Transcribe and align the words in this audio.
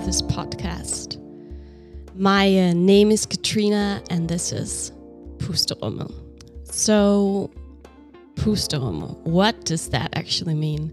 to 0.00 0.06
this 0.06 0.22
podcast. 0.22 1.20
My 2.16 2.46
uh, 2.46 2.72
name 2.72 3.12
is 3.12 3.26
Katrina, 3.26 4.02
and 4.10 4.28
this 4.28 4.50
is 4.50 4.90
Pusterummet. 5.36 6.12
So, 6.64 7.48
Pusterummet, 8.34 9.16
what 9.18 9.64
does 9.64 9.90
that 9.90 10.10
actually 10.16 10.54
mean? 10.54 10.92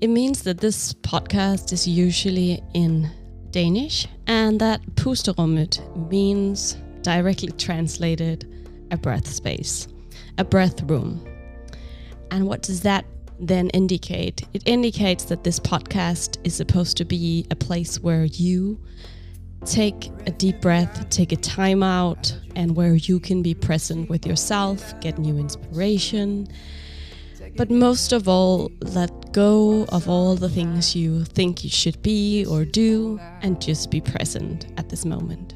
It 0.00 0.06
means 0.06 0.42
that 0.42 0.58
this 0.58 0.92
podcast 0.92 1.72
is 1.72 1.88
usually 1.88 2.62
in 2.74 3.10
Danish, 3.50 4.06
and 4.28 4.60
that 4.60 4.82
Pusterummet 4.94 5.80
means 6.08 6.76
directly 7.02 7.50
translated 7.52 8.48
a 8.92 8.96
breath 8.96 9.26
space, 9.26 9.88
a 10.38 10.44
breath 10.44 10.80
room. 10.82 11.26
And 12.30 12.46
what 12.46 12.62
does 12.62 12.82
that 12.82 13.04
then 13.38 13.70
indicate? 13.70 14.42
It 14.52 14.62
indicates 14.66 15.24
that 15.24 15.44
this 15.44 15.60
podcast 15.60 16.38
is 16.44 16.54
supposed 16.54 16.96
to 16.98 17.04
be 17.04 17.46
a 17.50 17.56
place 17.56 18.00
where 18.00 18.24
you 18.24 18.80
take 19.64 20.10
a 20.26 20.30
deep 20.30 20.60
breath, 20.60 21.08
take 21.10 21.32
a 21.32 21.36
time 21.36 21.82
out, 21.82 22.36
and 22.54 22.76
where 22.76 22.94
you 22.94 23.18
can 23.20 23.42
be 23.42 23.54
present 23.54 24.08
with 24.08 24.26
yourself, 24.26 24.98
get 25.00 25.18
new 25.18 25.38
inspiration. 25.38 26.46
But 27.56 27.70
most 27.70 28.12
of 28.12 28.28
all, 28.28 28.70
let 28.80 29.32
go 29.32 29.84
of 29.90 30.08
all 30.08 30.36
the 30.36 30.48
things 30.48 30.94
you 30.94 31.24
think 31.24 31.64
you 31.64 31.70
should 31.70 32.00
be 32.02 32.44
or 32.44 32.64
do 32.64 33.18
and 33.42 33.60
just 33.60 33.90
be 33.90 34.00
present 34.00 34.66
at 34.76 34.88
this 34.88 35.04
moment. 35.04 35.54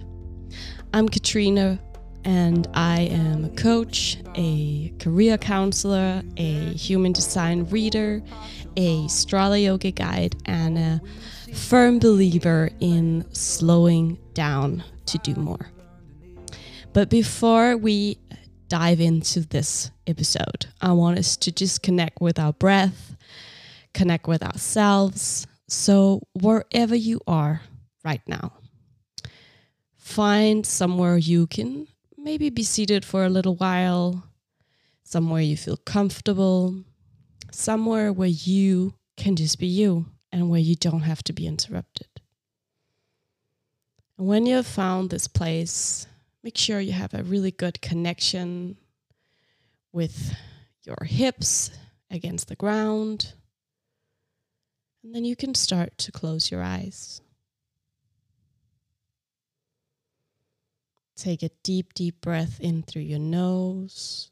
I'm 0.92 1.09
Katrina, 1.09 1.78
and 2.25 2.69
I 2.75 3.03
am 3.03 3.45
a 3.45 3.49
coach, 3.51 4.19
a 4.35 4.93
career 4.99 5.39
counselor, 5.39 6.23
a 6.37 6.73
human 6.75 7.13
design 7.13 7.65
reader, 7.71 8.23
a 8.77 9.05
Strala 9.07 9.63
Yoga 9.63 9.91
guide, 9.91 10.37
and 10.47 10.79
a 10.79 11.01
firm 11.55 11.98
believer 11.98 12.71
in 12.81 13.25
slowing 13.33 14.19
down 14.35 14.85
to 15.07 15.19
do 15.19 15.35
more. 15.35 15.71
But 16.93 17.09
before 17.09 17.77
we 17.77 18.19
dive 18.69 19.01
into 19.01 19.41
this 19.41 19.91
episode, 20.07 20.67
I 20.81 20.93
want 20.93 21.19
us 21.19 21.37
to 21.39 21.53
just 21.53 21.83
connect 21.83 22.21
with 22.21 22.39
our 22.39 22.53
breath, 22.53 23.17
connect 23.95 24.27
with 24.27 24.43
ourselves. 24.43 25.47
So, 25.69 26.23
wherever 26.33 26.97
you 26.97 27.21
are 27.27 27.63
right 28.05 28.23
now, 28.27 28.53
find 29.97 30.67
somewhere 30.67 31.17
you 31.17 31.47
can 31.47 31.87
maybe 32.23 32.51
be 32.51 32.63
seated 32.63 33.05
for 33.05 33.25
a 33.25 33.31
little 33.31 33.57
while, 33.57 34.25
somewhere 35.03 35.43
you 35.43 35.57
feel 35.57 35.77
comfortable, 35.77 36.85
somewhere 37.51 38.13
where 38.13 38.29
you 38.29 38.95
can 39.17 39.37
just 39.37 39.59
be 39.59 39.67
you 39.67 40.07
and 40.33 40.48
where 40.48 40.61
you 40.61 40.75
don't 40.75 41.03
have 41.03 41.23
to 41.25 41.33
be 41.33 41.47
interrupted. 41.47 42.07
And 44.19 44.27
when 44.27 44.47
you 44.47 44.57
have 44.57 44.67
found 44.67 45.11
this 45.11 45.27
place, 45.27 46.07
make 46.43 46.57
sure 46.57 46.81
you 46.81 46.93
have 46.93 47.15
a 47.15 47.23
really 47.23 47.51
good 47.51 47.81
connection 47.81 48.77
with 49.93 50.35
your 50.83 51.05
hips 51.05 51.71
against 52.11 52.48
the 52.48 52.57
ground. 52.57 53.33
And 55.03 55.15
then 55.15 55.25
you 55.25 55.37
can 55.37 55.55
start 55.55 55.97
to 55.98 56.13
close 56.13 56.51
your 56.51 56.63
eyes. 56.63 57.23
Take 61.21 61.43
a 61.43 61.51
deep, 61.63 61.93
deep 61.93 62.23
breath 62.23 62.59
in 62.61 62.83
through 62.83 63.03
your 63.03 63.19
nose. 63.19 64.31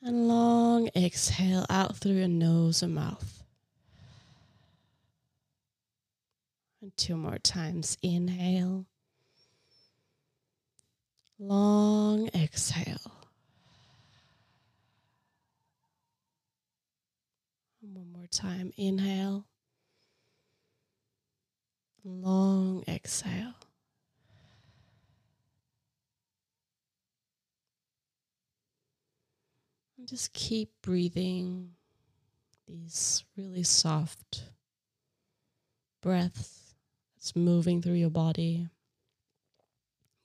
And 0.00 0.28
long 0.28 0.88
exhale 0.94 1.66
out 1.68 1.96
through 1.96 2.12
your 2.12 2.28
nose 2.28 2.84
and 2.84 2.94
mouth. 2.94 3.42
And 6.80 6.96
two 6.96 7.16
more 7.16 7.38
times. 7.38 7.98
Inhale. 8.00 8.86
Long 11.40 12.28
exhale. 12.28 13.26
And 17.82 17.96
one 17.96 18.12
more 18.12 18.28
time. 18.28 18.72
Inhale. 18.76 19.46
Long 22.04 22.84
exhale. 22.86 23.54
And 30.02 30.08
just 30.08 30.32
keep 30.32 30.68
breathing 30.82 31.74
these 32.66 33.22
really 33.36 33.62
soft 33.62 34.42
breaths 36.02 36.74
that's 37.14 37.36
moving 37.36 37.80
through 37.80 37.94
your 37.94 38.10
body. 38.10 38.66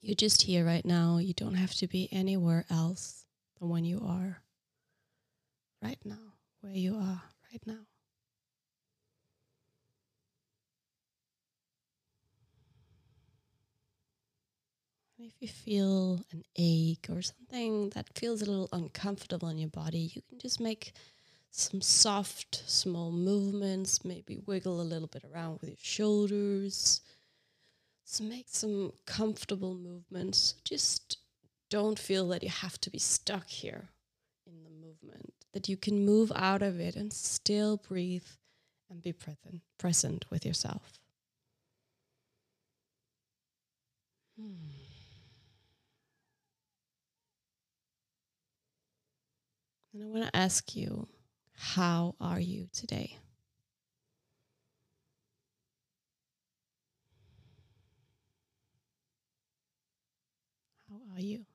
You're 0.01 0.15
just 0.15 0.41
here 0.41 0.65
right 0.65 0.83
now. 0.83 1.19
You 1.19 1.35
don't 1.35 1.53
have 1.53 1.75
to 1.75 1.85
be 1.85 2.09
anywhere 2.11 2.65
else 2.71 3.27
than 3.59 3.69
when 3.69 3.85
you 3.85 4.01
are 4.03 4.41
right 5.83 5.99
now, 6.03 6.33
where 6.61 6.73
you 6.73 6.95
are 6.95 7.21
right 7.51 7.61
now. 7.67 7.85
If 15.19 15.33
you 15.39 15.47
feel 15.47 16.25
an 16.31 16.43
ache 16.57 17.07
or 17.09 17.21
something 17.21 17.89
that 17.89 18.17
feels 18.17 18.41
a 18.41 18.45
little 18.45 18.69
uncomfortable 18.71 19.49
in 19.49 19.57
your 19.57 19.69
body, 19.69 20.11
you 20.13 20.21
can 20.29 20.39
just 20.39 20.59
make 20.59 20.93
some 21.49 21.81
soft, 21.81 22.63
small 22.67 23.11
movements, 23.11 24.05
maybe 24.05 24.37
wiggle 24.45 24.79
a 24.79 24.83
little 24.83 25.07
bit 25.07 25.23
around 25.23 25.59
with 25.59 25.69
your 25.69 25.77
shoulders. 25.81 27.01
So 28.03 28.23
make 28.23 28.45
some 28.47 28.93
comfortable 29.05 29.73
movements. 29.73 30.55
Just 30.63 31.17
don't 31.69 31.97
feel 31.97 32.27
that 32.29 32.43
you 32.43 32.49
have 32.49 32.79
to 32.81 32.89
be 32.89 32.99
stuck 32.99 33.47
here 33.47 33.89
in 34.45 34.63
the 34.63 34.69
movement, 34.69 35.33
that 35.53 35.67
you 35.67 35.77
can 35.77 36.05
move 36.05 36.31
out 36.35 36.61
of 36.61 36.79
it 36.79 36.95
and 36.95 37.11
still 37.11 37.77
breathe 37.77 38.27
and 38.89 39.01
be 39.01 39.11
present, 39.11 39.61
present 39.77 40.25
with 40.29 40.45
yourself. 40.45 40.99
Hmm. 44.39 44.76
And 49.97 50.05
I 50.05 50.09
want 50.09 50.31
to 50.31 50.37
ask 50.37 50.75
you, 50.75 51.07
how 51.55 52.13
are 52.21 52.39
you 52.39 52.67
today? 52.71 53.17
How 60.87 60.99
are 61.15 61.19
you? 61.19 61.45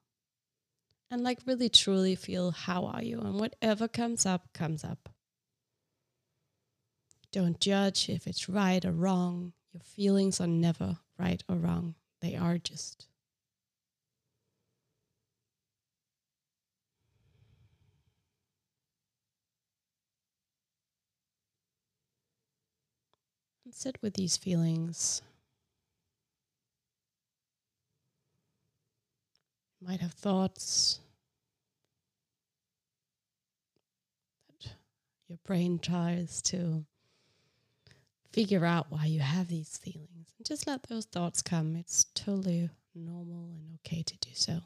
And 1.08 1.22
like 1.22 1.38
really 1.46 1.68
truly 1.68 2.16
feel 2.16 2.50
how 2.50 2.86
are 2.86 3.02
you? 3.02 3.20
And 3.20 3.38
whatever 3.38 3.86
comes 3.86 4.26
up, 4.26 4.52
comes 4.52 4.82
up. 4.82 5.10
Don't 7.30 7.60
judge 7.60 8.08
if 8.08 8.26
it's 8.26 8.48
right 8.48 8.84
or 8.84 8.90
wrong. 8.90 9.52
Your 9.72 9.82
feelings 9.82 10.40
are 10.40 10.48
never 10.48 10.98
right 11.16 11.44
or 11.48 11.58
wrong, 11.58 11.94
they 12.20 12.34
are 12.34 12.58
just 12.58 13.06
And 23.72 23.78
sit 23.78 23.96
with 24.02 24.12
these 24.12 24.36
feelings. 24.36 25.22
You 29.80 29.88
might 29.88 30.00
have 30.00 30.12
thoughts 30.12 31.00
that 34.50 34.72
your 35.26 35.38
brain 35.46 35.78
tries 35.78 36.42
to 36.42 36.84
figure 38.30 38.66
out 38.66 38.88
why 38.90 39.06
you 39.06 39.20
have 39.20 39.48
these 39.48 39.78
feelings. 39.78 40.34
And 40.36 40.46
just 40.46 40.66
let 40.66 40.82
those 40.82 41.06
thoughts 41.06 41.40
come. 41.40 41.74
It's 41.74 42.04
totally 42.14 42.68
normal 42.94 43.54
and 43.54 43.78
okay 43.86 44.02
to 44.02 44.18
do 44.18 44.30
so. 44.34 44.60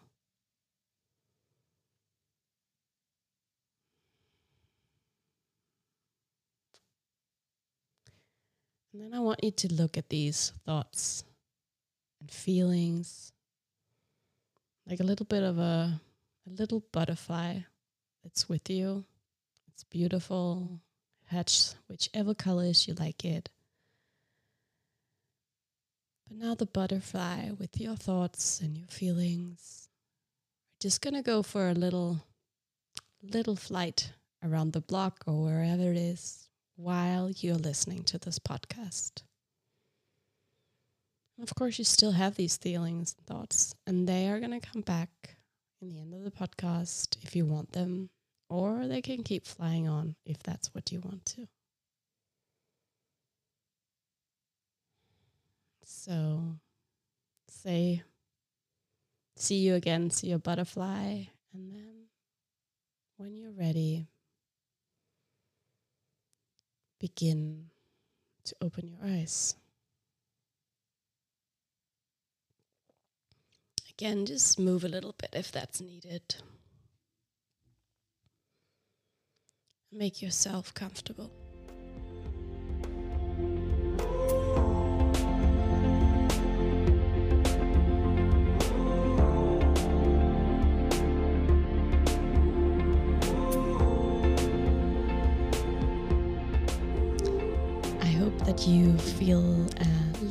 And 8.97 9.13
then 9.13 9.19
I 9.19 9.21
want 9.21 9.45
you 9.45 9.51
to 9.51 9.75
look 9.75 9.99
at 9.99 10.09
these 10.09 10.55
thoughts 10.65 11.23
and 12.19 12.31
feelings 12.31 13.31
like 14.89 15.01
a 15.01 15.05
little 15.05 15.27
bit 15.27 15.43
of 15.43 15.59
a, 15.59 16.01
a 16.47 16.51
little 16.51 16.83
butterfly 16.93 17.59
that's 18.25 18.49
with 18.49 18.71
you. 18.71 19.05
It's 19.69 19.85
beautiful. 19.85 20.81
Hatch 21.27 21.73
whichever 21.91 22.33
colors 22.33 22.89
you 22.89 22.95
like 22.95 23.23
it. 23.23 23.51
But 26.27 26.39
now 26.39 26.55
the 26.55 26.65
butterfly 26.65 27.51
with 27.51 27.79
your 27.79 27.97
thoughts 27.97 28.63
and 28.63 28.79
your 28.79 28.89
feelings 28.89 29.91
are 30.71 30.81
just 30.81 31.03
gonna 31.03 31.23
go 31.23 31.43
for 31.43 31.69
a 31.69 31.75
little 31.75 32.25
little 33.23 33.57
flight 33.57 34.15
around 34.43 34.73
the 34.73 34.81
block 34.81 35.23
or 35.27 35.43
wherever 35.43 35.91
it 35.91 35.99
is 35.99 36.46
while 36.77 37.31
you're 37.31 37.57
listening 37.57 38.05
to 38.05 38.19
this 38.19 38.39
podcast. 38.39 39.23
Of 41.43 41.55
course, 41.55 41.79
you 41.79 41.85
still 41.85 42.13
have 42.13 42.35
these 42.35 42.57
feelings 42.57 43.15
and 43.17 43.27
thoughts, 43.27 43.75
and 43.87 44.09
they 44.09 44.29
are 44.29 44.41
going 44.41 44.59
to 44.59 44.67
come 44.67 44.83
back 44.83 45.37
in 45.83 45.89
the 45.89 45.99
end 46.01 46.15
of 46.15 46.25
the 46.25 46.31
podcast 46.31 47.23
if 47.23 47.37
you 47.37 47.45
want 47.45 47.73
them, 47.73 48.09
or 48.49 48.87
they 48.87 49.03
can 49.03 49.23
keep 49.23 49.47
flying 49.47 49.87
on 49.89 50.17
if 50.25 50.43
that's 50.43 50.75
what 50.75 50.93
you 50.93 51.01
want 51.01 51.27
to. 51.27 51.47
So, 55.85 56.57
say, 57.49 58.03
see 59.37 59.57
you 59.57 59.75
again, 59.75 60.11
see 60.11 60.29
your 60.29 60.39
butterfly, 60.39 61.25
and 61.53 61.73
then 61.73 62.07
when 63.19 63.35
you're 63.37 63.53
ready, 63.53 64.09
begin 67.07 67.67
to 68.45 68.57
open 68.61 68.89
your 68.89 68.99
eyes. 69.05 69.55
Again, 73.91 74.27
just 74.27 74.59
move 74.59 74.83
a 74.83 74.89
little 74.89 75.15
bit 75.17 75.31
if 75.33 75.53
that's 75.53 75.81
needed. 75.81 76.35
Make 79.93 80.21
yourself 80.21 80.75
comfortable. 80.75 81.31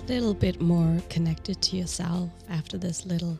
Little 0.07 0.35
bit 0.35 0.61
more 0.61 1.01
connected 1.09 1.59
to 1.63 1.75
yourself 1.75 2.29
after 2.47 2.77
this 2.77 3.07
little 3.07 3.39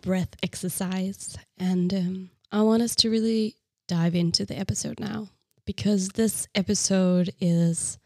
breath 0.00 0.34
exercise. 0.42 1.36
And 1.58 1.92
um, 1.92 2.30
I 2.50 2.62
want 2.62 2.82
us 2.82 2.94
to 2.96 3.10
really 3.10 3.56
dive 3.86 4.14
into 4.14 4.46
the 4.46 4.58
episode 4.58 4.98
now 4.98 5.28
because 5.66 6.08
this 6.10 6.48
episode 6.54 7.34
is 7.40 7.98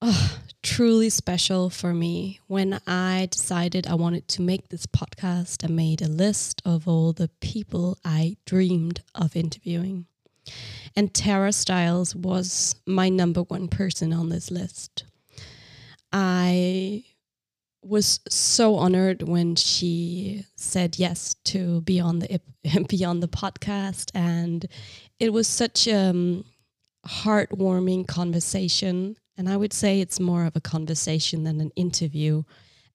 oh, 0.00 0.38
truly 0.62 1.10
special 1.10 1.68
for 1.68 1.92
me. 1.92 2.38
When 2.46 2.80
I 2.86 3.26
decided 3.28 3.88
I 3.88 3.94
wanted 3.94 4.28
to 4.28 4.42
make 4.42 4.68
this 4.68 4.86
podcast, 4.86 5.64
I 5.64 5.72
made 5.72 6.00
a 6.00 6.08
list 6.08 6.62
of 6.64 6.86
all 6.86 7.12
the 7.12 7.30
people 7.40 7.98
I 8.04 8.36
dreamed 8.46 9.02
of 9.16 9.34
interviewing. 9.34 10.06
And 10.94 11.12
Tara 11.12 11.52
Stiles 11.52 12.14
was 12.14 12.76
my 12.86 13.08
number 13.08 13.42
one 13.42 13.66
person 13.66 14.12
on 14.12 14.28
this 14.28 14.52
list. 14.52 15.02
I 16.18 17.04
was 17.82 18.20
so 18.26 18.76
honored 18.76 19.24
when 19.24 19.54
she 19.54 20.46
said 20.56 20.98
yes 20.98 21.36
to 21.44 21.82
be 21.82 22.00
on 22.00 22.20
the 22.20 22.40
be 22.88 23.04
on 23.04 23.20
the 23.20 23.28
podcast, 23.28 24.12
and 24.14 24.64
it 25.20 25.34
was 25.34 25.46
such 25.46 25.86
a 25.86 26.08
um, 26.08 26.46
heartwarming 27.06 28.08
conversation. 28.08 29.16
And 29.36 29.46
I 29.46 29.58
would 29.58 29.74
say 29.74 30.00
it's 30.00 30.18
more 30.18 30.46
of 30.46 30.56
a 30.56 30.60
conversation 30.62 31.44
than 31.44 31.60
an 31.60 31.70
interview 31.76 32.44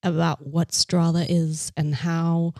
about 0.02 0.44
what 0.44 0.70
Strala 0.70 1.24
is 1.28 1.70
and 1.76 1.94
how 1.94 2.54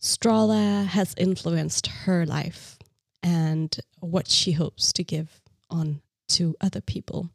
Strala 0.00 0.86
has 0.86 1.12
influenced 1.18 1.88
her 1.88 2.24
life 2.24 2.78
and 3.20 3.76
what 3.98 4.28
she 4.28 4.52
hopes 4.52 4.92
to 4.92 5.02
give 5.02 5.40
on 5.68 6.02
to 6.28 6.54
other 6.60 6.80
people. 6.80 7.30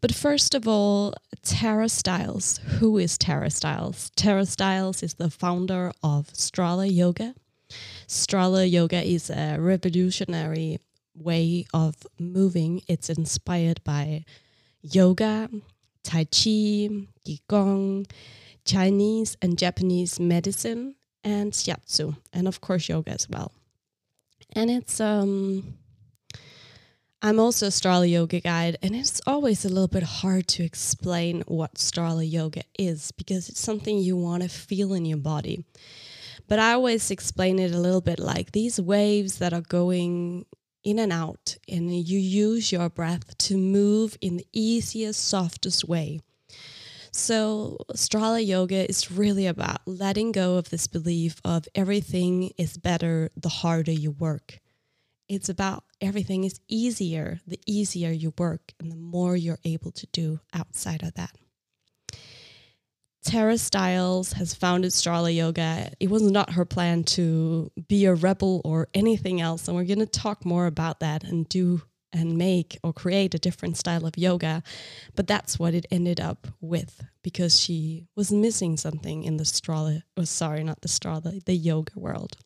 But 0.00 0.14
first 0.14 0.54
of 0.54 0.66
all, 0.66 1.14
Tara 1.42 1.88
Stiles. 1.88 2.58
Who 2.78 2.96
is 2.96 3.18
Tara 3.18 3.50
Stiles? 3.50 4.10
Tara 4.16 4.46
Stiles 4.46 5.02
is 5.02 5.14
the 5.14 5.30
founder 5.30 5.92
of 6.02 6.28
Strala 6.28 6.92
Yoga. 6.92 7.34
Strala 8.06 8.70
Yoga 8.70 9.02
is 9.02 9.30
a 9.30 9.58
revolutionary 9.58 10.78
way 11.14 11.66
of 11.74 11.94
moving. 12.18 12.82
It's 12.88 13.10
inspired 13.10 13.82
by 13.84 14.24
yoga, 14.82 15.50
Tai 16.02 16.24
Chi, 16.24 16.88
Qigong, 17.26 18.10
Chinese 18.64 19.36
and 19.42 19.58
Japanese 19.58 20.18
medicine, 20.18 20.94
and 21.22 21.52
Shiatsu, 21.52 22.16
and 22.32 22.48
of 22.48 22.60
course, 22.60 22.88
yoga 22.88 23.10
as 23.10 23.28
well. 23.28 23.52
And 24.54 24.70
it's 24.70 25.00
um, 25.00 25.74
I'm 27.22 27.38
also 27.38 27.66
a 27.66 27.70
Strala 27.70 28.10
Yoga 28.10 28.40
guide, 28.40 28.78
and 28.80 28.96
it's 28.96 29.20
always 29.26 29.66
a 29.66 29.68
little 29.68 29.88
bit 29.88 30.02
hard 30.02 30.48
to 30.48 30.62
explain 30.64 31.42
what 31.46 31.74
Strala 31.74 32.28
Yoga 32.28 32.62
is 32.78 33.12
because 33.12 33.50
it's 33.50 33.60
something 33.60 33.98
you 33.98 34.16
want 34.16 34.42
to 34.42 34.48
feel 34.48 34.94
in 34.94 35.04
your 35.04 35.18
body. 35.18 35.66
But 36.48 36.60
I 36.60 36.72
always 36.72 37.10
explain 37.10 37.58
it 37.58 37.74
a 37.74 37.78
little 37.78 38.00
bit 38.00 38.18
like 38.18 38.52
these 38.52 38.80
waves 38.80 39.36
that 39.36 39.52
are 39.52 39.60
going 39.60 40.46
in 40.82 40.98
and 40.98 41.12
out, 41.12 41.58
and 41.68 41.94
you 41.94 42.18
use 42.18 42.72
your 42.72 42.88
breath 42.88 43.36
to 43.36 43.58
move 43.58 44.16
in 44.22 44.38
the 44.38 44.46
easiest, 44.54 45.22
softest 45.22 45.86
way. 45.86 46.20
So, 47.12 47.76
Strala 47.92 48.44
Yoga 48.44 48.88
is 48.88 49.10
really 49.10 49.46
about 49.46 49.82
letting 49.84 50.32
go 50.32 50.56
of 50.56 50.70
this 50.70 50.86
belief 50.86 51.38
of 51.44 51.68
everything 51.74 52.52
is 52.56 52.78
better 52.78 53.28
the 53.36 53.50
harder 53.50 53.92
you 53.92 54.10
work. 54.10 54.58
It's 55.28 55.50
about 55.50 55.84
everything 56.00 56.44
is 56.44 56.60
easier 56.68 57.40
the 57.46 57.60
easier 57.66 58.10
you 58.10 58.32
work 58.38 58.72
and 58.80 58.90
the 58.90 58.96
more 58.96 59.36
you're 59.36 59.58
able 59.64 59.90
to 59.92 60.06
do 60.08 60.40
outside 60.54 61.02
of 61.02 61.14
that. 61.14 61.36
Tara 63.22 63.58
Stiles 63.58 64.32
has 64.32 64.54
founded 64.54 64.92
Strala 64.92 65.34
Yoga. 65.34 65.92
It 66.00 66.08
was 66.08 66.22
not 66.22 66.54
her 66.54 66.64
plan 66.64 67.04
to 67.04 67.70
be 67.86 68.06
a 68.06 68.14
rebel 68.14 68.62
or 68.64 68.88
anything 68.94 69.42
else. 69.42 69.68
And 69.68 69.76
we're 69.76 69.84
going 69.84 69.98
to 69.98 70.06
talk 70.06 70.46
more 70.46 70.66
about 70.66 71.00
that 71.00 71.22
and 71.24 71.46
do 71.48 71.82
and 72.12 72.36
make 72.36 72.78
or 72.82 72.92
create 72.92 73.34
a 73.34 73.38
different 73.38 73.76
style 73.76 74.06
of 74.06 74.18
yoga. 74.18 74.62
But 75.14 75.26
that's 75.26 75.58
what 75.58 75.74
it 75.74 75.86
ended 75.90 76.20
up 76.20 76.48
with 76.60 77.04
because 77.22 77.60
she 77.60 78.06
was 78.16 78.32
missing 78.32 78.76
something 78.76 79.22
in 79.22 79.36
the 79.36 79.44
Strala, 79.44 80.02
oh, 80.16 80.24
sorry, 80.24 80.64
not 80.64 80.80
the 80.80 80.88
Strala, 80.88 81.44
the 81.44 81.54
yoga 81.54 81.92
world. 81.94 82.36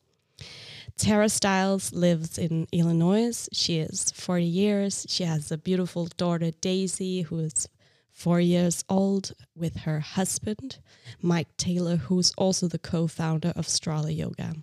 Tara 0.97 1.27
Stiles 1.27 1.91
lives 1.91 2.37
in 2.37 2.67
Illinois. 2.71 3.49
She 3.51 3.79
is 3.79 4.11
40 4.11 4.45
years. 4.45 5.05
She 5.09 5.25
has 5.25 5.51
a 5.51 5.57
beautiful 5.57 6.07
daughter, 6.17 6.51
Daisy, 6.51 7.23
who 7.23 7.39
is 7.39 7.67
four 8.11 8.39
years 8.39 8.83
old, 8.87 9.33
with 9.55 9.77
her 9.79 9.99
husband, 9.99 10.77
Mike 11.21 11.55
Taylor, 11.57 11.97
who's 11.97 12.31
also 12.37 12.69
the 12.69 12.79
co 12.79 13.07
founder 13.07 13.51
of 13.57 13.67
Strala 13.67 14.15
Yoga. 14.15 14.55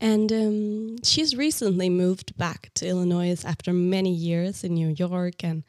And 0.00 0.32
um, 0.32 1.02
she's 1.04 1.36
recently 1.36 1.88
moved 1.88 2.36
back 2.36 2.70
to 2.74 2.86
Illinois 2.86 3.44
after 3.44 3.72
many 3.72 4.12
years 4.12 4.64
in 4.64 4.74
New 4.74 4.88
York 4.88 5.44
and 5.44 5.62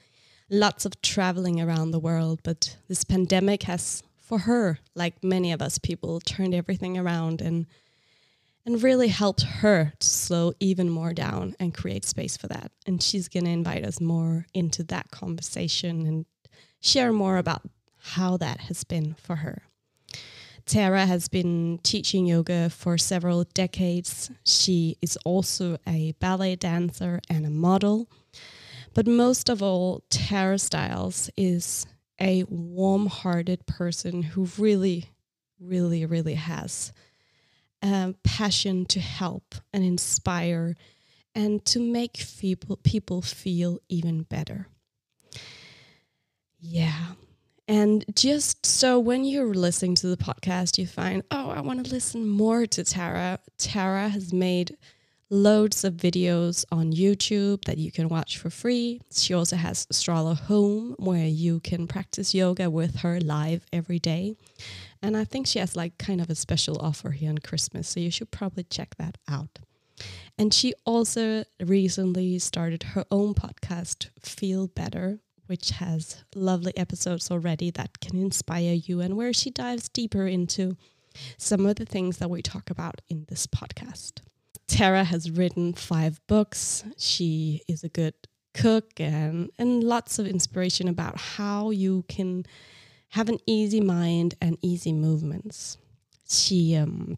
lots 0.49 0.83
of 0.83 0.99
traveling 1.03 1.61
around 1.61 1.91
the 1.91 1.99
world. 1.99 2.39
But 2.43 2.75
this 2.87 3.03
pandemic 3.03 3.63
has, 3.63 4.01
for 4.17 4.39
her, 4.39 4.79
like 4.95 5.23
many 5.23 5.51
of 5.51 5.61
us 5.61 5.77
people, 5.77 6.19
turned 6.19 6.55
everything 6.55 6.97
around 6.97 7.39
and 7.39 7.67
and 8.65 8.81
really 8.81 9.09
helped 9.09 9.43
her 9.43 9.93
to 9.99 10.07
slow 10.07 10.53
even 10.59 10.89
more 10.89 11.13
down 11.13 11.55
and 11.59 11.73
create 11.73 12.05
space 12.05 12.35
for 12.35 12.47
that. 12.47 12.71
And 12.85 13.01
she's 13.01 13.29
going 13.29 13.45
to 13.45 13.51
invite 13.51 13.85
us 13.85 14.01
more 14.01 14.47
into 14.53 14.83
that 14.85 15.11
conversation 15.11 16.05
and 16.07 16.25
share 16.81 17.13
more 17.13 17.37
about 17.37 17.61
how 17.97 18.37
that 18.37 18.61
has 18.61 18.83
been 18.83 19.13
for 19.13 19.37
her. 19.37 19.63
Tara 20.65 21.05
has 21.05 21.27
been 21.27 21.79
teaching 21.83 22.25
yoga 22.25 22.71
for 22.71 22.97
several 22.97 23.43
decades. 23.53 24.31
She 24.45 24.97
is 24.99 25.15
also 25.23 25.77
a 25.87 26.13
ballet 26.19 26.55
dancer 26.55 27.19
and 27.29 27.45
a 27.45 27.51
model. 27.51 28.09
But 28.95 29.05
most 29.05 29.47
of 29.47 29.61
all, 29.61 30.03
Tara 30.09 30.57
Stiles 30.57 31.29
is 31.37 31.85
a 32.19 32.45
warm 32.49 33.07
hearted 33.07 33.67
person 33.67 34.23
who 34.23 34.47
really, 34.57 35.11
really, 35.59 36.05
really 36.05 36.35
has 36.35 36.91
um, 37.85 38.15
passion 38.23 38.85
to 38.87 38.99
help 38.99 39.53
and 39.71 39.83
inspire 39.83 40.75
and 41.35 41.63
to 41.65 41.79
make 41.79 42.25
people, 42.39 42.77
people 42.77 43.21
feel 43.21 43.79
even 43.89 44.23
better. 44.23 44.67
Yeah. 46.59 47.13
And 47.67 48.03
just 48.15 48.65
so 48.65 48.97
when 48.99 49.23
you're 49.23 49.53
listening 49.53 49.95
to 49.95 50.07
the 50.07 50.17
podcast, 50.17 50.79
you 50.79 50.87
find, 50.87 51.23
oh, 51.29 51.49
I 51.49 51.61
want 51.61 51.85
to 51.85 51.91
listen 51.91 52.27
more 52.27 52.65
to 52.65 52.83
Tara. 52.83 53.39
Tara 53.59 54.09
has 54.09 54.33
made 54.33 54.77
loads 55.29 55.83
of 55.83 55.93
videos 55.93 56.65
on 56.71 56.91
YouTube 56.91 57.65
that 57.65 57.77
you 57.77 57.91
can 57.91 58.07
watch 58.07 58.37
for 58.37 58.49
free. 58.49 59.01
She 59.11 59.33
also 59.33 59.57
has 59.57 59.85
Strala 59.87 60.39
Home, 60.41 60.95
where 60.97 61.27
you 61.27 61.59
can 61.59 61.85
practice 61.87 62.33
yoga 62.33 62.69
with 62.69 62.97
her 62.97 63.19
live 63.19 63.65
every 63.71 63.99
day. 63.99 64.37
And 65.05 65.15
I 65.15 65.23
think 65.23 65.45
she 65.45 65.59
has 65.59 65.75
like 65.75 65.99
kind 65.99 66.19
of 66.19 66.31
a 66.31 66.35
special 66.35 66.79
offer 66.79 67.11
here 67.11 67.29
on 67.29 67.37
Christmas, 67.37 67.87
so 67.87 67.99
you 67.99 68.09
should 68.09 68.31
probably 68.31 68.63
check 68.63 68.95
that 68.97 69.19
out. 69.27 69.59
And 70.35 70.51
she 70.51 70.73
also 70.83 71.43
recently 71.63 72.39
started 72.39 72.81
her 72.81 73.05
own 73.11 73.35
podcast, 73.35 74.09
Feel 74.19 74.65
Better, 74.65 75.19
which 75.45 75.69
has 75.69 76.23
lovely 76.33 76.75
episodes 76.75 77.29
already 77.29 77.69
that 77.71 77.99
can 77.99 78.17
inspire 78.17 78.73
you 78.73 78.99
and 78.99 79.15
where 79.15 79.31
she 79.31 79.51
dives 79.51 79.89
deeper 79.89 80.25
into 80.25 80.75
some 81.37 81.67
of 81.67 81.75
the 81.75 81.85
things 81.85 82.17
that 82.17 82.31
we 82.31 82.41
talk 82.41 82.71
about 82.71 83.01
in 83.07 83.27
this 83.29 83.45
podcast. 83.45 84.21
Tara 84.67 85.03
has 85.03 85.29
written 85.29 85.73
five 85.73 86.19
books. 86.25 86.83
She 86.97 87.61
is 87.67 87.83
a 87.83 87.89
good 87.89 88.15
cook 88.55 88.99
and, 88.99 89.51
and 89.59 89.83
lots 89.83 90.17
of 90.17 90.25
inspiration 90.25 90.87
about 90.87 91.19
how 91.19 91.69
you 91.69 92.05
can 92.09 92.43
have 93.15 93.29
an 93.29 93.39
easy 93.45 93.79
mind 93.79 94.35
and 94.41 94.57
easy 94.61 94.91
movements. 94.91 95.77
She 96.27 96.75
um, 96.75 97.17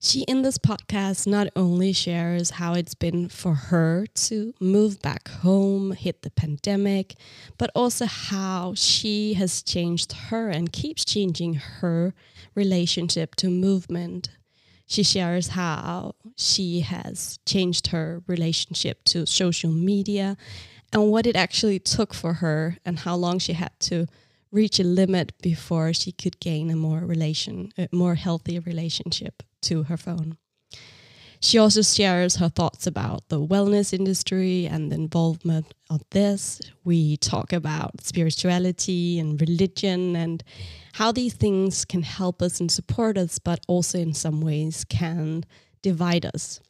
she 0.00 0.22
in 0.22 0.42
this 0.42 0.58
podcast 0.58 1.28
not 1.28 1.46
only 1.54 1.92
shares 1.92 2.50
how 2.50 2.74
it's 2.74 2.94
been 2.94 3.28
for 3.28 3.54
her 3.54 4.06
to 4.26 4.52
move 4.58 5.00
back 5.00 5.28
home, 5.28 5.92
hit 5.92 6.22
the 6.22 6.30
pandemic, 6.30 7.14
but 7.56 7.70
also 7.72 8.06
how 8.06 8.74
she 8.74 9.34
has 9.34 9.62
changed 9.62 10.12
her 10.12 10.48
and 10.48 10.72
keeps 10.72 11.04
changing 11.04 11.54
her 11.54 12.12
relationship 12.56 13.36
to 13.36 13.48
movement. 13.48 14.30
She 14.88 15.04
shares 15.04 15.48
how 15.48 16.16
she 16.36 16.80
has 16.80 17.38
changed 17.46 17.88
her 17.88 18.24
relationship 18.26 19.04
to 19.04 19.24
social 19.24 19.70
media 19.70 20.36
and 20.92 21.12
what 21.12 21.28
it 21.28 21.36
actually 21.36 21.78
took 21.78 22.12
for 22.12 22.34
her 22.34 22.78
and 22.84 22.98
how 22.98 23.14
long 23.14 23.38
she 23.38 23.52
had 23.52 23.78
to 23.80 24.08
reach 24.50 24.80
a 24.80 24.84
limit 24.84 25.32
before 25.42 25.92
she 25.92 26.12
could 26.12 26.40
gain 26.40 26.70
a 26.70 26.76
more 26.76 27.00
relation 27.00 27.72
a 27.78 27.88
more 27.92 28.14
healthy 28.14 28.58
relationship 28.58 29.42
to 29.62 29.84
her 29.84 29.96
phone. 29.96 30.36
She 31.40 31.58
also 31.58 31.82
shares 31.82 32.36
her 32.36 32.48
thoughts 32.48 32.86
about 32.86 33.28
the 33.28 33.40
wellness 33.40 33.92
industry 33.92 34.66
and 34.66 34.90
the 34.90 34.96
involvement 34.96 35.72
of 35.88 36.02
this. 36.10 36.60
We 36.84 37.16
talk 37.16 37.52
about 37.52 38.02
spirituality 38.02 39.20
and 39.20 39.40
religion 39.40 40.16
and 40.16 40.42
how 40.94 41.12
these 41.12 41.34
things 41.34 41.84
can 41.84 42.02
help 42.02 42.42
us 42.42 42.58
and 42.58 42.70
support 42.70 43.16
us, 43.16 43.38
but 43.38 43.60
also 43.68 43.98
in 43.98 44.14
some 44.14 44.40
ways 44.40 44.84
can 44.84 45.44
divide 45.80 46.26
us. 46.26 46.60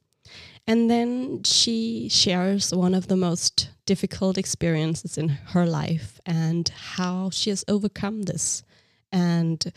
And 0.69 0.91
then 0.91 1.45
she 1.45 2.11
shares 2.11 2.75
one 2.75 2.95
of 2.95 3.09
the 3.09 3.17
most 3.17 3.71
difficult 3.87 4.37
experiences 4.37 5.17
in 5.17 5.31
her 5.31 5.65
life 5.65 6.21
and 6.27 6.69
how 6.69 7.31
she 7.31 7.49
has 7.49 7.65
overcome 7.69 8.25
this 8.25 8.63
and 9.11 9.73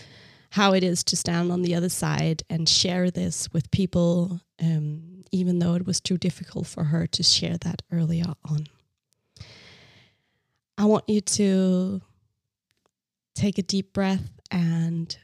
how 0.50 0.74
it 0.74 0.83
is 0.83 1.01
to 1.05 1.15
stand 1.15 1.50
on 1.50 1.62
the 1.62 1.75
other 1.75 1.88
side 1.88 2.43
and 2.50 2.67
share 2.67 3.10
this 3.10 3.48
with 3.53 3.71
people, 3.71 4.41
um, 4.62 5.24
even 5.31 5.60
though 5.60 5.75
it 5.75 5.86
was 5.86 6.01
too 6.01 6.17
difficult 6.17 6.67
for 6.67 6.83
her 6.83 7.07
to 7.07 7.24
share 7.24 7.57
that 7.60 7.81
earlier 7.89 8.33
on. 8.43 8.67
I 10.77 10.83
want 10.83 11.07
you 11.07 11.21
to 11.21 12.01
take 13.33 13.57
a 13.57 13.63
deep 13.63 13.93
breath 13.93 14.29
and 14.51 15.17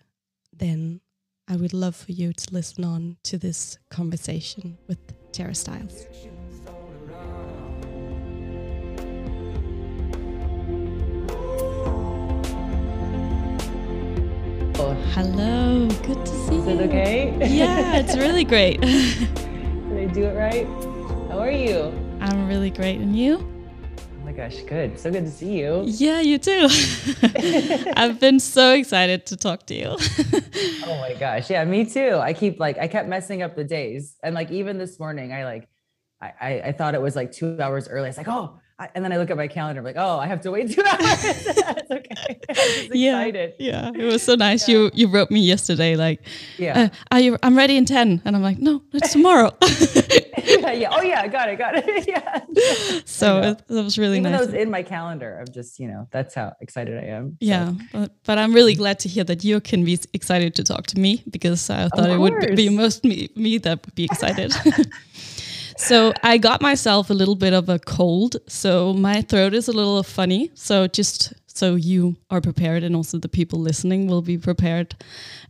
then 0.54 1.02
I 1.46 1.58
would 1.58 1.74
love 1.74 1.98
for 1.98 2.14
you 2.14 2.32
to 2.32 2.54
listen 2.54 2.86
on 2.86 3.18
to 3.24 3.38
this 3.38 3.78
conversation 3.90 4.78
with 4.88 5.17
Tara 5.38 5.54
Stiles. 5.54 6.08
Oh, 14.80 14.94
hello, 15.14 15.88
good 16.02 16.26
to 16.26 16.32
see 16.32 16.56
you. 16.56 16.62
Is 16.62 16.66
you. 16.66 16.72
it 16.72 16.82
okay? 16.88 17.48
Yeah, 17.48 17.98
it's 17.98 18.18
really 18.18 18.46
great. 18.46 18.82
Did 18.82 20.10
I 20.10 20.12
do 20.12 20.24
it 20.24 20.36
right? 20.36 20.66
How 21.30 21.38
are 21.38 21.52
you? 21.52 21.94
I'm 22.20 22.48
really 22.48 22.72
great. 22.72 23.00
And 23.00 23.16
you? 23.16 23.57
Gosh, 24.38 24.62
good. 24.68 25.00
So 25.00 25.10
good 25.10 25.26
to 25.26 25.32
see 25.32 25.58
you. 25.58 25.82
Yeah, 25.88 26.22
you 26.22 26.38
too. 26.38 26.68
I've 27.98 28.20
been 28.20 28.40
so 28.40 28.74
excited 28.74 29.26
to 29.26 29.36
talk 29.36 29.66
to 29.66 29.74
you. 29.74 29.98
Oh 30.86 31.00
my 31.02 31.16
gosh. 31.20 31.50
Yeah, 31.50 31.66
me 31.66 31.86
too. 31.86 32.18
I 32.22 32.34
keep 32.34 32.60
like 32.60 32.78
I 32.78 32.88
kept 32.88 33.10
messing 33.10 33.42
up 33.42 33.56
the 33.56 33.64
days. 33.64 34.16
And 34.22 34.36
like 34.36 34.52
even 34.52 34.78
this 34.78 35.00
morning, 35.00 35.34
I 35.34 35.44
like 35.44 35.68
I 36.22 36.34
I, 36.40 36.62
I 36.68 36.72
thought 36.72 36.94
it 36.94 37.02
was 37.02 37.16
like 37.16 37.32
two 37.32 37.60
hours 37.60 37.90
early. 37.90 38.10
It's 38.10 38.18
like, 38.18 38.28
oh, 38.28 38.60
I, 38.80 38.90
and 38.94 39.04
then 39.04 39.12
I 39.12 39.18
look 39.18 39.32
at 39.32 39.38
my 39.38 39.48
calendar, 39.48 39.80
I'm 39.80 39.86
like, 39.86 39.96
oh, 39.98 40.20
I 40.20 40.28
have 40.28 40.42
to 40.42 40.52
wait 40.52 40.70
two 40.72 40.84
hours. 40.86 41.24
That's 41.46 41.92
okay. 41.92 42.40
Yeah, 42.94 43.20
excited. 43.22 43.54
yeah, 43.60 43.92
it 43.94 44.04
was 44.04 44.22
so 44.24 44.36
nice. 44.36 44.68
You 44.70 44.92
you 44.94 45.08
wrote 45.08 45.30
me 45.32 45.40
yesterday 45.40 45.96
like, 45.96 46.22
Yeah. 46.58 46.80
uh, 46.80 46.90
are 47.12 47.20
you? 47.20 47.38
I'm 47.44 47.56
ready 47.58 47.76
in 47.76 47.86
ten, 47.86 48.22
and 48.26 48.36
I'm 48.36 48.42
like, 48.44 48.60
no, 48.60 48.82
it's 48.94 49.12
tomorrow. 49.14 49.52
yeah. 50.46 50.72
yeah. 50.74 50.90
Oh 50.92 51.02
yeah, 51.02 51.28
got 51.28 51.50
it, 51.50 51.58
got 51.58 51.74
it. 51.76 52.08
yeah. 52.08 52.42
so 53.06 53.42
it, 53.42 53.62
it 53.70 53.84
was 53.84 53.98
really 53.98 54.18
Even 54.20 54.32
nice. 54.32 54.42
though 54.42 54.48
it's 54.54 54.54
in 54.64 54.70
my 54.72 54.84
calendar, 54.84 55.38
I'm 55.40 55.52
just, 55.54 55.80
you 55.80 55.88
know, 55.88 56.08
that's 56.12 56.34
how 56.36 56.54
excited 56.62 56.98
I 56.98 57.08
am. 57.08 57.32
So, 57.32 57.38
Yeah, 57.42 57.74
but, 57.92 58.12
but 58.26 58.38
I'm 58.38 58.54
really 58.54 58.76
glad 58.76 59.00
to 59.00 59.10
hear 59.10 59.24
that 59.26 59.44
you 59.44 59.60
can 59.60 59.84
be 59.86 59.98
excited 60.14 60.56
to 60.56 60.64
talk 60.64 60.88
to 60.88 61.00
me 61.00 61.24
because 61.30 61.70
I 61.70 61.88
thought 61.90 62.10
it 62.10 62.18
would 62.20 62.56
be 62.56 62.70
most 62.70 63.04
me, 63.04 63.30
me 63.36 63.58
that 63.60 63.86
would 63.86 63.96
be 63.96 64.06
excited. 64.06 64.54
So 65.78 66.14
I 66.24 66.38
got 66.38 66.62
myself 66.62 67.10
a 67.10 67.14
little 67.14 67.36
bit 67.36 67.54
of 67.54 67.70
a 67.70 67.80
cold, 67.80 68.38
so 68.48 68.94
my 68.94 69.22
throat 69.22 69.54
is 69.54 69.68
a 69.68 69.74
little 69.74 70.04
funny. 70.04 70.52
So 70.56 70.88
just 70.88 71.34
so 71.48 71.76
you 71.76 72.16
are 72.30 72.42
prepared, 72.42 72.84
and 72.84 72.96
also 72.96 73.18
the 73.18 73.30
people 73.30 73.60
listening 73.60 74.08
will 74.08 74.22
be 74.22 74.38
prepared. 74.38 74.96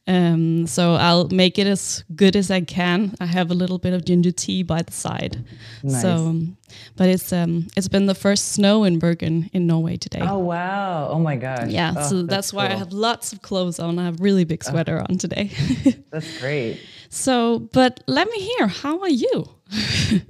Um, 0.09 0.67
so 0.67 0.93
I'll 0.93 1.27
make 1.27 1.59
it 1.59 1.67
as 1.67 2.05
good 2.15 2.37
as 2.37 2.49
I 2.49 2.61
can. 2.61 3.13
I 3.19 3.25
have 3.25 3.51
a 3.51 3.53
little 3.53 3.77
bit 3.77 3.93
of 3.93 4.05
ginger 4.05 4.31
tea 4.31 4.63
by 4.63 4.81
the 4.81 4.93
side. 4.93 5.43
Nice. 5.83 6.01
So, 6.01 6.09
um, 6.27 6.55
but 6.95 7.09
it's 7.09 7.33
um, 7.33 7.67
it's 7.75 7.89
been 7.89 8.05
the 8.05 8.15
first 8.15 8.53
snow 8.53 8.85
in 8.85 8.99
Bergen 8.99 9.49
in 9.51 9.67
Norway 9.67 9.97
today. 9.97 10.21
Oh 10.21 10.37
wow. 10.39 11.09
Oh 11.09 11.19
my 11.19 11.35
gosh. 11.35 11.67
Yeah, 11.69 11.93
Oh, 11.97 12.09
so 12.09 12.21
that's, 12.23 12.53
why 12.53 12.67
I 12.67 12.75
have 12.75 12.93
lots 12.93 13.33
of 13.33 13.41
clothes 13.41 13.79
on. 13.79 13.99
I 13.99 14.05
have 14.05 14.19
a 14.21 14.23
really 14.23 14.45
big 14.45 14.63
sweater 14.63 15.03
on 15.09 15.17
today. 15.17 15.51
That's 16.11 16.39
great. 16.39 16.79
so, 17.09 17.59
but 17.73 18.01
let 18.07 18.29
me 18.29 18.39
hear, 18.39 18.67
how 18.67 19.01
are 19.01 19.09
you? 19.09 19.49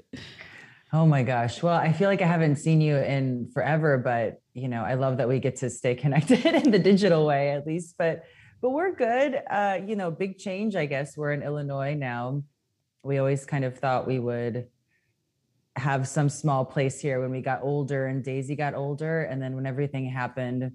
Oh 0.93 1.05
my 1.05 1.21
gosh. 1.21 1.61
Well, 1.61 1.75
I 1.75 1.91
feel 1.91 2.07
like 2.07 2.21
I 2.21 2.27
haven't 2.27 2.55
seen 2.55 2.79
you 2.79 2.95
in 2.95 3.49
forever, 3.53 3.97
but 3.97 4.41
you 4.53 4.69
know, 4.69 4.83
I 4.83 4.93
love 4.93 5.17
that 5.17 5.27
we 5.27 5.39
get 5.39 5.57
to 5.57 5.69
stay 5.69 5.95
connected 6.03 6.45
in 6.45 6.71
the 6.71 6.79
digital 6.79 7.25
way 7.25 7.51
at 7.51 7.67
least. 7.67 7.95
But 7.97 8.23
but 8.61 8.71
we're 8.71 8.95
good. 8.95 9.39
Uh, 9.49 9.79
you 9.85 9.95
know, 9.95 10.09
big 10.09 10.37
change, 10.37 10.75
I 10.75 10.85
guess. 10.85 11.15
We're 11.15 11.33
in 11.33 11.43
Illinois 11.43 11.93
now. 11.93 12.41
We 13.03 13.17
always 13.19 13.45
kind 13.45 13.65
of 13.65 13.77
thought 13.77 14.07
we 14.07 14.17
would 14.17 14.67
have 15.75 16.07
some 16.07 16.29
small 16.29 16.65
place 16.65 16.99
here 16.99 17.21
when 17.21 17.29
we 17.29 17.41
got 17.41 17.61
older 17.61 18.07
and 18.07 18.23
Daisy 18.23 18.55
got 18.55 18.73
older. 18.73 19.23
And 19.23 19.39
then 19.39 19.55
when 19.55 19.67
everything 19.67 20.09
happened 20.09 20.71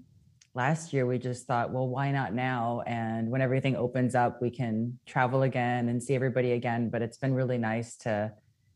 last 0.53 0.93
year, 0.93 1.05
we 1.05 1.17
just 1.17 1.45
thought, 1.45 1.73
well, 1.73 1.89
why 1.89 2.11
not 2.11 2.33
now? 2.33 2.83
And 2.87 3.29
when 3.29 3.41
everything 3.41 3.75
opens 3.75 4.15
up, 4.15 4.41
we 4.41 4.49
can 4.49 4.97
travel 5.05 5.43
again 5.43 5.89
and 5.89 6.01
see 6.01 6.15
everybody 6.15 6.53
again. 6.53 6.89
But 6.89 7.01
it's 7.01 7.17
been 7.17 7.33
really 7.33 7.57
nice 7.57 7.97
to 7.97 8.31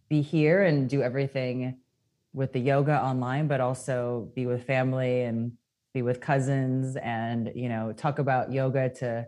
be 0.09 0.21
here 0.21 0.63
and 0.63 0.89
do 0.89 1.01
everything 1.01 1.77
with 2.33 2.53
the 2.53 2.59
yoga 2.59 3.01
online, 3.03 3.47
but 3.47 3.59
also 3.59 4.31
be 4.35 4.45
with 4.45 4.63
family 4.63 5.21
and 5.23 5.51
be 5.93 6.01
with 6.01 6.21
cousins 6.21 6.95
and, 6.97 7.51
you 7.55 7.69
know, 7.69 7.91
talk 7.91 8.19
about 8.19 8.51
yoga 8.51 8.89
to 8.89 9.25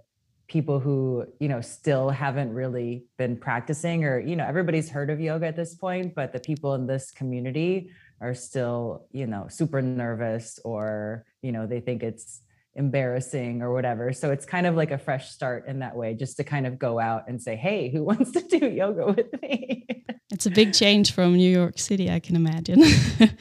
people 0.48 0.79
who, 0.79 1.25
you 1.39 1.48
know, 1.48 1.62
still 1.62 2.09
haven't 2.09 2.53
really 2.53 3.05
been 3.17 3.38
practicing 3.38 4.03
or, 4.03 4.19
you 4.19 4.36
know, 4.36 4.45
everybody's 4.45 4.89
heard 4.89 5.09
of 5.09 5.19
yoga 5.19 5.48
at 5.48 5.55
this 5.55 5.75
point, 5.75 6.13
but 6.15 6.33
the 6.33 6.39
people 6.39 6.74
in 6.75 6.88
this 6.88 7.12
community 7.12 7.89
are 8.19 8.33
still, 8.33 9.05
you 9.12 9.27
know, 9.27 9.48
super 9.48 9.81
nervous 9.81 10.59
or, 10.65 11.25
you 11.41 11.51
know, 11.51 11.65
they 11.65 11.79
think 11.79 12.03
it's 12.03 12.41
embarrassing 12.76 13.62
or 13.62 13.74
whatever. 13.74 14.14
So 14.14 14.32
it's 14.32 14.46
kind 14.46 14.66
of 14.66 14.76
like 14.76 14.92
a 14.92 14.98
fresh 14.98 15.30
start 15.32 15.68
in 15.68 15.80
that 15.80 15.96
way, 15.96 16.14
just 16.14 16.38
to 16.38 16.44
kind 16.44 16.66
of 16.68 16.80
go 16.80 17.00
out 17.00 17.24
and 17.28 17.42
say, 17.42 17.56
hey, 17.56 17.90
who 17.90 18.04
wants 18.12 18.32
to 18.32 18.42
do 18.42 18.68
yoga 18.68 19.14
with 19.14 19.42
me? 19.42 19.86
It's 20.32 20.46
a 20.46 20.52
big 20.52 20.74
change 20.74 21.14
from 21.14 21.36
New 21.36 21.52
York 21.52 21.80
City, 21.80 22.10
I 22.10 22.20
can 22.20 22.36
imagine. 22.36 22.84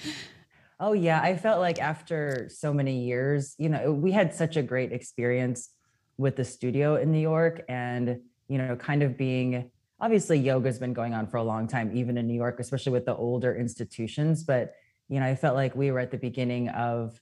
Oh 0.81 0.93
yeah, 0.93 1.21
I 1.21 1.37
felt 1.37 1.59
like 1.59 1.81
after 1.81 2.49
so 2.49 2.73
many 2.73 3.01
years, 3.01 3.57
you 3.59 3.69
know, 3.69 3.93
we 3.93 4.13
had 4.13 4.33
such 4.33 4.57
a 4.57 4.63
great 4.63 4.93
experience 4.93 5.71
with 6.19 6.37
the 6.37 6.45
studio 6.45 6.97
in 6.97 7.11
New 7.11 7.19
York 7.19 7.65
and, 7.69 8.21
you 8.47 8.59
know, 8.59 8.77
kind 8.77 9.03
of 9.03 9.17
being 9.17 9.71
obviously 10.01 10.39
yoga's 10.39 10.79
been 10.79 10.93
going 10.93 11.15
on 11.15 11.27
for 11.27 11.39
a 11.39 11.43
long 11.43 11.67
time 11.67 11.91
even 11.95 12.17
in 12.17 12.29
New 12.29 12.35
York, 12.35 12.61
especially 12.61 12.93
with 12.93 13.07
the 13.07 13.17
older 13.17 13.57
institutions, 13.57 14.45
but 14.45 14.75
you 15.09 15.19
know, 15.19 15.27
I 15.27 15.35
felt 15.35 15.57
like 15.57 15.75
we 15.75 15.91
were 15.91 15.99
at 15.99 16.11
the 16.11 16.19
beginning 16.19 16.69
of 16.69 17.21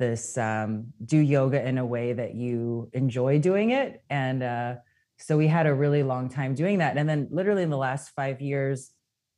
this 0.00 0.36
um, 0.36 0.86
do 1.04 1.18
yoga 1.18 1.64
in 1.64 1.78
a 1.78 1.86
way 1.86 2.12
that 2.12 2.34
you 2.34 2.90
enjoy 2.92 3.38
doing 3.38 3.70
it 3.70 4.02
and 4.10 4.42
uh, 4.42 4.74
so 5.16 5.36
we 5.36 5.46
had 5.46 5.66
a 5.66 5.74
really 5.74 6.02
long 6.02 6.28
time 6.28 6.56
doing 6.56 6.78
that 6.78 6.96
and 6.96 7.08
then 7.08 7.28
literally 7.30 7.62
in 7.62 7.70
the 7.70 7.76
last 7.76 8.10
5 8.16 8.40
years 8.40 8.90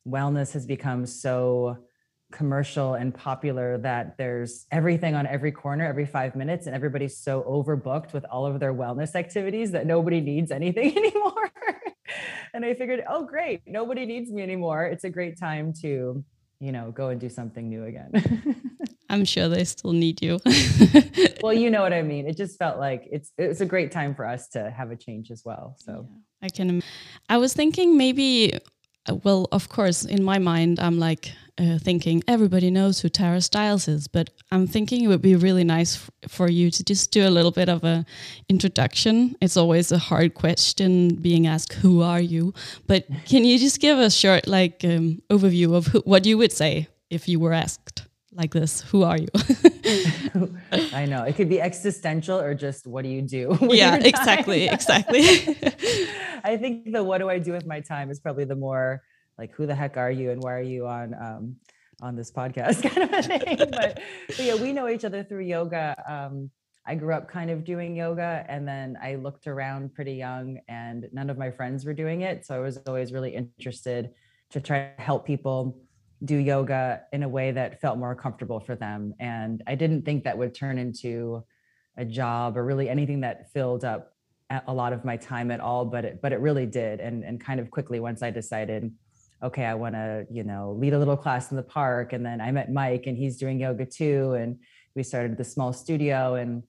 wellness 0.08 0.54
has 0.54 0.64
become 0.64 1.04
so 1.04 1.76
commercial 2.32 2.94
and 2.94 3.14
popular 3.14 3.76
that 3.76 4.16
there's 4.16 4.64
everything 4.70 5.14
on 5.14 5.26
every 5.26 5.52
corner 5.52 5.84
every 5.84 6.06
five 6.06 6.34
minutes 6.34 6.66
and 6.66 6.74
everybody's 6.74 7.18
so 7.18 7.42
overbooked 7.42 8.14
with 8.14 8.24
all 8.30 8.46
of 8.46 8.58
their 8.58 8.72
wellness 8.72 9.14
activities 9.14 9.72
that 9.72 9.84
nobody 9.84 10.22
needs 10.22 10.50
anything 10.50 10.96
anymore 11.02 11.52
and 12.54 12.64
I 12.64 12.74
figured, 12.74 13.02
oh, 13.08 13.24
great, 13.24 13.62
nobody 13.66 14.04
needs 14.04 14.30
me 14.30 14.42
anymore. 14.42 14.84
It's 14.84 15.04
a 15.04 15.10
great 15.10 15.38
time 15.38 15.72
to, 15.80 16.22
you 16.60 16.72
know, 16.72 16.90
go 16.90 17.08
and 17.08 17.20
do 17.20 17.28
something 17.28 17.68
new 17.68 17.84
again. 17.84 18.12
I'm 19.12 19.26
sure 19.26 19.46
they 19.48 19.64
still 19.64 19.92
need 19.92 20.22
you. 20.22 20.40
well, 21.42 21.52
you 21.52 21.68
know 21.70 21.82
what 21.82 21.92
I 21.92 22.00
mean. 22.00 22.26
It 22.26 22.36
just 22.38 22.58
felt 22.58 22.78
like 22.78 23.06
it's 23.12 23.30
it's 23.36 23.60
a 23.60 23.66
great 23.66 23.92
time 23.92 24.14
for 24.14 24.26
us 24.26 24.48
to 24.48 24.70
have 24.70 24.90
a 24.90 24.96
change 24.96 25.30
as 25.30 25.42
well. 25.44 25.76
So 25.78 26.08
yeah, 26.08 26.46
I 26.46 26.48
can. 26.48 26.82
I 27.28 27.36
was 27.36 27.52
thinking 27.52 27.96
maybe. 27.96 28.58
Uh, 29.08 29.16
well, 29.24 29.48
of 29.50 29.68
course, 29.68 30.04
in 30.04 30.22
my 30.22 30.38
mind, 30.38 30.78
I'm 30.78 30.98
like 30.98 31.32
uh, 31.58 31.76
thinking 31.78 32.22
everybody 32.28 32.70
knows 32.70 33.00
who 33.00 33.08
Tara 33.08 33.40
Stiles 33.40 33.88
is, 33.88 34.06
but 34.06 34.30
I'm 34.52 34.68
thinking 34.68 35.04
it 35.04 35.08
would 35.08 35.20
be 35.20 35.34
really 35.34 35.64
nice 35.64 36.08
for 36.28 36.48
you 36.48 36.70
to 36.70 36.84
just 36.84 37.10
do 37.10 37.26
a 37.26 37.34
little 37.36 37.50
bit 37.50 37.68
of 37.68 37.82
a 37.84 38.06
introduction. 38.48 39.34
It's 39.40 39.56
always 39.56 39.90
a 39.90 39.98
hard 39.98 40.34
question 40.34 41.16
being 41.16 41.46
asked, 41.46 41.74
"Who 41.74 42.00
are 42.00 42.20
you?" 42.20 42.54
But 42.86 43.06
can 43.26 43.44
you 43.44 43.58
just 43.58 43.78
give 43.78 43.98
a 43.98 44.08
short 44.08 44.46
like 44.46 44.84
um, 44.84 45.20
overview 45.28 45.74
of 45.74 45.88
who, 45.88 46.00
what 46.06 46.24
you 46.24 46.38
would 46.38 46.52
say 46.52 46.88
if 47.10 47.28
you 47.28 47.38
were 47.38 47.52
asked 47.52 47.81
like 48.34 48.52
this? 48.52 48.80
Who 48.82 49.02
are 49.02 49.18
you? 49.18 49.28
I 50.92 51.06
know 51.06 51.24
it 51.24 51.36
could 51.36 51.48
be 51.48 51.60
existential 51.60 52.38
or 52.38 52.54
just 52.54 52.86
what 52.86 53.02
do 53.02 53.10
you 53.10 53.22
do? 53.22 53.58
Yeah, 53.72 53.96
exactly, 53.96 54.68
exactly. 54.76 55.22
I 56.44 56.56
think 56.56 56.92
the 56.92 57.02
"What 57.02 57.18
do 57.18 57.28
I 57.28 57.38
do 57.38 57.52
with 57.52 57.66
my 57.66 57.80
time?" 57.80 58.10
is 58.10 58.20
probably 58.20 58.44
the 58.44 58.56
more 58.56 59.02
like 59.38 59.52
who 59.52 59.66
the 59.66 59.74
heck 59.74 59.96
are 59.96 60.10
you 60.10 60.30
and 60.30 60.42
why 60.42 60.54
are 60.54 60.62
you 60.62 60.86
on 60.86 61.14
um, 61.14 61.56
on 62.00 62.16
this 62.16 62.30
podcast 62.30 62.82
kind 62.82 63.08
of 63.08 63.12
a 63.12 63.22
thing 63.22 63.56
but, 63.58 64.00
but 64.28 64.40
yeah 64.40 64.54
we 64.54 64.72
know 64.72 64.88
each 64.88 65.04
other 65.04 65.22
through 65.22 65.40
yoga 65.40 65.96
um, 66.08 66.50
i 66.86 66.94
grew 66.94 67.14
up 67.14 67.28
kind 67.28 67.50
of 67.50 67.64
doing 67.64 67.96
yoga 67.96 68.44
and 68.48 68.66
then 68.66 68.96
i 69.02 69.14
looked 69.14 69.46
around 69.46 69.94
pretty 69.94 70.14
young 70.14 70.58
and 70.68 71.08
none 71.12 71.30
of 71.30 71.38
my 71.38 71.50
friends 71.50 71.84
were 71.84 71.94
doing 71.94 72.22
it 72.22 72.44
so 72.44 72.54
i 72.54 72.58
was 72.58 72.76
always 72.86 73.12
really 73.12 73.34
interested 73.34 74.10
to 74.50 74.60
try 74.60 74.90
to 74.96 75.02
help 75.02 75.24
people 75.24 75.78
do 76.24 76.36
yoga 76.36 77.02
in 77.12 77.22
a 77.22 77.28
way 77.28 77.50
that 77.50 77.80
felt 77.80 77.98
more 77.98 78.14
comfortable 78.14 78.60
for 78.60 78.74
them 78.76 79.14
and 79.18 79.62
i 79.66 79.74
didn't 79.74 80.02
think 80.04 80.24
that 80.24 80.36
would 80.36 80.54
turn 80.54 80.78
into 80.78 81.42
a 81.96 82.04
job 82.04 82.56
or 82.56 82.64
really 82.64 82.88
anything 82.88 83.20
that 83.20 83.50
filled 83.52 83.84
up 83.84 84.14
a 84.66 84.72
lot 84.72 84.92
of 84.92 85.04
my 85.04 85.16
time 85.16 85.50
at 85.50 85.60
all 85.60 85.84
but 85.84 86.04
it 86.04 86.20
but 86.22 86.32
it 86.32 86.40
really 86.40 86.66
did 86.66 87.00
and 87.00 87.24
and 87.24 87.40
kind 87.40 87.58
of 87.58 87.70
quickly 87.70 88.00
once 88.00 88.22
i 88.22 88.30
decided 88.30 88.92
okay, 89.42 89.64
I 89.64 89.74
want 89.74 89.94
to, 89.94 90.26
you 90.30 90.44
know, 90.44 90.76
lead 90.78 90.92
a 90.92 90.98
little 90.98 91.16
class 91.16 91.50
in 91.50 91.56
the 91.56 91.62
park. 91.62 92.12
And 92.12 92.24
then 92.24 92.40
I 92.40 92.52
met 92.52 92.72
Mike 92.72 93.06
and 93.06 93.16
he's 93.16 93.36
doing 93.36 93.58
yoga 93.58 93.84
too. 93.84 94.34
And 94.34 94.58
we 94.94 95.02
started 95.02 95.36
the 95.36 95.44
small 95.44 95.72
studio 95.72 96.34
and 96.34 96.62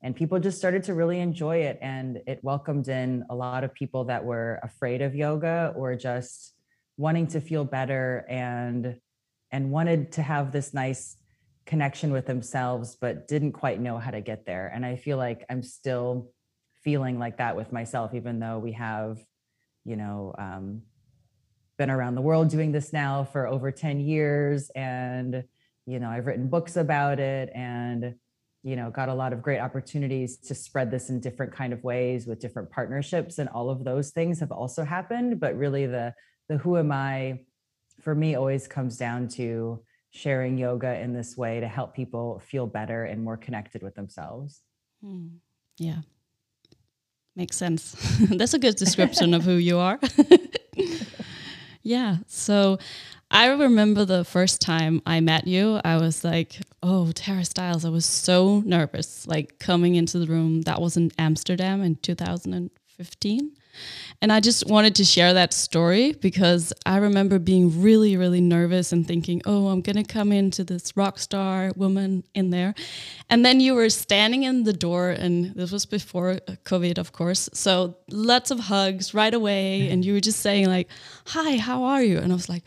and 0.00 0.14
people 0.14 0.38
just 0.38 0.58
started 0.58 0.84
to 0.84 0.94
really 0.94 1.18
enjoy 1.18 1.56
it 1.56 1.76
and 1.82 2.20
it 2.24 2.38
welcomed 2.44 2.86
in 2.86 3.24
a 3.30 3.34
lot 3.34 3.64
of 3.64 3.74
people 3.74 4.04
that 4.04 4.24
were 4.24 4.60
afraid 4.62 5.02
of 5.02 5.12
yoga 5.12 5.72
or 5.76 5.96
just 5.96 6.54
wanting 6.98 7.28
to 7.28 7.40
feel 7.40 7.64
better 7.64 8.26
and 8.28 8.96
and 9.50 9.70
wanted 9.70 10.12
to 10.12 10.20
have 10.20 10.52
this 10.52 10.74
nice 10.74 11.16
connection 11.64 12.12
with 12.12 12.26
themselves 12.26 12.96
but 13.00 13.28
didn't 13.28 13.52
quite 13.52 13.80
know 13.80 13.96
how 13.98 14.10
to 14.10 14.20
get 14.20 14.44
there. 14.44 14.70
And 14.74 14.84
i 14.84 14.96
feel 14.96 15.16
like 15.16 15.46
i'm 15.48 15.62
still 15.62 16.30
feeling 16.82 17.18
like 17.18 17.38
that 17.38 17.56
with 17.56 17.72
myself 17.72 18.14
even 18.14 18.38
though 18.40 18.58
we 18.58 18.72
have 18.72 19.18
you 19.84 19.96
know 19.96 20.34
um, 20.38 20.82
been 21.78 21.90
around 21.90 22.16
the 22.16 22.20
world 22.20 22.48
doing 22.50 22.72
this 22.72 22.92
now 22.92 23.24
for 23.24 23.46
over 23.46 23.70
10 23.70 24.00
years. 24.00 24.70
And 24.74 25.44
you 25.86 26.00
know 26.00 26.10
i've 26.10 26.26
written 26.26 26.48
books 26.48 26.76
about 26.76 27.20
it 27.20 27.50
and 27.54 28.14
you 28.62 28.76
know 28.76 28.90
got 28.90 29.08
a 29.08 29.14
lot 29.14 29.32
of 29.32 29.40
great 29.40 29.60
opportunities 29.60 30.36
to 30.36 30.54
spread 30.54 30.90
this 30.90 31.08
in 31.10 31.20
different 31.20 31.52
kind 31.52 31.72
of 31.72 31.84
ways 31.84 32.26
with 32.26 32.40
different 32.40 32.70
partnerships. 32.70 33.38
And 33.38 33.48
all 33.50 33.70
of 33.70 33.84
those 33.84 34.10
things 34.10 34.40
have 34.40 34.50
also 34.50 34.84
happened 34.84 35.38
but 35.38 35.56
really 35.56 35.86
the 35.86 36.12
the 36.48 36.56
who 36.56 36.76
am 36.76 36.92
i 36.92 37.38
for 38.00 38.14
me 38.14 38.34
always 38.34 38.66
comes 38.66 38.96
down 38.96 39.28
to 39.28 39.80
sharing 40.10 40.56
yoga 40.56 40.98
in 41.00 41.12
this 41.12 41.36
way 41.36 41.60
to 41.60 41.68
help 41.68 41.94
people 41.94 42.40
feel 42.40 42.66
better 42.66 43.04
and 43.04 43.22
more 43.22 43.36
connected 43.36 43.82
with 43.82 43.94
themselves 43.94 44.62
hmm. 45.02 45.26
yeah 45.78 46.00
makes 47.36 47.56
sense 47.56 47.94
that's 48.30 48.54
a 48.54 48.58
good 48.58 48.76
description 48.76 49.34
of 49.34 49.42
who 49.44 49.52
you 49.52 49.78
are 49.78 50.00
Yeah. 51.88 52.18
So 52.26 52.78
I 53.30 53.46
remember 53.46 54.04
the 54.04 54.22
first 54.22 54.60
time 54.60 55.00
I 55.06 55.20
met 55.20 55.46
you, 55.46 55.80
I 55.84 55.96
was 55.96 56.22
like, 56.22 56.60
oh, 56.82 57.12
Tara 57.12 57.46
Stiles. 57.46 57.86
I 57.86 57.88
was 57.88 58.04
so 58.04 58.60
nervous, 58.60 59.26
like 59.26 59.58
coming 59.58 59.94
into 59.94 60.18
the 60.18 60.26
room. 60.26 60.62
That 60.62 60.82
was 60.82 60.98
in 60.98 61.12
Amsterdam 61.18 61.82
in 61.82 61.96
2015. 61.96 63.52
And 64.20 64.32
I 64.32 64.40
just 64.40 64.66
wanted 64.66 64.96
to 64.96 65.04
share 65.04 65.32
that 65.34 65.52
story 65.52 66.12
because 66.12 66.72
I 66.84 66.96
remember 66.96 67.38
being 67.38 67.80
really, 67.80 68.16
really 68.16 68.40
nervous 68.40 68.90
and 68.90 69.06
thinking, 69.06 69.40
oh, 69.46 69.68
I'm 69.68 69.80
going 69.80 69.96
to 69.96 70.02
come 70.02 70.32
into 70.32 70.64
this 70.64 70.96
rock 70.96 71.20
star 71.20 71.72
woman 71.76 72.24
in 72.34 72.50
there. 72.50 72.74
And 73.30 73.44
then 73.44 73.60
you 73.60 73.74
were 73.74 73.90
standing 73.90 74.42
in 74.42 74.64
the 74.64 74.72
door, 74.72 75.10
and 75.10 75.54
this 75.54 75.70
was 75.70 75.86
before 75.86 76.40
COVID, 76.64 76.98
of 76.98 77.12
course. 77.12 77.48
So 77.52 77.96
lots 78.10 78.50
of 78.50 78.58
hugs 78.58 79.14
right 79.14 79.32
away. 79.32 79.82
Mm-hmm. 79.82 79.92
And 79.92 80.04
you 80.04 80.14
were 80.14 80.20
just 80.20 80.40
saying, 80.40 80.66
like, 80.66 80.88
hi, 81.26 81.56
how 81.56 81.84
are 81.84 82.02
you? 82.02 82.18
And 82.18 82.32
I 82.32 82.34
was 82.34 82.48
like, 82.48 82.64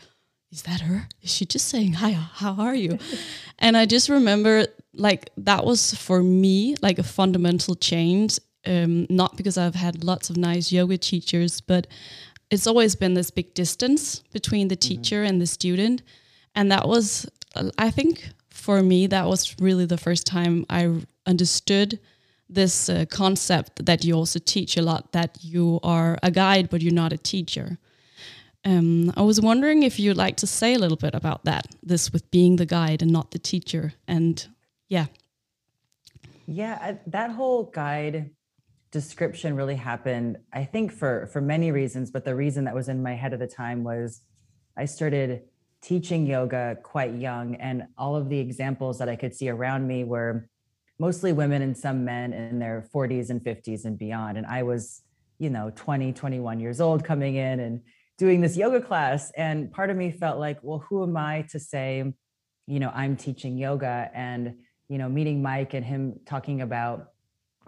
is 0.52 0.62
that 0.64 0.82
her? 0.82 1.10
Is 1.22 1.34
she 1.34 1.46
just 1.46 1.68
saying, 1.68 1.94
hi, 1.94 2.12
how 2.12 2.54
are 2.54 2.76
you? 2.76 2.98
and 3.60 3.76
I 3.76 3.86
just 3.86 4.08
remember, 4.08 4.68
like, 4.94 5.32
that 5.38 5.66
was 5.66 5.94
for 5.96 6.24
me, 6.24 6.78
like, 6.82 6.98
a 6.98 7.04
fundamental 7.04 7.76
change 7.76 8.40
um, 8.66 9.08
not 9.10 9.38
because 9.38 9.58
I've 9.58 9.76
had 9.76 10.04
lots 10.04 10.30
of 10.30 10.38
nice 10.38 10.72
yoga 10.72 10.98
teachers, 10.98 11.62
but 11.62 11.88
it's 12.50 12.68
always 12.68 12.96
been 12.96 13.14
this 13.14 13.32
big 13.32 13.54
distance 13.54 14.20
between 14.32 14.68
the 14.68 14.76
mm-hmm. 14.76 15.02
teacher 15.02 15.22
mm 15.22 15.26
-hmm. 15.26 15.30
and 15.30 15.42
the 15.42 15.48
student. 15.48 16.02
And 16.54 16.72
that 16.72 16.86
was, 16.86 17.26
I 17.78 17.92
think, 17.92 18.30
for 18.50 18.84
me, 18.84 19.08
that 19.08 19.26
was 19.26 19.56
really 19.60 19.88
the 19.88 19.98
first 19.98 20.26
time 20.26 20.66
I 20.70 21.06
understood 21.26 22.00
this 22.54 22.90
uh, 22.90 23.06
concept 23.10 23.86
that 23.86 24.04
you 24.04 24.18
also 24.18 24.40
teach 24.40 24.78
a 24.78 24.82
lot 24.82 25.12
that 25.12 25.38
you 25.42 25.80
are 25.82 26.18
a 26.22 26.30
guide, 26.30 26.68
but 26.70 26.82
you're 26.82 27.02
not 27.04 27.14
a 27.14 27.18
teacher. 27.18 27.78
Um, 28.64 29.12
I 29.18 29.22
was 29.22 29.40
wondering 29.40 29.84
if 29.84 30.00
you'd 30.00 30.18
like 30.18 30.36
to 30.38 30.48
say 30.48 30.74
a 30.74 30.80
little 30.80 30.98
bit 30.98 31.16
about 31.16 31.46
that, 31.46 31.66
this 31.82 32.12
with 32.14 32.30
being 32.30 32.58
the 32.58 32.66
guide 32.66 33.02
and 33.02 33.12
not 33.12 33.32
the 33.32 33.40
teacher. 33.40 33.94
And 34.08 34.48
yeah. 34.88 35.08
Yeah, 36.46 36.78
I, 36.82 36.98
that 37.08 37.32
whole 37.32 37.64
guide 37.64 38.30
description 38.92 39.56
really 39.56 39.76
happened 39.76 40.38
i 40.54 40.64
think 40.64 40.92
for 40.92 41.28
for 41.32 41.42
many 41.42 41.72
reasons 41.72 42.12
but 42.12 42.26
the 42.26 42.36
reason 42.36 42.66
that 42.66 42.76
was 42.76 42.90
in 42.90 43.02
my 43.02 43.14
head 43.14 43.34
at 43.34 43.40
the 43.40 43.48
time 43.48 43.84
was 43.84 44.22
i 44.78 44.86
started 44.86 45.44
teaching 45.82 46.26
yoga 46.26 46.78
quite 46.84 47.16
young 47.16 47.56
and 47.56 47.84
all 47.98 48.16
of 48.16 48.30
the 48.30 48.38
examples 48.38 49.00
that 49.00 49.08
i 49.08 49.16
could 49.16 49.34
see 49.34 49.50
around 49.50 49.88
me 49.88 50.04
were 50.04 50.48
mostly 51.02 51.34
women 51.34 51.64
and 51.64 51.76
some 51.76 52.06
men 52.06 52.32
in 52.32 52.60
their 52.60 52.88
40s 52.94 53.32
and 53.32 53.42
50s 53.42 53.86
and 53.86 53.98
beyond. 53.98 54.38
And 54.38 54.46
i 54.46 54.62
was 54.62 55.02
you 55.40 55.50
know 55.50 55.72
20 55.76 56.14
21 56.14 56.60
years 56.60 56.80
old 56.80 57.04
coming 57.04 57.36
in 57.36 57.60
and 57.60 57.82
doing 58.20 58.40
this 58.40 58.56
yoga 58.56 58.80
class. 58.80 59.32
And 59.36 59.72
part 59.72 59.90
of 59.90 59.98
me 59.98 60.12
felt 60.12 60.38
like 60.38 60.60
well 60.62 60.86
who 60.88 61.02
am 61.02 61.18
i 61.18 61.48
to 61.50 61.60
say 61.60 62.14
you 62.68 62.80
know 62.80 62.92
i'm 62.94 63.18
teaching 63.18 63.58
yoga? 63.58 64.12
And 64.14 64.60
you 64.90 65.00
know 65.00 65.10
meeting 65.10 65.42
mike 65.42 65.74
and 65.74 65.84
him 65.84 66.20
talking 66.26 66.62
about 66.62 67.08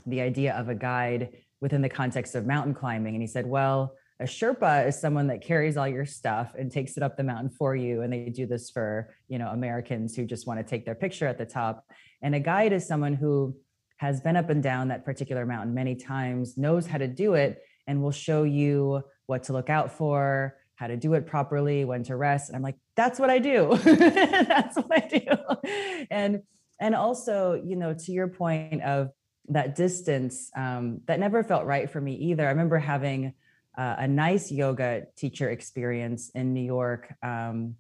the 0.06 0.22
idea 0.22 0.54
of 0.54 0.70
a 0.70 0.76
guide 0.76 1.30
within 1.62 1.82
the 1.82 1.90
context 1.90 2.36
of 2.36 2.46
mountain 2.46 2.74
climbing. 2.74 3.16
And 3.16 3.22
he 3.22 3.28
said, 3.28 3.46
well, 3.46 3.96
a 4.20 4.26
Sherpa 4.26 4.88
is 4.88 5.00
someone 5.00 5.28
that 5.28 5.42
carries 5.42 5.76
all 5.76 5.88
your 5.88 6.06
stuff 6.06 6.54
and 6.58 6.72
takes 6.72 6.98
it 6.98 7.04
up 7.04 7.18
the 7.18 7.24
mountain 7.24 7.50
for 7.50 7.76
you. 7.76 8.02
And 8.02 8.14
they 8.14 8.30
do 8.30 8.46
this 8.46 8.70
for, 8.70 9.14
you 9.28 9.40
know, 9.40 9.48
Americans 9.48 10.16
who 10.16 10.26
just 10.26 10.46
want 10.46 10.60
to 10.60 10.64
take 10.64 10.86
their 10.86 10.96
picture 10.96 11.28
at 11.28 11.38
the 11.38 11.46
top. 11.46 11.86
And 12.22 12.36
a 12.36 12.40
guide 12.40 12.74
is 12.74 12.88
someone 12.88 13.14
who 13.14 13.56
has 13.98 14.22
been 14.22 14.36
up 14.36 14.50
and 14.50 14.62
down 14.62 14.90
that 14.90 15.06
particular 15.06 15.46
mountain 15.46 15.74
many 15.74 15.96
times, 15.96 16.58
knows 16.58 16.86
how 16.86 16.98
to 16.98 17.08
do 17.08 17.34
it, 17.34 17.62
and 17.88 18.02
will 18.02 18.12
show 18.12 18.44
you 18.44 19.02
what 19.26 19.44
to 19.44 19.54
look 19.54 19.70
out 19.70 19.92
for, 19.92 20.58
how 20.76 20.88
to 20.88 20.98
do 20.98 21.14
it 21.14 21.26
properly, 21.26 21.86
when 21.86 22.04
to 22.04 22.16
rest. 22.16 22.50
And 22.50 22.56
I'm 22.56 22.62
like, 22.62 22.78
that's 22.96 23.20
what 23.20 23.30
I 23.30 23.40
do. 23.40 23.78
that's 23.84 24.76
what 24.76 24.92
I 24.92 25.08
do. 25.08 26.08
And 26.12 26.42
and 26.82 26.96
also, 26.96 27.54
you 27.54 27.78
know, 27.78 27.94
to 27.94 28.12
your 28.12 28.28
point 28.28 28.82
of 28.84 29.10
that 29.50 29.76
distance 29.76 30.52
um, 30.56 31.02
that 31.06 31.20
never 31.20 31.44
felt 31.44 31.66
right 31.66 31.90
for 31.90 32.00
me 32.00 32.16
either. 32.16 32.46
I 32.46 32.50
remember 32.50 32.78
having 32.78 33.34
uh, 33.78 33.96
a 34.00 34.08
nice 34.08 34.52
yoga 34.52 35.08
teacher 35.16 35.50
experience 35.50 36.30
in 36.30 36.54
New 36.54 36.64
York 36.64 37.14
um, 37.24 37.76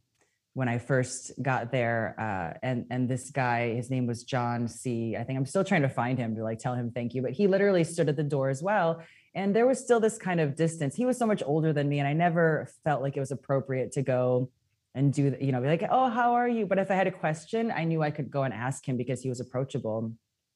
when 0.53 0.67
I 0.67 0.77
first 0.77 1.31
got 1.41 1.71
there, 1.71 2.15
uh, 2.19 2.57
and 2.61 2.85
and 2.91 3.09
this 3.09 3.31
guy, 3.31 3.73
his 3.73 3.89
name 3.89 4.05
was 4.05 4.23
John 4.23 4.67
C. 4.67 5.15
I 5.15 5.23
think 5.23 5.37
I'm 5.37 5.45
still 5.45 5.63
trying 5.63 5.81
to 5.81 5.89
find 5.89 6.17
him 6.17 6.35
to 6.35 6.43
like 6.43 6.59
tell 6.59 6.75
him 6.75 6.91
thank 6.91 7.15
you, 7.15 7.21
but 7.21 7.31
he 7.31 7.47
literally 7.47 7.83
stood 7.83 8.09
at 8.09 8.15
the 8.15 8.23
door 8.23 8.49
as 8.49 8.61
well. 8.61 9.01
And 9.35 9.55
there 9.55 9.65
was 9.65 9.79
still 9.79 9.99
this 9.99 10.19
kind 10.19 10.39
of 10.39 10.55
distance. 10.55 10.95
He 10.95 11.05
was 11.05 11.17
so 11.17 11.25
much 11.25 11.41
older 11.43 11.73
than 11.73 11.89
me, 11.89 11.99
and 11.99 12.07
I 12.07 12.13
never 12.13 12.69
felt 12.83 13.01
like 13.01 13.17
it 13.17 13.19
was 13.19 13.31
appropriate 13.31 13.93
to 13.93 14.03
go 14.03 14.51
and 14.95 15.11
do, 15.11 15.35
you 15.41 15.51
know, 15.51 15.59
be 15.59 15.67
like, 15.67 15.83
oh, 15.89 16.09
how 16.09 16.33
are 16.33 16.47
you? 16.47 16.67
But 16.67 16.77
if 16.77 16.91
I 16.91 16.95
had 16.95 17.07
a 17.07 17.11
question, 17.11 17.71
I 17.71 17.83
knew 17.83 18.03
I 18.03 18.11
could 18.11 18.29
go 18.29 18.43
and 18.43 18.53
ask 18.53 18.87
him 18.87 18.95
because 18.95 19.21
he 19.23 19.29
was 19.29 19.39
approachable. 19.39 20.13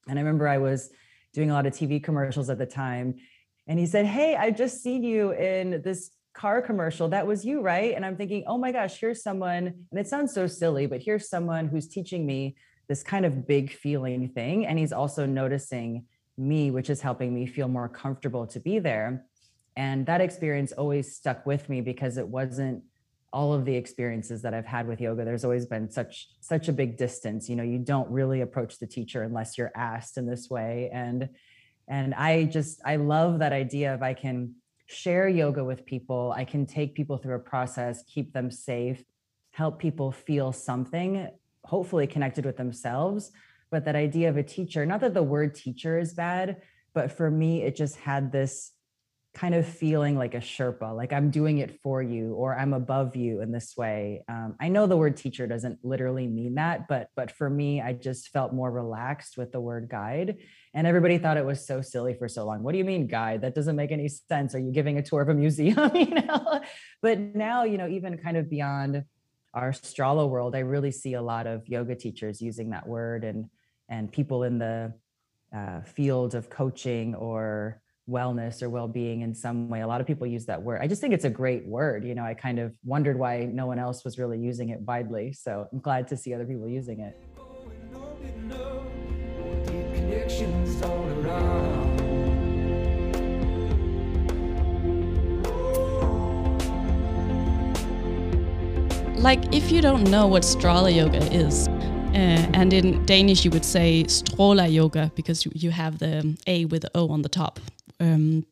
And 0.07 0.17
I 0.17 0.21
remember 0.21 0.47
I 0.47 0.57
was 0.57 0.89
doing 1.33 1.49
a 1.49 1.53
lot 1.53 1.65
of 1.65 1.73
TV 1.73 2.03
commercials 2.03 2.49
at 2.49 2.57
the 2.57 2.65
time. 2.65 3.15
And 3.67 3.77
he 3.77 3.85
said, 3.85 4.05
Hey, 4.05 4.35
I've 4.35 4.57
just 4.57 4.81
seen 4.81 5.03
you 5.03 5.31
in 5.31 5.81
this 5.83 6.11
car 6.37 6.61
commercial, 6.61 7.09
that 7.09 7.25
was 7.25 7.43
you, 7.43 7.61
right? 7.61 7.95
And 7.95 8.05
I'm 8.05 8.15
thinking, 8.15 8.43
oh 8.45 8.59
my 8.59 8.71
gosh, 8.71 8.99
here's 8.99 9.23
someone, 9.23 9.73
and 9.91 9.99
it 9.99 10.07
sounds 10.07 10.33
so 10.33 10.45
silly, 10.45 10.85
but 10.85 11.01
here's 11.01 11.27
someone 11.27 11.67
who's 11.67 11.87
teaching 11.87 12.25
me 12.25 12.55
this 12.87 13.01
kind 13.03 13.25
of 13.25 13.47
big 13.47 13.73
feeling 13.73 14.29
thing. 14.29 14.65
And 14.65 14.77
he's 14.79 14.93
also 14.93 15.25
noticing 15.25 16.05
me, 16.37 16.69
which 16.69 16.89
is 16.89 17.01
helping 17.01 17.33
me 17.33 17.47
feel 17.47 17.67
more 17.67 17.89
comfortable 17.89 18.45
to 18.47 18.59
be 18.59 18.77
there. 18.77 19.25
And 19.75 20.05
that 20.05 20.21
experience 20.21 20.71
always 20.71 21.15
stuck 21.15 21.45
with 21.45 21.67
me 21.69 21.81
because 21.81 22.17
it 22.17 22.27
wasn't 22.27 22.83
all 23.37 23.53
of 23.53 23.65
the 23.65 23.75
experiences 23.75 24.41
that 24.41 24.55
I've 24.55 24.65
had 24.65 24.87
with 24.87 24.99
yoga. 24.99 25.23
There's 25.23 25.43
always 25.43 25.67
been 25.67 25.91
such 25.91 26.27
such 26.41 26.69
a 26.69 26.73
big 26.73 26.97
distance. 26.97 27.47
You 27.47 27.55
know, 27.55 27.61
you 27.61 27.77
don't 27.77 28.09
really 28.09 28.41
approach 28.41 28.79
the 28.79 28.87
teacher 28.87 29.21
unless 29.21 29.59
you're 29.59 29.71
asked 29.75 30.17
in 30.17 30.25
this 30.25 30.49
way. 30.49 30.89
And 30.91 31.29
and 31.87 32.15
I 32.15 32.45
just 32.45 32.81
I 32.83 32.95
love 32.95 33.37
that 33.37 33.53
idea 33.53 33.93
of 33.93 34.01
I 34.01 34.15
can 34.15 34.55
share 34.87 35.27
yoga 35.27 35.63
with 35.63 35.85
people. 35.85 36.33
I 36.35 36.45
can 36.45 36.65
take 36.65 36.95
people 36.95 37.17
through 37.19 37.35
a 37.35 37.49
process, 37.53 38.03
keep 38.07 38.33
them 38.33 38.49
safe, 38.49 39.03
help 39.51 39.77
people 39.77 40.11
feel 40.11 40.51
something, 40.51 41.29
hopefully 41.63 42.07
connected 42.07 42.43
with 42.43 42.57
themselves. 42.57 43.29
But 43.69 43.85
that 43.85 43.95
idea 43.95 44.29
of 44.29 44.37
a 44.37 44.43
teacher, 44.43 44.83
not 44.83 45.01
that 45.01 45.13
the 45.13 45.21
word 45.21 45.53
teacher 45.53 45.99
is 45.99 46.15
bad, 46.15 46.63
but 46.95 47.11
for 47.11 47.29
me, 47.29 47.61
it 47.61 47.75
just 47.75 47.97
had 47.97 48.31
this 48.31 48.71
kind 49.37 49.53
of 49.53 49.67
feeling 49.67 50.17
like 50.17 50.33
a 50.33 50.39
Sherpa, 50.39 50.95
like 50.95 51.13
I'm 51.13 51.29
doing 51.29 51.59
it 51.59 51.79
for 51.81 52.01
you 52.01 52.33
or 52.33 52.57
I'm 52.57 52.73
above 52.73 53.15
you 53.15 53.41
in 53.41 53.51
this 53.51 53.77
way. 53.77 54.23
Um, 54.27 54.55
I 54.59 54.67
know 54.67 54.87
the 54.87 54.97
word 54.97 55.15
teacher 55.15 55.45
doesn't 55.45 55.77
literally 55.83 56.25
mean 56.25 56.55
that, 56.55 56.87
but 56.87 57.09
but 57.15 57.29
for 57.29 57.47
me, 57.47 57.79
I 57.79 57.93
just 57.93 58.29
felt 58.29 58.51
more 58.51 58.71
relaxed 58.71 59.37
with 59.37 59.51
the 59.51 59.59
word 59.59 59.89
guide. 59.89 60.37
And 60.73 60.87
everybody 60.87 61.19
thought 61.19 61.37
it 61.37 61.45
was 61.45 61.65
so 61.65 61.81
silly 61.81 62.15
for 62.15 62.27
so 62.27 62.45
long. 62.45 62.63
What 62.63 62.71
do 62.71 62.79
you 62.79 62.83
mean 62.83 63.05
guide? 63.05 63.41
That 63.41 63.53
doesn't 63.53 63.75
make 63.75 63.91
any 63.91 64.07
sense. 64.07 64.55
Are 64.55 64.59
you 64.59 64.71
giving 64.71 64.97
a 64.97 65.03
tour 65.03 65.21
of 65.21 65.29
a 65.29 65.35
museum? 65.35 65.91
you 65.95 66.15
know, 66.15 66.61
but 67.03 67.19
now 67.19 67.63
you 67.63 67.77
know 67.77 67.87
even 67.87 68.17
kind 68.17 68.37
of 68.37 68.49
beyond 68.49 69.03
our 69.53 69.71
Strala 69.71 70.27
world, 70.27 70.55
I 70.55 70.59
really 70.59 70.91
see 70.91 71.13
a 71.13 71.21
lot 71.21 71.45
of 71.45 71.67
yoga 71.67 71.95
teachers 71.95 72.41
using 72.41 72.71
that 72.71 72.87
word 72.87 73.23
and 73.23 73.45
and 73.87 74.11
people 74.11 74.43
in 74.43 74.57
the 74.57 74.93
uh, 75.55 75.81
field 75.81 76.33
of 76.33 76.49
coaching 76.49 77.13
or 77.13 77.81
wellness 78.09 78.61
or 78.61 78.69
well-being 78.69 79.21
in 79.21 79.33
some 79.33 79.69
way. 79.69 79.81
A 79.81 79.87
lot 79.87 80.01
of 80.01 80.07
people 80.07 80.25
use 80.25 80.45
that 80.45 80.61
word. 80.61 80.79
I 80.81 80.87
just 80.87 81.01
think 81.01 81.13
it's 81.13 81.25
a 81.25 81.29
great 81.29 81.65
word 81.65 82.03
you 82.03 82.15
know 82.15 82.23
i 82.23 82.33
kind 82.33 82.59
of 82.59 82.73
wondered 82.83 83.17
why 83.19 83.45
no 83.45 83.65
one 83.65 83.79
else 83.79 84.03
was 84.03 84.17
really 84.17 84.39
using 84.39 84.69
it 84.69 84.79
widely 84.81 85.33
so 85.33 85.67
i'm 85.71 85.79
glad 85.79 86.07
to 86.07 86.17
see 86.17 86.33
other 86.33 86.45
people 86.45 86.67
using 86.67 86.99
it. 87.01 87.17
Like 99.17 99.53
if 99.53 99.71
you 99.71 99.81
don't 99.81 100.03
know 100.09 100.27
what 100.27 100.43
strala 100.43 100.95
yoga 100.95 101.21
is 101.33 101.67
uh, 101.67 102.49
and 102.53 102.71
in 102.71 103.05
Danish, 103.05 103.43
you 103.43 103.51
would 103.51 103.65
say 103.65 104.03
strola 104.05 104.71
yoga 104.71 105.11
because 105.15 105.45
you 105.53 105.71
have 105.71 105.99
the 105.99 106.37
A 106.47 106.65
with 106.65 106.83
the 106.83 106.91
O 106.95 107.09
on 107.09 107.21
the 107.21 107.29
top. 107.29 107.59
Um, 107.99 108.45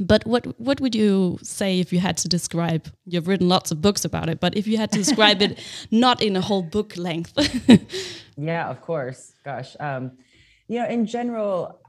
but 0.00 0.26
what 0.26 0.58
what 0.58 0.80
would 0.80 0.94
you 0.94 1.38
say 1.42 1.78
if 1.78 1.92
you 1.92 2.00
had 2.00 2.16
to 2.18 2.28
describe? 2.28 2.88
You've 3.06 3.28
written 3.28 3.48
lots 3.48 3.70
of 3.70 3.80
books 3.80 4.04
about 4.04 4.28
it, 4.28 4.40
but 4.40 4.56
if 4.56 4.66
you 4.66 4.76
had 4.76 4.90
to 4.92 4.98
describe 4.98 5.40
it, 5.40 5.60
not 5.90 6.20
in 6.22 6.34
a 6.36 6.40
whole 6.40 6.62
book 6.62 6.96
length. 6.96 7.32
yeah, 8.36 8.68
of 8.68 8.80
course. 8.80 9.32
Gosh, 9.44 9.76
um, 9.78 10.12
you 10.66 10.80
know, 10.80 10.88
in 10.88 11.06
general, 11.06 11.80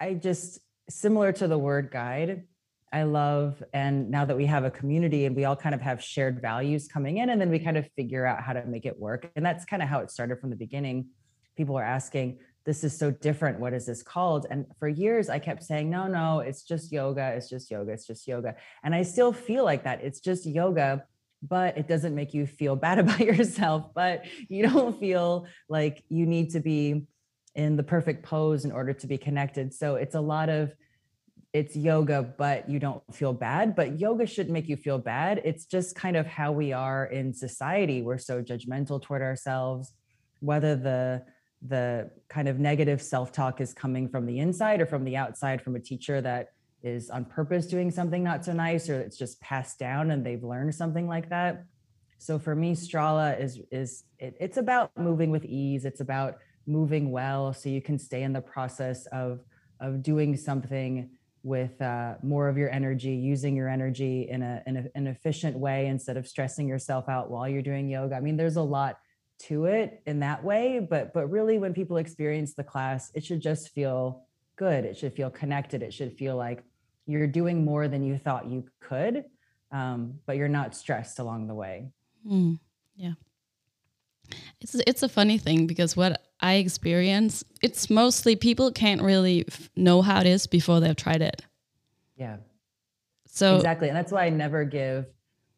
I 0.00 0.14
just 0.14 0.58
similar 0.90 1.32
to 1.32 1.46
the 1.46 1.58
word 1.58 1.90
guide. 1.92 2.44
I 2.90 3.02
love, 3.02 3.62
and 3.74 4.10
now 4.10 4.24
that 4.24 4.36
we 4.36 4.46
have 4.46 4.64
a 4.64 4.70
community 4.70 5.26
and 5.26 5.36
we 5.36 5.44
all 5.44 5.54
kind 5.54 5.74
of 5.74 5.80
have 5.82 6.02
shared 6.02 6.40
values 6.40 6.88
coming 6.88 7.18
in, 7.18 7.28
and 7.30 7.40
then 7.40 7.50
we 7.50 7.58
kind 7.58 7.76
of 7.76 7.86
figure 7.94 8.24
out 8.24 8.42
how 8.42 8.54
to 8.54 8.64
make 8.64 8.86
it 8.86 8.98
work. 8.98 9.30
And 9.36 9.44
that's 9.44 9.66
kind 9.66 9.82
of 9.82 9.88
how 9.88 10.00
it 10.00 10.10
started 10.10 10.40
from 10.40 10.48
the 10.48 10.56
beginning. 10.56 11.08
People 11.54 11.76
are 11.76 11.84
asking, 11.84 12.38
this 12.68 12.84
is 12.84 12.94
so 12.94 13.10
different. 13.10 13.58
What 13.58 13.72
is 13.72 13.86
this 13.86 14.02
called? 14.02 14.46
And 14.50 14.66
for 14.78 14.88
years, 14.88 15.30
I 15.30 15.38
kept 15.38 15.64
saying, 15.64 15.88
no, 15.88 16.06
no, 16.06 16.40
it's 16.40 16.62
just 16.62 16.92
yoga. 16.92 17.28
It's 17.28 17.48
just 17.48 17.70
yoga. 17.70 17.92
It's 17.92 18.06
just 18.06 18.28
yoga. 18.28 18.56
And 18.84 18.94
I 18.94 19.04
still 19.04 19.32
feel 19.32 19.64
like 19.64 19.84
that. 19.84 20.04
It's 20.04 20.20
just 20.20 20.44
yoga, 20.44 21.04
but 21.40 21.78
it 21.78 21.88
doesn't 21.88 22.14
make 22.14 22.34
you 22.34 22.46
feel 22.46 22.76
bad 22.86 22.98
about 22.98 23.20
yourself. 23.20 23.94
But 23.94 24.26
you 24.50 24.68
don't 24.68 25.00
feel 25.00 25.46
like 25.70 26.04
you 26.10 26.26
need 26.26 26.50
to 26.50 26.60
be 26.60 27.06
in 27.54 27.76
the 27.78 27.82
perfect 27.82 28.22
pose 28.22 28.66
in 28.66 28.70
order 28.70 28.92
to 28.92 29.06
be 29.06 29.16
connected. 29.16 29.72
So 29.72 29.94
it's 29.94 30.14
a 30.14 30.20
lot 30.20 30.50
of, 30.50 30.74
it's 31.54 31.74
yoga, 31.74 32.22
but 32.22 32.68
you 32.68 32.78
don't 32.78 33.02
feel 33.14 33.32
bad. 33.32 33.76
But 33.76 33.98
yoga 33.98 34.26
shouldn't 34.26 34.52
make 34.52 34.68
you 34.68 34.76
feel 34.76 34.98
bad. 34.98 35.40
It's 35.42 35.64
just 35.64 35.96
kind 35.96 36.18
of 36.18 36.26
how 36.26 36.52
we 36.52 36.74
are 36.74 37.06
in 37.06 37.32
society. 37.32 38.02
We're 38.02 38.18
so 38.18 38.42
judgmental 38.42 39.00
toward 39.00 39.22
ourselves, 39.22 39.90
whether 40.40 40.76
the 40.76 41.22
the 41.66 42.10
kind 42.28 42.48
of 42.48 42.58
negative 42.58 43.02
self-talk 43.02 43.60
is 43.60 43.74
coming 43.74 44.08
from 44.08 44.26
the 44.26 44.38
inside 44.38 44.80
or 44.80 44.86
from 44.86 45.04
the 45.04 45.16
outside 45.16 45.60
from 45.60 45.74
a 45.74 45.80
teacher 45.80 46.20
that 46.20 46.48
is 46.82 47.10
on 47.10 47.24
purpose 47.24 47.66
doing 47.66 47.90
something 47.90 48.22
not 48.22 48.44
so 48.44 48.52
nice 48.52 48.88
or 48.88 49.00
it's 49.00 49.16
just 49.16 49.40
passed 49.40 49.78
down 49.78 50.12
and 50.12 50.24
they've 50.24 50.44
learned 50.44 50.74
something 50.74 51.08
like 51.08 51.28
that? 51.30 51.64
So 52.18 52.38
for 52.38 52.54
me 52.54 52.74
strala 52.74 53.40
is 53.40 53.60
is 53.70 54.04
it, 54.18 54.36
it's 54.40 54.56
about 54.56 54.90
moving 54.96 55.30
with 55.30 55.44
ease. 55.44 55.84
It's 55.84 56.00
about 56.00 56.38
moving 56.66 57.10
well 57.10 57.52
so 57.52 57.68
you 57.68 57.80
can 57.80 57.98
stay 57.98 58.22
in 58.22 58.32
the 58.32 58.40
process 58.40 59.06
of 59.06 59.40
of 59.80 60.02
doing 60.02 60.36
something 60.36 61.10
with 61.42 61.80
uh, 61.80 62.14
more 62.22 62.48
of 62.48 62.56
your 62.56 62.70
energy 62.70 63.10
using 63.10 63.54
your 63.56 63.68
energy 63.68 64.28
in, 64.28 64.42
a, 64.42 64.60
in 64.66 64.76
a, 64.76 64.84
an 64.96 65.06
efficient 65.06 65.56
way 65.56 65.86
instead 65.86 66.16
of 66.16 66.26
stressing 66.26 66.68
yourself 66.68 67.08
out 67.08 67.30
while 67.30 67.48
you're 67.48 67.62
doing 67.62 67.88
yoga. 67.88 68.14
I 68.14 68.20
mean 68.20 68.36
there's 68.36 68.56
a 68.56 68.62
lot 68.62 68.98
to 69.38 69.66
it 69.66 70.02
in 70.06 70.20
that 70.20 70.42
way 70.42 70.78
but 70.78 71.12
but 71.12 71.30
really 71.30 71.58
when 71.58 71.72
people 71.72 71.96
experience 71.96 72.54
the 72.54 72.64
class 72.64 73.10
it 73.14 73.24
should 73.24 73.40
just 73.40 73.70
feel 73.70 74.24
good 74.56 74.84
it 74.84 74.96
should 74.96 75.14
feel 75.14 75.30
connected 75.30 75.82
it 75.82 75.94
should 75.94 76.12
feel 76.12 76.36
like 76.36 76.64
you're 77.06 77.26
doing 77.26 77.64
more 77.64 77.88
than 77.88 78.02
you 78.02 78.18
thought 78.18 78.46
you 78.46 78.64
could 78.80 79.24
um, 79.70 80.14
but 80.26 80.36
you're 80.36 80.48
not 80.48 80.74
stressed 80.74 81.18
along 81.18 81.46
the 81.46 81.54
way 81.54 81.88
mm, 82.28 82.58
yeah 82.96 83.12
it's 84.60 84.74
it's 84.86 85.02
a 85.02 85.08
funny 85.08 85.38
thing 85.38 85.66
because 85.66 85.96
what 85.96 86.20
I 86.40 86.54
experience, 86.54 87.44
it's 87.62 87.90
mostly 87.90 88.36
people 88.36 88.70
can't 88.70 89.02
really 89.02 89.46
know 89.76 90.02
how 90.02 90.20
it 90.20 90.26
is 90.26 90.46
before 90.46 90.80
they've 90.80 90.96
tried 90.96 91.22
it. 91.22 91.44
Yeah. 92.16 92.36
So 93.26 93.56
exactly, 93.56 93.88
and 93.88 93.96
that's 93.96 94.12
why 94.12 94.24
I 94.24 94.30
never 94.30 94.64
give 94.64 95.06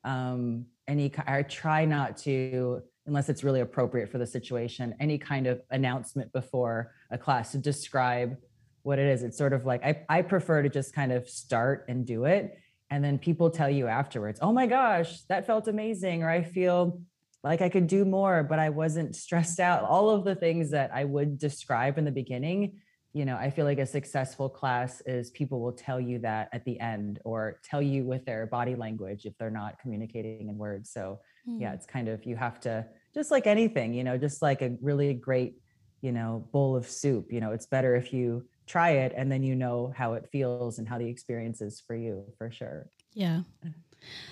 um, 0.05 0.67
any. 0.89 1.13
I 1.27 1.43
try 1.43 1.85
not 1.85 2.17
to 2.19 2.83
unless 3.07 3.29
it's 3.29 3.43
really 3.43 3.61
appropriate 3.61 4.11
for 4.11 4.19
the 4.19 4.27
situation, 4.27 4.95
any 5.01 5.19
kind 5.19 5.47
of 5.47 5.61
announcement 5.71 6.33
before 6.33 6.93
a 7.11 7.19
class 7.19 7.53
to 7.53 7.59
describe 7.59 8.37
what 8.83 8.99
it 8.99 9.07
is. 9.07 9.23
It's 9.23 9.37
sort 9.37 9.53
of 9.53 9.67
like 9.67 9.85
I, 9.85 10.05
I 10.09 10.23
prefer 10.23 10.63
to 10.63 10.69
just 10.69 10.95
kind 10.95 11.13
of 11.13 11.29
start 11.29 11.87
and 11.89 12.07
do 12.07 12.25
it. 12.25 12.59
And 12.91 13.05
then 13.05 13.19
people 13.19 13.51
tell 13.51 13.71
you 13.71 13.87
afterwards, 13.87 14.41
oh 14.43 14.53
my 14.53 14.67
gosh, 14.67 15.23
that 15.23 15.47
felt 15.47 15.69
amazing. 15.69 16.23
Or 16.23 16.31
I 16.31 16.43
feel 16.43 17.01
like 17.43 17.63
I 17.63 17.69
could 17.69 17.87
do 17.87 18.05
more, 18.05 18.43
but 18.43 18.59
I 18.59 18.71
wasn't 18.71 19.17
stressed 19.17 19.61
out. 19.61 19.85
All 19.85 20.11
of 20.11 20.25
the 20.25 20.35
things 20.35 20.71
that 20.71 20.91
I 20.93 21.05
would 21.05 21.39
describe 21.39 21.99
in 21.99 22.05
the 22.05 22.11
beginning, 22.11 22.81
you 23.13 23.25
know, 23.25 23.37
I 23.37 23.51
feel 23.51 23.65
like 23.65 23.79
a 23.79 23.87
successful 23.87 24.49
class 24.49 25.01
is 25.07 25.31
people 25.31 25.61
will 25.61 25.73
tell 25.73 26.01
you 26.01 26.19
that 26.21 26.49
at 26.53 26.65
the 26.65 26.79
end 26.79 27.21
or 27.25 27.61
tell 27.65 27.83
you 27.83 28.05
with 28.05 28.25
their 28.25 28.47
body 28.47 28.75
language 28.75 29.25
if 29.25 29.37
they're 29.39 29.51
not 29.51 29.79
communicating 29.81 30.49
in 30.49 30.59
words. 30.59 30.91
So, 30.91 31.21
mm. 31.49 31.61
yeah, 31.61 31.69
hmm. 31.69 31.75
it's 31.75 31.87
kind 31.87 32.09
of 32.09 32.25
you 32.25 32.37
have 32.37 32.61
to 32.61 32.87
just 33.15 33.31
like 33.31 33.47
anything, 33.47 33.95
you 33.95 34.05
know, 34.05 34.17
just 34.17 34.43
like 34.43 34.63
a 34.63 34.77
really 34.81 35.15
great, 35.15 35.55
you 36.01 36.13
know, 36.13 36.47
bowl 36.53 36.77
of 36.77 36.89
soup, 36.89 37.33
you 37.33 37.41
know, 37.41 37.53
it's 37.53 37.67
better 37.67 37.97
if 37.97 38.13
you 38.13 38.45
try 38.67 38.91
it 38.91 39.13
and 39.17 39.31
then 39.31 39.43
you 39.43 39.57
know 39.57 39.93
how 39.97 40.13
it 40.15 40.29
feels 40.31 40.79
and 40.79 40.89
how 40.89 40.97
the 40.97 41.09
experience 41.09 41.61
is 41.61 41.83
for 41.85 41.97
you 41.97 42.25
for 42.39 42.51
sure. 42.51 42.87
Yeah. 43.15 43.41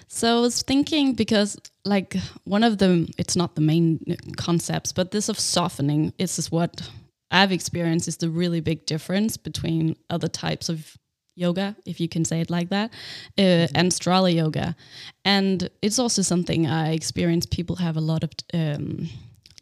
So 0.06 0.38
I 0.38 0.40
was 0.40 0.62
thinking 0.62 1.14
because 1.14 1.58
like 1.84 2.16
one 2.44 2.62
of 2.62 2.78
the 2.78 3.12
it's 3.18 3.36
not 3.36 3.54
the 3.54 3.60
main 3.60 4.16
concepts, 4.36 4.92
but 4.92 5.10
this 5.10 5.28
of 5.28 5.38
softening 5.38 6.12
is 6.18 6.50
what 6.50 6.88
I've 7.30 7.52
experienced 7.52 8.08
is 8.08 8.16
the 8.16 8.30
really 8.30 8.60
big 8.60 8.86
difference 8.86 9.36
between 9.36 9.96
other 10.08 10.28
types 10.28 10.68
of 10.68 10.96
yoga, 11.38 11.76
if 11.86 12.00
you 12.00 12.08
can 12.08 12.24
say 12.24 12.40
it 12.40 12.50
like 12.50 12.68
that, 12.70 12.90
uh, 13.38 13.42
mm-hmm. 13.42 13.76
and 13.76 13.92
Strala 13.92 14.34
yoga. 14.34 14.76
And 15.24 15.68
it's 15.82 15.98
also 15.98 16.22
something 16.22 16.66
I 16.66 16.92
experience 16.92 17.46
people 17.46 17.76
have 17.76 17.96
a 17.96 18.00
lot 18.00 18.24
of 18.24 18.30
um, 18.52 19.08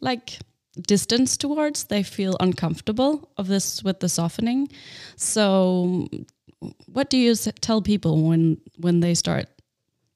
like 0.01 0.39
distance 0.81 1.37
towards. 1.37 1.85
They 1.85 2.03
feel 2.03 2.35
uncomfortable 2.39 3.29
of 3.37 3.47
this 3.47 3.83
with 3.83 3.99
the 3.99 4.09
softening. 4.09 4.69
So, 5.15 6.07
what 6.87 7.09
do 7.09 7.17
you 7.17 7.35
tell 7.35 7.81
people 7.81 8.27
when 8.27 8.57
when 8.77 8.99
they 8.99 9.13
start 9.13 9.47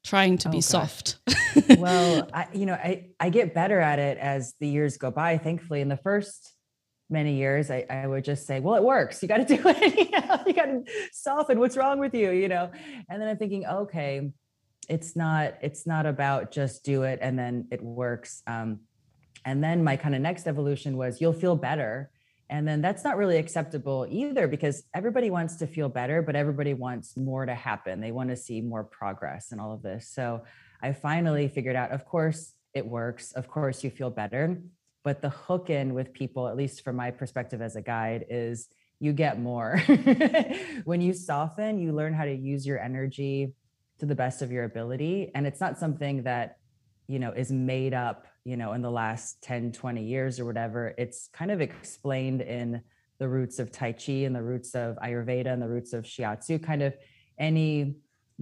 trying 0.04 0.38
to 0.40 0.50
oh, 0.50 0.52
be 0.52 0.62
soft? 0.62 1.18
well, 1.78 2.28
I, 2.34 2.48
you 2.54 2.66
know, 2.66 2.74
I 2.74 3.08
I 3.20 3.30
get 3.30 3.54
better 3.54 3.80
at 3.80 4.00
it 4.00 4.18
as 4.18 4.54
the 4.60 4.68
years 4.68 4.98
go 4.98 5.12
by. 5.12 5.38
Thankfully, 5.38 5.82
in 5.82 5.90
the 5.90 5.98
first 5.98 6.54
many 7.12 7.36
years, 7.36 7.70
I, 7.70 7.86
I 7.90 8.08
would 8.08 8.24
just 8.24 8.48
say, 8.48 8.60
well, 8.60 8.76
it 8.76 8.84
works. 8.84 9.22
You 9.22 9.28
got 9.28 9.46
to 9.48 9.58
do 9.58 9.62
it. 9.66 10.48
you, 10.48 10.54
got 10.54 10.66
to 10.66 10.84
soften. 11.12 11.60
What's 11.60 11.78
wrong 11.78 12.00
with 12.00 12.16
you? 12.16 12.32
You 12.32 12.48
know? 12.48 12.72
And 13.10 13.22
then 13.22 13.28
I'm 13.28 13.38
thinking, 13.38 13.66
okay, 13.66 14.32
it's 14.90 15.16
not 15.16 15.54
it's 15.62 15.88
not 15.88 16.06
about 16.06 16.52
just 16.52 16.84
do 16.84 17.04
it 17.04 17.20
and 17.22 17.40
then 17.40 17.66
it 17.72 17.82
works 17.82 18.44
um, 18.48 18.80
and 19.46 19.64
then 19.64 19.84
my 19.84 19.96
kind 19.96 20.14
of 20.14 20.22
next 20.22 20.48
evolution 20.48 20.98
was 20.98 21.22
you'll 21.22 21.34
feel 21.34 21.56
better 21.56 22.10
and 22.50 22.68
then 22.68 22.82
that's 22.82 23.04
not 23.04 23.16
really 23.16 23.38
acceptable 23.38 24.06
either 24.10 24.48
because 24.48 24.84
everybody 24.94 25.30
wants 25.30 25.56
to 25.56 25.68
feel 25.68 25.88
better 25.88 26.22
but 26.22 26.36
everybody 26.36 26.74
wants 26.74 27.16
more 27.16 27.46
to 27.46 27.56
happen 27.56 28.02
they 28.02 28.12
want 28.12 28.30
to 28.30 28.36
see 28.36 28.60
more 28.60 28.84
progress 28.84 29.52
and 29.52 29.62
all 29.62 29.74
of 29.74 29.82
this 29.82 30.10
so 30.10 30.44
i 30.82 30.92
finally 30.92 31.48
figured 31.48 31.76
out 31.76 31.92
of 31.92 32.06
course 32.06 32.54
it 32.74 32.86
works 32.86 33.32
of 33.34 33.48
course 33.48 33.84
you 33.84 33.90
feel 33.90 34.10
better 34.10 34.62
but 35.04 35.22
the 35.22 35.30
hook 35.30 35.70
in 35.70 35.94
with 35.94 36.14
people 36.14 36.48
at 36.48 36.56
least 36.56 36.84
from 36.84 36.96
my 36.96 37.12
perspective 37.12 37.62
as 37.62 37.76
a 37.76 37.82
guide 37.82 38.26
is 38.30 38.68
you 39.00 39.14
get 39.14 39.40
more. 39.40 39.82
When 40.86 41.02
you 41.02 41.14
soften 41.14 41.80
you 41.80 41.92
learn 41.92 42.14
how 42.14 42.26
to 42.26 42.36
use 42.36 42.66
your 42.66 42.80
energy 42.80 43.54
to 44.00 44.06
the 44.06 44.16
best 44.16 44.42
of 44.42 44.52
your 44.52 44.64
ability. 44.64 45.32
And 45.34 45.46
it's 45.46 45.60
not 45.60 45.78
something 45.78 46.24
that 46.24 46.58
you 47.08 47.20
know 47.20 47.32
is 47.32 47.52
made 47.52 47.94
up 47.94 48.28
you 48.46 48.58
know 48.58 48.74
in 48.74 48.82
the 48.82 48.92
last 48.92 49.42
10 49.44 49.72
20 49.72 50.04
years 50.04 50.40
or 50.40 50.46
whatever. 50.46 50.94
It's 50.98 51.30
kind 51.34 51.52
of 51.52 51.62
explained 51.62 52.42
in 52.42 52.82
the 53.18 53.28
roots 53.28 53.60
of 53.60 53.72
tai 53.72 53.92
chi 53.92 54.24
and 54.26 54.36
the 54.36 54.42
roots 54.42 54.74
of 54.74 54.96
ayurveda 54.98 55.48
and 55.48 55.62
the 55.62 55.70
roots 55.70 55.94
of 55.94 56.06
shiatsu. 56.06 56.62
Kind 56.64 56.82
of 56.82 56.96
any 57.38 57.96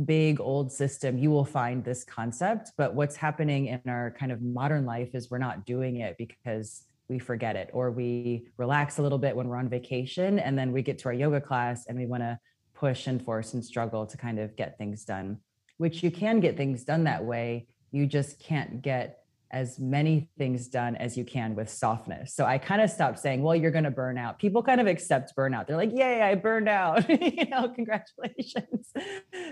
big 0.06 0.40
old 0.40 0.72
system 0.72 1.18
you 1.18 1.30
will 1.30 1.46
find 1.46 1.84
this 1.84 2.04
concept 2.04 2.72
but 2.78 2.94
what's 2.94 3.16
happening 3.16 3.68
in 3.68 3.82
our 3.88 4.16
kind 4.18 4.32
of 4.32 4.42
modern 4.42 4.86
life 4.86 5.10
is 5.14 5.30
we're 5.30 5.38
not 5.38 5.66
doing 5.66 5.98
it 5.98 6.16
because 6.18 6.86
we 7.10 7.20
forget 7.20 7.56
it 7.56 7.70
or 7.74 7.92
we 7.92 8.48
relax 8.58 9.00
a 9.00 9.02
little 9.02 9.18
bit 9.18 9.36
when 9.36 9.48
we're 9.48 9.58
on 9.58 9.68
vacation 9.68 10.40
and 10.40 10.58
then 10.58 10.72
we 10.72 10.82
get 10.82 10.98
to 11.00 11.08
our 11.08 11.14
yoga 11.14 11.42
class 11.42 11.86
and 11.88 11.98
we 11.98 12.06
want 12.06 12.24
to 12.24 12.40
push 12.74 13.08
and 13.08 13.24
force 13.24 13.54
and 13.54 13.66
struggle 13.66 14.06
to 14.06 14.16
kind 14.16 14.40
of 14.40 14.56
get 14.56 14.78
things 14.78 15.04
done 15.04 15.38
which 15.78 16.02
you 16.02 16.12
can 16.12 16.40
get 16.40 16.56
things 16.56 16.84
done 16.84 17.04
that 17.04 17.24
way 17.24 17.68
you 17.92 18.06
just 18.06 18.40
can't 18.40 18.82
get 18.82 19.19
as 19.52 19.80
many 19.80 20.30
things 20.38 20.68
done 20.68 20.96
as 20.96 21.18
you 21.18 21.26
can 21.26 21.56
with 21.56 21.70
softness. 21.70 22.34
So 22.36 22.46
I 22.46 22.58
kind 22.58 22.82
of 22.82 22.90
stopped 22.90 23.20
saying, 23.20 23.42
well, 23.42 23.56
you're 23.56 23.72
going 23.72 23.84
to 23.84 23.92
burn 23.92 24.18
out. 24.18 24.38
People 24.38 24.62
kind 24.62 24.80
of 24.80 24.88
accept 24.88 25.36
burnout. 25.36 25.68
They're 25.68 25.78
like, 25.78 25.92
yay, 25.94 26.22
I 26.22 26.36
burned 26.36 26.70
out. 26.70 27.10
you 27.22 27.46
know, 27.50 27.70
congratulations. 27.70 28.94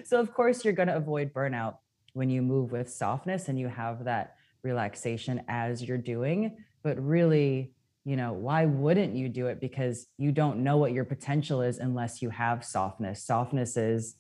so, 0.05 0.19
of 0.19 0.33
course, 0.33 0.63
you're 0.63 0.73
going 0.73 0.87
to 0.87 0.95
avoid 0.95 1.33
burnout 1.33 1.77
when 2.13 2.29
you 2.29 2.41
move 2.41 2.71
with 2.71 2.91
softness 2.91 3.47
and 3.47 3.59
you 3.59 3.67
have 3.67 4.03
that 4.05 4.35
relaxation 4.63 5.41
as 5.47 5.83
you're 5.83 5.97
doing. 5.97 6.57
But 6.83 7.03
really, 7.03 7.73
you 8.05 8.15
know, 8.15 8.33
why 8.33 8.65
wouldn't 8.65 9.15
you 9.15 9.29
do 9.29 9.47
it? 9.47 9.59
Because 9.59 10.07
you 10.17 10.31
don't 10.31 10.63
know 10.63 10.77
what 10.77 10.93
your 10.93 11.05
potential 11.05 11.61
is 11.61 11.79
unless 11.79 12.21
you 12.21 12.29
have 12.29 12.63
softness. 12.63 13.23
Softness 13.23 13.77
is 13.77 14.15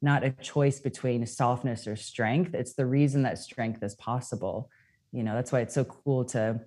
not 0.00 0.24
a 0.24 0.30
choice 0.30 0.80
between 0.80 1.26
softness 1.26 1.86
or 1.86 1.96
strength. 1.96 2.54
It's 2.54 2.74
the 2.74 2.86
reason 2.86 3.22
that 3.24 3.38
strength 3.38 3.82
is 3.82 3.94
possible 3.96 4.70
you 5.12 5.22
know 5.22 5.34
that's 5.34 5.52
why 5.52 5.60
it's 5.60 5.74
so 5.74 5.84
cool 5.84 6.24
to 6.24 6.60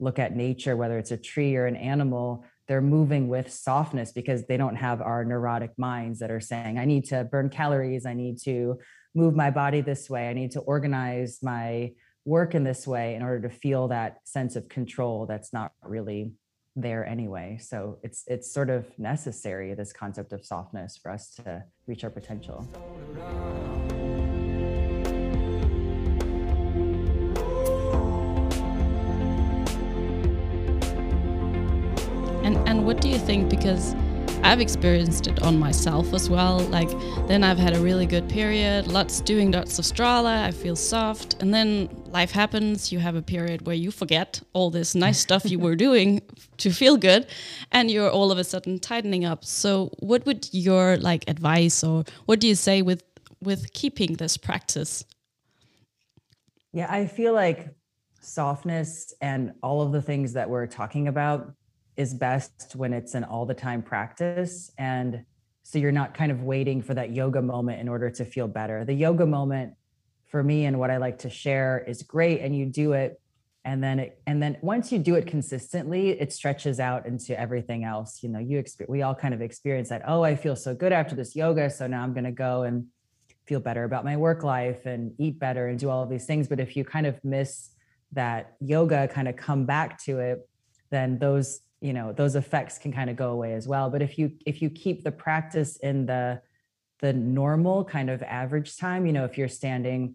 look 0.00 0.18
at 0.18 0.36
nature 0.36 0.76
whether 0.76 0.98
it's 0.98 1.10
a 1.10 1.16
tree 1.16 1.56
or 1.56 1.66
an 1.66 1.76
animal 1.76 2.44
they're 2.66 2.80
moving 2.80 3.28
with 3.28 3.52
softness 3.52 4.12
because 4.12 4.46
they 4.46 4.56
don't 4.56 4.76
have 4.76 5.02
our 5.02 5.24
neurotic 5.24 5.70
minds 5.78 6.18
that 6.18 6.30
are 6.30 6.40
saying 6.40 6.78
i 6.78 6.84
need 6.84 7.04
to 7.04 7.24
burn 7.24 7.48
calories 7.48 8.06
i 8.06 8.14
need 8.14 8.38
to 8.38 8.78
move 9.14 9.34
my 9.34 9.50
body 9.50 9.80
this 9.80 10.10
way 10.10 10.28
i 10.28 10.32
need 10.32 10.50
to 10.50 10.60
organize 10.60 11.38
my 11.42 11.92
work 12.24 12.54
in 12.54 12.64
this 12.64 12.86
way 12.86 13.14
in 13.14 13.22
order 13.22 13.48
to 13.48 13.54
feel 13.54 13.88
that 13.88 14.16
sense 14.24 14.56
of 14.56 14.68
control 14.68 15.26
that's 15.26 15.52
not 15.52 15.72
really 15.82 16.32
there 16.76 17.06
anyway. 17.06 17.58
So 17.60 17.98
it's 18.02 18.24
it's 18.26 18.52
sort 18.52 18.70
of 18.70 18.86
necessary 18.98 19.74
this 19.74 19.92
concept 19.92 20.32
of 20.32 20.44
softness 20.44 20.98
for 21.00 21.10
us 21.10 21.34
to 21.36 21.64
reach 21.86 22.04
our 22.04 22.10
potential 22.10 22.68
what 32.94 33.02
do 33.02 33.08
you 33.08 33.18
think? 33.18 33.50
Because 33.50 33.92
I've 34.44 34.60
experienced 34.60 35.26
it 35.26 35.42
on 35.42 35.58
myself 35.58 36.14
as 36.14 36.30
well. 36.30 36.60
Like 36.60 36.88
then 37.26 37.42
I've 37.42 37.58
had 37.58 37.74
a 37.74 37.80
really 37.80 38.06
good 38.06 38.28
period, 38.28 38.86
lots 38.86 39.20
doing 39.20 39.50
lots 39.50 39.80
of 39.80 39.84
strala, 39.84 40.44
I 40.44 40.52
feel 40.52 40.76
soft, 40.76 41.34
and 41.42 41.52
then 41.52 41.88
life 42.06 42.30
happens, 42.30 42.92
you 42.92 43.00
have 43.00 43.16
a 43.16 43.20
period 43.20 43.66
where 43.66 43.74
you 43.74 43.90
forget 43.90 44.40
all 44.52 44.70
this 44.70 44.94
nice 44.94 45.18
stuff 45.18 45.44
you 45.44 45.58
were 45.58 45.74
doing 45.86 46.22
to 46.58 46.70
feel 46.70 46.96
good 46.96 47.26
and 47.72 47.90
you're 47.90 48.08
all 48.08 48.30
of 48.30 48.38
a 48.38 48.44
sudden 48.44 48.78
tightening 48.78 49.24
up. 49.24 49.44
So 49.44 49.90
what 49.98 50.24
would 50.24 50.48
your 50.52 50.96
like 50.98 51.24
advice 51.26 51.82
or 51.82 52.04
what 52.26 52.38
do 52.38 52.46
you 52.46 52.54
say 52.54 52.80
with 52.80 53.02
with 53.42 53.72
keeping 53.72 54.14
this 54.14 54.36
practice? 54.36 55.04
Yeah, 56.72 56.86
I 56.88 57.08
feel 57.08 57.34
like 57.34 57.74
softness 58.20 59.12
and 59.20 59.52
all 59.64 59.82
of 59.82 59.90
the 59.90 60.00
things 60.00 60.34
that 60.34 60.48
we're 60.48 60.68
talking 60.68 61.08
about 61.08 61.54
is 61.96 62.14
best 62.14 62.74
when 62.74 62.92
it's 62.92 63.14
an 63.14 63.24
all 63.24 63.46
the 63.46 63.54
time 63.54 63.82
practice. 63.82 64.70
And 64.78 65.24
so 65.62 65.78
you're 65.78 65.92
not 65.92 66.14
kind 66.14 66.30
of 66.30 66.42
waiting 66.42 66.82
for 66.82 66.94
that 66.94 67.12
yoga 67.12 67.40
moment 67.40 67.80
in 67.80 67.88
order 67.88 68.10
to 68.10 68.24
feel 68.24 68.48
better. 68.48 68.84
The 68.84 68.94
yoga 68.94 69.26
moment 69.26 69.74
for 70.26 70.42
me 70.42 70.66
and 70.66 70.78
what 70.78 70.90
I 70.90 70.96
like 70.98 71.18
to 71.18 71.30
share 71.30 71.84
is 71.86 72.02
great. 72.02 72.40
And 72.40 72.56
you 72.56 72.66
do 72.66 72.92
it. 72.92 73.20
And 73.66 73.82
then 73.82 73.98
it, 73.98 74.20
and 74.26 74.42
then 74.42 74.58
once 74.60 74.92
you 74.92 74.98
do 74.98 75.14
it 75.14 75.26
consistently, 75.26 76.10
it 76.10 76.34
stretches 76.34 76.78
out 76.80 77.06
into 77.06 77.38
everything 77.38 77.82
else. 77.84 78.22
You 78.22 78.28
know, 78.28 78.38
you 78.38 78.58
experience, 78.58 78.90
we 78.90 79.00
all 79.00 79.14
kind 79.14 79.32
of 79.32 79.40
experience 79.40 79.88
that. 79.88 80.02
Oh, 80.06 80.22
I 80.22 80.36
feel 80.36 80.54
so 80.54 80.74
good 80.74 80.92
after 80.92 81.14
this 81.14 81.34
yoga. 81.34 81.70
So 81.70 81.86
now 81.86 82.02
I'm 82.02 82.12
going 82.12 82.24
to 82.24 82.30
go 82.30 82.64
and 82.64 82.86
feel 83.46 83.60
better 83.60 83.84
about 83.84 84.04
my 84.04 84.18
work 84.18 84.42
life 84.42 84.84
and 84.84 85.12
eat 85.18 85.38
better 85.38 85.68
and 85.68 85.78
do 85.78 85.88
all 85.88 86.02
of 86.02 86.10
these 86.10 86.26
things. 86.26 86.46
But 86.46 86.60
if 86.60 86.76
you 86.76 86.84
kind 86.84 87.06
of 87.06 87.22
miss 87.24 87.70
that 88.12 88.54
yoga, 88.60 89.08
kind 89.08 89.28
of 89.28 89.36
come 89.36 89.64
back 89.64 90.02
to 90.04 90.18
it, 90.18 90.46
then 90.90 91.18
those 91.18 91.60
you 91.84 91.92
know 91.92 92.12
those 92.12 92.34
effects 92.34 92.78
can 92.78 92.92
kind 92.92 93.10
of 93.10 93.16
go 93.16 93.30
away 93.30 93.52
as 93.54 93.68
well. 93.68 93.90
But 93.90 94.02
if 94.02 94.18
you 94.18 94.32
if 94.46 94.62
you 94.62 94.70
keep 94.70 95.04
the 95.04 95.12
practice 95.12 95.76
in 95.76 96.06
the 96.06 96.40
the 97.00 97.12
normal 97.12 97.84
kind 97.84 98.08
of 98.08 98.22
average 98.22 98.78
time 98.78 99.04
you 99.04 99.12
know 99.12 99.24
if 99.24 99.36
you're 99.36 99.48
standing 99.48 100.14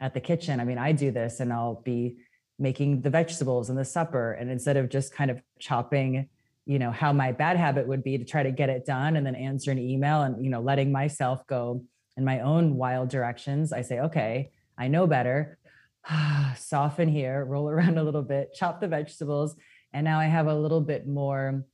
at 0.00 0.14
the 0.14 0.20
kitchen 0.20 0.60
i 0.60 0.64
mean 0.64 0.78
i 0.78 0.92
do 0.92 1.10
this 1.10 1.40
and 1.40 1.52
i'll 1.52 1.82
be 1.84 2.16
making 2.60 3.00
the 3.00 3.10
vegetables 3.10 3.70
and 3.70 3.78
the 3.78 3.84
supper 3.84 4.32
and 4.32 4.48
instead 4.48 4.76
of 4.76 4.88
just 4.88 5.12
kind 5.12 5.30
of 5.30 5.42
chopping 5.58 6.28
you 6.64 6.78
know 6.78 6.92
how 6.92 7.12
my 7.12 7.32
bad 7.32 7.56
habit 7.56 7.88
would 7.88 8.04
be 8.04 8.18
to 8.18 8.24
try 8.24 8.42
to 8.42 8.52
get 8.52 8.68
it 8.68 8.84
done 8.84 9.16
and 9.16 9.26
then 9.26 9.34
answer 9.34 9.72
an 9.72 9.78
email 9.78 10.22
and 10.22 10.44
you 10.44 10.50
know 10.50 10.60
letting 10.60 10.92
myself 10.92 11.44
go 11.46 11.82
in 12.16 12.24
my 12.24 12.40
own 12.40 12.76
wild 12.76 13.08
directions 13.08 13.72
i 13.72 13.82
say 13.82 13.98
okay 14.00 14.50
i 14.76 14.86
know 14.86 15.06
better. 15.06 15.58
Soften 16.56 17.08
here 17.08 17.44
roll 17.44 17.68
around 17.68 17.98
a 17.98 18.04
little 18.04 18.22
bit 18.22 18.54
chop 18.54 18.80
the 18.80 18.86
vegetables 18.88 19.56
and 19.92 20.04
now 20.04 20.18
i 20.18 20.26
have 20.26 20.46
a 20.46 20.54
little 20.54 20.80
bit 20.80 21.06
more 21.06 21.64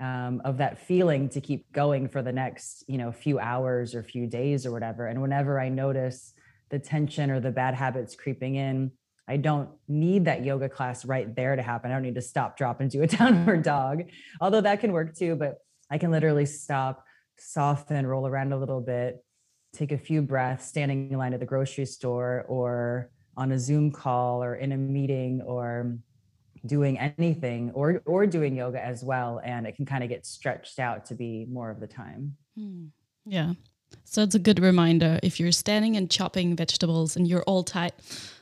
um, 0.00 0.40
of 0.44 0.58
that 0.58 0.78
feeling 0.78 1.28
to 1.30 1.40
keep 1.40 1.70
going 1.72 2.08
for 2.08 2.22
the 2.22 2.32
next 2.32 2.84
you 2.86 2.98
know 2.98 3.10
few 3.10 3.38
hours 3.38 3.94
or 3.94 4.02
few 4.02 4.26
days 4.26 4.64
or 4.64 4.70
whatever. 4.70 5.06
And 5.06 5.20
whenever 5.20 5.60
i 5.60 5.68
notice 5.68 6.32
the 6.70 6.78
tension 6.78 7.30
or 7.30 7.40
the 7.40 7.50
bad 7.50 7.74
habits 7.74 8.14
creeping 8.14 8.56
in 8.56 8.92
i 9.26 9.36
don't 9.36 9.70
need 9.88 10.26
that 10.26 10.44
yoga 10.44 10.68
class 10.68 11.04
right 11.04 11.34
there 11.34 11.56
to 11.56 11.62
happen. 11.62 11.90
I 11.90 11.94
don't 11.94 12.02
need 12.02 12.14
to 12.14 12.22
stop 12.22 12.56
drop 12.56 12.80
and 12.80 12.90
do 12.90 13.02
a 13.02 13.06
downward 13.18 13.62
dog. 13.62 14.04
Although 14.40 14.60
that 14.62 14.80
can 14.80 14.92
work 14.92 15.16
too 15.16 15.34
but 15.34 15.58
i 15.90 15.98
can 15.98 16.10
literally 16.10 16.46
stop 16.46 17.04
soften 17.38 18.06
roll 18.06 18.26
around 18.26 18.52
a 18.52 18.58
little 18.58 18.80
bit 18.80 19.24
take 19.72 19.92
a 19.92 19.98
few 19.98 20.22
breaths 20.22 20.66
standing 20.66 21.10
in 21.10 21.18
line 21.18 21.34
at 21.34 21.40
the 21.40 21.46
grocery 21.46 21.86
store 21.86 22.44
or 22.48 23.10
on 23.36 23.52
a 23.52 23.58
zoom 23.58 23.92
call 23.92 24.42
or 24.42 24.56
in 24.56 24.72
a 24.72 24.76
meeting 24.76 25.40
or 25.42 25.96
doing 26.66 26.98
anything 26.98 27.70
or 27.72 28.02
or 28.06 28.26
doing 28.26 28.56
yoga 28.56 28.84
as 28.84 29.04
well 29.04 29.40
and 29.44 29.66
it 29.66 29.76
can 29.76 29.86
kind 29.86 30.02
of 30.02 30.08
get 30.08 30.26
stretched 30.26 30.78
out 30.78 31.04
to 31.06 31.14
be 31.14 31.46
more 31.50 31.70
of 31.70 31.80
the 31.80 31.86
time. 31.86 32.36
Hmm. 32.56 32.86
yeah. 33.24 33.54
So 34.04 34.22
it's 34.22 34.34
a 34.34 34.38
good 34.38 34.58
reminder 34.58 35.18
if 35.22 35.40
you're 35.40 35.52
standing 35.52 35.96
and 35.96 36.10
chopping 36.10 36.54
vegetables 36.54 37.16
and 37.16 37.26
you're 37.26 37.42
all 37.44 37.64
tight 37.64 37.94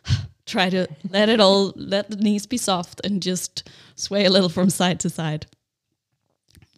try 0.46 0.70
to 0.70 0.86
let 1.10 1.28
it 1.28 1.40
all 1.40 1.72
let 1.76 2.08
the 2.10 2.16
knees 2.16 2.46
be 2.46 2.56
soft 2.56 3.00
and 3.04 3.20
just 3.22 3.68
sway 3.96 4.24
a 4.24 4.30
little 4.30 4.48
from 4.48 4.70
side 4.70 5.00
to 5.00 5.10
side. 5.10 5.46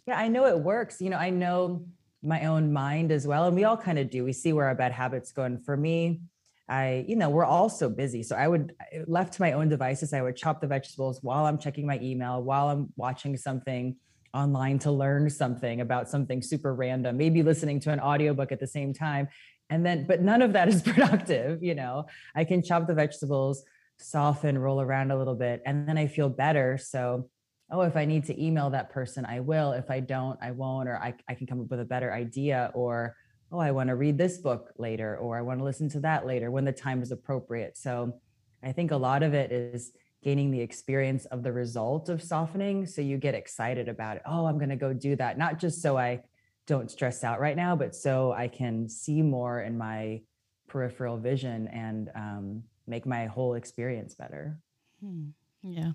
Yeah 0.05 0.17
i 0.17 0.27
know 0.27 0.45
it 0.45 0.59
works. 0.59 1.01
You 1.01 1.09
know 1.09 1.17
i 1.17 1.29
know 1.29 1.85
my 2.21 2.45
own 2.45 2.73
mind 2.73 3.11
as 3.11 3.25
well 3.25 3.45
and 3.45 3.55
we 3.55 3.63
all 3.63 3.77
kind 3.77 3.97
of 3.97 4.09
do. 4.09 4.23
We 4.23 4.33
see 4.33 4.53
where 4.53 4.65
our 4.65 4.75
bad 4.75 4.91
habits 4.91 5.31
go 5.31 5.43
and 5.43 5.63
for 5.63 5.77
me 5.77 6.21
I, 6.69 7.03
you 7.07 7.15
know, 7.15 7.29
we're 7.29 7.45
all 7.45 7.67
so 7.67 7.89
busy. 7.89 8.21
So 8.21 8.35
I 8.35 8.47
would, 8.47 8.75
left 9.07 9.33
to 9.33 9.41
my 9.41 9.53
own 9.53 9.69
devices, 9.69 10.13
I 10.13 10.21
would 10.21 10.35
chop 10.35 10.61
the 10.61 10.67
vegetables 10.67 11.19
while 11.23 11.45
I'm 11.45 11.57
checking 11.57 11.87
my 11.87 11.99
email, 11.99 12.43
while 12.43 12.69
I'm 12.69 12.93
watching 12.95 13.35
something 13.37 13.95
online 14.35 14.77
to 14.79 14.91
learn 14.91 15.29
something 15.31 15.81
about 15.81 16.07
something 16.07 16.43
super 16.43 16.75
random, 16.75 17.17
maybe 17.17 17.41
listening 17.41 17.79
to 17.81 17.91
an 17.91 17.99
audiobook 17.99 18.51
at 18.51 18.59
the 18.59 18.67
same 18.67 18.93
time. 18.93 19.27
And 19.71 19.83
then, 19.83 20.05
but 20.07 20.21
none 20.21 20.43
of 20.43 20.53
that 20.53 20.67
is 20.67 20.81
productive. 20.83 21.63
You 21.63 21.73
know, 21.73 22.05
I 22.35 22.43
can 22.43 22.61
chop 22.61 22.85
the 22.85 22.93
vegetables, 22.93 23.63
soften, 23.97 24.57
roll 24.57 24.79
around 24.79 25.09
a 25.09 25.17
little 25.17 25.35
bit, 25.35 25.63
and 25.65 25.87
then 25.87 25.97
I 25.97 26.05
feel 26.05 26.29
better. 26.29 26.77
So, 26.77 27.29
oh, 27.71 27.81
if 27.81 27.95
I 27.95 28.05
need 28.05 28.25
to 28.25 28.43
email 28.43 28.69
that 28.69 28.91
person, 28.91 29.25
I 29.25 29.39
will. 29.39 29.71
If 29.73 29.89
I 29.89 29.99
don't, 30.01 30.37
I 30.41 30.51
won't, 30.51 30.87
or 30.87 30.97
I, 30.97 31.15
I 31.27 31.33
can 31.33 31.47
come 31.47 31.61
up 31.61 31.69
with 31.69 31.79
a 31.79 31.85
better 31.85 32.13
idea 32.13 32.71
or 32.75 33.15
oh, 33.51 33.59
I 33.59 33.71
want 33.71 33.89
to 33.89 33.95
read 33.95 34.17
this 34.17 34.37
book 34.37 34.71
later, 34.77 35.17
or 35.17 35.37
I 35.37 35.41
want 35.41 35.59
to 35.59 35.63
listen 35.63 35.89
to 35.89 35.99
that 36.01 36.25
later 36.25 36.51
when 36.51 36.65
the 36.65 36.71
time 36.71 37.01
is 37.01 37.11
appropriate. 37.11 37.77
So 37.77 38.19
I 38.63 38.71
think 38.71 38.91
a 38.91 38.97
lot 38.97 39.23
of 39.23 39.33
it 39.33 39.51
is 39.51 39.91
gaining 40.23 40.51
the 40.51 40.61
experience 40.61 41.25
of 41.25 41.43
the 41.43 41.51
result 41.51 42.09
of 42.09 42.21
softening. 42.21 42.85
So 42.85 43.01
you 43.01 43.17
get 43.17 43.35
excited 43.35 43.87
about 43.87 44.17
it. 44.17 44.23
Oh, 44.25 44.45
I'm 44.45 44.57
going 44.57 44.69
to 44.69 44.75
go 44.75 44.93
do 44.93 45.15
that. 45.15 45.37
Not 45.37 45.59
just 45.59 45.81
so 45.81 45.97
I 45.97 46.21
don't 46.67 46.91
stress 46.91 47.23
out 47.23 47.39
right 47.39 47.55
now, 47.55 47.75
but 47.75 47.95
so 47.95 48.31
I 48.31 48.47
can 48.47 48.89
see 48.89 49.21
more 49.21 49.61
in 49.61 49.77
my 49.77 50.21
peripheral 50.67 51.17
vision 51.17 51.67
and 51.69 52.09
um, 52.15 52.63
make 52.85 53.05
my 53.05 53.25
whole 53.25 53.55
experience 53.55 54.13
better. 54.13 54.59
Hmm. 55.03 55.29
Yeah. 55.63 55.91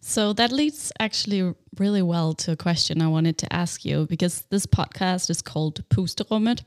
So 0.00 0.32
that 0.34 0.52
leads 0.52 0.92
actually 1.00 1.54
really 1.78 2.02
well 2.02 2.34
to 2.34 2.52
a 2.52 2.56
question 2.56 3.02
I 3.02 3.08
wanted 3.08 3.38
to 3.38 3.52
ask 3.52 3.84
you 3.84 4.06
because 4.06 4.42
this 4.50 4.66
podcast 4.66 5.30
is 5.30 5.42
called 5.42 5.86
Pusterummet 5.88 6.62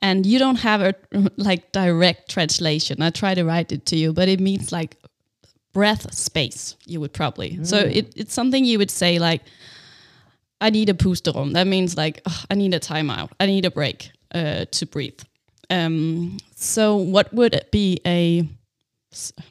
and 0.00 0.26
you 0.26 0.38
don't 0.38 0.56
have 0.56 0.80
a 0.80 0.94
like 1.36 1.72
direct 1.72 2.30
translation. 2.30 3.02
I 3.02 3.10
try 3.10 3.34
to 3.34 3.44
write 3.44 3.72
it 3.72 3.86
to 3.86 3.96
you, 3.96 4.12
but 4.12 4.28
it 4.28 4.40
means 4.40 4.72
like 4.72 4.96
breath 5.72 6.12
space, 6.14 6.76
you 6.86 7.00
would 7.00 7.12
probably. 7.12 7.52
Mm. 7.52 7.66
So 7.66 7.78
it, 7.78 8.12
it's 8.16 8.34
something 8.34 8.64
you 8.64 8.78
would 8.78 8.90
say 8.90 9.18
like, 9.18 9.42
I 10.60 10.70
need 10.70 10.88
a 10.88 10.94
pusterum. 10.94 11.54
That 11.54 11.66
means 11.66 11.96
like, 11.96 12.20
oh, 12.26 12.44
I 12.50 12.54
need 12.54 12.72
a 12.74 12.80
timeout. 12.80 13.30
I 13.40 13.46
need 13.46 13.64
a 13.64 13.70
break 13.70 14.12
uh, 14.34 14.66
to 14.70 14.86
breathe. 14.86 15.20
Um, 15.70 16.36
so 16.54 16.96
what 16.96 17.32
would 17.32 17.54
it 17.54 17.72
be 17.72 18.00
a 18.06 18.48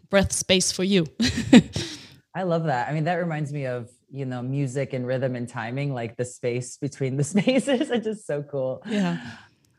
breath 0.09 0.31
space 0.31 0.71
for 0.71 0.83
you? 0.83 1.07
I 2.33 2.43
love 2.43 2.65
that. 2.65 2.87
I 2.87 2.93
mean, 2.93 3.03
that 3.05 3.15
reminds 3.15 3.51
me 3.51 3.65
of, 3.65 3.89
you 4.09 4.25
know, 4.25 4.41
music 4.41 4.93
and 4.93 5.05
rhythm 5.05 5.35
and 5.35 5.47
timing, 5.47 5.93
like 5.93 6.15
the 6.15 6.25
space 6.25 6.77
between 6.77 7.17
the 7.17 7.23
spaces. 7.33 7.89
it's 7.89 8.05
just 8.05 8.25
so 8.25 8.43
cool. 8.43 8.81
Yeah. 8.85 9.19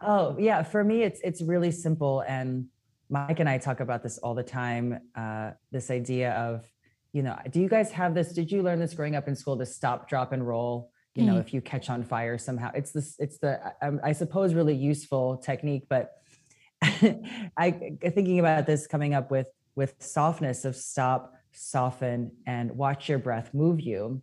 Oh, 0.00 0.36
yeah. 0.38 0.62
For 0.62 0.82
me, 0.84 1.02
it's 1.02 1.20
it's 1.22 1.40
really 1.40 1.70
simple. 1.70 2.22
And 2.26 2.66
Mike 3.08 3.40
and 3.40 3.48
I 3.48 3.58
talk 3.58 3.80
about 3.80 4.02
this 4.02 4.18
all 4.18 4.34
the 4.34 4.42
time. 4.42 5.00
Uh, 5.14 5.52
this 5.70 5.90
idea 5.90 6.32
of, 6.32 6.66
you 7.12 7.22
know, 7.22 7.38
do 7.50 7.60
you 7.60 7.68
guys 7.68 7.90
have 7.92 8.14
this? 8.14 8.32
Did 8.32 8.50
you 8.50 8.62
learn 8.62 8.80
this 8.80 8.94
growing 8.94 9.16
up 9.16 9.28
in 9.28 9.36
school 9.36 9.56
to 9.58 9.66
stop, 9.66 10.08
drop, 10.08 10.32
and 10.32 10.46
roll? 10.46 10.90
You 11.14 11.24
know, 11.24 11.34
mm. 11.34 11.40
if 11.40 11.52
you 11.52 11.60
catch 11.60 11.90
on 11.90 12.02
fire 12.04 12.38
somehow, 12.38 12.70
it's 12.74 12.90
this, 12.90 13.16
it's 13.18 13.36
the, 13.36 13.60
I, 13.82 13.90
I 14.02 14.12
suppose, 14.12 14.54
really 14.54 14.74
useful 14.74 15.36
technique. 15.36 15.84
But 15.86 16.10
I 16.82 17.96
thinking 18.00 18.38
about 18.38 18.66
this 18.66 18.86
coming 18.86 19.12
up 19.12 19.30
with 19.30 19.48
with 19.74 19.94
softness 19.98 20.64
of 20.64 20.74
stop, 20.74 21.34
soften, 21.52 22.32
and 22.46 22.72
watch 22.72 23.08
your 23.08 23.18
breath 23.18 23.52
move 23.52 23.80
you. 23.80 24.22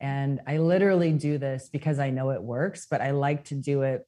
And 0.00 0.40
I 0.46 0.58
literally 0.58 1.12
do 1.12 1.38
this 1.38 1.68
because 1.70 1.98
I 1.98 2.10
know 2.10 2.30
it 2.30 2.42
works, 2.42 2.86
but 2.90 3.00
I 3.00 3.10
like 3.10 3.44
to 3.44 3.54
do 3.54 3.82
it, 3.82 4.06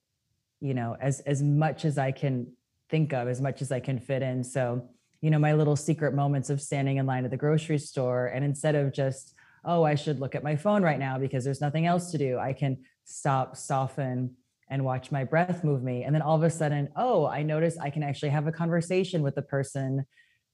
you 0.61 0.75
know, 0.75 0.97
as 1.01 1.21
as 1.21 1.43
much 1.43 1.85
as 1.85 1.99
I 1.99 2.13
can 2.13 2.53
think 2.89 3.13
of, 3.13 3.29
as 3.29 3.41
much 3.41 3.63
as 3.63 3.71
I 3.73 3.81
can 3.81 3.99
fit 3.99 4.23
in. 4.23 4.43
So, 4.45 4.89
you 5.21 5.31
know, 5.31 5.39
my 5.39 5.55
little 5.55 5.77
secret 5.77 6.15
moments 6.15 6.51
of 6.51 6.61
standing 6.61 6.97
in 6.97 7.07
line 7.07 7.25
at 7.25 7.31
the 7.31 7.37
grocery 7.37 7.79
store, 7.79 8.27
and 8.27 8.45
instead 8.45 8.75
of 8.75 8.93
just, 8.93 9.35
oh, 9.65 9.83
I 9.83 9.95
should 9.95 10.19
look 10.19 10.35
at 10.35 10.43
my 10.43 10.57
phone 10.57 10.83
right 10.83 10.99
now 10.99 11.19
because 11.19 11.45
there's 11.45 11.61
nothing 11.61 11.87
else 11.87 12.11
to 12.13 12.19
do, 12.19 12.39
I 12.39 12.53
can 12.53 12.79
stop, 13.05 13.57
soften, 13.57 14.35
and 14.69 14.85
watch 14.85 15.13
my 15.13 15.25
breath 15.25 15.63
move 15.63 15.83
me. 15.83 16.05
And 16.05 16.15
then 16.15 16.23
all 16.23 16.37
of 16.37 16.43
a 16.43 16.51
sudden, 16.51 16.89
oh, 16.97 17.27
I 17.27 17.43
notice 17.43 17.77
I 17.79 17.91
can 17.91 18.03
actually 18.03 18.31
have 18.31 18.47
a 18.47 18.53
conversation 18.53 19.23
with 19.23 19.35
the 19.35 19.43
person 19.43 20.07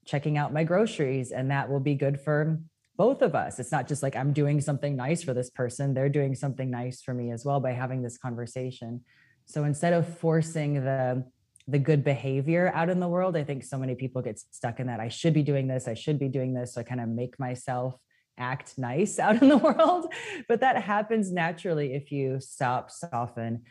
checking 0.08 0.38
out 0.38 0.52
my 0.52 0.64
groceries 0.64 1.30
and 1.30 1.50
that 1.50 1.70
will 1.70 1.80
be 1.80 1.94
good 1.94 2.20
for 2.20 2.58
both 2.96 3.22
of 3.22 3.34
us. 3.34 3.60
It's 3.60 3.70
not 3.70 3.86
just 3.86 4.02
like 4.02 4.16
i'm 4.16 4.32
doing 4.32 4.60
something 4.60 4.96
nice 4.96 5.22
for 5.22 5.34
this 5.34 5.50
person 5.50 5.94
they're 5.94 6.08
doing 6.08 6.34
something 6.34 6.70
nice 6.70 7.02
for 7.02 7.14
me 7.14 7.30
as 7.30 7.44
well 7.44 7.60
by 7.60 7.72
having 7.72 8.02
this 8.02 8.18
conversation. 8.18 9.02
So 9.46 9.64
instead 9.64 9.92
of 9.92 10.18
forcing 10.18 10.74
the 10.84 11.24
the 11.68 11.78
good 11.78 12.02
behavior 12.02 12.72
out 12.74 12.88
in 12.88 12.98
the 12.98 13.08
world 13.08 13.36
i 13.36 13.44
think 13.44 13.62
so 13.62 13.76
many 13.76 13.94
people 13.94 14.22
get 14.22 14.38
stuck 14.38 14.80
in 14.80 14.86
that 14.86 15.00
i 15.00 15.08
should 15.08 15.34
be 15.34 15.42
doing 15.42 15.68
this 15.68 15.86
i 15.86 15.92
should 15.92 16.18
be 16.18 16.26
doing 16.26 16.54
this 16.54 16.72
so 16.72 16.80
i 16.80 16.82
kind 16.82 16.98
of 16.98 17.10
make 17.10 17.38
myself 17.38 17.94
act 18.38 18.78
nice 18.78 19.18
out 19.24 19.42
in 19.42 19.48
the 19.48 19.56
world. 19.56 20.12
But 20.48 20.60
that 20.60 20.82
happens 20.82 21.30
naturally 21.30 21.94
if 21.94 22.10
you 22.10 22.40
stop 22.40 22.90
soften 22.90 23.64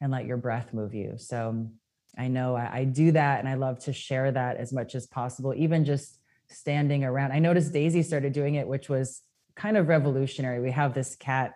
and 0.00 0.12
let 0.12 0.26
your 0.26 0.36
breath 0.36 0.72
move 0.72 0.94
you. 0.94 1.14
So 1.16 1.70
I 2.18 2.28
know 2.28 2.56
I, 2.56 2.78
I 2.78 2.84
do 2.84 3.12
that 3.12 3.40
and 3.40 3.48
I 3.48 3.54
love 3.54 3.78
to 3.84 3.92
share 3.92 4.30
that 4.32 4.56
as 4.56 4.72
much 4.72 4.94
as 4.94 5.06
possible, 5.06 5.54
even 5.56 5.84
just 5.84 6.18
standing 6.48 7.04
around. 7.04 7.32
I 7.32 7.38
noticed 7.38 7.72
Daisy 7.72 8.02
started 8.02 8.32
doing 8.32 8.56
it, 8.56 8.66
which 8.66 8.88
was 8.88 9.22
kind 9.54 9.76
of 9.76 9.88
revolutionary. 9.88 10.60
We 10.60 10.72
have 10.72 10.94
this 10.94 11.14
cat 11.16 11.54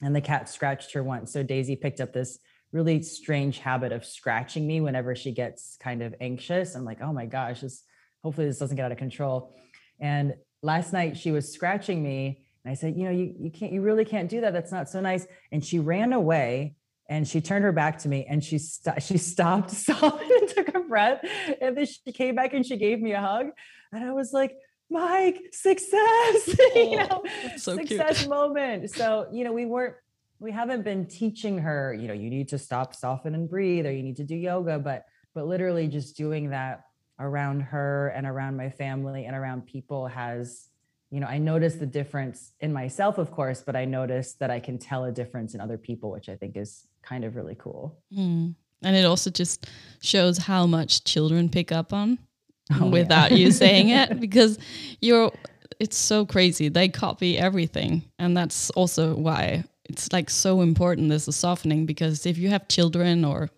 and 0.00 0.14
the 0.14 0.20
cat 0.20 0.48
scratched 0.48 0.92
her 0.92 1.02
once. 1.02 1.32
So 1.32 1.42
Daisy 1.42 1.76
picked 1.76 2.00
up 2.00 2.12
this 2.12 2.38
really 2.72 3.02
strange 3.02 3.58
habit 3.58 3.92
of 3.92 4.04
scratching 4.04 4.66
me 4.66 4.80
whenever 4.80 5.16
she 5.16 5.32
gets 5.32 5.76
kind 5.80 6.02
of 6.02 6.14
anxious. 6.20 6.74
I'm 6.74 6.84
like, 6.84 7.00
oh 7.00 7.12
my 7.12 7.26
gosh, 7.26 7.62
this 7.62 7.82
hopefully 8.22 8.46
this 8.46 8.58
doesn't 8.58 8.76
get 8.76 8.84
out 8.84 8.92
of 8.92 8.98
control. 8.98 9.54
And 10.00 10.34
last 10.62 10.92
night 10.92 11.16
she 11.16 11.30
was 11.30 11.52
scratching 11.52 12.02
me. 12.02 12.44
And 12.64 12.70
I 12.70 12.74
said, 12.74 12.96
you 12.96 13.04
know, 13.04 13.10
you, 13.10 13.34
you 13.38 13.50
can't, 13.50 13.72
you 13.72 13.80
really 13.80 14.04
can't 14.04 14.28
do 14.28 14.40
that. 14.42 14.52
That's 14.52 14.72
not 14.72 14.88
so 14.88 15.00
nice. 15.00 15.26
And 15.50 15.64
she 15.64 15.78
ran 15.78 16.12
away 16.12 16.76
and 17.08 17.26
she 17.26 17.40
turned 17.40 17.64
her 17.64 17.72
back 17.72 17.98
to 17.98 18.08
me 18.08 18.26
and 18.28 18.44
she 18.44 18.58
st- 18.58 19.02
she 19.02 19.16
stopped, 19.16 19.70
stopped 19.72 20.22
and 20.22 20.48
took 20.48 20.74
a 20.74 20.80
breath. 20.80 21.24
And 21.60 21.76
then 21.76 21.86
she 21.86 22.12
came 22.12 22.34
back 22.34 22.52
and 22.52 22.64
she 22.64 22.76
gave 22.76 23.00
me 23.00 23.12
a 23.12 23.20
hug. 23.20 23.48
And 23.92 24.04
I 24.04 24.12
was 24.12 24.32
like, 24.32 24.56
Mike, 24.90 25.40
success, 25.52 26.48
you 26.74 26.98
oh, 26.98 27.06
know, 27.08 27.22
so 27.56 27.76
success 27.76 28.18
cute. 28.18 28.30
moment. 28.30 28.90
So, 28.90 29.26
you 29.32 29.44
know, 29.44 29.52
we 29.52 29.66
weren't, 29.66 29.94
we 30.38 30.52
haven't 30.52 30.82
been 30.82 31.06
teaching 31.06 31.58
her, 31.58 31.92
you 31.92 32.08
know, 32.08 32.14
you 32.14 32.30
need 32.30 32.48
to 32.48 32.58
stop, 32.58 32.94
soften 32.94 33.34
and 33.34 33.50
breathe, 33.50 33.86
or 33.86 33.92
you 33.92 34.02
need 34.02 34.16
to 34.16 34.24
do 34.24 34.36
yoga, 34.36 34.78
but, 34.78 35.04
but 35.34 35.46
literally 35.46 35.88
just 35.88 36.16
doing 36.16 36.50
that 36.50 36.84
around 37.18 37.60
her 37.60 38.08
and 38.08 38.26
around 38.26 38.56
my 38.56 38.70
family 38.70 39.24
and 39.24 39.36
around 39.36 39.66
people 39.66 40.06
has 40.06 40.67
you 41.10 41.20
know, 41.20 41.26
I 41.26 41.38
noticed 41.38 41.80
the 41.80 41.86
difference 41.86 42.52
in 42.60 42.72
myself, 42.72 43.18
of 43.18 43.30
course, 43.30 43.62
but 43.62 43.74
I 43.74 43.84
noticed 43.84 44.38
that 44.40 44.50
I 44.50 44.60
can 44.60 44.78
tell 44.78 45.04
a 45.04 45.12
difference 45.12 45.54
in 45.54 45.60
other 45.60 45.78
people, 45.78 46.10
which 46.10 46.28
I 46.28 46.36
think 46.36 46.56
is 46.56 46.86
kind 47.02 47.24
of 47.24 47.34
really 47.34 47.54
cool. 47.54 47.98
Mm. 48.14 48.54
And 48.82 48.96
it 48.96 49.04
also 49.04 49.30
just 49.30 49.66
shows 50.00 50.38
how 50.38 50.66
much 50.66 51.04
children 51.04 51.48
pick 51.48 51.72
up 51.72 51.92
on 51.92 52.18
oh, 52.80 52.88
without 52.88 53.30
yeah. 53.30 53.38
you 53.38 53.50
saying 53.50 53.88
it 53.88 54.20
because 54.26 54.58
you're 55.00 55.32
it's 55.80 55.96
so 55.96 56.26
crazy. 56.26 56.68
They 56.68 56.88
copy 56.88 57.38
everything. 57.38 58.02
And 58.18 58.36
that's 58.36 58.70
also 58.70 59.14
why 59.14 59.64
it's 59.84 60.12
like 60.12 60.28
so 60.28 60.60
important 60.60 61.08
this 61.08 61.28
is 61.28 61.36
softening 61.36 61.86
because 61.86 62.26
if 62.26 62.36
you 62.36 62.48
have 62.48 62.68
children 62.68 63.24
or 63.24 63.48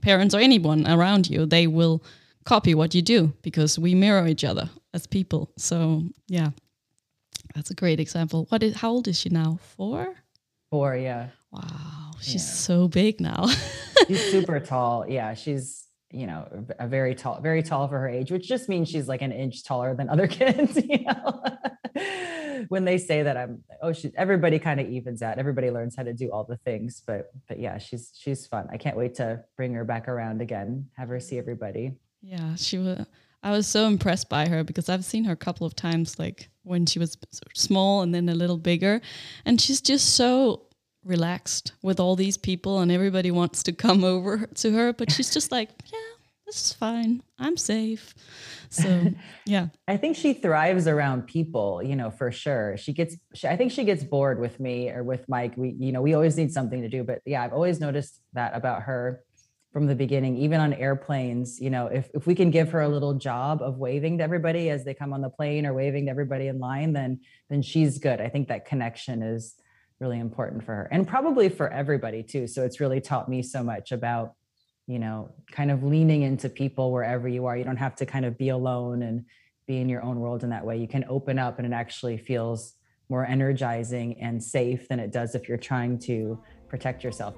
parents 0.00 0.34
or 0.34 0.38
anyone 0.38 0.86
around 0.86 1.28
you, 1.28 1.46
they 1.46 1.66
will 1.66 2.02
copy 2.44 2.74
what 2.74 2.94
you 2.94 3.02
do 3.02 3.32
because 3.42 3.78
we 3.78 3.94
mirror 3.94 4.26
each 4.26 4.44
other 4.44 4.70
as 4.92 5.06
people. 5.06 5.50
So 5.56 6.04
yeah. 6.28 6.50
That's 7.54 7.70
a 7.70 7.74
great 7.74 8.00
example. 8.00 8.46
What 8.48 8.62
is 8.62 8.76
how 8.76 8.90
old 8.90 9.08
is 9.08 9.18
she 9.18 9.28
now? 9.28 9.58
Four? 9.76 10.14
Four, 10.70 10.96
yeah. 10.96 11.28
Wow, 11.52 12.10
she's 12.20 12.34
yeah. 12.34 12.40
so 12.40 12.88
big 12.88 13.20
now. 13.20 13.46
she's 14.08 14.30
super 14.30 14.58
tall. 14.58 15.08
Yeah, 15.08 15.34
she's 15.34 15.84
you 16.10 16.26
know 16.26 16.48
a 16.78 16.88
very 16.88 17.14
tall, 17.14 17.40
very 17.40 17.62
tall 17.62 17.86
for 17.86 17.98
her 17.98 18.08
age, 18.08 18.32
which 18.32 18.48
just 18.48 18.68
means 18.68 18.88
she's 18.88 19.06
like 19.06 19.22
an 19.22 19.30
inch 19.30 19.64
taller 19.64 19.94
than 19.94 20.08
other 20.08 20.26
kids. 20.40 20.76
You 20.76 21.04
know, 21.04 21.44
when 22.68 22.84
they 22.84 22.98
say 22.98 23.22
that, 23.22 23.36
I'm 23.36 23.62
oh, 23.82 23.92
she. 23.92 24.10
Everybody 24.16 24.58
kind 24.58 24.80
of 24.80 24.88
evens 24.88 25.22
out. 25.22 25.38
Everybody 25.38 25.70
learns 25.70 25.94
how 25.94 26.02
to 26.02 26.12
do 26.12 26.32
all 26.32 26.42
the 26.42 26.56
things, 26.56 27.02
but 27.06 27.30
but 27.46 27.60
yeah, 27.60 27.78
she's 27.78 28.10
she's 28.18 28.44
fun. 28.46 28.66
I 28.72 28.76
can't 28.76 28.96
wait 28.96 29.14
to 29.16 29.44
bring 29.56 29.74
her 29.74 29.84
back 29.84 30.08
around 30.08 30.42
again, 30.42 30.88
have 30.96 31.08
her 31.08 31.20
see 31.20 31.38
everybody. 31.38 31.92
Yeah, 32.20 32.56
she 32.56 32.78
was. 32.78 33.06
I 33.44 33.50
was 33.50 33.66
so 33.66 33.86
impressed 33.86 34.28
by 34.28 34.48
her 34.48 34.64
because 34.64 34.88
I've 34.88 35.04
seen 35.04 35.24
her 35.24 35.32
a 35.32 35.36
couple 35.36 35.66
of 35.66 35.76
times, 35.76 36.18
like 36.18 36.48
when 36.62 36.86
she 36.86 36.98
was 36.98 37.16
small 37.54 38.00
and 38.00 38.14
then 38.14 38.28
a 38.28 38.34
little 38.34 38.56
bigger, 38.56 39.02
and 39.44 39.60
she's 39.60 39.82
just 39.82 40.16
so 40.16 40.62
relaxed 41.04 41.72
with 41.82 42.00
all 42.00 42.16
these 42.16 42.38
people 42.38 42.80
and 42.80 42.90
everybody 42.90 43.30
wants 43.30 43.62
to 43.62 43.72
come 43.72 44.02
over 44.14 44.46
to 44.54 44.72
her 44.72 44.90
but 44.90 45.12
she's 45.12 45.28
just 45.28 45.52
like 45.52 45.68
yeah 45.92 45.98
this 46.46 46.66
is 46.66 46.72
fine. 46.74 47.22
I'm 47.38 47.56
safe. 47.56 48.14
So 48.68 49.12
yeah. 49.46 49.68
I 49.88 49.96
think 49.96 50.16
she 50.16 50.34
thrives 50.34 50.86
around 50.86 51.26
people 51.26 51.82
you 51.82 51.96
know 51.96 52.10
for 52.10 52.30
sure. 52.30 52.76
She 52.76 52.92
gets 52.92 53.16
she, 53.34 53.48
i 53.48 53.56
think 53.56 53.72
she 53.72 53.84
gets 53.84 54.04
bored 54.04 54.38
with 54.38 54.60
me 54.60 54.90
or 54.90 55.02
with 55.02 55.28
mike. 55.28 55.54
We 55.56 55.70
you 55.78 55.92
know 55.92 56.02
we 56.02 56.14
always 56.14 56.36
need 56.36 56.52
something 56.52 56.82
to 56.82 56.88
do 56.88 57.02
but 57.02 57.20
yeah 57.24 57.42
i've 57.42 57.52
always 57.52 57.80
noticed 57.80 58.20
that 58.34 58.54
about 58.54 58.82
her 58.82 59.22
from 59.74 59.86
the 59.86 59.94
beginning 59.94 60.36
even 60.38 60.60
on 60.60 60.72
airplanes 60.72 61.60
you 61.60 61.68
know 61.68 61.88
if, 61.88 62.08
if 62.14 62.26
we 62.26 62.34
can 62.34 62.50
give 62.50 62.70
her 62.70 62.80
a 62.80 62.88
little 62.88 63.12
job 63.12 63.60
of 63.60 63.76
waving 63.76 64.16
to 64.16 64.24
everybody 64.24 64.70
as 64.70 64.84
they 64.84 64.94
come 64.94 65.12
on 65.12 65.20
the 65.20 65.28
plane 65.28 65.66
or 65.66 65.74
waving 65.74 66.06
to 66.06 66.10
everybody 66.10 66.46
in 66.46 66.58
line 66.58 66.94
then 66.94 67.20
then 67.50 67.60
she's 67.60 67.98
good 67.98 68.20
i 68.20 68.28
think 68.28 68.48
that 68.48 68.64
connection 68.64 69.22
is 69.22 69.56
really 70.00 70.18
important 70.18 70.64
for 70.64 70.74
her 70.74 70.88
and 70.90 71.06
probably 71.06 71.48
for 71.48 71.72
everybody 71.72 72.22
too. 72.22 72.46
So 72.46 72.64
it's 72.64 72.80
really 72.80 73.00
taught 73.00 73.28
me 73.28 73.42
so 73.42 73.62
much 73.62 73.92
about, 73.92 74.34
you 74.86 74.98
know, 74.98 75.30
kind 75.50 75.70
of 75.70 75.82
leaning 75.82 76.22
into 76.22 76.48
people 76.48 76.92
wherever 76.92 77.28
you 77.28 77.46
are. 77.46 77.56
You 77.56 77.64
don't 77.64 77.76
have 77.76 77.96
to 77.96 78.06
kind 78.06 78.24
of 78.24 78.36
be 78.36 78.50
alone 78.50 79.02
and 79.02 79.24
be 79.66 79.78
in 79.78 79.88
your 79.88 80.02
own 80.02 80.20
world 80.20 80.44
in 80.44 80.50
that 80.50 80.64
way. 80.64 80.76
You 80.76 80.88
can 80.88 81.04
open 81.08 81.38
up 81.38 81.58
and 81.58 81.66
it 81.66 81.74
actually 81.74 82.18
feels 82.18 82.74
more 83.08 83.24
energizing 83.24 84.20
and 84.20 84.42
safe 84.42 84.88
than 84.88 84.98
it 84.98 85.10
does 85.10 85.34
if 85.34 85.48
you're 85.48 85.58
trying 85.58 85.98
to 86.00 86.38
protect 86.68 87.04
yourself. 87.04 87.34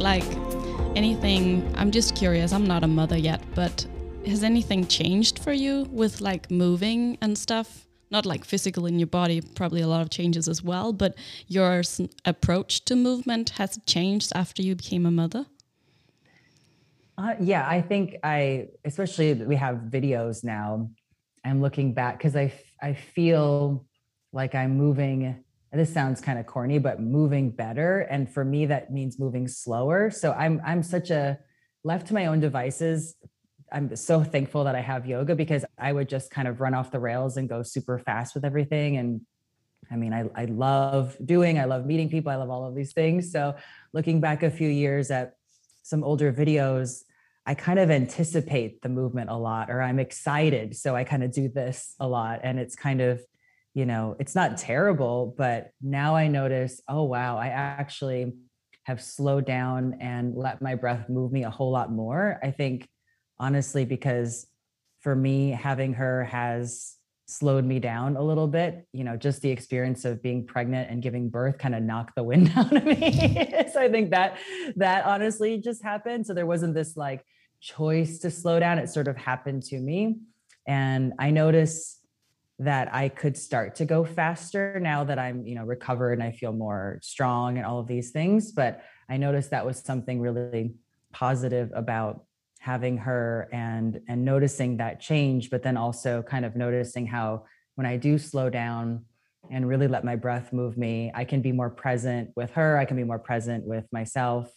Like 0.00 0.24
anything 0.96 1.70
i'm 1.76 1.90
just 1.90 2.14
curious 2.14 2.52
i'm 2.52 2.66
not 2.66 2.82
a 2.84 2.86
mother 2.86 3.16
yet 3.16 3.42
but 3.54 3.86
has 4.26 4.42
anything 4.42 4.86
changed 4.86 5.38
for 5.38 5.52
you 5.52 5.84
with 5.90 6.20
like 6.20 6.50
moving 6.50 7.16
and 7.20 7.36
stuff 7.36 7.86
not 8.10 8.24
like 8.24 8.44
physical 8.44 8.86
in 8.86 8.98
your 8.98 9.06
body 9.06 9.40
probably 9.40 9.80
a 9.80 9.88
lot 9.88 10.00
of 10.00 10.10
changes 10.10 10.48
as 10.48 10.62
well 10.62 10.92
but 10.92 11.14
your 11.46 11.82
approach 12.24 12.84
to 12.84 12.96
movement 12.96 13.50
has 13.50 13.78
changed 13.86 14.32
after 14.34 14.62
you 14.62 14.74
became 14.74 15.06
a 15.06 15.10
mother 15.10 15.46
Uh, 17.18 17.34
yeah, 17.40 17.66
I 17.68 17.82
think 17.82 18.16
I, 18.22 18.68
especially 18.84 19.34
we 19.34 19.56
have 19.56 19.90
videos 19.90 20.44
now. 20.44 20.88
I'm 21.44 21.60
looking 21.60 21.92
back 21.92 22.16
because 22.16 22.36
I, 22.36 22.52
I 22.80 22.94
feel 22.94 23.84
like 24.32 24.54
I'm 24.54 24.76
moving. 24.76 25.42
This 25.70 25.92
sounds 25.92 26.20
kind 26.20 26.38
of 26.38 26.46
corny, 26.46 26.78
but 26.78 26.98
moving 26.98 27.50
better, 27.50 28.00
and 28.00 28.32
for 28.32 28.44
me 28.44 28.66
that 28.66 28.90
means 28.90 29.18
moving 29.18 29.46
slower. 29.46 30.10
So 30.10 30.32
I'm, 30.32 30.62
I'm 30.64 30.82
such 30.82 31.10
a 31.10 31.38
left 31.84 32.06
to 32.08 32.14
my 32.14 32.26
own 32.26 32.40
devices. 32.40 33.14
I'm 33.70 33.94
so 33.94 34.24
thankful 34.24 34.64
that 34.64 34.74
I 34.74 34.80
have 34.80 35.04
yoga 35.04 35.34
because 35.34 35.66
I 35.78 35.92
would 35.92 36.08
just 36.08 36.30
kind 36.30 36.48
of 36.48 36.62
run 36.62 36.72
off 36.72 36.90
the 36.90 36.98
rails 36.98 37.36
and 37.36 37.48
go 37.48 37.62
super 37.62 37.98
fast 37.98 38.34
with 38.34 38.46
everything. 38.46 38.96
And 38.96 39.20
I 39.90 39.96
mean, 39.96 40.14
I, 40.14 40.24
I 40.34 40.46
love 40.46 41.16
doing, 41.22 41.58
I 41.58 41.64
love 41.64 41.84
meeting 41.84 42.08
people, 42.08 42.32
I 42.32 42.36
love 42.36 42.48
all 42.48 42.66
of 42.66 42.74
these 42.74 42.94
things. 42.94 43.30
So 43.30 43.54
looking 43.92 44.20
back 44.20 44.42
a 44.42 44.50
few 44.50 44.70
years 44.70 45.10
at 45.10 45.34
some 45.82 46.02
older 46.02 46.32
videos, 46.32 47.02
I 47.44 47.54
kind 47.54 47.78
of 47.78 47.90
anticipate 47.90 48.80
the 48.80 48.88
movement 48.88 49.28
a 49.28 49.36
lot, 49.36 49.70
or 49.70 49.82
I'm 49.82 49.98
excited. 49.98 50.76
So 50.76 50.96
I 50.96 51.04
kind 51.04 51.22
of 51.22 51.30
do 51.30 51.48
this 51.48 51.94
a 52.00 52.08
lot. 52.08 52.40
And 52.42 52.58
it's 52.58 52.74
kind 52.74 53.02
of, 53.02 53.20
you 53.78 53.86
know, 53.86 54.16
it's 54.18 54.34
not 54.34 54.56
terrible, 54.58 55.36
but 55.38 55.70
now 55.80 56.16
I 56.16 56.26
notice, 56.26 56.82
oh, 56.88 57.04
wow, 57.04 57.38
I 57.38 57.46
actually 57.46 58.32
have 58.86 59.00
slowed 59.00 59.46
down 59.46 59.98
and 60.00 60.34
let 60.34 60.60
my 60.60 60.74
breath 60.74 61.08
move 61.08 61.30
me 61.30 61.44
a 61.44 61.50
whole 61.50 61.70
lot 61.70 61.92
more. 61.92 62.40
I 62.42 62.50
think, 62.50 62.88
honestly, 63.38 63.84
because 63.84 64.48
for 65.02 65.14
me, 65.14 65.50
having 65.50 65.94
her 65.94 66.24
has 66.24 66.96
slowed 67.26 67.64
me 67.64 67.78
down 67.78 68.16
a 68.16 68.20
little 68.20 68.48
bit. 68.48 68.84
You 68.92 69.04
know, 69.04 69.16
just 69.16 69.42
the 69.42 69.50
experience 69.50 70.04
of 70.04 70.24
being 70.24 70.44
pregnant 70.44 70.90
and 70.90 71.00
giving 71.00 71.30
birth 71.30 71.58
kind 71.58 71.76
of 71.76 71.84
knocked 71.84 72.16
the 72.16 72.24
wind 72.24 72.50
out 72.56 72.76
of 72.76 72.82
me. 72.82 73.46
so 73.72 73.80
I 73.80 73.88
think 73.88 74.10
that 74.10 74.38
that 74.74 75.04
honestly 75.04 75.56
just 75.58 75.84
happened. 75.84 76.26
So 76.26 76.34
there 76.34 76.46
wasn't 76.46 76.74
this 76.74 76.96
like 76.96 77.22
choice 77.60 78.18
to 78.18 78.30
slow 78.32 78.58
down. 78.58 78.80
It 78.80 78.88
sort 78.88 79.06
of 79.06 79.16
happened 79.16 79.62
to 79.66 79.78
me. 79.78 80.16
And 80.66 81.12
I 81.20 81.30
notice 81.30 81.97
that 82.60 82.92
I 82.92 83.08
could 83.08 83.36
start 83.36 83.76
to 83.76 83.84
go 83.84 84.04
faster 84.04 84.80
now 84.80 85.04
that 85.04 85.18
I'm, 85.18 85.46
you 85.46 85.54
know, 85.54 85.64
recovered 85.64 86.14
and 86.14 86.22
I 86.22 86.32
feel 86.32 86.52
more 86.52 86.98
strong 87.02 87.56
and 87.56 87.64
all 87.64 87.78
of 87.78 87.86
these 87.86 88.10
things. 88.10 88.50
But 88.50 88.82
I 89.08 89.16
noticed 89.16 89.50
that 89.50 89.64
was 89.64 89.78
something 89.78 90.20
really 90.20 90.74
positive 91.12 91.70
about 91.74 92.24
having 92.58 92.98
her 92.98 93.48
and 93.52 94.00
and 94.08 94.24
noticing 94.24 94.76
that 94.76 95.00
change 95.00 95.48
but 95.48 95.62
then 95.62 95.76
also 95.76 96.22
kind 96.22 96.44
of 96.44 96.56
noticing 96.56 97.06
how 97.06 97.44
when 97.76 97.86
i 97.86 97.96
do 97.96 98.18
slow 98.18 98.50
down 98.50 99.04
and 99.50 99.68
really 99.68 99.86
let 99.86 100.04
my 100.04 100.16
breath 100.16 100.52
move 100.52 100.76
me 100.76 101.10
i 101.14 101.24
can 101.24 101.40
be 101.40 101.52
more 101.52 101.70
present 101.70 102.30
with 102.36 102.50
her 102.50 102.76
i 102.76 102.84
can 102.84 102.96
be 102.96 103.04
more 103.04 103.18
present 103.18 103.64
with 103.64 103.86
myself 103.92 104.50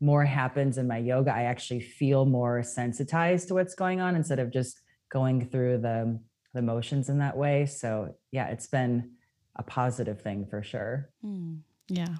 more 0.00 0.24
happens 0.24 0.78
in 0.78 0.86
my 0.86 0.98
yoga 0.98 1.34
i 1.34 1.42
actually 1.42 1.80
feel 1.80 2.24
more 2.24 2.62
sensitized 2.62 3.48
to 3.48 3.54
what's 3.54 3.74
going 3.74 4.00
on 4.00 4.14
instead 4.14 4.38
of 4.38 4.50
just 4.50 4.80
going 5.10 5.44
through 5.44 5.76
the 5.76 6.18
the 6.54 6.62
motions 6.62 7.08
in 7.08 7.18
that 7.18 7.36
way 7.36 7.66
so 7.66 8.14
yeah 8.32 8.48
it's 8.48 8.66
been 8.66 9.10
a 9.56 9.62
positive 9.62 10.20
thing 10.20 10.46
for 10.46 10.62
sure 10.62 11.10
Hmm. 11.22 11.56
Yeah. 11.88 12.16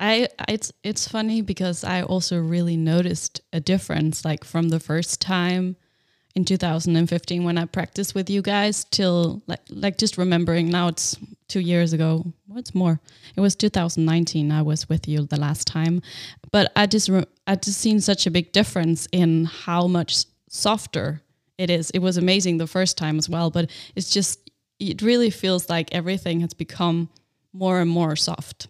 I 0.00 0.28
it's 0.48 0.72
it's 0.82 1.08
funny 1.08 1.40
because 1.40 1.84
I 1.84 2.02
also 2.02 2.38
really 2.38 2.76
noticed 2.76 3.40
a 3.52 3.60
difference 3.60 4.24
like 4.24 4.44
from 4.44 4.68
the 4.68 4.80
first 4.80 5.20
time 5.20 5.76
in 6.34 6.44
2015 6.44 7.44
when 7.44 7.56
I 7.56 7.64
practiced 7.64 8.14
with 8.14 8.28
you 8.28 8.42
guys 8.42 8.84
till 8.84 9.42
like 9.46 9.60
like 9.70 9.96
just 9.96 10.18
remembering 10.18 10.68
now 10.68 10.88
it's 10.88 11.16
2 11.48 11.60
years 11.60 11.94
ago 11.94 12.26
what's 12.46 12.74
more 12.74 13.00
it 13.36 13.40
was 13.40 13.56
2019 13.56 14.52
I 14.52 14.60
was 14.60 14.86
with 14.88 15.08
you 15.08 15.24
the 15.24 15.40
last 15.40 15.66
time 15.66 16.02
but 16.50 16.70
I 16.76 16.86
just 16.86 17.08
I 17.46 17.56
just 17.56 17.80
seen 17.80 18.00
such 18.00 18.26
a 18.26 18.30
big 18.30 18.52
difference 18.52 19.08
in 19.12 19.46
how 19.46 19.86
much 19.86 20.26
softer 20.50 21.22
it 21.58 21.70
is 21.70 21.90
it 21.90 22.00
was 22.00 22.16
amazing 22.16 22.58
the 22.58 22.66
first 22.66 22.96
time 22.96 23.18
as 23.18 23.28
well 23.28 23.50
but 23.50 23.70
it's 23.94 24.10
just 24.10 24.50
it 24.78 25.00
really 25.00 25.30
feels 25.30 25.68
like 25.68 25.92
everything 25.94 26.40
has 26.40 26.52
become 26.52 27.08
more 27.52 27.80
and 27.80 27.90
more 27.90 28.16
soft 28.16 28.68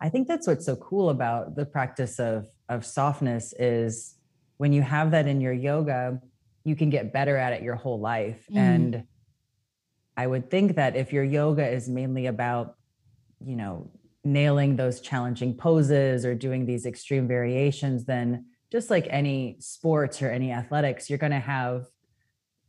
I 0.00 0.08
think 0.08 0.28
that's 0.28 0.46
what's 0.46 0.66
so 0.66 0.76
cool 0.76 1.10
about 1.10 1.56
the 1.56 1.64
practice 1.64 2.18
of 2.18 2.48
of 2.68 2.84
softness 2.84 3.54
is 3.58 4.16
when 4.56 4.72
you 4.72 4.82
have 4.82 5.10
that 5.12 5.26
in 5.26 5.40
your 5.40 5.52
yoga, 5.52 6.20
you 6.64 6.74
can 6.74 6.90
get 6.90 7.12
better 7.12 7.36
at 7.36 7.52
it 7.52 7.62
your 7.62 7.76
whole 7.76 8.00
life. 8.00 8.44
Mm. 8.50 8.56
And 8.56 9.04
I 10.16 10.26
would 10.26 10.50
think 10.50 10.76
that 10.76 10.96
if 10.96 11.12
your 11.12 11.24
yoga 11.24 11.66
is 11.66 11.88
mainly 11.88 12.26
about, 12.26 12.76
you 13.44 13.54
know, 13.54 13.90
nailing 14.24 14.74
those 14.74 15.00
challenging 15.00 15.54
poses 15.54 16.24
or 16.24 16.34
doing 16.34 16.66
these 16.66 16.86
extreme 16.86 17.28
variations, 17.28 18.04
then 18.04 18.46
just 18.70 18.90
like 18.90 19.06
any 19.10 19.56
sports 19.60 20.22
or 20.22 20.30
any 20.30 20.52
athletics, 20.52 21.08
you're 21.08 21.18
going 21.18 21.32
to 21.32 21.38
have 21.38 21.86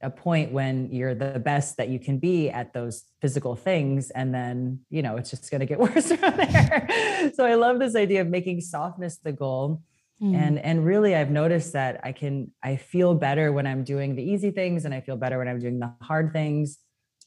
a 0.02 0.10
point 0.10 0.52
when 0.52 0.92
you're 0.92 1.16
the 1.16 1.40
best 1.40 1.78
that 1.78 1.90
you 1.90 2.00
can 2.00 2.20
be 2.20 2.50
at 2.50 2.72
those 2.74 3.06
physical 3.20 3.56
things 3.56 4.12
and 4.12 4.32
then 4.32 4.80
you 4.92 5.02
know 5.02 5.18
it's 5.18 5.32
just 5.32 5.50
going 5.50 5.60
to 5.60 5.66
get 5.66 5.80
worse 5.88 6.12
from 6.12 6.38
there. 6.38 7.32
So 7.34 7.46
i 7.46 7.56
love 7.56 7.80
this 7.80 7.96
idea 7.96 8.22
of 8.22 8.28
making 8.28 8.62
softness 8.62 9.18
the 9.18 9.32
goal. 9.32 9.82
Mm. 10.22 10.36
and 10.36 10.60
and 10.60 10.84
really 10.84 11.14
i've 11.16 11.30
noticed 11.30 11.74
that 11.74 12.00
i 12.04 12.12
can 12.12 12.50
i 12.64 12.76
feel 12.76 13.14
better 13.14 13.52
when 13.52 13.68
i'm 13.68 13.84
doing 13.84 14.16
the 14.16 14.24
easy 14.24 14.50
things 14.50 14.84
and 14.84 14.92
i 14.92 15.00
feel 15.00 15.16
better 15.16 15.38
when 15.38 15.48
i'm 15.48 15.60
doing 15.60 15.80
the 15.80 15.94
hard 16.02 16.34
things. 16.34 16.80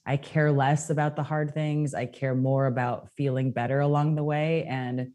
I 0.06 0.16
care 0.16 0.50
less 0.50 0.90
about 0.90 1.14
the 1.14 1.22
hard 1.22 1.52
things. 1.52 1.94
I 1.94 2.06
care 2.06 2.34
more 2.34 2.66
about 2.66 3.10
feeling 3.12 3.52
better 3.52 3.80
along 3.80 4.14
the 4.14 4.24
way. 4.24 4.64
And 4.64 5.12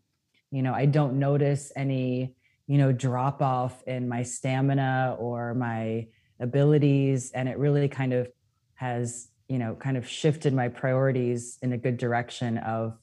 you 0.51 0.62
know 0.62 0.74
i 0.74 0.86
don't 0.86 1.20
notice 1.20 1.72
any 1.76 2.36
you 2.68 2.78
know 2.78 2.91
drop 2.91 3.41
off 3.41 3.84
in 3.84 4.07
my 4.09 4.24
stamina 4.24 5.16
or 5.20 5.53
my 5.53 6.07
abilities 6.39 7.32
and 7.32 7.47
it 7.47 7.57
really 7.57 7.88
kind 7.88 8.13
of 8.13 8.28
has 8.74 9.30
you 9.47 9.57
know 9.59 9.76
kind 9.76 9.97
of 9.97 10.07
shifted 10.07 10.53
my 10.53 10.68
priorities 10.68 11.57
in 11.61 11.72
a 11.74 11.78
good 11.78 11.97
direction 11.97 12.57
of 12.59 12.97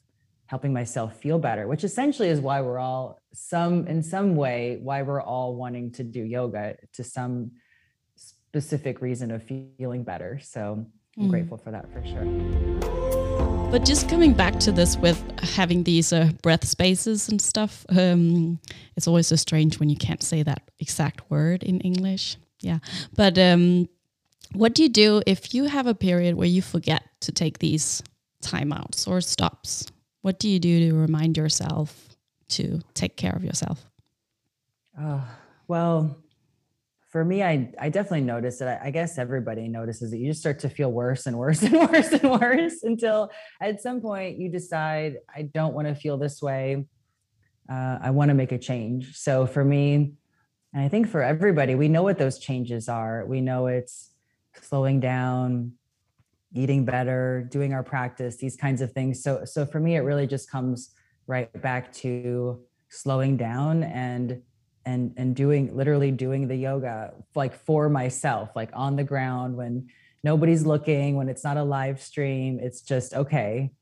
helping 0.46 0.72
myself 0.72 1.16
feel 1.20 1.38
better 1.38 1.66
which 1.68 1.84
essentially 1.84 2.28
is 2.28 2.40
why 2.40 2.60
we're 2.60 2.78
all 2.78 3.20
some 3.32 3.86
in 3.86 4.02
some 4.02 4.36
way 4.36 4.78
why 4.82 5.00
we're 5.02 5.22
all 5.22 5.54
wanting 5.56 5.90
to 5.90 6.02
do 6.02 6.22
yoga 6.22 6.76
to 6.92 7.02
some 7.04 7.50
specific 8.16 9.00
reason 9.00 9.30
of 9.30 9.42
feeling 9.42 10.02
better 10.04 10.38
so 10.42 10.72
i'm 11.18 11.26
Mm. 11.26 11.28
grateful 11.30 11.58
for 11.58 11.70
that 11.70 11.86
for 11.92 12.02
sure 12.06 13.21
But 13.72 13.86
just 13.86 14.06
coming 14.06 14.34
back 14.34 14.60
to 14.60 14.70
this 14.70 14.98
with 14.98 15.18
having 15.40 15.84
these 15.84 16.12
uh, 16.12 16.32
breath 16.42 16.68
spaces 16.68 17.30
and 17.30 17.40
stuff, 17.40 17.86
um, 17.88 18.60
it's 18.96 19.08
always 19.08 19.28
so 19.28 19.36
strange 19.36 19.80
when 19.80 19.88
you 19.88 19.96
can't 19.96 20.22
say 20.22 20.42
that 20.42 20.70
exact 20.78 21.22
word 21.30 21.62
in 21.62 21.80
English. 21.80 22.36
Yeah. 22.60 22.80
But 23.16 23.38
um, 23.38 23.88
what 24.52 24.74
do 24.74 24.82
you 24.82 24.90
do 24.90 25.22
if 25.26 25.54
you 25.54 25.64
have 25.64 25.86
a 25.86 25.94
period 25.94 26.34
where 26.34 26.46
you 26.46 26.60
forget 26.60 27.02
to 27.22 27.32
take 27.32 27.60
these 27.60 28.02
timeouts 28.44 29.08
or 29.08 29.22
stops? 29.22 29.86
What 30.20 30.38
do 30.38 30.50
you 30.50 30.58
do 30.58 30.90
to 30.90 30.94
remind 30.94 31.38
yourself 31.38 32.10
to 32.50 32.82
take 32.92 33.16
care 33.16 33.32
of 33.32 33.42
yourself? 33.42 33.86
Oh, 35.00 35.26
well, 35.66 36.21
for 37.12 37.26
me, 37.26 37.42
I, 37.42 37.70
I 37.78 37.90
definitely 37.90 38.22
noticed 38.22 38.62
it. 38.62 38.64
I, 38.64 38.86
I 38.86 38.90
guess 38.90 39.18
everybody 39.18 39.68
notices 39.68 40.14
it. 40.14 40.16
You 40.16 40.30
just 40.30 40.40
start 40.40 40.58
to 40.60 40.70
feel 40.70 40.90
worse 40.90 41.26
and 41.26 41.36
worse 41.36 41.62
and 41.62 41.74
worse 41.74 42.10
and 42.10 42.40
worse 42.40 42.82
until 42.82 43.30
at 43.60 43.82
some 43.82 44.00
point 44.00 44.38
you 44.38 44.48
decide, 44.48 45.18
I 45.32 45.42
don't 45.42 45.74
want 45.74 45.88
to 45.88 45.94
feel 45.94 46.16
this 46.16 46.40
way. 46.40 46.86
Uh, 47.70 47.98
I 48.00 48.10
want 48.10 48.30
to 48.30 48.34
make 48.34 48.50
a 48.50 48.58
change. 48.58 49.14
So 49.14 49.46
for 49.46 49.62
me, 49.62 50.14
and 50.72 50.82
I 50.82 50.88
think 50.88 51.06
for 51.06 51.22
everybody, 51.22 51.74
we 51.74 51.86
know 51.86 52.02
what 52.02 52.16
those 52.16 52.38
changes 52.38 52.88
are. 52.88 53.26
We 53.26 53.42
know 53.42 53.66
it's 53.66 54.10
slowing 54.62 54.98
down, 54.98 55.72
eating 56.54 56.86
better, 56.86 57.46
doing 57.50 57.74
our 57.74 57.82
practice, 57.82 58.38
these 58.38 58.56
kinds 58.56 58.80
of 58.80 58.92
things. 58.92 59.22
So 59.22 59.44
so 59.44 59.66
for 59.66 59.80
me, 59.80 59.96
it 59.96 60.00
really 60.00 60.26
just 60.26 60.50
comes 60.50 60.94
right 61.26 61.52
back 61.60 61.92
to 61.92 62.60
slowing 62.88 63.36
down 63.36 63.82
and 63.82 64.40
and 64.84 65.14
and 65.16 65.36
doing 65.36 65.76
literally 65.76 66.10
doing 66.10 66.48
the 66.48 66.56
yoga 66.56 67.12
like 67.34 67.54
for 67.54 67.88
myself 67.88 68.50
like 68.56 68.70
on 68.72 68.96
the 68.96 69.04
ground 69.04 69.56
when 69.56 69.88
nobody's 70.24 70.64
looking 70.66 71.16
when 71.16 71.28
it's 71.28 71.44
not 71.44 71.56
a 71.56 71.62
live 71.62 72.00
stream 72.00 72.58
it's 72.60 72.80
just 72.82 73.14
okay 73.14 73.72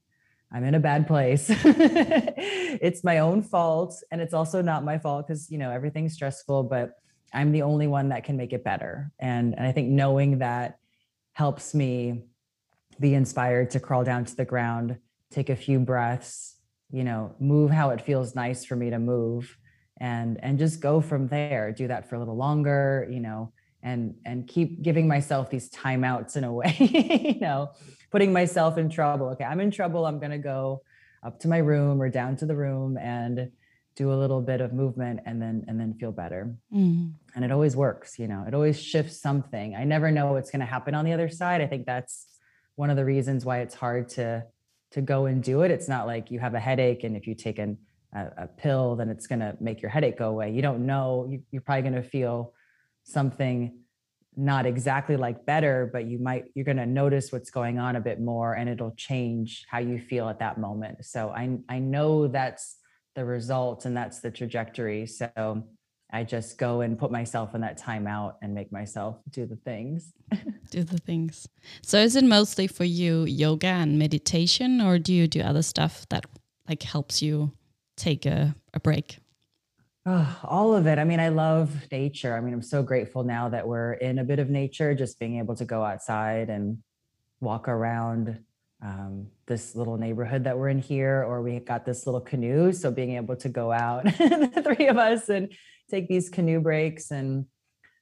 I'm 0.53 0.65
in 0.65 0.75
a 0.75 0.81
bad 0.81 1.07
place. 1.07 1.47
it's 1.49 3.05
my 3.05 3.19
own 3.19 3.43
fault. 3.43 4.03
And 4.11 4.21
it's 4.21 4.35
also 4.35 4.63
not 4.63 4.85
my 4.85 4.99
fault 4.99 5.27
because, 5.27 5.51
you 5.51 5.59
know, 5.59 5.71
everything's 5.71 6.15
stressful, 6.15 6.65
but 6.65 6.95
I'm 7.33 7.53
the 7.53 7.63
only 7.63 7.87
one 7.87 8.09
that 8.09 8.25
can 8.25 8.37
make 8.37 8.53
it 8.53 8.65
better. 8.65 9.13
And, 9.21 9.55
and 9.57 9.67
I 9.67 9.73
think 9.73 9.89
knowing 9.89 10.39
that 10.39 10.79
helps 11.35 11.75
me 11.75 12.25
be 12.99 13.15
inspired 13.15 13.71
to 13.71 13.81
crawl 13.81 14.03
down 14.03 14.25
to 14.25 14.37
the 14.37 14.45
ground, 14.45 14.97
take 15.31 15.49
a 15.51 15.57
few 15.57 15.79
breaths, 15.79 16.57
you 16.91 17.05
know, 17.05 17.37
move 17.39 17.71
how 17.71 17.91
it 17.91 18.01
feels 18.01 18.35
nice 18.35 18.65
for 18.65 18.75
me 18.75 18.91
to 18.91 18.99
move 18.99 19.57
and 20.01 20.39
and 20.43 20.59
just 20.59 20.81
go 20.81 21.01
from 21.01 21.29
there. 21.29 21.73
Do 21.73 21.89
that 21.89 22.09
for 22.09 22.17
a 22.17 22.19
little 22.19 22.37
longer, 22.37 23.07
you 23.11 23.21
know, 23.21 23.53
and 23.83 24.15
and 24.25 24.49
keep 24.49 24.83
giving 24.83 25.07
myself 25.07 25.51
these 25.51 25.71
timeouts 25.71 26.37
in 26.37 26.45
a 26.45 26.53
way, 26.61 26.75
you 26.79 27.41
know, 27.41 27.71
putting 28.11 28.33
myself 28.33 28.79
in 28.79 28.89
trouble. 28.89 29.29
Okay, 29.31 29.45
I'm 29.45 29.61
in 29.61 29.71
trouble. 29.71 30.07
I'm 30.07 30.19
going 30.19 30.33
to 30.33 30.39
go 30.39 30.83
up 31.23 31.39
to 31.41 31.49
my 31.49 31.59
room 31.59 32.01
or 32.01 32.09
down 32.09 32.37
to 32.37 32.47
the 32.47 32.57
room 32.57 32.97
and 32.97 33.51
do 33.97 34.13
a 34.13 34.15
little 34.15 34.41
bit 34.41 34.63
of 34.63 34.73
movement 34.73 35.21
and 35.27 35.41
then 35.43 35.65
and 35.69 35.79
then 35.79 35.95
feel 35.95 36.13
better. 36.13 36.55
Mm. 36.75 37.13
And 37.37 37.45
it 37.45 37.53
always 37.53 37.77
works, 37.77 38.19
you 38.19 38.27
know. 38.27 38.45
It 38.49 38.55
always 38.55 38.81
shifts 38.81 39.21
something. 39.21 39.77
I 39.77 39.85
never 39.85 40.11
know 40.11 40.33
what's 40.33 40.51
going 40.51 40.61
to 40.61 40.67
happen 40.67 40.95
on 40.95 41.05
the 41.05 41.13
other 41.13 41.29
side. 41.29 41.61
I 41.61 41.67
think 41.67 41.85
that's 41.87 42.27
one 42.77 42.89
of 42.89 42.97
the 42.97 43.05
reasons 43.05 43.45
why 43.45 43.59
it's 43.59 43.75
hard 43.75 44.09
to 44.11 44.45
to 44.93 45.01
go 45.01 45.27
and 45.27 45.43
do 45.43 45.63
it. 45.63 45.71
It's 45.71 45.89
not 45.89 46.07
like 46.07 46.31
you 46.31 46.41
have 46.41 46.55
a 46.55 46.61
headache 46.61 47.05
and 47.05 47.17
if 47.17 47.27
you 47.27 47.35
take 47.35 47.59
an, 47.59 47.79
a, 48.15 48.45
a 48.45 48.47
pill, 48.47 48.97
then 48.97 49.09
it's 49.09 49.27
going 49.27 49.41
to 49.41 49.57
make 49.61 49.83
your 49.83 49.91
headache 49.91 50.19
go 50.19 50.29
away. 50.29 50.53
You 50.53 50.63
don't 50.63 50.87
know. 50.87 51.27
You, 51.31 51.43
you're 51.51 51.63
probably 51.63 51.83
going 51.83 52.03
to 52.03 52.09
feel 52.09 52.53
something 53.05 53.79
not 54.37 54.65
exactly 54.67 55.17
like 55.17 55.45
better, 55.45 55.91
but 55.93 56.07
you 56.07 56.19
might, 56.19 56.45
you're 56.55 56.65
going 56.65 56.77
to 56.77 56.87
notice 56.87 57.33
what's 57.33 57.51
going 57.51 57.79
on 57.79 57.97
a 57.97 58.01
bit 58.01 58.21
more 58.21 58.55
and 58.55 58.69
it'll 58.69 58.95
change 58.97 59.65
how 59.69 59.79
you 59.79 59.99
feel 59.99 60.29
at 60.29 60.39
that 60.39 60.59
moment. 60.59 61.05
So 61.05 61.31
I, 61.31 61.59
I 61.69 61.79
know 61.79 62.29
that's 62.29 62.77
the 63.17 63.25
result 63.25 63.85
and 63.85 63.97
that's 63.97 64.21
the 64.21 64.31
trajectory. 64.31 65.07
So 65.07 65.65
I 66.13 66.25
just 66.25 66.59
go 66.59 66.81
and 66.81 66.99
put 66.99 67.11
myself 67.11 67.55
in 67.55 67.61
that 67.61 67.81
timeout 67.81 68.35
and 68.43 68.55
make 68.55 68.73
myself 68.73 69.19
do 69.31 69.47
the 69.47 69.57
things. 69.57 70.13
do 70.71 70.83
the 70.83 70.99
things. 70.99 71.49
So 71.83 71.99
is 71.99 72.17
it 72.17 72.25
mostly 72.25 72.67
for 72.67 72.85
you 72.85 73.25
yoga 73.25 73.69
and 73.69 73.99
meditation, 73.99 74.81
or 74.81 74.99
do 74.99 75.13
you 75.13 75.29
do 75.29 75.41
other 75.41 75.63
stuff 75.63 76.07
that 76.09 76.25
like 76.69 76.83
helps 76.83 77.23
you 77.23 77.53
take 78.01 78.27
a, 78.27 78.55
a 78.75 78.81
break? 78.81 79.19
Oh, 80.07 80.41
all 80.45 80.75
of 80.75 80.87
it. 80.87 80.99
I 80.99 81.05
mean, 81.05 81.21
I 81.21 81.29
love 81.29 81.71
nature. 81.93 82.35
I 82.35 82.41
mean, 82.41 82.55
I'm 82.55 82.63
so 82.63 82.83
grateful 82.83 83.23
now 83.23 83.51
that 83.51 83.69
we're 83.69 83.93
in 83.95 84.19
a 84.19 84.25
bit 84.25 84.39
of 84.39 84.49
nature, 84.49 84.95
just 84.95 85.19
being 85.19 85.39
able 85.39 85.55
to 85.57 85.65
go 85.65 85.85
outside 85.85 86.49
and 86.49 86.79
walk 87.41 87.69
around 87.69 88.39
um, 88.83 89.27
this 89.47 89.77
little 89.77 89.99
neighborhood 89.99 90.45
that 90.45 90.57
we're 90.59 90.71
in 90.71 90.79
here, 90.79 91.23
or 91.29 91.43
we 91.43 91.59
got 91.61 91.85
this 91.85 92.07
little 92.07 92.21
canoe. 92.21 92.73
So 92.73 92.91
being 92.91 93.17
able 93.17 93.37
to 93.37 93.49
go 93.51 93.71
out, 93.71 94.05
the 94.05 94.63
three 94.65 94.89
of 94.89 94.97
us, 94.97 95.29
and 95.29 95.53
take 95.91 96.09
these 96.09 96.31
canoe 96.31 96.61
breaks. 96.61 97.11
And 97.11 97.45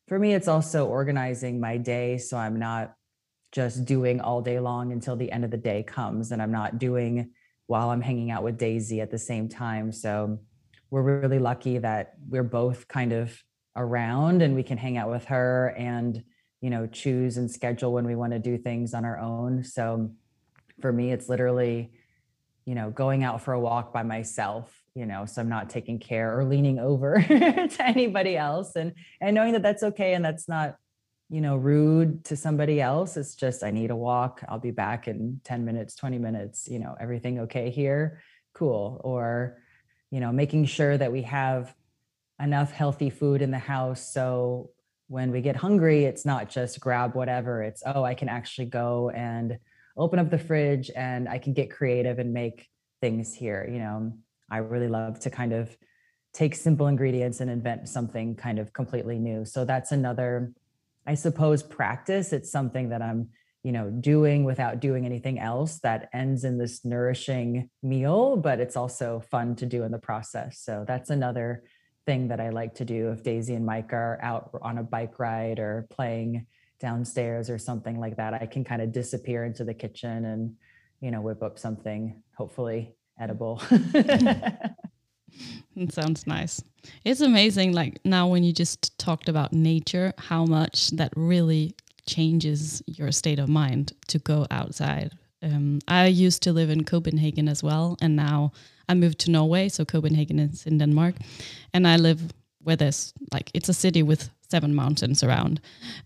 for 0.07 0.19
me, 0.21 0.35
it's 0.35 0.49
also 0.49 0.87
organizing 0.87 1.61
my 1.61 1.79
day 1.79 2.19
so 2.19 2.37
I'm 2.37 2.59
not 2.59 2.95
just 3.51 3.85
doing 3.87 4.21
all 4.21 4.41
day 4.41 4.61
long 4.61 4.93
until 4.93 5.17
the 5.17 5.33
end 5.33 5.45
of 5.45 5.51
the 5.51 5.57
day 5.57 5.83
comes, 5.83 6.31
and 6.31 6.41
I'm 6.41 6.53
not 6.53 6.79
doing 6.79 7.31
while 7.69 7.91
I'm 7.91 8.01
hanging 8.01 8.31
out 8.31 8.43
with 8.43 8.59
Daisy 8.59 9.01
at 9.01 9.11
the 9.11 9.19
same 9.19 9.49
time. 9.49 9.93
So 9.93 10.41
we're 10.91 11.21
really 11.21 11.39
lucky 11.39 11.79
that 11.79 12.15
we're 12.29 12.43
both 12.43 12.89
kind 12.89 13.13
of 13.13 13.41
around 13.77 14.43
and 14.43 14.55
we 14.55 14.63
can 14.63 14.79
hang 14.79 14.97
out 14.97 15.09
with 15.09 15.27
her 15.27 15.75
and 15.79 16.25
you 16.61 16.71
know 16.71 16.87
choose 16.89 17.37
and 17.37 17.49
schedule 17.49 17.93
when 17.93 18.07
we 18.07 18.17
want 18.17 18.33
to 18.33 18.39
do 18.39 18.59
things 18.59 18.93
on 18.93 19.05
our 19.05 19.21
own 19.21 19.63
so 19.63 20.11
for 20.81 20.93
me 20.93 21.13
it's 21.13 21.29
literally 21.29 21.93
you 22.65 22.75
know 22.75 22.91
going 22.91 23.23
out 23.23 23.41
for 23.41 23.55
a 23.55 23.61
walk 23.61 23.93
by 23.93 24.03
myself 24.03 24.83
you 24.95 25.07
know 25.07 25.25
so 25.25 25.41
i'm 25.41 25.49
not 25.49 25.71
taking 25.71 26.01
care 26.01 26.37
or 26.37 26.45
leaning 26.45 26.81
over 26.81 27.23
to 27.29 27.85
anybody 27.85 28.37
else 28.37 28.75
and 28.75 28.93
and 29.21 29.37
knowing 29.37 29.53
that 29.53 29.63
that's 29.63 29.85
okay 29.85 30.15
and 30.15 30.25
that's 30.25 30.49
not 30.49 30.75
you 31.31 31.41
know 31.41 31.57
rude 31.57 32.25
to 32.25 32.37
somebody 32.37 32.81
else 32.81 33.17
it's 33.17 33.35
just 33.35 33.63
i 33.63 33.71
need 33.71 33.91
a 33.91 33.97
walk 33.97 34.43
i'll 34.49 34.59
be 34.59 34.71
back 34.71 35.09
in 35.09 35.41
10 35.45 35.65
minutes 35.65 35.95
20 35.95 36.19
minutes 36.19 36.69
you 36.69 36.79
know 36.79 36.97
everything 37.01 37.41
okay 37.41 37.71
here? 37.71 38.21
Cool. 38.55 39.01
Or 39.05 39.59
you 40.11 40.21
know 40.21 40.33
making 40.33 40.65
sure 40.65 40.97
that 40.97 41.13
we 41.13 41.23
have 41.23 41.75
enough 42.41 42.73
healthy 42.73 43.11
food 43.11 43.43
in 43.43 43.51
the 43.51 43.59
house 43.59 44.13
so 44.13 44.71
when 45.07 45.31
we 45.31 45.41
get 45.41 45.57
hungry 45.57 46.05
it's 46.05 46.25
not 46.25 46.49
just 46.49 46.81
grab 46.81 47.15
whatever 47.15 47.63
it's 47.63 47.83
oh 47.87 48.05
i 48.05 48.15
can 48.15 48.29
actually 48.29 48.67
go 48.67 49.11
and 49.11 49.59
open 49.97 50.19
up 50.19 50.31
the 50.31 50.39
fridge 50.39 50.91
and 50.97 51.29
i 51.29 51.39
can 51.39 51.53
get 51.53 51.71
creative 51.71 52.19
and 52.19 52.33
make 52.33 52.69
things 53.01 53.35
here 53.35 53.69
you 53.71 53.79
know? 53.79 54.13
I 54.51 54.59
really 54.59 54.89
love 54.89 55.21
to 55.21 55.31
kind 55.31 55.53
of 55.53 55.77
take 56.33 56.55
simple 56.55 56.87
ingredients 56.87 57.41
and 57.41 57.51
invent 57.51 57.89
something 57.89 58.35
kind 58.35 58.59
of 58.59 58.73
completely 58.73 59.19
new. 59.19 59.45
So 59.45 59.65
that's 59.65 59.93
another 59.93 60.53
i 61.09 61.15
suppose 61.15 61.63
practice 61.63 62.33
it's 62.33 62.51
something 62.51 62.91
that 62.91 63.03
i'm 63.03 63.29
you 63.63 63.73
know 63.73 63.91
doing 63.91 64.45
without 64.45 64.81
doing 64.81 65.05
anything 65.05 65.39
else 65.39 65.81
that 65.81 66.09
ends 66.15 66.45
in 66.45 66.59
this 66.59 66.85
nourishing 66.85 67.69
meal 67.83 68.37
but 68.37 68.61
it's 68.61 68.77
also 68.77 69.21
fun 69.31 69.57
to 69.57 69.67
do 69.67 69.83
in 69.83 69.91
the 69.91 69.99
process. 69.99 70.61
So 70.61 70.85
that's 70.87 71.11
another 71.11 71.65
thing 72.07 72.29
that 72.29 72.41
i 72.41 72.51
like 72.51 72.77
to 72.77 72.85
do 72.85 73.11
if 73.11 73.23
daisy 73.23 73.55
and 73.55 73.67
mike 73.67 73.93
are 73.93 74.19
out 74.23 74.51
on 74.63 74.79
a 74.79 74.83
bike 74.83 75.19
ride 75.19 75.59
or 75.59 75.87
playing 75.91 76.47
downstairs 76.81 77.51
or 77.51 77.59
something 77.59 77.99
like 77.99 78.17
that. 78.17 78.33
I 78.33 78.47
can 78.47 78.63
kind 78.63 78.81
of 78.81 78.93
disappear 78.93 79.45
into 79.45 79.65
the 79.65 79.75
kitchen 79.75 80.25
and 80.25 80.55
you 81.01 81.11
know 81.11 81.21
whip 81.21 81.43
up 81.43 81.59
something 81.59 82.23
hopefully 82.37 82.95
edible 83.21 83.59
mm. 83.69 84.75
It 85.77 85.93
sounds 85.93 86.27
nice 86.27 86.63
it's 87.05 87.21
amazing 87.21 87.73
like 87.73 87.99
now 88.05 88.27
when 88.29 88.43
you 88.45 88.53
just 88.53 88.99
talked 88.99 89.29
about 89.29 89.53
nature 89.53 90.13
how 90.19 90.45
much 90.45 90.91
that 90.91 91.13
really 91.17 91.75
changes 92.09 92.83
your 92.87 93.13
state 93.13 93.39
of 93.39 93.49
mind 93.49 93.93
to 94.09 94.19
go 94.19 94.47
outside. 94.51 95.13
Um, 95.43 95.79
I 95.87 96.07
used 96.07 96.43
to 96.43 96.53
live 96.53 96.71
in 96.71 96.83
Copenhagen 96.83 97.49
as 97.49 97.63
well, 97.63 97.97
and 98.01 98.17
now 98.17 98.53
I 98.89 98.95
moved 98.95 99.21
to 99.21 99.31
Norway. 99.31 99.69
So 99.69 99.85
Copenhagen 99.85 100.41
is 100.41 100.67
in 100.67 100.79
Denmark, 100.79 101.15
and 101.73 101.87
I 101.87 101.97
live 101.97 102.21
where 102.65 102.75
there's 102.75 103.13
like 103.33 103.51
it's 103.55 103.69
a 103.69 103.75
city 103.75 104.03
with 104.03 104.31
seven 104.51 104.75
mountains 104.75 105.23
around, 105.23 105.61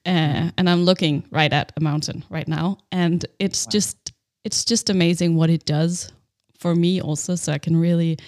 uh, 0.04 0.50
and 0.58 0.68
I'm 0.68 0.84
looking 0.84 1.24
right 1.30 1.52
at 1.52 1.72
a 1.76 1.80
mountain 1.80 2.24
right 2.28 2.48
now, 2.48 2.76
and 2.90 3.24
it's 3.38 3.66
wow. 3.66 3.70
just 3.70 4.12
it's 4.44 4.64
just 4.64 4.90
amazing 4.90 5.36
what 5.36 5.48
it 5.48 5.64
does 5.64 6.12
for 6.58 6.74
me 6.74 7.00
also. 7.00 7.36
So 7.36 7.52
I 7.52 7.58
can 7.58 7.76
really 7.76 8.18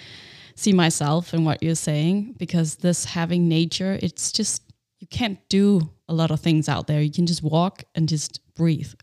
see 0.55 0.73
myself 0.73 1.33
in 1.33 1.45
what 1.45 1.61
you're 1.61 1.75
saying 1.75 2.35
because 2.37 2.75
this 2.77 3.05
having 3.05 3.47
nature, 3.47 3.99
it's 4.01 4.31
just 4.31 4.63
you 4.99 5.07
can't 5.07 5.37
do 5.49 5.89
a 6.07 6.13
lot 6.13 6.31
of 6.31 6.39
things 6.39 6.69
out 6.69 6.87
there. 6.87 7.01
You 7.01 7.11
can 7.11 7.25
just 7.25 7.43
walk 7.43 7.83
and 7.93 8.07
just 8.07 8.39
breathe. 8.55 8.93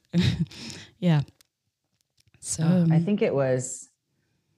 yeah. 0.98 1.20
So 2.40 2.64
uh, 2.64 2.86
I 2.90 2.98
think 2.98 3.22
it 3.22 3.34
was 3.34 3.88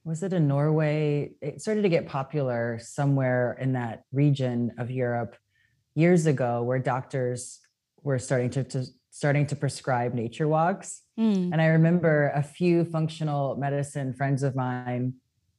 was 0.04 0.22
it 0.22 0.32
in 0.32 0.46
Norway? 0.46 1.32
It 1.40 1.60
started 1.60 1.82
to 1.82 1.88
get 1.88 2.06
popular 2.06 2.78
somewhere 2.80 3.56
in 3.60 3.72
that 3.72 4.04
region 4.12 4.72
of 4.78 4.90
Europe 4.90 5.36
years 5.94 6.26
ago 6.26 6.62
where 6.62 6.78
doctors 6.78 7.60
were 8.02 8.18
starting 8.18 8.50
to, 8.50 8.64
to 8.64 8.84
starting 9.10 9.46
to 9.46 9.56
prescribe 9.56 10.12
nature 10.12 10.46
walks. 10.46 11.02
Mm. 11.18 11.52
And 11.52 11.62
I 11.62 11.66
remember 11.66 12.32
a 12.34 12.42
few 12.42 12.84
functional 12.84 13.56
medicine 13.56 14.12
friends 14.12 14.42
of 14.42 14.54
mine 14.54 15.14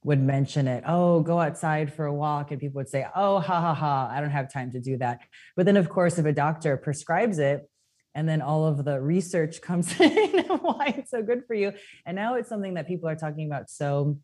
would 0.06 0.22
mention 0.22 0.68
it, 0.68 0.84
oh, 0.86 1.18
go 1.18 1.40
outside 1.40 1.92
for 1.92 2.06
a 2.06 2.14
walk. 2.14 2.52
And 2.52 2.60
people 2.60 2.78
would 2.78 2.88
say, 2.88 3.04
oh, 3.16 3.40
ha, 3.40 3.60
ha, 3.60 3.74
ha, 3.74 4.08
I 4.08 4.20
don't 4.20 4.30
have 4.30 4.50
time 4.52 4.70
to 4.70 4.80
do 4.80 4.96
that. 4.98 5.18
But 5.56 5.66
then, 5.66 5.76
of 5.76 5.88
course, 5.88 6.16
if 6.16 6.24
a 6.24 6.32
doctor 6.32 6.76
prescribes 6.76 7.40
it, 7.40 7.68
and 8.14 8.28
then 8.28 8.40
all 8.40 8.66
of 8.66 8.84
the 8.84 9.00
research 9.00 9.60
comes 9.68 10.00
in 10.00 10.44
why 10.46 10.94
it's 10.96 11.10
so 11.10 11.24
good 11.24 11.42
for 11.48 11.54
you. 11.54 11.72
And 12.06 12.14
now 12.14 12.36
it's 12.36 12.48
something 12.48 12.74
that 12.74 12.86
people 12.86 13.08
are 13.08 13.16
talking 13.16 13.46
about 13.46 13.68
so 13.68 14.16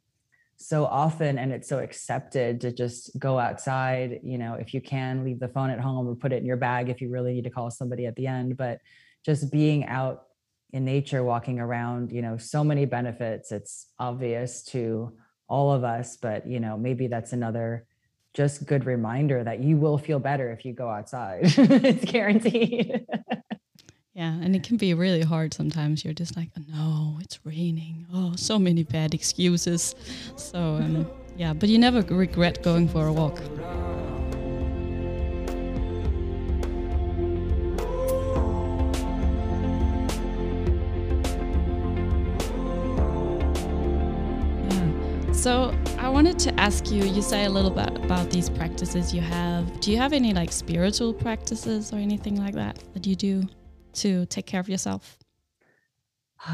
so 0.57 0.85
often 0.85 1.39
and 1.39 1.51
it's 1.51 1.69
so 1.69 1.81
accepted 1.81 2.61
to 2.61 2.71
just 2.71 3.19
go 3.19 3.37
outside 3.37 4.21
you 4.23 4.39
know 4.39 4.55
if 4.55 4.73
you 4.73 4.81
can 4.81 5.25
leave 5.25 5.41
the 5.41 5.49
phone 5.49 5.71
at 5.71 5.81
home 5.81 6.07
or 6.07 6.15
put 6.15 6.33
it 6.33 6.37
in 6.37 6.45
your 6.45 6.59
bag 6.59 6.89
if 6.89 7.01
you 7.01 7.11
really 7.11 7.33
need 7.33 7.43
to 7.43 7.51
call 7.51 7.69
somebody 7.69 8.07
at 8.07 8.15
the 8.15 8.29
end 8.29 8.57
but 8.57 8.79
just 9.25 9.51
being 9.51 9.85
out 9.87 10.25
in 10.71 10.85
nature 10.85 11.25
walking 11.25 11.59
around 11.59 12.13
you 12.13 12.23
know 12.23 12.37
so 12.37 12.63
many 12.63 12.85
benefits 12.85 13.51
it's 13.51 13.89
obvious 13.99 14.63
to 14.63 15.13
all 15.53 15.71
of 15.71 15.85
us 15.85 16.17
but 16.17 16.47
you 16.47 16.59
know 16.59 16.75
maybe 16.77 17.07
that's 17.07 17.33
another 17.33 17.85
just 18.35 18.67
good 18.67 18.87
reminder 18.87 19.45
that 19.45 19.63
you 19.63 19.77
will 19.77 19.99
feel 19.99 20.19
better 20.19 20.51
if 20.51 20.65
you 20.65 20.73
go 20.73 20.89
outside. 20.89 21.41
It's 21.91 22.05
guaranteed. 22.11 23.07
Yeah 24.15 24.33
and 24.45 24.57
it 24.57 24.63
can 24.63 24.77
be 24.77 24.95
really 24.95 25.23
hard 25.23 25.55
sometimes. 25.55 26.05
You're 26.05 26.15
just 26.15 26.37
like 26.37 26.51
oh, 26.59 26.65
no 26.69 27.19
it's 27.21 27.39
raining. 27.45 28.07
Oh 28.13 28.33
so 28.37 28.59
many 28.59 28.83
bad 28.83 29.15
excuses. 29.15 29.95
So 30.37 30.59
um, 30.59 31.07
yeah 31.37 31.53
but 31.53 31.69
you 31.69 31.79
never 31.79 32.01
regret 32.03 32.63
going 32.63 32.89
for 32.89 33.07
a 33.07 33.13
walk 33.13 33.39
wanted 46.23 46.39
to 46.39 46.61
ask 46.61 46.89
you. 46.93 47.03
You 47.03 47.21
say 47.21 47.47
a 47.47 47.51
little 47.51 47.69
bit 47.69 47.97
about 47.97 48.31
these 48.31 48.49
practices 48.49 49.13
you 49.13 49.21
have. 49.21 49.81
Do 49.81 49.91
you 49.91 49.97
have 49.97 50.13
any 50.13 50.33
like 50.33 50.53
spiritual 50.53 51.13
practices 51.13 51.93
or 51.93 51.97
anything 51.97 52.37
like 52.37 52.55
that 52.55 52.79
that 52.95 53.05
you 53.09 53.17
do 53.17 53.43
to 53.95 54.25
take 54.27 54.47
care 54.47 54.61
of 54.61 54.69
yourself? 54.69 55.19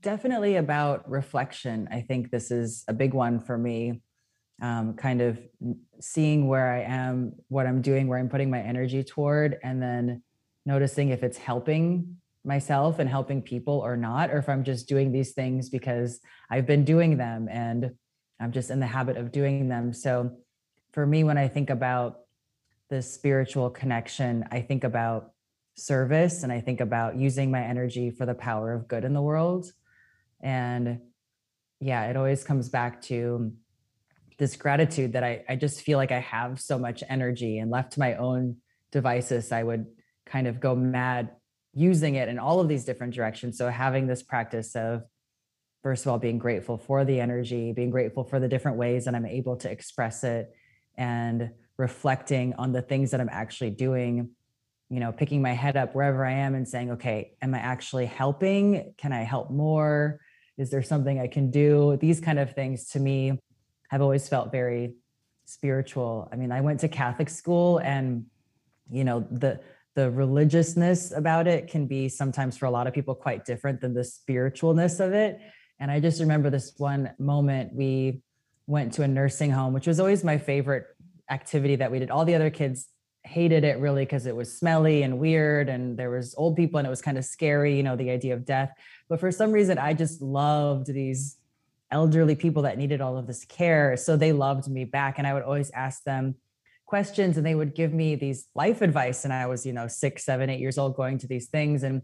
Definitely 0.00 0.56
about 0.56 1.08
reflection. 1.08 1.88
I 1.92 2.00
think 2.00 2.32
this 2.32 2.50
is 2.50 2.82
a 2.88 2.92
big 2.92 3.14
one 3.14 3.38
for 3.38 3.56
me. 3.56 4.02
Um, 4.60 4.94
kind 4.94 5.20
of 5.20 5.38
seeing 6.00 6.48
where 6.48 6.72
I 6.72 6.80
am, 6.80 7.34
what 7.46 7.68
I'm 7.68 7.82
doing, 7.82 8.08
where 8.08 8.18
I'm 8.18 8.28
putting 8.28 8.50
my 8.50 8.60
energy 8.60 9.04
toward, 9.04 9.58
and 9.62 9.80
then 9.80 10.24
noticing 10.66 11.10
if 11.10 11.22
it's 11.22 11.38
helping 11.38 12.16
myself 12.44 12.98
and 12.98 13.08
helping 13.08 13.42
people 13.42 13.78
or 13.78 13.96
not, 13.96 14.30
or 14.30 14.38
if 14.38 14.48
I'm 14.48 14.64
just 14.64 14.88
doing 14.88 15.12
these 15.12 15.32
things 15.32 15.68
because 15.68 16.20
I've 16.50 16.66
been 16.66 16.84
doing 16.84 17.16
them 17.16 17.48
and 17.50 17.92
I'm 18.40 18.52
just 18.52 18.70
in 18.70 18.80
the 18.80 18.86
habit 18.86 19.16
of 19.16 19.30
doing 19.30 19.68
them. 19.68 19.92
So 19.92 20.38
for 20.92 21.06
me, 21.06 21.24
when 21.24 21.38
I 21.38 21.48
think 21.48 21.70
about 21.70 22.20
the 22.90 23.00
spiritual 23.00 23.70
connection, 23.70 24.44
I 24.50 24.60
think 24.60 24.84
about 24.84 25.30
service 25.76 26.42
and 26.42 26.52
I 26.52 26.60
think 26.60 26.80
about 26.80 27.16
using 27.16 27.50
my 27.50 27.62
energy 27.62 28.10
for 28.10 28.26
the 28.26 28.34
power 28.34 28.72
of 28.72 28.88
good 28.88 29.04
in 29.04 29.14
the 29.14 29.22
world. 29.22 29.70
And 30.40 31.00
yeah, 31.80 32.06
it 32.06 32.16
always 32.16 32.44
comes 32.44 32.68
back 32.68 33.00
to 33.02 33.52
this 34.38 34.56
gratitude 34.56 35.12
that 35.12 35.22
I, 35.22 35.44
I 35.48 35.56
just 35.56 35.82
feel 35.82 35.98
like 35.98 36.10
I 36.10 36.20
have 36.20 36.60
so 36.60 36.78
much 36.78 37.02
energy 37.08 37.58
and 37.58 37.70
left 37.70 37.92
to 37.92 38.00
my 38.00 38.16
own 38.16 38.56
devices, 38.90 39.52
I 39.52 39.62
would 39.62 39.86
kind 40.26 40.46
of 40.46 40.60
go 40.60 40.74
mad 40.74 41.30
using 41.74 42.16
it 42.16 42.28
in 42.28 42.38
all 42.38 42.60
of 42.60 42.68
these 42.68 42.84
different 42.84 43.14
directions. 43.14 43.56
So 43.58 43.68
having 43.68 44.06
this 44.06 44.22
practice 44.22 44.74
of 44.76 45.02
first 45.82 46.06
of 46.06 46.12
all 46.12 46.18
being 46.18 46.38
grateful 46.38 46.78
for 46.78 47.04
the 47.04 47.20
energy, 47.20 47.72
being 47.72 47.90
grateful 47.90 48.24
for 48.24 48.38
the 48.38 48.48
different 48.48 48.76
ways 48.76 49.04
that 49.06 49.14
I'm 49.14 49.26
able 49.26 49.56
to 49.58 49.70
express 49.70 50.22
it 50.22 50.54
and 50.96 51.50
reflecting 51.76 52.54
on 52.54 52.72
the 52.72 52.82
things 52.82 53.10
that 53.10 53.20
I'm 53.20 53.30
actually 53.30 53.70
doing, 53.70 54.30
you 54.90 55.00
know, 55.00 55.10
picking 55.10 55.42
my 55.42 55.52
head 55.52 55.76
up 55.76 55.94
wherever 55.94 56.24
I 56.24 56.32
am 56.32 56.54
and 56.54 56.68
saying, 56.68 56.92
okay, 56.92 57.32
am 57.42 57.54
I 57.54 57.58
actually 57.58 58.06
helping? 58.06 58.94
Can 58.98 59.12
I 59.12 59.22
help 59.22 59.50
more? 59.50 60.20
Is 60.58 60.70
there 60.70 60.82
something 60.82 61.18
I 61.18 61.26
can 61.26 61.50
do? 61.50 61.98
These 62.00 62.20
kind 62.20 62.38
of 62.38 62.54
things 62.54 62.90
to 62.90 63.00
me 63.00 63.40
have 63.90 64.02
always 64.02 64.28
felt 64.28 64.52
very 64.52 64.94
spiritual. 65.46 66.28
I 66.30 66.36
mean, 66.36 66.52
I 66.52 66.60
went 66.60 66.80
to 66.80 66.88
Catholic 66.88 67.28
school 67.28 67.78
and 67.78 68.26
you 68.90 69.04
know, 69.04 69.26
the 69.30 69.60
the 69.94 70.10
religiousness 70.10 71.12
about 71.12 71.46
it 71.46 71.68
can 71.68 71.86
be 71.86 72.08
sometimes 72.08 72.56
for 72.56 72.66
a 72.66 72.70
lot 72.70 72.86
of 72.86 72.94
people 72.94 73.14
quite 73.14 73.44
different 73.44 73.80
than 73.80 73.94
the 73.94 74.00
spiritualness 74.00 75.00
of 75.00 75.12
it. 75.12 75.38
And 75.78 75.90
I 75.90 76.00
just 76.00 76.20
remember 76.20 76.48
this 76.48 76.72
one 76.78 77.10
moment 77.18 77.74
we 77.74 78.22
went 78.66 78.92
to 78.94 79.02
a 79.02 79.08
nursing 79.08 79.50
home, 79.50 79.72
which 79.72 79.86
was 79.86 80.00
always 80.00 80.24
my 80.24 80.38
favorite 80.38 80.86
activity 81.30 81.76
that 81.76 81.90
we 81.90 81.98
did. 81.98 82.10
All 82.10 82.24
the 82.24 82.34
other 82.34 82.50
kids 82.50 82.88
hated 83.24 83.64
it 83.64 83.78
really 83.78 84.04
because 84.04 84.26
it 84.26 84.34
was 84.34 84.56
smelly 84.56 85.02
and 85.02 85.18
weird 85.18 85.68
and 85.68 85.96
there 85.96 86.10
was 86.10 86.34
old 86.36 86.56
people 86.56 86.78
and 86.78 86.86
it 86.86 86.90
was 86.90 87.02
kind 87.02 87.18
of 87.18 87.24
scary, 87.24 87.76
you 87.76 87.82
know, 87.82 87.96
the 87.96 88.10
idea 88.10 88.34
of 88.34 88.44
death. 88.44 88.72
But 89.08 89.20
for 89.20 89.30
some 89.30 89.52
reason 89.52 89.78
I 89.78 89.94
just 89.94 90.20
loved 90.20 90.86
these 90.86 91.36
elderly 91.90 92.34
people 92.34 92.62
that 92.62 92.78
needed 92.78 93.00
all 93.00 93.16
of 93.16 93.26
this 93.26 93.44
care. 93.44 93.96
So 93.96 94.16
they 94.16 94.32
loved 94.32 94.68
me 94.68 94.84
back 94.84 95.18
and 95.18 95.26
I 95.26 95.34
would 95.34 95.42
always 95.42 95.70
ask 95.70 96.02
them 96.04 96.36
questions 96.92 97.38
and 97.38 97.46
they 97.46 97.54
would 97.54 97.74
give 97.74 97.94
me 97.94 98.14
these 98.16 98.48
life 98.54 98.82
advice 98.82 99.24
and 99.24 99.32
i 99.32 99.46
was 99.46 99.64
you 99.64 99.72
know 99.72 99.88
six 99.88 100.26
seven 100.26 100.50
eight 100.50 100.60
years 100.60 100.76
old 100.76 100.94
going 100.94 101.16
to 101.16 101.26
these 101.26 101.48
things 101.48 101.84
and 101.84 102.02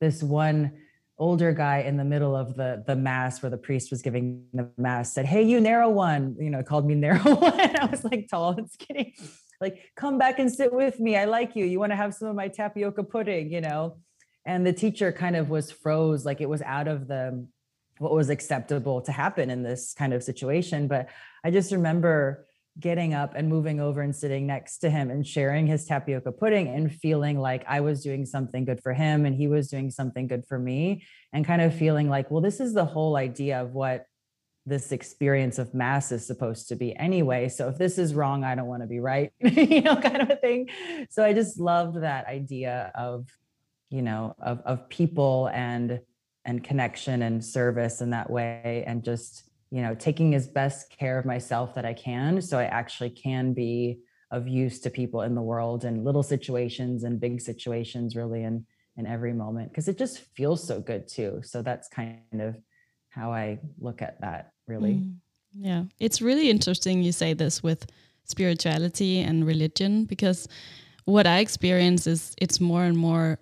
this 0.00 0.20
one 0.20 0.72
older 1.16 1.52
guy 1.52 1.78
in 1.78 1.96
the 1.96 2.04
middle 2.04 2.34
of 2.34 2.56
the 2.56 2.82
the 2.88 2.96
mass 2.96 3.40
where 3.40 3.50
the 3.50 3.56
priest 3.56 3.88
was 3.88 4.02
giving 4.02 4.42
the 4.52 4.68
mass 4.76 5.14
said 5.14 5.26
hey 5.26 5.42
you 5.42 5.60
narrow 5.60 5.88
one 5.88 6.34
you 6.40 6.50
know 6.50 6.60
called 6.60 6.84
me 6.84 6.94
narrow 7.06 7.36
one. 7.36 7.76
I 7.76 7.86
was 7.86 8.02
like 8.02 8.26
tall 8.28 8.50
and 8.58 8.68
skinny. 8.68 9.14
Like 9.60 9.92
come 9.94 10.18
back 10.18 10.40
and 10.40 10.52
sit 10.52 10.72
with 10.72 10.98
me. 10.98 11.16
I 11.16 11.26
like 11.26 11.54
you. 11.54 11.64
You 11.64 11.78
want 11.78 11.92
to 11.92 11.96
have 11.96 12.12
some 12.12 12.26
of 12.26 12.34
my 12.34 12.48
tapioca 12.48 13.04
pudding 13.04 13.52
you 13.52 13.60
know? 13.60 13.98
And 14.44 14.66
the 14.66 14.72
teacher 14.72 15.12
kind 15.12 15.36
of 15.36 15.50
was 15.50 15.70
froze 15.70 16.24
like 16.24 16.40
it 16.40 16.48
was 16.48 16.62
out 16.62 16.88
of 16.88 17.06
the 17.06 17.46
what 17.98 18.12
was 18.12 18.28
acceptable 18.28 19.02
to 19.02 19.12
happen 19.12 19.50
in 19.50 19.62
this 19.62 19.94
kind 19.94 20.12
of 20.12 20.24
situation. 20.24 20.88
But 20.88 21.10
i 21.44 21.50
just 21.52 21.70
remember 21.70 22.46
getting 22.78 23.14
up 23.14 23.32
and 23.34 23.48
moving 23.48 23.80
over 23.80 24.02
and 24.02 24.14
sitting 24.14 24.46
next 24.46 24.78
to 24.78 24.90
him 24.90 25.10
and 25.10 25.26
sharing 25.26 25.66
his 25.66 25.86
tapioca 25.86 26.30
pudding 26.30 26.68
and 26.68 26.92
feeling 26.92 27.38
like 27.38 27.64
I 27.66 27.80
was 27.80 28.02
doing 28.02 28.26
something 28.26 28.64
good 28.64 28.82
for 28.82 28.92
him 28.92 29.24
and 29.24 29.34
he 29.34 29.48
was 29.48 29.68
doing 29.68 29.90
something 29.90 30.26
good 30.26 30.44
for 30.46 30.58
me 30.58 31.04
and 31.32 31.44
kind 31.44 31.62
of 31.62 31.74
feeling 31.74 32.08
like 32.10 32.30
well 32.30 32.42
this 32.42 32.60
is 32.60 32.74
the 32.74 32.84
whole 32.84 33.16
idea 33.16 33.62
of 33.62 33.72
what 33.72 34.04
this 34.66 34.92
experience 34.92 35.58
of 35.58 35.72
mass 35.74 36.10
is 36.10 36.26
supposed 36.26 36.68
to 36.68 36.76
be 36.76 36.94
anyway. 36.96 37.48
So 37.48 37.68
if 37.68 37.78
this 37.78 37.98
is 37.98 38.14
wrong 38.14 38.44
I 38.44 38.54
don't 38.54 38.66
want 38.66 38.82
to 38.82 38.88
be 38.88 39.00
right 39.00 39.32
you 39.40 39.80
know 39.80 39.96
kind 39.96 40.20
of 40.20 40.30
a 40.30 40.36
thing. 40.36 40.68
So 41.08 41.24
I 41.24 41.32
just 41.32 41.58
loved 41.58 42.02
that 42.02 42.26
idea 42.26 42.92
of 42.94 43.26
you 43.88 44.02
know 44.02 44.34
of 44.38 44.60
of 44.66 44.88
people 44.90 45.48
and 45.52 46.00
and 46.44 46.62
connection 46.62 47.22
and 47.22 47.44
service 47.44 48.00
in 48.00 48.10
that 48.10 48.28
way 48.28 48.84
and 48.86 49.02
just 49.02 49.45
you 49.76 49.82
know 49.82 49.94
taking 49.94 50.34
as 50.34 50.46
best 50.48 50.82
care 50.90 51.18
of 51.18 51.24
myself 51.24 51.74
that 51.74 51.84
i 51.84 51.92
can 51.92 52.40
so 52.40 52.58
i 52.58 52.64
actually 52.64 53.10
can 53.10 53.52
be 53.52 54.00
of 54.30 54.48
use 54.48 54.80
to 54.80 54.90
people 54.90 55.22
in 55.22 55.34
the 55.34 55.42
world 55.42 55.84
and 55.84 56.04
little 56.04 56.22
situations 56.22 57.04
and 57.04 57.20
big 57.20 57.40
situations 57.40 58.16
really 58.16 58.42
in 58.42 58.64
in 58.96 59.06
every 59.06 59.32
moment 59.32 59.70
because 59.70 59.88
it 59.88 59.98
just 59.98 60.20
feels 60.34 60.66
so 60.66 60.80
good 60.80 61.06
too. 61.06 61.40
So 61.42 61.62
that's 61.62 61.88
kind 61.88 62.40
of 62.40 62.56
how 63.10 63.32
i 63.32 63.58
look 63.78 64.02
at 64.02 64.20
that 64.20 64.52
really. 64.66 64.94
Mm, 64.94 65.14
yeah. 65.58 65.84
It's 65.98 66.20
really 66.20 66.50
interesting 66.50 67.02
you 67.02 67.12
say 67.12 67.32
this 67.32 67.62
with 67.62 67.86
spirituality 68.24 69.20
and 69.20 69.46
religion 69.46 70.04
because 70.04 70.48
what 71.04 71.26
i 71.26 71.38
experience 71.38 72.06
is 72.06 72.34
it's 72.38 72.60
more 72.60 72.84
and 72.84 72.98
more 72.98 73.38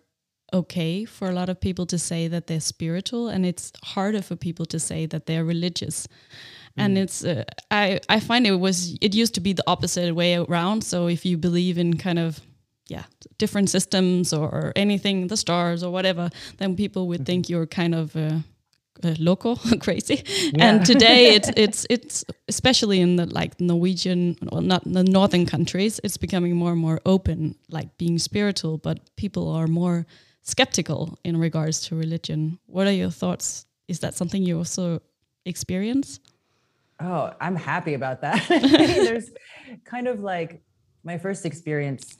okay 0.52 1.04
for 1.04 1.28
a 1.28 1.32
lot 1.32 1.48
of 1.48 1.60
people 1.60 1.86
to 1.86 1.98
say 1.98 2.28
that 2.28 2.46
they're 2.46 2.60
spiritual 2.60 3.28
and 3.28 3.44
it's 3.44 3.72
harder 3.82 4.22
for 4.22 4.36
people 4.36 4.66
to 4.66 4.78
say 4.78 5.06
that 5.06 5.26
they're 5.26 5.44
religious 5.44 6.06
and 6.76 6.96
mm. 6.96 7.02
it's 7.02 7.24
uh, 7.24 7.44
i 7.70 8.00
i 8.08 8.20
find 8.20 8.46
it 8.46 8.56
was 8.56 8.96
it 9.00 9.14
used 9.14 9.34
to 9.34 9.40
be 9.40 9.52
the 9.52 9.64
opposite 9.66 10.14
way 10.14 10.36
around 10.36 10.82
so 10.84 11.06
if 11.06 11.24
you 11.24 11.36
believe 11.36 11.78
in 11.78 11.96
kind 11.96 12.18
of 12.18 12.40
yeah 12.88 13.04
different 13.38 13.70
systems 13.70 14.32
or 14.32 14.72
anything 14.76 15.28
the 15.28 15.36
stars 15.36 15.82
or 15.82 15.90
whatever 15.90 16.30
then 16.58 16.76
people 16.76 17.08
would 17.08 17.24
think 17.24 17.48
you're 17.48 17.66
kind 17.66 17.94
of 17.94 18.14
uh, 18.14 18.38
uh, 19.02 19.14
local 19.18 19.56
crazy 19.80 20.22
yeah. 20.52 20.68
and 20.70 20.86
today 20.86 21.34
it's 21.36 21.50
it's 21.56 21.86
it's 21.90 22.24
especially 22.48 23.00
in 23.00 23.16
the 23.16 23.26
like 23.26 23.58
norwegian 23.60 24.36
well 24.52 24.60
not 24.60 24.84
the 24.84 25.02
northern 25.02 25.46
countries 25.46 26.00
it's 26.04 26.16
becoming 26.16 26.54
more 26.54 26.72
and 26.72 26.80
more 26.80 27.00
open 27.06 27.54
like 27.70 27.96
being 27.98 28.18
spiritual 28.18 28.78
but 28.78 28.98
people 29.16 29.50
are 29.50 29.66
more 29.66 30.06
skeptical 30.44 31.18
in 31.24 31.36
regards 31.36 31.80
to 31.88 31.96
religion. 31.96 32.58
What 32.66 32.86
are 32.86 32.92
your 32.92 33.10
thoughts? 33.10 33.66
Is 33.88 33.98
that 34.00 34.14
something 34.14 34.42
you 34.42 34.58
also 34.58 35.00
experience? 35.44 36.20
Oh, 37.00 37.32
I'm 37.40 37.56
happy 37.56 37.94
about 37.94 38.20
that. 38.20 38.46
There's 38.48 39.30
kind 39.84 40.06
of 40.06 40.20
like 40.20 40.62
my 41.02 41.18
first 41.18 41.44
experience 41.44 42.16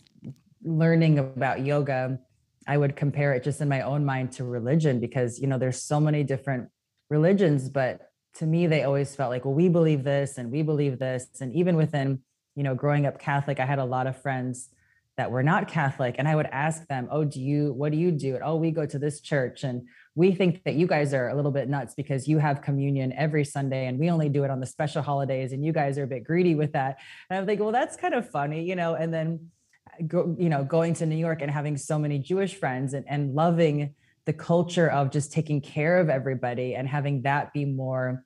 learning 0.64 1.18
about 1.18 1.64
yoga. 1.64 2.18
I 2.66 2.79
would 2.79 2.97
compare 2.97 3.35
it 3.35 3.45
just 3.45 3.61
in 3.61 3.68
my 3.68 3.83
own 3.83 4.05
mind 4.05 4.33
to 4.33 4.45
religion 4.45 4.99
because, 4.99 5.39
you 5.39 5.47
know, 5.47 5.59
there's 5.59 5.83
so 5.83 6.01
many 6.01 6.25
different 6.25 6.70
religions, 7.11 7.68
but 7.68 8.11
to 8.37 8.47
me, 8.47 8.66
they 8.66 8.85
always 8.85 9.14
felt 9.14 9.31
like, 9.31 9.45
well, 9.45 9.53
we 9.53 9.68
believe 9.68 10.03
this 10.03 10.39
and 10.39 10.51
we 10.51 10.62
believe 10.62 10.99
this. 10.99 11.27
And 11.43 11.55
even 11.55 11.77
within, 11.77 12.20
you 12.57 12.62
know, 12.62 12.75
growing 12.75 13.05
up 13.05 13.18
Catholic, 13.18 13.61
I 13.61 13.66
had 13.66 13.79
a 13.79 13.85
lot 13.85 14.07
of 14.07 14.16
friends 14.16 14.70
that 15.17 15.31
were 15.31 15.43
not 15.43 15.69
Catholic. 15.69 16.17
And 16.19 16.27
I 16.27 16.35
would 16.35 16.47
ask 16.47 16.87
them, 16.89 17.09
Oh, 17.11 17.25
do 17.25 17.41
you, 17.41 17.73
what 17.73 17.93
do 17.93 17.99
you 17.99 18.11
do? 18.11 18.39
oh, 18.43 18.57
we 18.57 18.71
go 18.71 18.85
to 18.87 18.99
this 18.99 19.21
church. 19.21 19.62
And 19.65 19.87
we 20.15 20.33
think 20.33 20.62
that 20.65 20.75
you 20.75 20.87
guys 20.87 21.15
are 21.15 21.29
a 21.29 21.35
little 21.35 21.51
bit 21.51 21.69
nuts 21.69 21.95
because 21.95 22.29
you 22.29 22.39
have 22.39 22.62
communion 22.62 23.12
every 23.12 23.45
Sunday 23.45 23.87
and 23.87 23.99
we 23.99 24.11
only 24.11 24.29
do 24.29 24.45
it 24.45 24.51
on 24.51 24.61
the 24.61 24.67
special 24.67 25.03
holidays. 25.03 25.53
And 25.53 25.65
you 25.65 25.73
guys 25.73 25.99
are 25.99 26.05
a 26.05 26.09
bit 26.09 26.25
greedy 26.25 26.55
with 26.55 26.73
that. 26.73 26.99
And 27.31 27.39
I'm 27.39 27.47
like, 27.47 27.61
well, 27.61 27.73
that's 27.73 27.97
kind 27.97 28.15
of 28.15 28.29
funny, 28.31 28.65
you 28.65 28.77
know, 28.77 28.95
and 28.95 29.12
then 29.12 29.51
uh, 29.89 30.05
go, 30.07 30.37
you 30.39 30.49
know, 30.49 30.65
going 30.65 30.95
to 30.95 31.07
New 31.07 31.17
York 31.17 31.43
and 31.43 31.51
having 31.51 31.77
so 31.77 31.99
many 31.99 32.19
Jewish 32.19 32.55
friends 32.55 32.95
and, 32.95 33.05
and 33.09 33.35
loving 33.35 33.95
the 34.25 34.33
culture 34.33 34.91
of 34.91 35.11
just 35.11 35.33
taking 35.33 35.61
care 35.61 35.99
of 35.99 36.09
everybody 36.09 36.75
and 36.75 36.89
having 36.89 37.23
that 37.23 37.53
be 37.53 37.65
more 37.65 38.25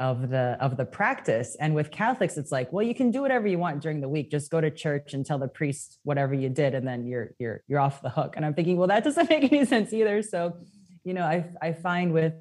of 0.00 0.30
the 0.30 0.56
of 0.60 0.76
the 0.76 0.84
practice. 0.84 1.56
And 1.60 1.74
with 1.74 1.92
catholics 1.92 2.36
it's 2.36 2.50
like 2.50 2.72
well 2.72 2.84
you 2.84 2.94
can 2.94 3.12
do 3.12 3.20
whatever 3.20 3.46
you 3.46 3.58
want 3.58 3.80
during 3.80 4.00
the 4.00 4.08
week. 4.08 4.30
Just 4.30 4.50
go 4.50 4.60
to 4.60 4.70
church 4.70 5.14
and 5.14 5.24
tell 5.24 5.38
the 5.38 5.48
priest 5.48 5.98
whatever 6.02 6.34
you 6.34 6.48
did 6.48 6.74
and 6.74 6.88
then 6.88 7.06
you're 7.06 7.34
you're 7.38 7.62
you're 7.68 7.80
off 7.80 8.02
the 8.02 8.10
hook. 8.10 8.34
And 8.34 8.44
i'm 8.44 8.54
thinking 8.54 8.76
well 8.76 8.88
that 8.88 9.04
doesn't 9.04 9.30
make 9.30 9.44
any 9.52 9.64
sense 9.64 9.92
either. 9.92 10.22
So 10.22 10.56
you 11.04 11.14
know 11.14 11.24
i 11.24 11.44
i 11.62 11.72
find 11.72 12.12
with 12.12 12.34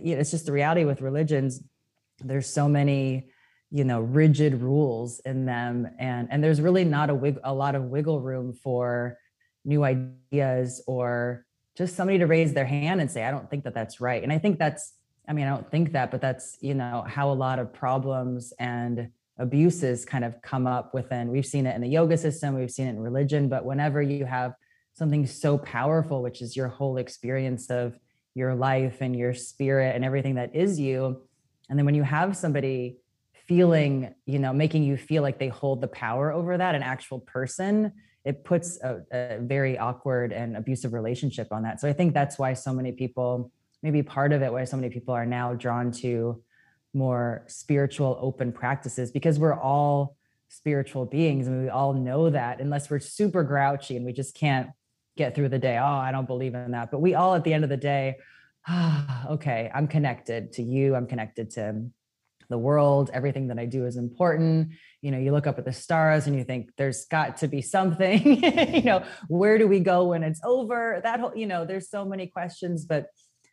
you 0.00 0.14
know 0.14 0.20
it's 0.20 0.30
just 0.30 0.46
the 0.46 0.52
reality 0.52 0.84
with 0.84 1.02
religions 1.02 1.60
there's 2.24 2.46
so 2.46 2.68
many 2.68 3.30
you 3.72 3.84
know 3.84 4.00
rigid 4.00 4.60
rules 4.60 5.20
in 5.20 5.46
them. 5.46 5.88
And 5.98 6.28
and 6.30 6.44
there's 6.44 6.60
really 6.60 6.84
not 6.84 7.10
a 7.10 7.14
wig, 7.14 7.40
a 7.42 7.52
lot 7.52 7.74
of 7.74 7.84
wiggle 7.84 8.20
room 8.20 8.52
for 8.52 9.18
new 9.64 9.82
ideas 9.82 10.82
or 10.86 11.46
just 11.76 11.96
somebody 11.96 12.18
to 12.18 12.26
raise 12.26 12.52
their 12.52 12.66
hand 12.66 13.00
and 13.00 13.10
say 13.10 13.24
i 13.24 13.30
don't 13.30 13.48
think 13.48 13.64
that 13.64 13.74
that's 13.74 14.00
right. 14.00 14.22
And 14.22 14.32
i 14.32 14.38
think 14.38 14.58
that's 14.58 14.92
I 15.32 15.34
mean, 15.34 15.46
I 15.46 15.48
don't 15.48 15.70
think 15.70 15.92
that, 15.92 16.10
but 16.10 16.20
that's, 16.20 16.58
you 16.60 16.74
know, 16.74 17.06
how 17.08 17.30
a 17.30 17.32
lot 17.32 17.58
of 17.58 17.72
problems 17.72 18.52
and 18.58 19.08
abuses 19.38 20.04
kind 20.04 20.26
of 20.26 20.42
come 20.42 20.66
up 20.66 20.92
within. 20.92 21.30
We've 21.30 21.46
seen 21.46 21.64
it 21.64 21.74
in 21.74 21.80
the 21.80 21.88
yoga 21.88 22.18
system, 22.18 22.54
we've 22.54 22.70
seen 22.70 22.86
it 22.86 22.90
in 22.90 23.00
religion, 23.00 23.48
but 23.48 23.64
whenever 23.64 24.02
you 24.02 24.26
have 24.26 24.52
something 24.92 25.26
so 25.26 25.56
powerful, 25.56 26.22
which 26.22 26.42
is 26.42 26.54
your 26.54 26.68
whole 26.68 26.98
experience 26.98 27.70
of 27.70 27.98
your 28.34 28.54
life 28.54 28.98
and 29.00 29.16
your 29.16 29.32
spirit 29.32 29.96
and 29.96 30.04
everything 30.04 30.34
that 30.34 30.54
is 30.54 30.78
you, 30.78 31.22
and 31.70 31.78
then 31.78 31.86
when 31.86 31.94
you 31.94 32.02
have 32.02 32.36
somebody 32.36 32.98
feeling, 33.32 34.14
you 34.26 34.38
know, 34.38 34.52
making 34.52 34.82
you 34.82 34.98
feel 34.98 35.22
like 35.22 35.38
they 35.38 35.48
hold 35.48 35.80
the 35.80 35.88
power 35.88 36.30
over 36.30 36.58
that, 36.58 36.74
an 36.74 36.82
actual 36.82 37.20
person, 37.20 37.90
it 38.26 38.44
puts 38.44 38.78
a, 38.82 39.00
a 39.10 39.38
very 39.40 39.78
awkward 39.78 40.30
and 40.30 40.58
abusive 40.58 40.92
relationship 40.92 41.48
on 41.52 41.62
that. 41.62 41.80
So 41.80 41.88
I 41.88 41.94
think 41.94 42.12
that's 42.12 42.38
why 42.38 42.52
so 42.52 42.74
many 42.74 42.92
people, 42.92 43.50
maybe 43.82 44.02
part 44.02 44.32
of 44.32 44.42
it, 44.42 44.52
why 44.52 44.64
so 44.64 44.76
many 44.76 44.90
people 44.90 45.14
are 45.14 45.26
now 45.26 45.54
drawn 45.54 45.90
to 45.90 46.42
more 46.94 47.44
spiritual 47.48 48.18
open 48.20 48.52
practices 48.52 49.10
because 49.10 49.38
we're 49.38 49.58
all 49.58 50.16
spiritual 50.48 51.06
beings 51.06 51.46
and 51.46 51.62
we 51.62 51.70
all 51.70 51.94
know 51.94 52.28
that 52.28 52.60
unless 52.60 52.90
we're 52.90 52.98
super 52.98 53.42
grouchy 53.42 53.96
and 53.96 54.04
we 54.04 54.12
just 54.12 54.34
can't 54.34 54.68
get 55.16 55.34
through 55.34 55.48
the 55.48 55.58
day. 55.58 55.78
Oh 55.78 55.84
i 55.84 56.12
don't 56.12 56.26
believe 56.26 56.54
in 56.54 56.72
that. 56.72 56.90
But 56.90 57.00
we 57.00 57.14
all 57.14 57.34
at 57.34 57.44
the 57.44 57.54
end 57.54 57.64
of 57.64 57.70
the 57.70 57.76
day 57.76 58.16
ah, 58.68 59.26
okay 59.30 59.70
i'm 59.74 59.88
connected 59.88 60.52
to 60.52 60.62
you. 60.62 60.94
I'm 60.94 61.06
connected 61.06 61.50
to 61.52 61.86
the 62.50 62.58
world. 62.58 63.10
Everything 63.14 63.48
that 63.48 63.58
i 63.58 63.64
do 63.64 63.86
is 63.86 63.96
important. 63.96 64.72
You 65.00 65.10
know 65.10 65.18
you 65.18 65.32
look 65.32 65.46
up 65.46 65.58
at 65.58 65.64
the 65.64 65.72
stars 65.72 66.26
and 66.26 66.36
you 66.36 66.44
think 66.44 66.70
there's 66.76 67.06
got 67.06 67.38
to 67.38 67.48
be 67.48 67.62
something. 67.62 68.42
You 68.74 68.82
know 68.82 69.04
where 69.28 69.56
do 69.56 69.66
we 69.66 69.80
go 69.80 70.08
when 70.08 70.22
it's 70.22 70.40
over? 70.44 71.00
That 71.02 71.20
whole 71.20 71.34
you 71.34 71.46
know 71.46 71.64
there's 71.64 71.88
so 71.88 72.04
many 72.04 72.26
questions 72.26 72.84
but 72.84 73.06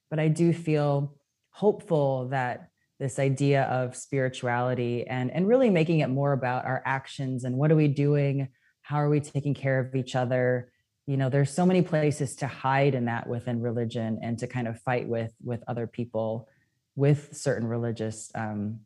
but 0.09 0.19
i 0.19 0.27
do 0.27 0.53
feel 0.53 1.15
hopeful 1.51 2.29
that 2.29 2.69
this 2.99 3.17
idea 3.17 3.63
of 3.63 3.95
spirituality 3.95 5.07
and 5.07 5.31
and 5.31 5.47
really 5.47 5.69
making 5.69 5.99
it 5.99 6.09
more 6.09 6.33
about 6.33 6.65
our 6.65 6.83
actions 6.85 7.45
and 7.45 7.55
what 7.55 7.71
are 7.71 7.75
we 7.75 7.87
doing? 7.87 8.49
How 8.81 8.97
are 8.97 9.09
we 9.09 9.21
taking 9.21 9.53
care 9.53 9.79
of 9.79 9.95
each 9.95 10.15
other? 10.15 10.71
You 11.05 11.17
know 11.17 11.29
there's 11.29 11.49
so 11.49 11.65
many 11.65 11.81
places 11.81 12.35
to 12.37 12.47
hide 12.47 12.93
in 12.93 13.05
that 13.05 13.27
within 13.27 13.61
religion 13.61 14.19
and 14.21 14.37
to 14.39 14.47
kind 14.47 14.67
of 14.67 14.79
fight 14.81 15.07
with 15.07 15.33
with 15.43 15.63
other 15.67 15.87
people 15.87 16.47
with 16.95 17.35
certain 17.35 17.67
religious 17.67 18.31
um, 18.35 18.81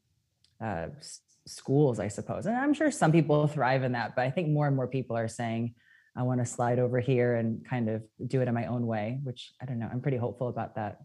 uh, 0.63 0.87
schools 1.45 1.99
i 1.99 2.07
suppose. 2.07 2.45
And 2.45 2.55
i'm 2.55 2.73
sure 2.73 2.91
some 2.91 3.11
people 3.11 3.47
thrive 3.55 3.83
in 3.83 3.91
that 3.93 4.15
but 4.15 4.21
i 4.21 4.31
think 4.31 4.49
more 4.49 4.67
and 4.67 4.75
more 4.75 4.87
people 4.87 5.17
are 5.17 5.27
saying 5.27 5.73
i 6.15 6.23
want 6.23 6.39
to 6.39 6.45
slide 6.45 6.79
over 6.79 6.99
here 6.99 7.35
and 7.35 7.67
kind 7.67 7.89
of 7.89 8.03
do 8.27 8.41
it 8.41 8.47
in 8.47 8.53
my 8.53 8.67
own 8.67 8.87
way 8.87 9.19
which 9.23 9.51
i 9.61 9.65
don't 9.65 9.79
know 9.79 9.89
i'm 9.91 9.99
pretty 9.99 10.15
hopeful 10.17 10.47
about 10.47 10.75
that 10.75 10.99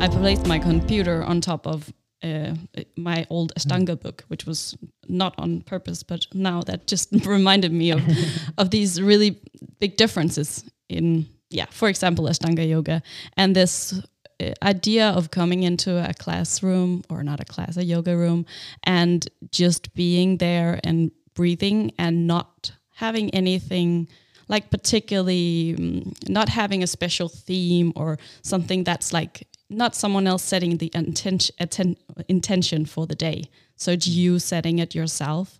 I 0.00 0.06
placed 0.06 0.46
my 0.46 0.60
computer 0.60 1.24
on 1.24 1.40
top 1.40 1.66
of 1.66 1.92
uh, 2.22 2.54
my 2.96 3.26
old 3.30 3.52
Ashtanga 3.56 4.00
book, 4.00 4.24
which 4.28 4.46
was 4.46 4.76
not 5.08 5.34
on 5.38 5.62
purpose, 5.62 6.04
but 6.04 6.24
now 6.32 6.62
that 6.62 6.86
just 6.86 7.08
reminded 7.26 7.72
me 7.72 7.90
of 7.90 8.00
of 8.58 8.70
these 8.70 9.02
really 9.02 9.40
big 9.80 9.96
differences 9.96 10.64
in, 10.88 11.26
yeah, 11.50 11.66
for 11.70 11.88
example, 11.88 12.26
Ashtanga 12.26 12.68
yoga 12.68 13.02
and 13.36 13.56
this 13.56 14.00
uh, 14.40 14.52
idea 14.62 15.08
of 15.10 15.32
coming 15.32 15.64
into 15.64 15.98
a 16.08 16.14
classroom 16.14 17.02
or 17.10 17.24
not 17.24 17.40
a 17.40 17.44
class, 17.44 17.76
a 17.76 17.84
yoga 17.84 18.16
room, 18.16 18.46
and 18.84 19.28
just 19.50 19.94
being 19.94 20.38
there 20.38 20.78
and 20.84 21.10
breathing 21.34 21.90
and 21.98 22.28
not 22.28 22.72
having 22.94 23.30
anything 23.30 24.08
like 24.46 24.70
particularly 24.70 25.74
um, 25.76 26.14
not 26.28 26.48
having 26.48 26.84
a 26.84 26.86
special 26.86 27.28
theme 27.28 27.92
or 27.96 28.16
something 28.42 28.84
that's 28.84 29.12
like 29.12 29.46
not 29.70 29.94
someone 29.94 30.26
else 30.26 30.42
setting 30.42 30.78
the 30.78 30.90
intention 30.94 31.54
atten- 31.60 31.96
intention 32.28 32.86
for 32.86 33.06
the 33.06 33.14
day. 33.14 33.50
So 33.76 33.92
it's 33.92 34.06
you 34.06 34.38
setting 34.38 34.78
it 34.78 34.94
yourself. 34.94 35.58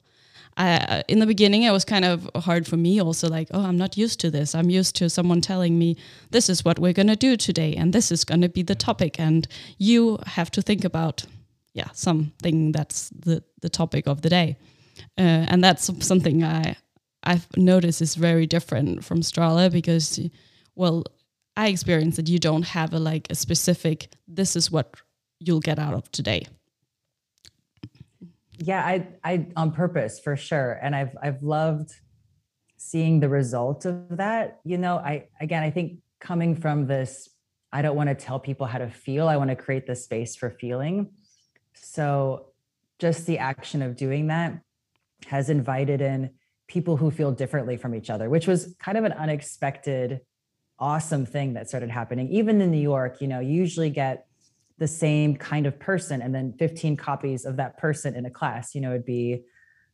In 1.08 1.20
the 1.20 1.26
beginning, 1.26 1.62
it 1.62 1.70
was 1.70 1.84
kind 1.84 2.04
of 2.04 2.28
hard 2.34 2.66
for 2.66 2.76
me 2.76 3.00
also, 3.00 3.28
like, 3.28 3.48
oh, 3.52 3.64
I'm 3.64 3.78
not 3.78 3.96
used 3.96 4.18
to 4.20 4.30
this. 4.30 4.56
I'm 4.56 4.70
used 4.70 4.96
to 4.96 5.08
someone 5.08 5.40
telling 5.40 5.78
me, 5.78 5.96
this 6.30 6.48
is 6.48 6.64
what 6.64 6.80
we're 6.80 6.92
going 6.92 7.06
to 7.06 7.14
do 7.14 7.36
today, 7.36 7.74
and 7.76 7.92
this 7.92 8.10
is 8.10 8.24
going 8.24 8.40
to 8.40 8.48
be 8.48 8.62
the 8.62 8.74
topic. 8.74 9.20
And 9.20 9.46
you 9.78 10.18
have 10.26 10.50
to 10.50 10.62
think 10.62 10.84
about, 10.84 11.24
yeah, 11.74 11.90
something 11.92 12.72
that's 12.72 13.10
the, 13.10 13.44
the 13.60 13.68
topic 13.68 14.08
of 14.08 14.22
the 14.22 14.30
day. 14.30 14.56
Uh, 15.16 15.46
and 15.46 15.62
that's 15.62 15.90
something 16.04 16.42
I, 16.42 16.76
I've 17.22 17.46
noticed 17.56 18.02
is 18.02 18.16
very 18.16 18.46
different 18.46 19.04
from 19.04 19.20
Strala 19.20 19.70
because, 19.70 20.18
well, 20.74 21.04
I 21.58 21.66
experience 21.66 22.14
that 22.16 22.28
you 22.28 22.38
don't 22.38 22.62
have 22.62 22.94
a 22.94 23.00
like 23.00 23.26
a 23.30 23.34
specific 23.34 24.12
this 24.28 24.54
is 24.54 24.70
what 24.70 24.94
you'll 25.40 25.58
get 25.58 25.80
out 25.80 25.92
of 25.92 26.08
today. 26.12 26.46
Yeah, 28.58 28.80
I 28.86 29.08
I 29.24 29.48
on 29.56 29.72
purpose 29.72 30.20
for 30.20 30.36
sure. 30.36 30.78
And 30.80 30.94
I've 30.94 31.16
I've 31.20 31.42
loved 31.42 31.90
seeing 32.76 33.18
the 33.18 33.28
result 33.28 33.86
of 33.86 34.18
that. 34.18 34.60
You 34.62 34.78
know, 34.78 34.98
I 34.98 35.26
again 35.40 35.64
I 35.64 35.70
think 35.72 35.98
coming 36.20 36.54
from 36.54 36.86
this 36.86 37.28
I 37.72 37.82
don't 37.82 37.96
want 37.96 38.08
to 38.08 38.14
tell 38.14 38.38
people 38.38 38.66
how 38.66 38.78
to 38.78 38.88
feel. 38.88 39.26
I 39.26 39.36
want 39.36 39.50
to 39.50 39.56
create 39.56 39.84
the 39.84 39.96
space 39.96 40.36
for 40.36 40.50
feeling. 40.50 41.10
So 41.74 42.52
just 43.00 43.26
the 43.26 43.38
action 43.38 43.82
of 43.82 43.96
doing 43.96 44.28
that 44.28 44.60
has 45.26 45.50
invited 45.50 46.00
in 46.02 46.30
people 46.68 46.96
who 46.96 47.10
feel 47.10 47.32
differently 47.32 47.76
from 47.76 47.96
each 47.96 48.10
other, 48.10 48.30
which 48.30 48.46
was 48.46 48.76
kind 48.78 48.96
of 48.96 49.02
an 49.02 49.12
unexpected 49.12 50.20
awesome 50.78 51.26
thing 51.26 51.54
that 51.54 51.68
started 51.68 51.90
happening. 51.90 52.28
Even 52.28 52.60
in 52.60 52.70
New 52.70 52.80
York, 52.80 53.20
you 53.20 53.28
know, 53.28 53.40
you 53.40 53.52
usually 53.52 53.90
get 53.90 54.26
the 54.78 54.88
same 54.88 55.36
kind 55.36 55.66
of 55.66 55.78
person 55.78 56.22
and 56.22 56.34
then 56.34 56.52
15 56.58 56.96
copies 56.96 57.44
of 57.44 57.56
that 57.56 57.76
person 57.78 58.14
in 58.14 58.26
a 58.26 58.30
class. 58.30 58.74
You 58.74 58.80
know, 58.80 58.90
it'd 58.90 59.04
be 59.04 59.42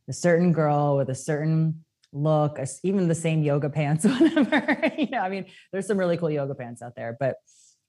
a 0.07 0.13
certain 0.13 0.53
girl 0.53 0.97
with 0.97 1.09
a 1.09 1.15
certain 1.15 1.83
look, 2.13 2.59
even 2.83 3.07
the 3.07 3.15
same 3.15 3.43
yoga 3.43 3.69
pants, 3.69 4.05
whatever. 4.19 4.91
you 4.97 5.09
know, 5.09 5.19
I 5.19 5.29
mean, 5.29 5.45
there's 5.71 5.87
some 5.87 5.97
really 5.97 6.17
cool 6.17 6.29
yoga 6.29 6.55
pants 6.55 6.81
out 6.81 6.95
there, 6.95 7.17
but 7.19 7.35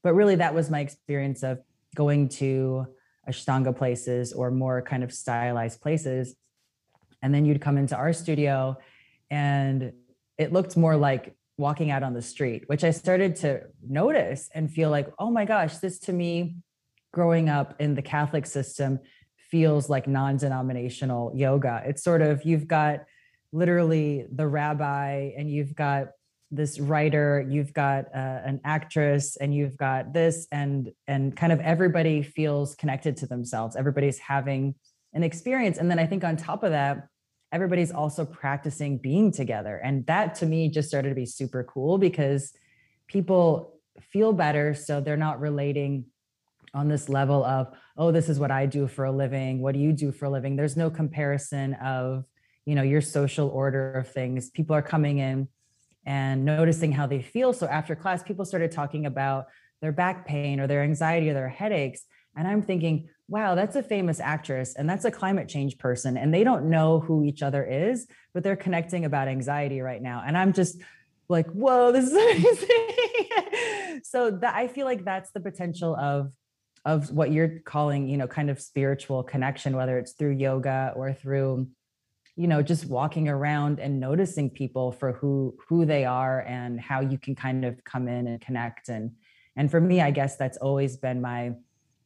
but 0.02 0.14
really 0.14 0.36
that 0.36 0.54
was 0.54 0.70
my 0.70 0.80
experience 0.80 1.42
of 1.42 1.58
going 1.94 2.28
to 2.28 2.86
Ashtanga 3.28 3.76
places 3.76 4.32
or 4.32 4.50
more 4.50 4.80
kind 4.82 5.02
of 5.02 5.12
stylized 5.12 5.80
places. 5.80 6.36
And 7.22 7.34
then 7.34 7.44
you'd 7.44 7.60
come 7.60 7.76
into 7.76 7.96
our 7.96 8.12
studio 8.12 8.76
and 9.30 9.92
it 10.38 10.52
looked 10.52 10.76
more 10.76 10.96
like 10.96 11.34
walking 11.58 11.90
out 11.90 12.02
on 12.02 12.14
the 12.14 12.22
street, 12.22 12.64
which 12.66 12.84
I 12.84 12.90
started 12.90 13.36
to 13.36 13.62
notice 13.86 14.50
and 14.54 14.70
feel 14.70 14.90
like, 14.90 15.08
oh 15.18 15.30
my 15.30 15.44
gosh, 15.44 15.78
this 15.78 15.98
to 16.00 16.12
me, 16.12 16.56
growing 17.12 17.48
up 17.48 17.74
in 17.80 17.94
the 17.94 18.02
Catholic 18.02 18.46
system, 18.46 18.98
feels 19.50 19.88
like 19.88 20.06
non 20.06 20.36
denominational 20.36 21.32
yoga. 21.34 21.82
It's 21.86 22.02
sort 22.02 22.20
of, 22.20 22.44
you've 22.44 22.66
got 22.66 23.04
literally 23.52 24.26
the 24.30 24.46
rabbi 24.46 25.30
and 25.36 25.50
you've 25.50 25.74
got 25.74 26.08
this 26.50 26.78
writer 26.78 27.44
you've 27.48 27.72
got 27.72 28.04
uh, 28.14 28.40
an 28.44 28.60
actress 28.64 29.36
and 29.36 29.52
you've 29.52 29.76
got 29.76 30.12
this 30.12 30.46
and 30.52 30.92
and 31.08 31.36
kind 31.36 31.52
of 31.52 31.58
everybody 31.60 32.22
feels 32.22 32.76
connected 32.76 33.16
to 33.16 33.26
themselves 33.26 33.74
everybody's 33.74 34.18
having 34.18 34.74
an 35.12 35.24
experience 35.24 35.78
and 35.78 35.90
then 35.90 35.98
i 35.98 36.06
think 36.06 36.22
on 36.22 36.36
top 36.36 36.62
of 36.62 36.70
that 36.70 37.08
everybody's 37.52 37.92
also 37.92 38.24
practicing 38.24 38.98
being 38.98 39.30
together. 39.32 39.76
And 39.76 40.04
that 40.06 40.34
to 40.36 40.46
me 40.46 40.68
just 40.68 40.88
started 40.88 41.10
to 41.10 41.14
be 41.14 41.26
super 41.26 41.64
cool 41.64 41.98
because 41.98 42.52
people 43.06 43.78
feel 44.10 44.32
better. 44.32 44.74
So 44.74 45.00
they're 45.00 45.16
not 45.16 45.40
relating 45.40 46.06
on 46.74 46.88
this 46.88 47.08
level 47.08 47.44
of, 47.44 47.68
oh, 47.96 48.10
this 48.12 48.28
is 48.28 48.38
what 48.38 48.50
I 48.50 48.66
do 48.66 48.86
for 48.86 49.04
a 49.04 49.12
living. 49.12 49.62
What 49.62 49.74
do 49.74 49.80
you 49.80 49.92
do 49.92 50.12
for 50.12 50.26
a 50.26 50.30
living? 50.30 50.56
There's 50.56 50.76
no 50.76 50.90
comparison 50.90 51.74
of, 51.74 52.24
you 52.66 52.74
know, 52.74 52.82
your 52.82 53.00
social 53.00 53.48
order 53.48 53.92
of 53.92 54.12
things. 54.12 54.50
People 54.50 54.76
are 54.76 54.82
coming 54.82 55.18
in 55.18 55.48
and 56.04 56.44
noticing 56.44 56.92
how 56.92 57.06
they 57.06 57.22
feel. 57.22 57.52
So 57.52 57.66
after 57.66 57.96
class, 57.96 58.22
people 58.22 58.44
started 58.44 58.70
talking 58.70 59.06
about 59.06 59.46
their 59.80 59.92
back 59.92 60.26
pain 60.26 60.60
or 60.60 60.66
their 60.66 60.82
anxiety 60.82 61.30
or 61.30 61.34
their 61.34 61.48
headaches. 61.48 62.02
And 62.36 62.46
I'm 62.46 62.62
thinking, 62.62 63.08
wow, 63.28 63.54
that's 63.54 63.74
a 63.76 63.82
famous 63.82 64.20
actress 64.20 64.74
and 64.76 64.88
that's 64.88 65.04
a 65.04 65.10
climate 65.10 65.48
change 65.48 65.78
person. 65.78 66.16
And 66.16 66.32
they 66.32 66.44
don't 66.44 66.70
know 66.70 67.00
who 67.00 67.24
each 67.24 67.42
other 67.42 67.64
is, 67.64 68.06
but 68.32 68.44
they're 68.44 68.56
connecting 68.56 69.04
about 69.04 69.28
anxiety 69.28 69.80
right 69.80 70.00
now. 70.00 70.22
And 70.24 70.38
I'm 70.38 70.52
just 70.52 70.80
like, 71.28 71.48
whoa, 71.50 71.90
this 71.90 72.04
is 72.04 72.12
amazing. 72.12 74.00
so 74.04 74.30
that 74.30 74.54
I 74.54 74.68
feel 74.68 74.86
like 74.86 75.04
that's 75.04 75.30
the 75.32 75.40
potential 75.40 75.96
of 75.96 76.32
of 76.84 77.10
what 77.10 77.32
you're 77.32 77.58
calling, 77.64 78.08
you 78.08 78.16
know, 78.16 78.28
kind 78.28 78.48
of 78.48 78.60
spiritual 78.60 79.24
connection, 79.24 79.74
whether 79.74 79.98
it's 79.98 80.12
through 80.12 80.30
yoga 80.30 80.92
or 80.94 81.12
through, 81.12 81.66
you 82.36 82.46
know, 82.46 82.62
just 82.62 82.86
walking 82.86 83.28
around 83.28 83.80
and 83.80 83.98
noticing 83.98 84.48
people 84.48 84.92
for 84.92 85.14
who 85.14 85.56
who 85.68 85.84
they 85.84 86.04
are 86.04 86.42
and 86.42 86.80
how 86.80 87.00
you 87.00 87.18
can 87.18 87.34
kind 87.34 87.64
of 87.64 87.82
come 87.82 88.06
in 88.06 88.28
and 88.28 88.40
connect. 88.40 88.88
And 88.88 89.16
and 89.56 89.68
for 89.68 89.80
me, 89.80 90.00
I 90.00 90.12
guess 90.12 90.36
that's 90.36 90.58
always 90.58 90.96
been 90.96 91.20
my 91.20 91.54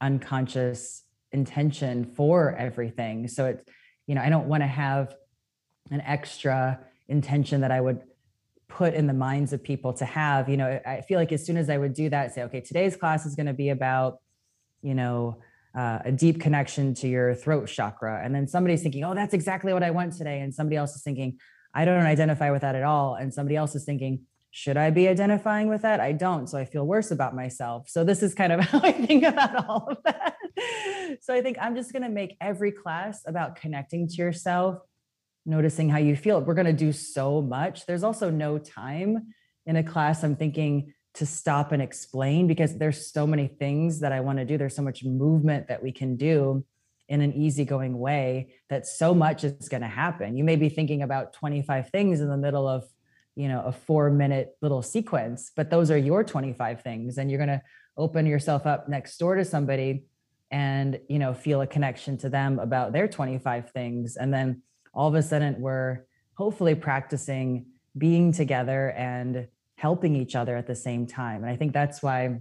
unconscious 0.00 1.02
intention 1.32 2.04
for 2.04 2.54
everything. 2.56 3.28
So 3.28 3.46
it's, 3.46 3.64
you 4.06 4.14
know, 4.14 4.22
I 4.22 4.28
don't 4.28 4.46
want 4.46 4.62
to 4.62 4.66
have 4.66 5.14
an 5.90 6.00
extra 6.00 6.80
intention 7.08 7.62
that 7.62 7.70
I 7.70 7.80
would 7.80 8.00
put 8.68 8.94
in 8.94 9.06
the 9.06 9.14
minds 9.14 9.52
of 9.52 9.60
people 9.64 9.92
to 9.92 10.04
have 10.04 10.48
you 10.48 10.56
know 10.56 10.80
i 10.86 11.00
feel 11.00 11.18
like 11.18 11.32
as 11.32 11.44
soon 11.44 11.56
as 11.56 11.68
i 11.68 11.76
would 11.76 11.92
do 11.92 12.08
that 12.08 12.32
say 12.32 12.44
okay 12.44 12.60
today's 12.60 12.94
class 12.94 13.26
is 13.26 13.34
going 13.34 13.46
to 13.46 13.52
be 13.52 13.70
about 13.70 14.20
you 14.80 14.94
know 14.94 15.40
uh, 15.74 15.98
a 16.04 16.12
deep 16.12 16.40
connection 16.40 16.94
to 16.94 17.08
your 17.08 17.34
throat 17.34 17.68
chakra. 17.68 18.20
And 18.24 18.34
then 18.34 18.48
somebody's 18.48 18.82
thinking 18.82 19.04
oh 19.04 19.14
that's 19.14 19.34
exactly 19.34 19.72
what 19.72 19.82
i 19.82 19.90
want 19.90 20.14
today. 20.14 20.40
And 20.40 20.54
somebody 20.54 20.76
else 20.76 20.94
is 20.96 21.02
thinking 21.02 21.38
i 21.74 21.84
don't 21.84 22.02
identify 22.02 22.50
with 22.50 22.62
that 22.62 22.74
at 22.74 22.82
all. 22.82 23.14
And 23.14 23.32
somebody 23.32 23.56
else 23.56 23.74
is 23.74 23.84
thinking 23.84 24.22
should 24.50 24.76
i 24.76 24.90
be 24.90 25.08
identifying 25.08 25.68
with 25.68 25.82
that 25.82 26.00
i 26.00 26.12
don't 26.12 26.48
so 26.48 26.58
i 26.58 26.64
feel 26.64 26.86
worse 26.86 27.10
about 27.10 27.34
myself 27.34 27.88
so 27.88 28.04
this 28.04 28.22
is 28.22 28.34
kind 28.34 28.52
of 28.52 28.60
how 28.70 28.80
i 28.80 28.92
think 28.92 29.24
about 29.24 29.68
all 29.68 29.88
of 29.88 29.98
that 30.04 30.36
so 31.20 31.34
i 31.34 31.40
think 31.40 31.56
i'm 31.60 31.76
just 31.76 31.92
going 31.92 32.02
to 32.02 32.08
make 32.08 32.36
every 32.40 32.72
class 32.72 33.22
about 33.26 33.56
connecting 33.56 34.08
to 34.08 34.14
yourself 34.16 34.78
noticing 35.46 35.88
how 35.88 35.98
you 35.98 36.16
feel. 36.16 36.40
We're 36.40 36.54
going 36.54 36.66
to 36.66 36.72
do 36.72 36.92
so 36.92 37.42
much. 37.42 37.86
There's 37.86 38.04
also 38.04 38.30
no 38.30 38.58
time 38.58 39.32
in 39.66 39.76
a 39.76 39.82
class. 39.82 40.22
I'm 40.22 40.36
thinking 40.36 40.92
to 41.14 41.26
stop 41.26 41.72
and 41.72 41.82
explain 41.82 42.46
because 42.46 42.76
there's 42.76 43.12
so 43.12 43.26
many 43.26 43.48
things 43.48 44.00
that 44.00 44.12
I 44.12 44.20
want 44.20 44.38
to 44.38 44.44
do. 44.44 44.58
There's 44.58 44.76
so 44.76 44.82
much 44.82 45.04
movement 45.04 45.68
that 45.68 45.82
we 45.82 45.92
can 45.92 46.16
do 46.16 46.64
in 47.08 47.20
an 47.20 47.32
easygoing 47.32 47.98
way 47.98 48.54
that 48.68 48.86
so 48.86 49.12
much 49.12 49.42
is 49.42 49.68
going 49.68 49.80
to 49.80 49.88
happen. 49.88 50.36
You 50.36 50.44
may 50.44 50.54
be 50.54 50.68
thinking 50.68 51.02
about 51.02 51.32
25 51.32 51.90
things 51.90 52.20
in 52.20 52.28
the 52.28 52.36
middle 52.36 52.68
of, 52.68 52.84
you 53.36 53.48
know, 53.48 53.62
a 53.64 53.72
4 53.72 54.10
minute 54.10 54.56
little 54.60 54.82
sequence, 54.82 55.50
but 55.54 55.70
those 55.70 55.90
are 55.90 55.98
your 55.98 56.24
25 56.24 56.82
things 56.82 57.18
and 57.18 57.30
you're 57.30 57.38
going 57.38 57.48
to 57.48 57.62
open 57.96 58.26
yourself 58.26 58.66
up 58.66 58.88
next 58.88 59.18
door 59.18 59.34
to 59.36 59.44
somebody 59.44 60.04
and, 60.50 60.98
you 61.08 61.18
know, 61.18 61.32
feel 61.32 61.60
a 61.60 61.66
connection 61.66 62.16
to 62.18 62.28
them 62.28 62.58
about 62.58 62.92
their 62.92 63.08
25 63.08 63.70
things 63.70 64.16
and 64.16 64.32
then 64.32 64.62
all 64.92 65.08
of 65.08 65.14
a 65.14 65.22
sudden 65.22 65.60
we're 65.60 66.04
hopefully 66.34 66.74
practicing 66.74 67.66
being 67.96 68.32
together 68.32 68.90
and 68.90 69.46
helping 69.76 70.16
each 70.16 70.36
other 70.36 70.56
at 70.56 70.66
the 70.66 70.74
same 70.74 71.06
time. 71.06 71.42
And 71.42 71.50
I 71.50 71.56
think 71.56 71.72
that's 71.72 72.02
why, 72.02 72.38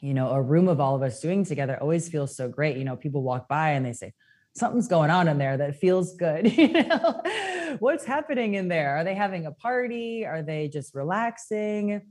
you 0.00 0.14
know, 0.14 0.30
a 0.30 0.42
room 0.42 0.68
of 0.68 0.80
all 0.80 0.96
of 0.96 1.02
us 1.02 1.20
doing 1.20 1.44
together 1.44 1.78
always 1.80 2.08
feels 2.08 2.36
so 2.36 2.48
great. 2.48 2.76
You 2.76 2.84
know, 2.84 2.96
people 2.96 3.22
walk 3.22 3.48
by 3.48 3.70
and 3.70 3.86
they 3.86 3.92
say, 3.92 4.12
something's 4.54 4.88
going 4.88 5.10
on 5.10 5.28
in 5.28 5.38
there 5.38 5.56
that 5.56 5.76
feels 5.76 6.14
good. 6.16 6.52
You 6.56 6.68
know, 6.68 7.22
what's 7.78 8.04
happening 8.04 8.54
in 8.54 8.68
there? 8.68 8.96
Are 8.96 9.04
they 9.04 9.14
having 9.14 9.46
a 9.46 9.52
party? 9.52 10.24
Are 10.26 10.42
they 10.42 10.68
just 10.68 10.94
relaxing? 10.94 12.02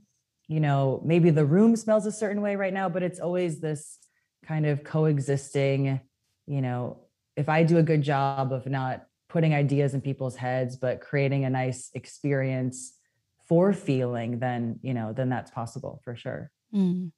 You 0.48 0.60
know, 0.60 1.02
maybe 1.06 1.30
the 1.30 1.46
room 1.46 1.76
smells 1.76 2.06
a 2.06 2.12
certain 2.12 2.42
way 2.42 2.56
right 2.56 2.74
now, 2.74 2.90
but 2.90 3.04
it's 3.04 3.20
always 3.20 3.60
this 3.60 3.98
kind 4.46 4.66
of 4.66 4.84
coexisting, 4.84 6.02
you 6.48 6.62
know, 6.62 7.00
if 7.36 7.48
I 7.48 7.64
do 7.64 7.78
a 7.78 7.84
good 7.84 8.02
job 8.02 8.52
of 8.52 8.66
not 8.66 9.06
putting 9.32 9.54
ideas 9.54 9.94
in 9.94 10.02
people's 10.02 10.36
heads 10.36 10.76
but 10.76 11.00
creating 11.00 11.46
a 11.46 11.50
nice 11.50 11.90
experience 11.94 12.94
for 13.48 13.72
feeling 13.72 14.40
then 14.40 14.78
you 14.82 14.94
know 14.94 15.14
then 15.14 15.30
that's 15.30 15.50
possible 15.52 16.02
for 16.04 16.16
sure 16.16 16.52
mm. 16.76 17.10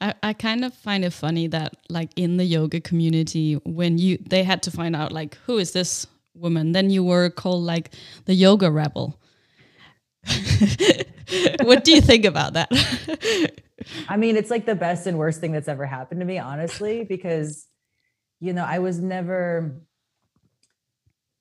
I, 0.00 0.14
I 0.22 0.32
kind 0.34 0.64
of 0.64 0.74
find 0.74 1.04
it 1.04 1.12
funny 1.12 1.46
that 1.48 1.76
like 1.88 2.10
in 2.16 2.36
the 2.36 2.44
yoga 2.44 2.80
community 2.80 3.54
when 3.64 3.98
you 3.98 4.18
they 4.18 4.42
had 4.44 4.62
to 4.64 4.70
find 4.70 4.94
out 4.94 5.12
like 5.12 5.36
who 5.46 5.58
is 5.58 5.72
this 5.72 6.06
woman? 6.34 6.72
Then 6.72 6.90
you 6.90 7.02
were 7.02 7.30
called 7.30 7.64
like 7.64 7.92
the 8.26 8.34
yoga 8.34 8.70
rebel. 8.70 9.18
What 11.62 11.84
do 11.84 11.92
you 11.92 12.00
think 12.00 12.24
about 12.24 12.52
that? 12.52 12.70
I 14.08 14.16
mean 14.16 14.36
it's 14.36 14.50
like 14.50 14.66
the 14.66 14.74
best 14.74 15.06
and 15.06 15.18
worst 15.18 15.40
thing 15.40 15.52
that's 15.52 15.68
ever 15.68 15.86
happened 15.86 16.20
to 16.20 16.26
me 16.26 16.38
honestly 16.38 17.04
because 17.04 17.66
you 18.40 18.52
know 18.52 18.64
i 18.64 18.78
was 18.78 18.98
never 18.98 19.80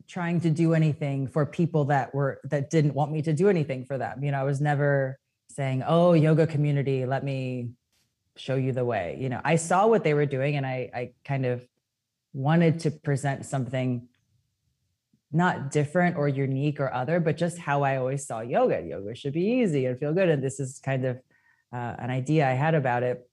trying 0.07 0.41
to 0.41 0.49
do 0.49 0.73
anything 0.73 1.27
for 1.27 1.45
people 1.45 1.85
that 1.85 2.13
were 2.13 2.39
that 2.43 2.69
didn't 2.69 2.93
want 2.93 3.11
me 3.11 3.21
to 3.23 3.33
do 3.33 3.49
anything 3.49 3.85
for 3.85 3.97
them. 3.97 4.23
You 4.23 4.31
know 4.31 4.39
i 4.39 4.43
was 4.43 4.59
never 4.59 5.19
saying 5.49 5.83
oh 5.87 6.13
yoga 6.13 6.45
community 6.45 7.05
let 7.05 7.23
me 7.23 7.69
show 8.37 8.55
you 8.55 8.71
the 8.71 8.85
way. 8.85 9.17
You 9.19 9.29
know 9.29 9.41
i 9.43 9.55
saw 9.55 9.87
what 9.87 10.03
they 10.03 10.13
were 10.13 10.25
doing 10.25 10.55
and 10.55 10.65
i 10.65 10.89
i 10.93 11.11
kind 11.23 11.45
of 11.45 11.65
wanted 12.33 12.79
to 12.81 12.91
present 12.91 13.45
something 13.45 14.07
not 15.31 15.71
different 15.71 16.15
or 16.17 16.27
unique 16.27 16.79
or 16.79 16.93
other 16.93 17.19
but 17.19 17.37
just 17.37 17.57
how 17.57 17.83
i 17.83 17.97
always 17.97 18.25
saw 18.25 18.41
yoga. 18.41 18.81
Yoga 18.81 19.15
should 19.15 19.33
be 19.33 19.45
easy 19.61 19.85
and 19.85 19.99
feel 19.99 20.13
good 20.13 20.29
and 20.29 20.43
this 20.43 20.59
is 20.59 20.79
kind 20.83 21.05
of 21.05 21.17
uh, 21.73 21.95
an 21.99 22.09
idea 22.09 22.47
i 22.47 22.53
had 22.53 22.75
about 22.75 23.03
it. 23.03 23.27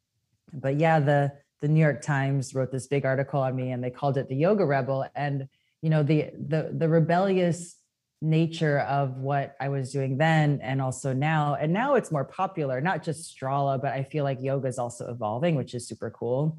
But 0.53 0.79
yeah 0.79 1.01
the 1.01 1.33
the 1.61 1.69
new 1.69 1.81
york 1.81 2.03
times 2.03 2.55
wrote 2.55 2.73
this 2.73 2.87
big 2.87 3.05
article 3.05 3.41
on 3.41 3.55
me 3.55 3.71
and 3.71 3.83
they 3.83 3.91
called 3.91 4.17
it 4.17 4.29
the 4.29 4.37
yoga 4.37 4.65
rebel. 4.65 5.07
And 5.15 5.49
you 5.81 5.91
know 5.91 6.03
the 6.03 6.31
the 6.39 6.71
the 6.73 6.89
rebellious 6.89 7.77
nature 8.23 8.79
of 8.81 9.19
what 9.19 9.57
I 9.61 9.69
was 9.69 9.93
doing 9.93 10.17
then 10.17 10.61
and 10.63 10.81
also 10.81 11.13
now. 11.13 11.57
And 11.57 11.73
now 11.73 11.97
it's 11.97 12.13
more 12.13 12.25
popular, 12.25 12.81
not 12.81 13.03
just 13.03 13.37
Strala, 13.37 13.83
but 13.83 13.93
I 13.93 14.05
feel 14.05 14.23
like 14.23 14.41
yoga 14.41 14.69
is 14.69 14.79
also 14.79 15.11
evolving, 15.11 15.57
which 15.57 15.75
is 15.75 15.89
super 15.89 16.11
cool. 16.11 16.59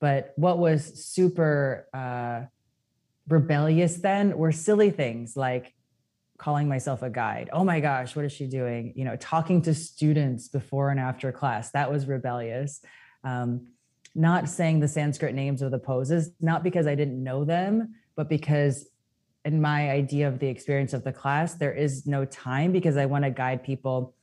But 0.00 0.32
what 0.36 0.58
was 0.58 1.04
super 1.04 1.86
uh, 1.92 2.46
rebellious 3.28 3.96
then 3.96 4.36
were 4.36 4.50
silly 4.50 4.90
things 4.90 5.36
like 5.36 5.74
calling 6.38 6.68
myself 6.68 7.02
a 7.02 7.10
guide. 7.10 7.50
Oh 7.52 7.64
my 7.64 7.80
gosh, 7.80 8.16
what 8.16 8.24
is 8.24 8.32
she 8.32 8.46
doing? 8.46 8.94
You 8.96 9.04
know, 9.04 9.16
talking 9.16 9.62
to 9.62 9.74
students 9.74 10.48
before 10.48 10.90
and 10.90 10.98
after 10.98 11.30
class. 11.32 11.70
That 11.70 11.92
was 11.92 12.06
rebellious. 12.06 12.80
Um, 13.22 13.68
not 14.14 14.48
saying 14.48 14.80
the 14.80 14.88
Sanskrit 14.88 15.34
names 15.34 15.60
of 15.60 15.70
the 15.70 15.78
poses, 15.78 16.30
not 16.40 16.62
because 16.62 16.86
I 16.86 16.94
didn't 16.94 17.22
know 17.22 17.44
them, 17.44 17.94
but 18.16 18.28
because 18.28 18.86
in 19.44 19.60
my 19.60 19.90
idea 19.90 20.26
of 20.28 20.38
the 20.38 20.48
experience 20.48 20.92
of 20.92 21.04
the 21.04 21.12
class, 21.12 21.54
there 21.54 21.72
is 21.72 22.06
no 22.06 22.24
time 22.24 22.72
because 22.72 22.96
I 22.96 23.06
want 23.06 23.24
to 23.24 23.30
guide 23.30 23.62
people 23.62 24.14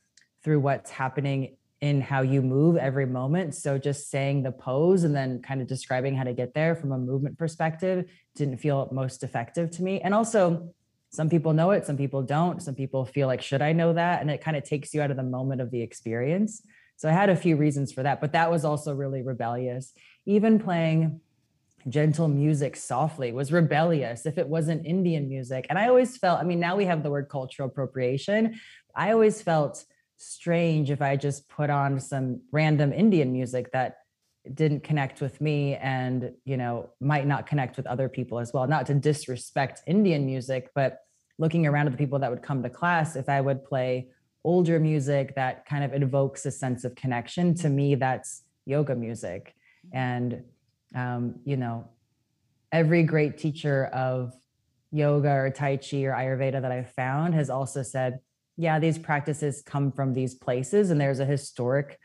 through 0.42 0.60
what's 0.60 0.90
happening 0.90 1.56
in 1.80 2.00
how 2.00 2.22
you 2.22 2.42
move 2.42 2.76
every 2.76 3.06
moment. 3.06 3.54
So 3.54 3.76
just 3.76 4.10
saying 4.10 4.42
the 4.42 4.52
pose 4.52 5.04
and 5.04 5.14
then 5.14 5.42
kind 5.42 5.60
of 5.60 5.66
describing 5.66 6.14
how 6.14 6.24
to 6.24 6.32
get 6.32 6.54
there 6.54 6.74
from 6.74 6.92
a 6.92 6.98
movement 6.98 7.38
perspective 7.38 8.10
didn't 8.36 8.58
feel 8.58 8.88
most 8.92 9.22
effective 9.22 9.70
to 9.72 9.82
me. 9.82 10.00
And 10.00 10.14
also, 10.14 10.72
some 11.10 11.28
people 11.28 11.52
know 11.52 11.72
it, 11.72 11.84
some 11.84 11.96
people 11.96 12.22
don't. 12.22 12.62
Some 12.62 12.74
people 12.74 13.04
feel 13.04 13.26
like, 13.26 13.42
should 13.42 13.62
I 13.62 13.72
know 13.72 13.92
that? 13.92 14.22
And 14.22 14.30
it 14.30 14.40
kind 14.40 14.56
of 14.56 14.64
takes 14.64 14.94
you 14.94 15.02
out 15.02 15.10
of 15.10 15.16
the 15.16 15.22
moment 15.22 15.60
of 15.60 15.70
the 15.70 15.82
experience. 15.82 16.62
So 16.96 17.08
I 17.08 17.12
had 17.12 17.28
a 17.28 17.36
few 17.36 17.56
reasons 17.56 17.92
for 17.92 18.02
that, 18.02 18.20
but 18.20 18.32
that 18.32 18.50
was 18.50 18.64
also 18.64 18.94
really 18.94 19.22
rebellious. 19.22 19.92
Even 20.24 20.58
playing 20.58 21.20
gentle 21.88 22.28
music 22.28 22.76
softly 22.76 23.32
was 23.32 23.52
rebellious 23.52 24.26
if 24.26 24.38
it 24.38 24.48
wasn't 24.48 24.86
Indian 24.86 25.28
music. 25.28 25.66
And 25.68 25.78
I 25.78 25.88
always 25.88 26.16
felt, 26.16 26.40
I 26.40 26.44
mean, 26.44 26.60
now 26.60 26.76
we 26.76 26.84
have 26.84 27.02
the 27.02 27.10
word 27.10 27.28
cultural 27.28 27.68
appropriation. 27.68 28.58
I 28.94 29.12
always 29.12 29.42
felt 29.42 29.84
strange 30.16 30.90
if 30.90 31.02
I 31.02 31.16
just 31.16 31.48
put 31.48 31.70
on 31.70 31.98
some 31.98 32.42
random 32.52 32.92
Indian 32.92 33.32
music 33.32 33.72
that 33.72 33.98
didn't 34.54 34.82
connect 34.82 35.20
with 35.20 35.40
me 35.40 35.76
and, 35.76 36.32
you 36.44 36.56
know, 36.56 36.90
might 37.00 37.26
not 37.26 37.46
connect 37.46 37.76
with 37.76 37.86
other 37.86 38.08
people 38.08 38.38
as 38.38 38.52
well. 38.52 38.66
Not 38.66 38.86
to 38.86 38.94
disrespect 38.94 39.82
Indian 39.86 40.26
music, 40.26 40.70
but 40.74 40.98
looking 41.38 41.66
around 41.66 41.86
at 41.86 41.92
the 41.92 41.98
people 41.98 42.18
that 42.20 42.30
would 42.30 42.42
come 42.42 42.62
to 42.62 42.70
class, 42.70 43.16
if 43.16 43.28
I 43.28 43.40
would 43.40 43.64
play 43.64 44.08
older 44.44 44.80
music 44.80 45.34
that 45.36 45.64
kind 45.66 45.84
of 45.84 46.00
evokes 46.00 46.44
a 46.46 46.50
sense 46.50 46.84
of 46.84 46.94
connection, 46.94 47.54
to 47.54 47.68
me, 47.68 47.94
that's 47.94 48.42
yoga 48.66 48.94
music. 48.94 49.54
And 49.92 50.42
um, 50.94 51.36
you 51.44 51.56
know, 51.56 51.88
every 52.70 53.02
great 53.02 53.38
teacher 53.38 53.86
of 53.86 54.32
yoga 54.90 55.30
or 55.30 55.50
Tai 55.50 55.78
Chi 55.78 56.04
or 56.04 56.12
Ayurveda 56.12 56.60
that 56.62 56.72
I've 56.72 56.90
found 56.90 57.34
has 57.34 57.50
also 57.50 57.82
said, 57.82 58.20
yeah, 58.56 58.78
these 58.78 58.98
practices 58.98 59.62
come 59.64 59.90
from 59.92 60.12
these 60.12 60.34
places 60.34 60.90
and 60.90 61.00
there's 61.00 61.20
a 61.20 61.24
historic, 61.24 61.98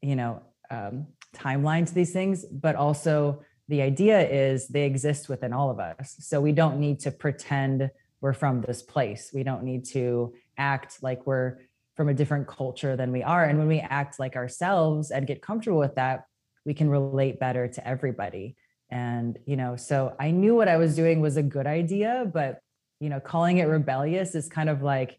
you 0.00 0.16
know, 0.16 0.42
um, 0.70 1.06
timeline 1.34 1.86
to 1.86 1.94
these 1.94 2.12
things, 2.12 2.44
but 2.44 2.76
also 2.76 3.42
the 3.68 3.82
idea 3.82 4.28
is 4.28 4.68
they 4.68 4.84
exist 4.84 5.28
within 5.28 5.52
all 5.52 5.70
of 5.70 5.80
us. 5.80 6.16
So 6.20 6.40
we 6.40 6.52
don't 6.52 6.78
need 6.78 7.00
to 7.00 7.10
pretend 7.10 7.90
we're 8.20 8.32
from 8.32 8.60
this 8.60 8.82
place. 8.82 9.30
We 9.34 9.42
don't 9.42 9.64
need 9.64 9.84
to 9.86 10.34
act 10.56 11.02
like 11.02 11.26
we're 11.26 11.58
from 11.96 12.08
a 12.08 12.14
different 12.14 12.46
culture 12.46 12.96
than 12.96 13.12
we 13.12 13.22
are. 13.22 13.44
And 13.44 13.58
when 13.58 13.68
we 13.68 13.80
act 13.80 14.18
like 14.18 14.36
ourselves 14.36 15.10
and 15.10 15.26
get 15.26 15.42
comfortable 15.42 15.78
with 15.78 15.94
that, 15.96 16.24
we 16.64 16.74
can 16.74 16.88
relate 16.88 17.38
better 17.38 17.68
to 17.68 17.86
everybody. 17.86 18.56
And 18.90 19.38
you 19.46 19.56
know 19.56 19.76
so 19.76 20.14
i 20.20 20.30
knew 20.30 20.54
what 20.54 20.68
i 20.68 20.76
was 20.76 20.94
doing 20.94 21.20
was 21.20 21.36
a 21.36 21.42
good 21.42 21.66
idea 21.66 22.30
but 22.32 22.60
you 23.00 23.08
know 23.08 23.18
calling 23.18 23.56
it 23.58 23.64
rebellious 23.64 24.34
is 24.34 24.46
kind 24.48 24.68
of 24.68 24.82
like 24.82 25.18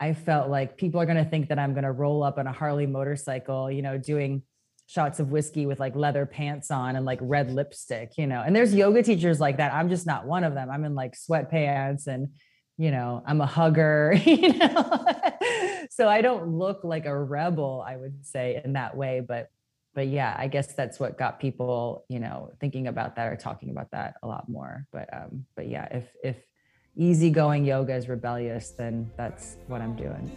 i 0.00 0.14
felt 0.14 0.48
like 0.48 0.78
people 0.78 1.00
are 1.00 1.04
going 1.04 1.22
to 1.22 1.28
think 1.28 1.48
that 1.48 1.58
i'm 1.58 1.74
going 1.74 1.84
to 1.84 1.92
roll 1.92 2.22
up 2.22 2.38
on 2.38 2.46
a 2.46 2.52
harley 2.52 2.86
motorcycle 2.86 3.70
you 3.70 3.82
know 3.82 3.98
doing 3.98 4.40
shots 4.86 5.18
of 5.18 5.30
whiskey 5.30 5.66
with 5.66 5.80
like 5.80 5.96
leather 5.96 6.24
pants 6.24 6.70
on 6.70 6.94
and 6.96 7.04
like 7.04 7.18
red 7.20 7.50
lipstick 7.50 8.16
you 8.16 8.26
know? 8.26 8.42
And 8.46 8.54
there's 8.54 8.72
yoga 8.72 9.02
teachers 9.02 9.40
like 9.40 9.56
that. 9.56 9.74
I'm 9.74 9.88
just 9.88 10.06
not 10.06 10.26
one 10.26 10.44
of 10.44 10.54
them. 10.54 10.70
I'm 10.70 10.84
in 10.84 10.94
like 10.94 11.16
sweatpants 11.16 12.06
and 12.06 12.28
you 12.78 12.90
know 12.90 13.22
i'm 13.26 13.40
a 13.40 13.46
hugger 13.46 14.14
you 14.24 14.52
know? 14.52 15.06
So 15.90 16.08
i 16.08 16.20
don't 16.20 16.48
look 16.48 16.84
like 16.84 17.06
a 17.06 17.16
rebel 17.16 17.84
i 17.86 17.96
would 17.96 18.26
say 18.26 18.60
in 18.62 18.74
that 18.74 18.96
way 18.96 19.20
but 19.26 19.48
but 19.96 20.08
yeah, 20.08 20.36
I 20.38 20.46
guess 20.46 20.74
that's 20.74 21.00
what 21.00 21.16
got 21.16 21.40
people, 21.40 22.04
you 22.10 22.20
know, 22.20 22.52
thinking 22.60 22.86
about 22.86 23.16
that 23.16 23.32
or 23.32 23.34
talking 23.34 23.70
about 23.70 23.90
that 23.92 24.16
a 24.22 24.26
lot 24.26 24.46
more. 24.46 24.86
But 24.92 25.08
um, 25.10 25.46
but 25.56 25.68
yeah, 25.68 25.88
if 25.90 26.04
if 26.22 26.36
easygoing 26.94 27.64
yoga 27.64 27.94
is 27.94 28.06
rebellious, 28.06 28.72
then 28.72 29.10
that's 29.16 29.56
what 29.68 29.80
I'm 29.80 29.96
doing. 29.96 30.30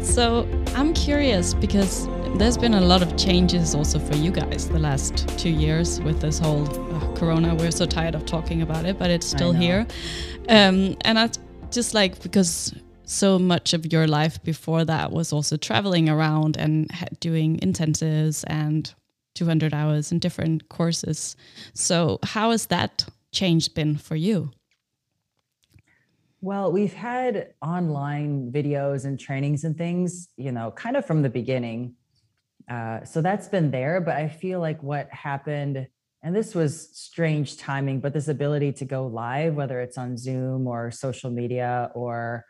So 0.00 0.48
I'm 0.76 0.94
curious 0.94 1.54
because 1.54 2.06
there's 2.38 2.56
been 2.56 2.74
a 2.74 2.80
lot 2.80 3.02
of 3.02 3.16
changes 3.16 3.74
also 3.74 3.98
for 3.98 4.16
you 4.16 4.30
guys 4.30 4.68
the 4.68 4.78
last 4.78 5.28
two 5.38 5.50
years 5.50 6.00
with 6.00 6.20
this 6.20 6.38
whole 6.38 6.68
uh, 6.94 7.14
corona. 7.14 7.54
We're 7.54 7.70
so 7.70 7.86
tired 7.86 8.14
of 8.14 8.24
talking 8.26 8.62
about 8.62 8.84
it, 8.84 8.98
but 8.98 9.10
it's 9.10 9.26
still 9.26 9.52
here. 9.52 9.86
Um, 10.48 10.96
and 11.02 11.18
I 11.18 11.30
just 11.70 11.94
like 11.94 12.22
because 12.22 12.74
so 13.04 13.38
much 13.38 13.72
of 13.74 13.92
your 13.92 14.06
life 14.06 14.42
before 14.42 14.84
that 14.84 15.10
was 15.10 15.32
also 15.32 15.56
traveling 15.56 16.08
around 16.08 16.56
and 16.56 16.90
doing 17.20 17.58
intensives 17.58 18.44
and 18.46 18.94
200 19.34 19.74
hours 19.74 20.12
in 20.12 20.18
different 20.18 20.68
courses. 20.68 21.36
So, 21.74 22.18
how 22.22 22.50
has 22.52 22.66
that 22.66 23.06
change 23.32 23.74
been 23.74 23.96
for 23.96 24.16
you? 24.16 24.50
Well, 26.42 26.72
we've 26.72 26.94
had 26.94 27.52
online 27.60 28.50
videos 28.50 29.04
and 29.04 29.20
trainings 29.20 29.64
and 29.64 29.76
things, 29.76 30.28
you 30.36 30.52
know, 30.52 30.70
kind 30.70 30.96
of 30.96 31.04
from 31.04 31.20
the 31.22 31.28
beginning. 31.28 31.96
Uh, 32.70 33.04
so 33.04 33.20
that's 33.20 33.48
been 33.48 33.70
there. 33.72 34.00
But 34.00 34.16
I 34.16 34.28
feel 34.28 34.60
like 34.60 34.82
what 34.82 35.10
happened, 35.10 35.88
and 36.22 36.36
this 36.36 36.54
was 36.54 36.88
strange 36.96 37.56
timing, 37.58 38.00
but 38.00 38.14
this 38.14 38.28
ability 38.28 38.72
to 38.74 38.84
go 38.84 39.06
live, 39.06 39.54
whether 39.54 39.80
it's 39.80 39.98
on 39.98 40.16
Zoom 40.16 40.68
or 40.68 40.92
social 40.92 41.30
media 41.30 41.90
or 41.94 42.44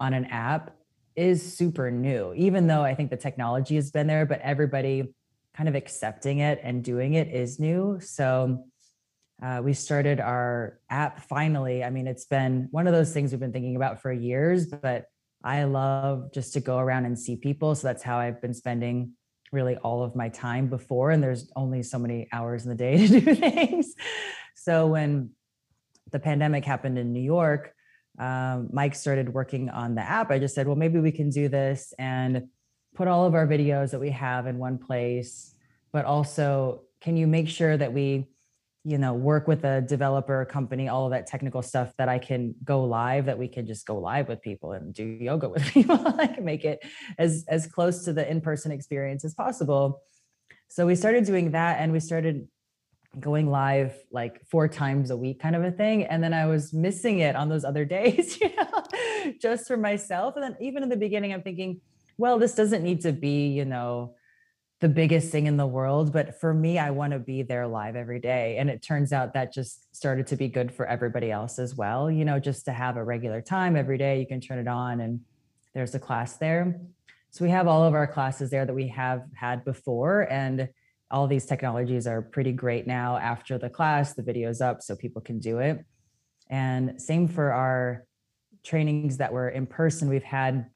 on 0.00 0.14
an 0.14 0.24
app, 0.26 0.74
is 1.14 1.56
super 1.56 1.90
new, 1.90 2.32
even 2.34 2.66
though 2.66 2.82
I 2.82 2.94
think 2.94 3.10
the 3.10 3.16
technology 3.16 3.74
has 3.76 3.90
been 3.90 4.06
there, 4.06 4.26
but 4.26 4.40
everybody 4.40 5.14
kind 5.54 5.68
of 5.68 5.74
accepting 5.74 6.40
it 6.40 6.60
and 6.62 6.84
doing 6.84 7.14
it 7.14 7.28
is 7.28 7.58
new. 7.58 7.98
So, 8.00 8.64
uh, 9.42 9.60
we 9.62 9.74
started 9.74 10.18
our 10.18 10.78
app 10.88 11.20
finally. 11.20 11.84
I 11.84 11.90
mean, 11.90 12.06
it's 12.06 12.24
been 12.24 12.68
one 12.70 12.86
of 12.86 12.94
those 12.94 13.12
things 13.12 13.32
we've 13.32 13.40
been 13.40 13.52
thinking 13.52 13.76
about 13.76 14.00
for 14.00 14.10
years, 14.10 14.66
but 14.66 15.06
I 15.44 15.64
love 15.64 16.32
just 16.32 16.54
to 16.54 16.60
go 16.60 16.78
around 16.78 17.04
and 17.04 17.18
see 17.18 17.36
people. 17.36 17.74
So 17.74 17.86
that's 17.86 18.02
how 18.02 18.18
I've 18.18 18.40
been 18.40 18.54
spending 18.54 19.12
really 19.52 19.76
all 19.76 20.02
of 20.02 20.16
my 20.16 20.28
time 20.28 20.68
before. 20.68 21.10
And 21.10 21.22
there's 21.22 21.50
only 21.56 21.82
so 21.82 21.98
many 21.98 22.28
hours 22.32 22.64
in 22.64 22.70
the 22.70 22.76
day 22.76 23.06
to 23.06 23.20
do 23.20 23.34
things. 23.34 23.94
So 24.54 24.86
when 24.86 25.30
the 26.12 26.18
pandemic 26.18 26.64
happened 26.64 26.98
in 26.98 27.12
New 27.12 27.22
York, 27.22 27.72
um, 28.18 28.68
Mike 28.72 28.94
started 28.94 29.32
working 29.32 29.68
on 29.68 29.94
the 29.94 30.02
app. 30.02 30.30
I 30.30 30.38
just 30.38 30.54
said, 30.54 30.66
well, 30.66 30.76
maybe 30.76 30.98
we 30.98 31.12
can 31.12 31.30
do 31.30 31.48
this 31.48 31.92
and 31.98 32.48
put 32.94 33.08
all 33.08 33.26
of 33.26 33.34
our 33.34 33.46
videos 33.46 33.90
that 33.90 34.00
we 34.00 34.10
have 34.10 34.46
in 34.46 34.58
one 34.58 34.78
place, 34.78 35.54
but 35.92 36.04
also 36.04 36.82
can 37.00 37.16
you 37.16 37.26
make 37.26 37.48
sure 37.48 37.76
that 37.76 37.92
we 37.92 38.26
you 38.86 38.98
know 38.98 39.12
work 39.12 39.48
with 39.48 39.64
a 39.64 39.80
developer 39.80 40.44
company 40.44 40.86
all 40.86 41.06
of 41.06 41.10
that 41.10 41.26
technical 41.26 41.60
stuff 41.60 41.92
that 41.98 42.08
i 42.08 42.18
can 42.18 42.54
go 42.62 42.84
live 42.84 43.26
that 43.26 43.36
we 43.36 43.48
can 43.48 43.66
just 43.66 43.84
go 43.84 43.98
live 43.98 44.28
with 44.28 44.40
people 44.40 44.72
and 44.72 44.94
do 44.94 45.04
yoga 45.04 45.48
with 45.48 45.64
people 45.72 45.98
can 45.98 46.44
make 46.44 46.64
it 46.64 46.78
as 47.18 47.44
as 47.48 47.66
close 47.66 48.04
to 48.04 48.12
the 48.12 48.28
in-person 48.28 48.72
experience 48.72 49.24
as 49.24 49.34
possible. 49.34 50.02
So 50.68 50.86
we 50.86 50.94
started 50.94 51.24
doing 51.24 51.52
that 51.52 51.78
and 51.80 51.92
we 51.92 52.00
started 52.00 52.48
going 53.18 53.50
live 53.50 53.94
like 54.10 54.44
four 54.50 54.68
times 54.68 55.10
a 55.10 55.16
week 55.16 55.40
kind 55.40 55.56
of 55.56 55.64
a 55.64 55.70
thing 55.70 56.04
and 56.04 56.22
then 56.22 56.34
i 56.34 56.44
was 56.44 56.74
missing 56.74 57.20
it 57.20 57.34
on 57.34 57.48
those 57.48 57.64
other 57.64 57.84
days 57.96 58.38
you 58.40 58.54
know 58.56 58.84
just 59.40 59.66
for 59.66 59.78
myself. 59.78 60.34
And 60.36 60.44
then 60.44 60.56
even 60.60 60.82
in 60.82 60.90
the 60.90 60.98
beginning 60.98 61.32
i'm 61.32 61.42
thinking 61.42 61.80
well 62.18 62.38
this 62.38 62.54
doesn't 62.54 62.82
need 62.82 63.00
to 63.02 63.12
be 63.12 63.48
you 63.48 63.64
know 63.64 64.15
the 64.80 64.88
biggest 64.88 65.32
thing 65.32 65.46
in 65.46 65.56
the 65.56 65.66
world 65.66 66.12
but 66.12 66.38
for 66.40 66.52
me 66.52 66.78
i 66.78 66.90
want 66.90 67.12
to 67.12 67.18
be 67.18 67.42
there 67.42 67.66
live 67.66 67.96
every 67.96 68.20
day 68.20 68.56
and 68.58 68.68
it 68.68 68.82
turns 68.82 69.12
out 69.12 69.32
that 69.32 69.52
just 69.52 69.94
started 69.94 70.26
to 70.26 70.36
be 70.36 70.48
good 70.48 70.72
for 70.72 70.86
everybody 70.86 71.30
else 71.30 71.58
as 71.58 71.74
well 71.74 72.10
you 72.10 72.24
know 72.24 72.38
just 72.38 72.66
to 72.66 72.72
have 72.72 72.96
a 72.96 73.04
regular 73.04 73.40
time 73.40 73.74
every 73.74 73.96
day 73.96 74.20
you 74.20 74.26
can 74.26 74.40
turn 74.40 74.58
it 74.58 74.68
on 74.68 75.00
and 75.00 75.20
there's 75.76 75.94
a 75.94 75.98
class 75.98 76.38
there. 76.38 76.80
So 77.32 77.44
we 77.44 77.50
have 77.50 77.68
all 77.68 77.84
of 77.84 77.92
our 77.92 78.06
classes 78.06 78.48
there 78.48 78.64
that 78.64 78.72
we 78.72 78.88
have 78.88 79.24
had 79.34 79.62
before 79.62 80.22
and 80.32 80.70
all 81.10 81.26
these 81.26 81.44
technologies 81.44 82.06
are 82.06 82.22
pretty 82.22 82.52
great 82.52 82.86
now 82.86 83.18
after 83.18 83.58
the 83.58 83.68
class 83.68 84.14
the 84.14 84.22
video's 84.22 84.62
up 84.62 84.80
so 84.80 84.96
people 84.96 85.20
can 85.20 85.38
do 85.38 85.58
it. 85.58 85.84
And 86.48 87.00
same 87.00 87.28
for 87.28 87.52
our 87.52 88.06
trainings 88.64 89.18
that 89.18 89.34
were 89.34 89.50
in 89.50 89.66
person 89.66 90.08
we've 90.08 90.22
had 90.22 90.70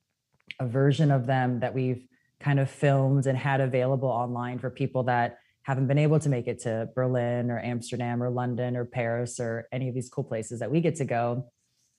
a 0.60 0.66
version 0.66 1.10
of 1.10 1.26
them 1.26 1.60
that 1.60 1.74
we've 1.74 2.06
kind 2.40 2.58
of 2.58 2.70
filmed 2.70 3.26
and 3.26 3.38
had 3.38 3.60
available 3.60 4.08
online 4.08 4.58
for 4.58 4.70
people 4.70 5.04
that 5.04 5.38
haven't 5.62 5.86
been 5.86 5.98
able 5.98 6.18
to 6.18 6.28
make 6.28 6.48
it 6.48 6.58
to 6.60 6.88
Berlin 6.94 7.50
or 7.50 7.60
Amsterdam 7.60 8.22
or 8.22 8.30
London 8.30 8.76
or 8.76 8.84
Paris 8.84 9.38
or 9.38 9.68
any 9.70 9.88
of 9.88 9.94
these 9.94 10.08
cool 10.08 10.24
places 10.24 10.58
that 10.60 10.70
we 10.70 10.80
get 10.80 10.96
to 10.96 11.04
go. 11.04 11.46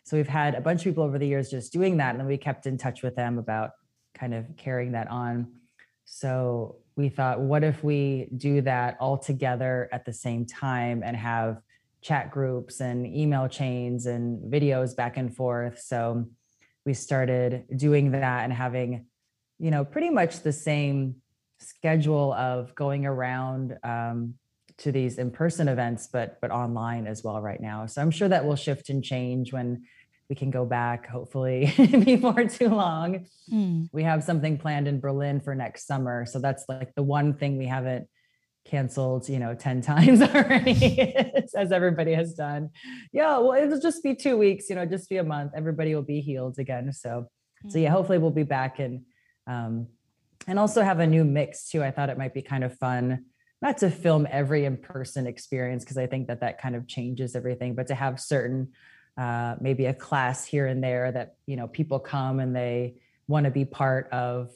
So 0.04 0.18
we've 0.18 0.28
had 0.28 0.56
a 0.56 0.62
bunch 0.62 0.82
of 0.82 0.86
people 0.86 1.04
over 1.04 1.20
the 1.20 1.28
years 1.28 1.52
just 1.52 1.72
doing 1.72 1.98
that. 1.98 2.12
And 2.12 2.20
then 2.20 2.28
we 2.28 2.38
kept 2.38 2.66
in 2.66 2.78
touch 2.78 3.04
with 3.04 3.16
them 3.16 3.38
about 3.38 3.72
kind 4.16 4.34
of 4.34 4.46
carrying 4.58 4.94
that 4.94 5.08
on. 5.10 5.52
So 6.06 6.78
we 6.96 7.08
thought, 7.08 7.40
what 7.40 7.64
if 7.64 7.84
we 7.84 8.28
do 8.36 8.62
that 8.62 8.98
all 9.00 9.18
together 9.18 9.90
at 9.92 10.06
the 10.06 10.14
same 10.14 10.46
time 10.46 11.04
and 11.06 11.16
have 11.16 11.62
chat 12.02 12.32
groups 12.32 12.82
and 12.82 13.06
email 13.06 13.48
chains 13.48 14.08
and 14.08 14.52
videos 14.52 14.96
back 14.96 15.18
and 15.18 15.34
forth? 15.34 15.80
So 15.80 16.26
we 16.84 16.96
started 16.96 17.66
doing 17.76 18.12
that 18.12 18.44
and 18.44 18.52
having 18.52 19.06
you 19.62 19.70
know, 19.70 19.86
pretty 19.86 20.10
much 20.10 20.42
the 20.42 20.52
same 20.52 21.18
schedule 21.60 22.34
of 22.34 22.74
going 22.74 23.06
around 23.06 23.78
um, 23.84 24.34
to 24.80 24.92
these 24.92 25.20
in-person 25.20 25.68
events, 25.68 26.10
but 26.12 26.40
but 26.42 26.50
online 26.50 27.06
as 27.06 27.24
well 27.24 27.40
right 27.40 27.62
now. 27.62 27.86
So 27.86 28.02
I'm 28.02 28.10
sure 28.10 28.28
that 28.28 28.44
will 28.44 28.56
shift 28.56 28.90
and 28.90 29.04
change 29.04 29.54
when 29.54 29.84
we 30.30 30.36
can 30.36 30.50
go 30.50 30.66
back, 30.66 31.08
hopefully 31.08 31.72
before 31.78 32.46
too 32.46 32.70
long. 32.70 33.28
Mm. 33.54 33.90
We 33.92 34.02
have 34.02 34.24
something 34.24 34.58
planned 34.58 34.88
in 34.88 35.00
Berlin 35.00 35.40
for 35.42 35.54
next 35.54 35.86
summer. 35.86 36.26
So 36.26 36.40
that's 36.40 36.66
like 36.68 36.96
the 36.96 37.04
one 37.04 37.36
thing 37.36 37.58
we 37.58 37.68
haven't 37.68 38.08
canceled, 38.66 39.30
you 39.30 39.38
know, 39.38 39.54
10 39.54 39.82
times 39.92 40.22
already, 40.24 41.14
as 41.56 41.72
everybody 41.72 42.14
has 42.14 42.34
done. 42.34 42.70
Yeah, 43.12 43.38
well, 43.38 43.62
it'll 43.62 43.80
just 43.80 44.02
be 44.02 44.16
two 44.16 44.38
weeks, 44.38 44.70
you 44.70 44.76
know, 44.76 44.86
just 44.86 45.08
be 45.08 45.18
a 45.18 45.24
month. 45.24 45.52
Everybody 45.56 45.94
will 45.94 46.02
be 46.02 46.22
healed 46.22 46.58
again. 46.58 46.94
So, 46.94 47.28
mm. 47.64 47.72
so 47.72 47.78
yeah, 47.78 47.90
hmm. 47.90 47.96
hopefully 47.96 48.18
we'll 48.18 48.32
be 48.32 48.44
back 48.44 48.80
and 48.80 49.02
um, 49.48 49.88
and 50.48 50.58
also 50.58 50.82
have 50.82 51.00
a 51.00 51.08
new 51.08 51.24
mix 51.24 51.70
too. 51.70 51.84
I 51.84 51.92
thought 51.92 52.10
it 52.10 52.18
might 52.18 52.34
be 52.34 52.42
kind 52.42 52.64
of 52.64 52.78
fun, 52.78 53.26
not 53.62 53.78
to 53.80 53.90
film 53.90 54.28
every 54.30 54.66
in-person 54.66 55.28
experience 55.28 55.84
because 55.84 55.98
I 55.98 56.08
think 56.08 56.28
that 56.28 56.42
that 56.42 56.60
kind 56.60 56.76
of 56.76 56.88
changes 56.88 57.36
everything, 57.36 57.76
but 57.76 57.88
to 57.88 57.96
have 57.96 58.20
certain, 58.20 58.70
uh, 59.18 59.56
maybe 59.60 59.86
a 59.86 59.94
class 59.94 60.46
here 60.46 60.68
and 60.68 60.84
there 60.84 61.12
that 61.12 61.36
you 61.46 61.58
know 61.58 61.68
people 61.68 62.00
come 62.00 62.40
and 62.40 62.56
they 62.56 62.96
want 63.28 63.46
to 63.46 63.52
be 63.52 63.66
part 63.66 64.10
of 64.12 64.52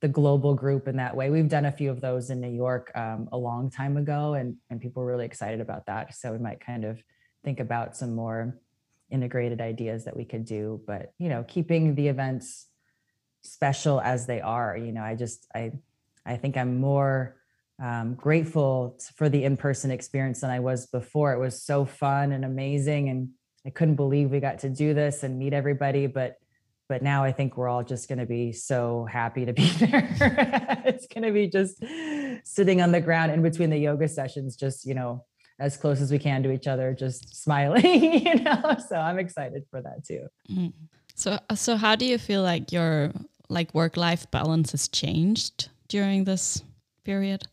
the 0.00 0.08
global 0.08 0.54
group 0.54 0.88
in 0.88 0.96
that 0.96 1.16
way. 1.16 1.30
We've 1.30 1.48
done 1.48 1.64
a 1.64 1.72
few 1.72 1.90
of 1.90 2.00
those 2.00 2.30
in 2.30 2.40
New 2.40 2.50
York 2.50 2.90
um, 2.96 3.28
a 3.32 3.38
long 3.38 3.70
time 3.70 3.96
ago, 3.96 4.34
and 4.34 4.56
and 4.68 4.80
people 4.80 5.02
were 5.02 5.08
really 5.08 5.24
excited 5.24 5.60
about 5.60 5.86
that. 5.86 6.14
So 6.14 6.32
we 6.32 6.38
might 6.38 6.60
kind 6.60 6.84
of 6.84 7.02
think 7.44 7.60
about 7.60 7.96
some 7.96 8.14
more 8.14 8.58
integrated 9.10 9.60
ideas 9.60 10.04
that 10.04 10.16
we 10.16 10.24
could 10.24 10.44
do, 10.44 10.80
but 10.86 11.12
you 11.18 11.28
know, 11.28 11.44
keeping 11.46 11.94
the 11.94 12.08
events 12.08 12.66
special 13.42 14.00
as 14.00 14.26
they 14.26 14.40
are 14.40 14.76
you 14.76 14.92
know 14.92 15.02
i 15.02 15.14
just 15.14 15.46
i 15.54 15.70
i 16.24 16.36
think 16.36 16.56
i'm 16.56 16.80
more 16.80 17.36
um, 17.82 18.14
grateful 18.14 18.98
for 19.16 19.28
the 19.28 19.42
in-person 19.44 19.90
experience 19.90 20.40
than 20.40 20.50
i 20.50 20.60
was 20.60 20.86
before. 20.86 21.32
It 21.32 21.40
was 21.40 21.60
so 21.62 21.84
fun 21.84 22.32
and 22.32 22.44
amazing 22.44 23.08
and 23.08 23.30
i 23.66 23.70
couldn't 23.70 23.96
believe 23.96 24.30
we 24.30 24.40
got 24.40 24.60
to 24.60 24.68
do 24.68 24.94
this 24.94 25.22
and 25.22 25.38
meet 25.38 25.52
everybody 25.52 26.06
but 26.06 26.36
but 26.88 27.02
now 27.02 27.24
i 27.24 27.32
think 27.32 27.56
we're 27.56 27.68
all 27.68 27.82
just 27.82 28.08
going 28.08 28.18
to 28.18 28.26
be 28.26 28.52
so 28.52 29.06
happy 29.10 29.44
to 29.46 29.52
be 29.52 29.66
there. 29.80 30.82
It's 30.84 31.06
going 31.06 31.24
to 31.24 31.32
be 31.32 31.48
just 31.48 31.82
sitting 32.44 32.80
on 32.82 32.92
the 32.92 33.00
ground 33.00 33.32
in 33.32 33.42
between 33.42 33.70
the 33.70 33.78
yoga 33.78 34.08
sessions 34.08 34.56
just 34.56 34.86
you 34.86 34.94
know 34.94 35.24
as 35.58 35.76
close 35.76 36.00
as 36.00 36.10
we 36.10 36.18
can 36.18 36.42
to 36.42 36.50
each 36.50 36.66
other 36.66 36.92
just 36.92 37.34
smiling 37.42 37.84
you 38.26 38.34
know 38.36 38.76
so 38.88 38.96
i'm 38.96 39.18
excited 39.18 39.64
for 39.70 39.80
that 39.80 40.04
too. 40.04 40.26
Mm. 40.50 40.72
so 41.14 41.38
so 41.54 41.76
how 41.76 41.94
do 41.96 42.04
you 42.04 42.18
feel 42.18 42.42
like 42.42 42.72
your 42.72 43.12
like 43.48 43.74
work 43.74 43.96
life 43.96 44.30
balance 44.30 44.72
has 44.72 44.88
changed 44.88 45.68
during 45.88 46.24
this 46.24 46.62
period? 47.04 47.46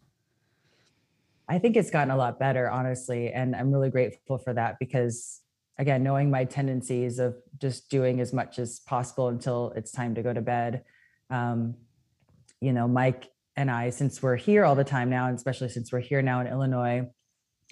I 1.47 1.57
think 1.57 1.75
it's 1.75 1.89
gotten 1.89 2.11
a 2.11 2.17
lot 2.17 2.39
better, 2.39 2.69
honestly. 2.69 3.31
And 3.31 3.55
I'm 3.55 3.71
really 3.71 3.89
grateful 3.89 4.37
for 4.37 4.53
that 4.53 4.77
because, 4.79 5.41
again, 5.79 6.03
knowing 6.03 6.29
my 6.29 6.45
tendencies 6.45 7.17
of 7.17 7.35
just 7.57 7.89
doing 7.89 8.21
as 8.21 8.31
much 8.31 8.59
as 8.59 8.79
possible 8.81 9.29
until 9.29 9.73
it's 9.75 9.91
time 9.91 10.13
to 10.15 10.21
go 10.21 10.31
to 10.31 10.41
bed. 10.41 10.83
Um, 11.31 11.75
you 12.61 12.71
know, 12.71 12.87
Mike 12.87 13.29
and 13.55 13.71
I, 13.71 13.89
since 13.89 14.21
we're 14.21 14.35
here 14.35 14.63
all 14.63 14.75
the 14.75 14.83
time 14.83 15.09
now, 15.09 15.27
and 15.27 15.35
especially 15.35 15.69
since 15.69 15.91
we're 15.91 15.99
here 15.99 16.21
now 16.21 16.39
in 16.39 16.47
Illinois, 16.47 17.09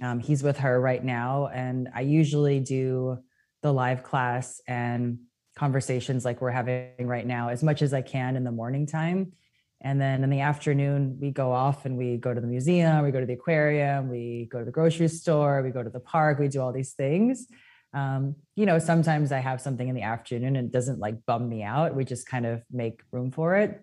um, 0.02 0.20
he's 0.20 0.42
with 0.42 0.58
her 0.58 0.80
right 0.82 1.04
now. 1.04 1.48
And 1.48 1.90
I 1.94 2.02
usually 2.02 2.60
do 2.60 3.20
the 3.62 3.72
live 3.72 4.04
class 4.04 4.60
and 4.68 5.20
conversations 5.58 6.24
like 6.24 6.40
we're 6.40 6.52
having 6.52 7.08
right 7.08 7.26
now 7.26 7.50
as 7.50 7.64
much 7.64 7.82
as 7.82 7.94
I 7.94 8.02
can 8.02 8.36
in 8.36 8.44
the 8.44 8.52
morning 8.52 8.86
time. 8.86 9.34
And 9.82 10.00
then 10.00 10.24
in 10.24 10.30
the 10.30 10.42
afternoon, 10.42 11.18
we 11.20 11.32
go 11.32 11.52
off 11.52 11.86
and 11.86 11.98
we 11.98 12.18
go 12.18 12.34
to 12.34 12.40
the 12.40 12.48
museum, 12.48 13.04
we 13.04 13.12
go 13.12 13.20
to 13.20 13.26
the 13.26 13.34
aquarium, 13.34 14.10
we 14.10 14.48
go 14.52 14.60
to 14.60 14.66
the 14.66 14.72
grocery 14.72 15.08
store, 15.08 15.62
we 15.62 15.72
go 15.72 15.84
to 15.84 15.90
the 15.90 16.00
park, 16.00 16.40
we 16.40 16.48
do 16.48 16.62
all 16.62 16.72
these 16.72 16.94
things. 16.94 17.48
Um, 17.94 18.36
you 18.56 18.66
know, 18.66 18.80
sometimes 18.80 19.32
I 19.32 19.40
have 19.40 19.60
something 19.60 19.88
in 19.88 19.96
the 19.96 20.02
afternoon 20.04 20.56
and 20.56 20.68
it 20.68 20.72
doesn't 20.72 21.00
like 21.00 21.26
bum 21.26 21.50
me 21.50 21.64
out. 21.64 21.96
We 21.96 22.06
just 22.06 22.28
kind 22.28 22.46
of 22.46 22.64
make 22.72 23.02
room 23.12 23.32
for 23.32 23.56
it. 23.56 23.82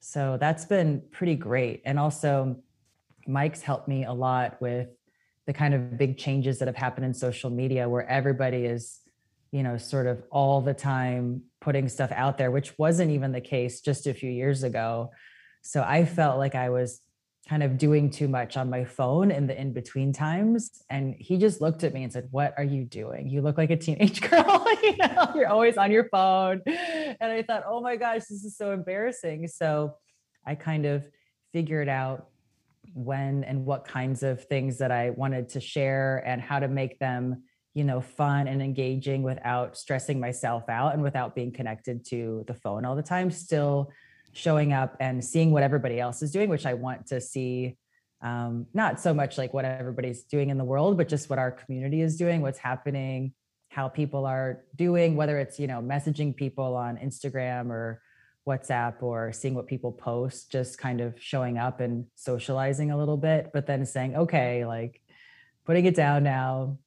So 0.00 0.36
that's 0.40 0.64
been 0.64 1.02
pretty 1.10 1.36
great. 1.36 1.82
And 1.84 1.98
also, 1.98 2.56
Mike's 3.26 3.62
helped 3.62 3.88
me 3.88 4.04
a 4.04 4.12
lot 4.12 4.60
with 4.60 4.88
the 5.46 5.52
kind 5.52 5.74
of 5.74 5.96
big 5.98 6.18
changes 6.18 6.58
that 6.58 6.68
have 6.68 6.76
happened 6.76 7.06
in 7.06 7.14
social 7.14 7.50
media 7.50 7.88
where 7.88 8.08
everybody 8.08 8.64
is 8.64 8.99
you 9.52 9.62
know 9.62 9.76
sort 9.76 10.06
of 10.06 10.22
all 10.30 10.60
the 10.60 10.74
time 10.74 11.42
putting 11.60 11.88
stuff 11.88 12.12
out 12.12 12.38
there 12.38 12.50
which 12.50 12.78
wasn't 12.78 13.10
even 13.10 13.32
the 13.32 13.40
case 13.40 13.80
just 13.80 14.06
a 14.06 14.14
few 14.14 14.30
years 14.30 14.62
ago. 14.62 15.10
So 15.62 15.82
i 15.82 16.04
felt 16.04 16.38
like 16.38 16.54
i 16.54 16.70
was 16.70 17.00
kind 17.48 17.62
of 17.62 17.78
doing 17.78 18.10
too 18.10 18.28
much 18.28 18.56
on 18.56 18.70
my 18.70 18.84
phone 18.84 19.30
in 19.30 19.46
the 19.46 19.58
in 19.58 19.72
between 19.72 20.12
times. 20.12 20.82
And 20.88 21.14
he 21.18 21.36
just 21.36 21.60
looked 21.60 21.82
at 21.84 21.92
me 21.92 22.04
and 22.04 22.12
said 22.12 22.28
what 22.30 22.54
are 22.56 22.64
you 22.64 22.84
doing? 22.84 23.28
You 23.28 23.42
look 23.42 23.58
like 23.58 23.70
a 23.70 23.76
teenage 23.76 24.20
girl 24.30 24.66
you 24.82 24.96
know? 24.96 25.32
You're 25.34 25.48
always 25.48 25.76
on 25.76 25.90
your 25.90 26.08
phone. 26.10 26.62
And 26.66 27.32
i 27.32 27.42
thought 27.42 27.64
oh 27.66 27.80
my 27.80 27.96
gosh 27.96 28.22
this 28.30 28.44
is 28.44 28.56
so 28.56 28.72
embarrassing. 28.72 29.48
So 29.48 29.96
i 30.46 30.54
kind 30.54 30.86
of 30.86 31.04
figured 31.52 31.88
out 31.88 32.28
when 32.94 33.44
and 33.44 33.64
what 33.64 33.84
kinds 33.84 34.22
of 34.22 34.44
things 34.44 34.78
that 34.78 34.90
I 34.90 35.10
wanted 35.10 35.48
to 35.50 35.60
share 35.60 36.22
and 36.26 36.40
how 36.40 36.58
to 36.58 36.68
make 36.68 36.98
them, 36.98 37.44
you 37.74 37.84
know, 37.84 38.00
fun 38.00 38.48
and 38.48 38.60
engaging 38.60 39.22
without 39.22 39.76
stressing 39.76 40.18
myself 40.18 40.68
out 40.68 40.94
and 40.94 41.02
without 41.02 41.34
being 41.34 41.52
connected 41.52 42.04
to 42.06 42.44
the 42.46 42.54
phone 42.54 42.84
all 42.84 42.96
the 42.96 43.02
time, 43.02 43.30
still 43.30 43.92
showing 44.32 44.72
up 44.72 44.96
and 45.00 45.24
seeing 45.24 45.50
what 45.50 45.62
everybody 45.62 46.00
else 46.00 46.22
is 46.22 46.32
doing, 46.32 46.48
which 46.48 46.66
I 46.66 46.74
want 46.74 47.06
to 47.08 47.20
see. 47.20 47.76
Um, 48.22 48.66
not 48.74 49.00
so 49.00 49.14
much 49.14 49.38
like 49.38 49.54
what 49.54 49.64
everybody's 49.64 50.24
doing 50.24 50.50
in 50.50 50.58
the 50.58 50.64
world, 50.64 50.96
but 50.96 51.08
just 51.08 51.30
what 51.30 51.38
our 51.38 51.50
community 51.50 52.02
is 52.02 52.16
doing, 52.16 52.42
what's 52.42 52.58
happening, 52.58 53.32
how 53.68 53.88
people 53.88 54.26
are 54.26 54.64
doing, 54.76 55.16
whether 55.16 55.38
it's, 55.38 55.58
you 55.58 55.66
know, 55.66 55.80
messaging 55.80 56.36
people 56.36 56.76
on 56.76 56.98
Instagram 56.98 57.70
or 57.70 58.02
WhatsApp 58.46 59.02
or 59.02 59.32
seeing 59.32 59.54
what 59.54 59.68
people 59.68 59.92
post, 59.92 60.50
just 60.50 60.76
kind 60.76 61.00
of 61.00 61.14
showing 61.18 61.56
up 61.56 61.80
and 61.80 62.06
socializing 62.16 62.90
a 62.90 62.98
little 62.98 63.16
bit, 63.16 63.50
but 63.52 63.66
then 63.66 63.86
saying, 63.86 64.16
okay, 64.16 64.66
like 64.66 65.00
putting 65.64 65.86
it 65.86 65.94
down 65.94 66.24
now, 66.24 66.78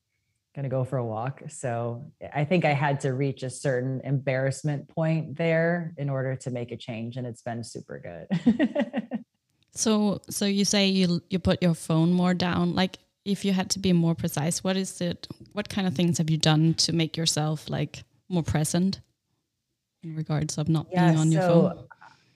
gonna 0.55 0.69
go 0.69 0.83
for 0.83 0.97
a 0.97 1.05
walk. 1.05 1.41
So 1.49 2.11
I 2.33 2.45
think 2.45 2.65
I 2.65 2.73
had 2.73 2.99
to 3.01 3.13
reach 3.13 3.43
a 3.43 3.49
certain 3.49 4.01
embarrassment 4.03 4.87
point 4.87 5.37
there 5.37 5.93
in 5.97 6.09
order 6.09 6.35
to 6.37 6.51
make 6.51 6.71
a 6.71 6.77
change, 6.77 7.17
and 7.17 7.25
it's 7.25 7.41
been 7.41 7.63
super 7.63 7.99
good. 7.99 9.23
so, 9.71 10.21
so 10.29 10.45
you 10.45 10.65
say 10.65 10.87
you 10.87 11.21
you 11.29 11.39
put 11.39 11.61
your 11.61 11.73
phone 11.73 12.13
more 12.13 12.33
down. 12.33 12.75
Like, 12.75 12.99
if 13.25 13.43
you 13.45 13.53
had 13.53 13.69
to 13.71 13.79
be 13.79 13.93
more 13.93 14.15
precise, 14.15 14.63
what 14.63 14.77
is 14.77 15.01
it? 15.01 15.27
What 15.53 15.69
kind 15.69 15.87
of 15.87 15.95
things 15.95 16.17
have 16.17 16.29
you 16.29 16.37
done 16.37 16.73
to 16.75 16.93
make 16.93 17.17
yourself 17.17 17.69
like 17.69 18.03
more 18.29 18.43
present? 18.43 18.99
in 20.03 20.15
regards 20.15 20.57
of 20.57 20.69
not 20.69 20.87
yeah, 20.91 21.07
being 21.07 21.19
on 21.19 21.31
so 21.31 21.33
your 21.33 21.41
phone? 21.41 21.77
So 21.77 21.87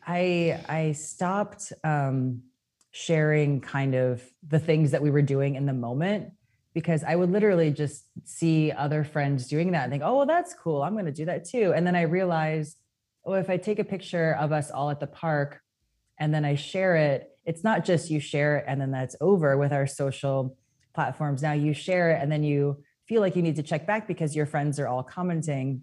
I 0.05 0.59
I 0.67 0.91
stopped 0.93 1.73
um, 1.83 2.43
sharing 2.91 3.61
kind 3.61 3.95
of 3.95 4.23
the 4.47 4.59
things 4.59 4.91
that 4.91 5.01
we 5.01 5.11
were 5.11 5.21
doing 5.21 5.55
in 5.55 5.65
the 5.65 5.73
moment 5.73 6.31
because 6.77 7.03
I 7.03 7.15
would 7.15 7.31
literally 7.31 7.71
just 7.71 8.03
see 8.23 8.71
other 8.71 9.03
friends 9.03 9.47
doing 9.47 9.71
that 9.71 9.85
and 9.85 9.91
think, 9.91 10.03
oh, 10.05 10.17
well, 10.17 10.27
that's 10.27 10.53
cool. 10.53 10.83
I'm 10.83 10.93
going 10.93 11.05
to 11.05 11.11
do 11.11 11.25
that 11.25 11.43
too. 11.43 11.73
And 11.75 11.87
then 11.87 11.95
I 11.95 12.03
realized, 12.03 12.77
oh, 13.25 13.33
if 13.33 13.49
I 13.49 13.57
take 13.57 13.79
a 13.79 13.83
picture 13.83 14.33
of 14.39 14.51
us 14.51 14.69
all 14.69 14.91
at 14.91 14.99
the 14.99 15.07
park 15.07 15.59
and 16.19 16.31
then 16.31 16.45
I 16.45 16.53
share 16.53 16.95
it, 16.95 17.31
it's 17.45 17.63
not 17.63 17.83
just 17.83 18.11
you 18.11 18.19
share 18.19 18.57
it 18.57 18.65
and 18.67 18.79
then 18.79 18.91
that's 18.91 19.15
over 19.19 19.57
with 19.57 19.73
our 19.73 19.87
social 19.87 20.55
platforms. 20.93 21.41
Now 21.41 21.53
you 21.53 21.73
share 21.73 22.11
it 22.11 22.21
and 22.21 22.31
then 22.31 22.43
you 22.43 22.83
feel 23.07 23.21
like 23.21 23.35
you 23.35 23.41
need 23.41 23.55
to 23.55 23.63
check 23.63 23.87
back 23.87 24.07
because 24.07 24.35
your 24.35 24.45
friends 24.45 24.79
are 24.79 24.87
all 24.87 25.01
commenting 25.01 25.81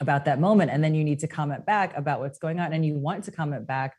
about 0.00 0.24
that 0.24 0.40
moment 0.40 0.72
and 0.72 0.82
then 0.82 0.96
you 0.96 1.04
need 1.04 1.20
to 1.20 1.28
comment 1.28 1.64
back 1.64 1.96
about 1.96 2.18
what's 2.18 2.40
going 2.40 2.58
on 2.58 2.72
and 2.72 2.84
you 2.84 2.94
want 2.94 3.22
to 3.22 3.30
comment 3.30 3.68
back 3.68 3.94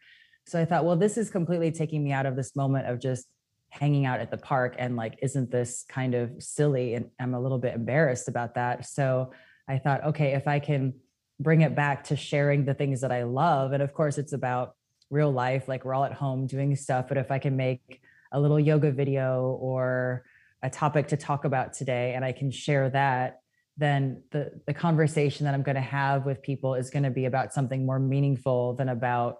so 0.45 0.59
i 0.59 0.65
thought 0.65 0.83
well 0.83 0.97
this 0.97 1.17
is 1.17 1.29
completely 1.29 1.71
taking 1.71 2.03
me 2.03 2.11
out 2.11 2.25
of 2.25 2.35
this 2.35 2.53
moment 2.53 2.85
of 2.85 2.99
just 2.99 3.25
hanging 3.69 4.05
out 4.05 4.19
at 4.19 4.31
the 4.31 4.37
park 4.37 4.75
and 4.77 4.95
like 4.95 5.19
isn't 5.21 5.51
this 5.51 5.85
kind 5.89 6.15
of 6.15 6.31
silly? 6.41 6.95
And 6.95 7.09
i'm 7.19 7.33
a 7.33 7.41
little 7.41 7.57
bit 7.57 7.75
embarrassed 7.75 8.27
about 8.27 8.55
that. 8.55 8.85
So 8.85 9.31
i 9.67 9.77
thought 9.77 10.03
okay 10.05 10.33
if 10.33 10.47
i 10.47 10.59
can 10.59 10.93
bring 11.39 11.61
it 11.61 11.75
back 11.75 12.03
to 12.05 12.15
sharing 12.15 12.65
the 12.65 12.73
things 12.73 13.01
that 13.01 13.11
i 13.11 13.23
love 13.23 13.71
and 13.71 13.83
of 13.83 13.93
course 13.93 14.17
it's 14.17 14.33
about 14.33 14.75
real 15.09 15.31
life 15.31 15.67
like 15.67 15.83
we're 15.83 15.93
all 15.93 16.05
at 16.05 16.13
home 16.13 16.47
doing 16.47 16.75
stuff 16.75 17.07
but 17.07 17.17
if 17.17 17.31
i 17.31 17.39
can 17.39 17.57
make 17.57 18.01
a 18.31 18.39
little 18.39 18.59
yoga 18.59 18.91
video 18.91 19.57
or 19.59 20.23
a 20.63 20.69
topic 20.69 21.07
to 21.07 21.17
talk 21.17 21.45
about 21.45 21.73
today 21.73 22.13
and 22.15 22.23
i 22.23 22.31
can 22.31 22.49
share 22.51 22.89
that 22.89 23.41
then 23.77 24.23
the 24.31 24.51
the 24.67 24.73
conversation 24.73 25.45
that 25.45 25.53
I'm 25.53 25.63
going 25.63 25.75
to 25.75 25.81
have 25.81 26.25
with 26.25 26.41
people 26.41 26.75
is 26.75 26.89
going 26.89 27.03
to 27.03 27.09
be 27.09 27.25
about 27.25 27.53
something 27.53 27.85
more 27.85 27.99
meaningful 27.99 28.73
than 28.73 28.89
about 28.89 29.39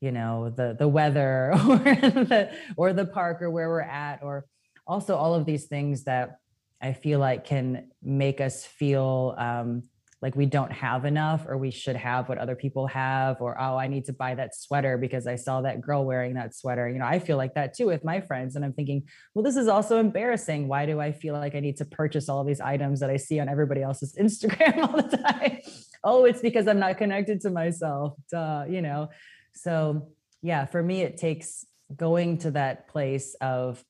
you 0.00 0.12
know 0.12 0.50
the 0.50 0.74
the 0.78 0.88
weather 0.88 1.52
or 1.68 1.78
the 1.78 2.50
or 2.76 2.92
the 2.92 3.06
park 3.06 3.42
or 3.42 3.50
where 3.50 3.68
we're 3.68 3.80
at 3.80 4.22
or 4.22 4.46
also 4.86 5.14
all 5.16 5.34
of 5.34 5.46
these 5.46 5.66
things 5.66 6.04
that 6.04 6.38
I 6.82 6.92
feel 6.94 7.20
like 7.20 7.44
can 7.44 7.90
make 8.02 8.40
us 8.40 8.64
feel 8.64 9.34
um, 9.36 9.82
like 10.22 10.36
we 10.36 10.46
don't 10.46 10.72
have 10.72 11.04
enough 11.04 11.46
or 11.46 11.56
we 11.56 11.70
should 11.70 11.96
have 11.96 12.28
what 12.28 12.38
other 12.38 12.54
people 12.54 12.86
have 12.86 13.40
or 13.40 13.58
oh 13.60 13.76
i 13.76 13.86
need 13.86 14.04
to 14.04 14.12
buy 14.12 14.34
that 14.34 14.54
sweater 14.54 14.98
because 14.98 15.26
i 15.26 15.34
saw 15.34 15.62
that 15.62 15.80
girl 15.80 16.04
wearing 16.04 16.34
that 16.34 16.54
sweater. 16.54 16.88
You 16.88 16.98
know 16.98 17.06
i 17.06 17.18
feel 17.18 17.36
like 17.36 17.54
that 17.54 17.74
too 17.74 17.86
with 17.86 18.04
my 18.04 18.20
friends 18.20 18.56
and 18.56 18.64
i'm 18.64 18.72
thinking 18.72 19.04
well 19.34 19.42
this 19.42 19.56
is 19.56 19.68
also 19.68 19.98
embarrassing. 19.98 20.68
Why 20.68 20.86
do 20.86 21.00
i 21.00 21.12
feel 21.12 21.34
like 21.34 21.54
i 21.54 21.60
need 21.60 21.76
to 21.78 21.84
purchase 21.84 22.28
all 22.28 22.44
these 22.44 22.60
items 22.60 23.00
that 23.00 23.10
i 23.10 23.16
see 23.16 23.40
on 23.40 23.48
everybody 23.48 23.82
else's 23.82 24.14
instagram 24.20 24.88
all 24.88 24.96
the 24.96 25.16
time? 25.16 25.58
Oh 26.02 26.24
it's 26.24 26.40
because 26.40 26.66
i'm 26.66 26.78
not 26.78 26.96
connected 26.96 27.42
to 27.42 27.50
myself. 27.50 28.14
Duh, 28.30 28.64
you 28.66 28.80
know 28.80 29.10
so 29.54 30.08
yeah 30.42 30.64
for 30.64 30.82
me 30.82 31.02
it 31.02 31.16
takes 31.16 31.64
going 31.96 32.38
to 32.38 32.50
that 32.52 32.88
place 32.88 33.34
of 33.40 33.84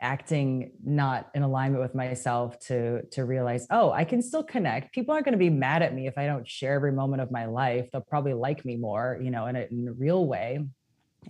acting 0.00 0.72
not 0.84 1.30
in 1.34 1.42
alignment 1.42 1.82
with 1.82 1.94
myself 1.94 2.58
to 2.58 3.02
to 3.06 3.24
realize 3.24 3.66
oh 3.70 3.90
i 3.92 4.04
can 4.04 4.20
still 4.20 4.42
connect. 4.42 4.92
People 4.92 5.14
aren't 5.14 5.24
going 5.24 5.32
to 5.32 5.38
be 5.38 5.50
mad 5.50 5.82
at 5.82 5.94
me 5.94 6.06
if 6.06 6.18
i 6.18 6.26
don't 6.26 6.46
share 6.46 6.74
every 6.74 6.92
moment 6.92 7.22
of 7.22 7.30
my 7.30 7.46
life. 7.46 7.88
They'll 7.90 8.02
probably 8.02 8.34
like 8.34 8.64
me 8.64 8.76
more 8.76 9.18
you 9.22 9.30
know 9.30 9.46
in 9.46 9.56
a, 9.56 9.66
in 9.70 9.88
a 9.88 9.92
real 9.92 10.26
way. 10.26 10.64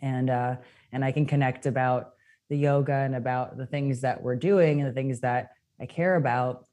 And 0.03 0.29
uh 0.29 0.57
and 0.93 1.05
i 1.05 1.13
can 1.13 1.27
connect 1.27 1.67
about 1.67 2.15
the 2.49 2.57
yoga 2.57 2.93
and 2.93 3.15
about 3.15 3.57
the 3.57 3.67
things 3.67 4.01
that 4.01 4.23
we're 4.23 4.37
doing 4.37 4.81
and 4.81 4.89
the 4.89 4.95
things 4.95 5.21
that 5.21 5.51
i 5.81 5.87
care 5.87 6.17
about 6.17 6.65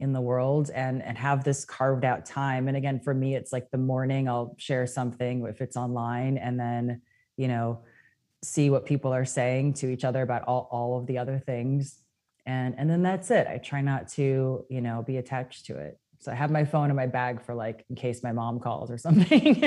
in 0.00 0.12
the 0.12 0.20
world 0.20 0.70
and 0.74 1.02
and 1.02 1.16
have 1.16 1.44
this 1.44 1.64
carved 1.64 2.04
out 2.04 2.26
time. 2.26 2.68
And 2.68 2.76
again 2.76 3.00
for 3.00 3.14
me 3.14 3.34
it's 3.34 3.52
like 3.52 3.70
the 3.70 3.78
morning 3.78 4.28
i'll 4.28 4.54
share 4.58 4.86
something 4.86 5.46
if 5.46 5.60
it's 5.60 5.76
online 5.76 6.38
and 6.38 6.58
then 6.58 7.02
you 7.36 7.48
know 7.48 7.82
see 8.42 8.70
what 8.70 8.86
people 8.86 9.12
are 9.12 9.24
saying 9.24 9.74
to 9.74 9.90
each 9.90 10.04
other 10.04 10.22
about 10.22 10.42
all, 10.44 10.68
all 10.70 10.98
of 10.98 11.06
the 11.06 11.18
other 11.18 11.38
things. 11.38 12.02
And 12.44 12.74
and 12.78 12.88
then 12.88 13.02
that's 13.02 13.30
it. 13.30 13.46
I 13.48 13.58
try 13.58 13.80
not 13.80 14.08
to 14.10 14.64
you 14.68 14.80
know 14.80 15.02
be 15.02 15.16
attached 15.16 15.66
to 15.66 15.76
it. 15.78 15.98
So 16.18 16.32
i 16.32 16.34
have 16.34 16.50
my 16.50 16.64
phone 16.64 16.90
in 16.90 16.96
my 16.96 17.06
bag 17.06 17.42
for 17.42 17.54
like 17.54 17.84
in 17.90 17.96
case 17.96 18.22
my 18.22 18.32
mom 18.32 18.60
calls 18.60 18.90
or 18.90 18.98
something. 19.06 19.64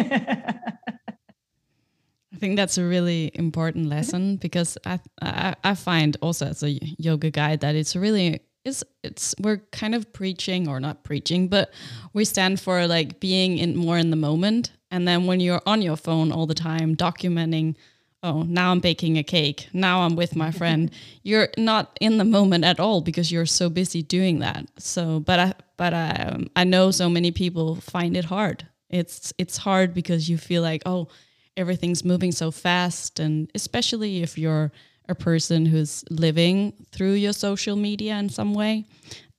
I 2.31 2.37
think 2.37 2.55
that's 2.55 2.77
a 2.77 2.85
really 2.85 3.31
important 3.33 3.87
lesson 3.87 4.37
because 4.37 4.77
I, 4.85 4.99
I, 5.21 5.55
I 5.63 5.75
find 5.75 6.15
also 6.21 6.45
as 6.45 6.63
a 6.63 6.71
yoga 6.97 7.31
guide 7.31 7.59
that 7.61 7.75
it's 7.75 7.95
really 7.97 8.39
it's 8.65 8.83
it's 9.03 9.35
we're 9.39 9.57
kind 9.71 9.95
of 9.95 10.11
preaching 10.13 10.67
or 10.67 10.79
not 10.79 11.03
preaching, 11.03 11.47
but 11.47 11.73
we 12.13 12.25
stand 12.25 12.59
for 12.59 12.87
like 12.87 13.19
being 13.19 13.57
in 13.57 13.75
more 13.75 13.97
in 13.97 14.09
the 14.09 14.15
moment. 14.15 14.71
And 14.91 15.07
then 15.07 15.25
when 15.25 15.39
you're 15.39 15.61
on 15.65 15.81
your 15.81 15.97
phone 15.97 16.31
all 16.31 16.47
the 16.47 16.55
time 16.55 16.95
documenting 16.95 17.75
oh, 18.23 18.43
now 18.43 18.71
I'm 18.71 18.79
baking 18.79 19.17
a 19.17 19.23
cake. 19.23 19.69
Now 19.73 20.01
I'm 20.01 20.15
with 20.15 20.35
my 20.35 20.51
friend. 20.51 20.91
you're 21.23 21.49
not 21.57 21.97
in 22.01 22.17
the 22.17 22.25
moment 22.25 22.65
at 22.65 22.79
all 22.79 23.01
because 23.01 23.31
you're 23.31 23.45
so 23.45 23.69
busy 23.69 24.01
doing 24.01 24.39
that. 24.39 24.65
So, 24.77 25.19
but 25.19 25.39
I, 25.39 25.53
but 25.77 25.93
I, 25.93 26.09
um, 26.11 26.49
I 26.55 26.63
know 26.63 26.91
so 26.91 27.09
many 27.09 27.31
people 27.31 27.75
find 27.75 28.17
it 28.17 28.25
hard. 28.25 28.67
It's 28.89 29.31
it's 29.37 29.57
hard 29.57 29.93
because 29.93 30.27
you 30.29 30.37
feel 30.37 30.63
like 30.63 30.81
oh, 30.85 31.09
everything's 31.55 32.03
moving 32.03 32.31
so 32.31 32.49
fast, 32.49 33.19
and 33.19 33.49
especially 33.53 34.23
if 34.23 34.35
you're 34.35 34.71
a 35.09 35.15
person 35.15 35.65
who's 35.65 36.03
living 36.09 36.73
through 36.91 37.13
your 37.13 37.33
social 37.33 37.75
media 37.75 38.17
in 38.17 38.29
some 38.29 38.53
way, 38.53 38.85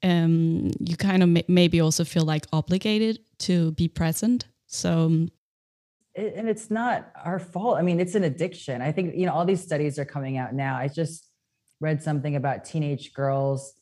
um, 0.02 0.70
you 0.80 0.96
kind 0.96 1.22
of 1.22 1.48
maybe 1.48 1.80
also 1.80 2.04
feel 2.04 2.24
like 2.24 2.46
obligated 2.52 3.20
to 3.38 3.72
be 3.72 3.88
present. 3.88 4.46
So 4.66 5.06
um, 5.06 5.30
and 6.16 6.48
it's 6.48 6.70
not 6.70 7.10
our 7.24 7.38
fault. 7.38 7.78
I 7.78 7.82
mean, 7.82 8.00
it's 8.00 8.14
an 8.14 8.24
addiction. 8.24 8.82
I 8.82 8.92
think, 8.92 9.14
you 9.14 9.26
know, 9.26 9.32
all 9.32 9.44
these 9.44 9.62
studies 9.62 9.98
are 9.98 10.04
coming 10.04 10.38
out 10.38 10.54
now. 10.54 10.76
I 10.76 10.88
just 10.88 11.28
read 11.80 12.02
something 12.02 12.36
about 12.36 12.64
teenage 12.64 13.14
girls 13.14 13.74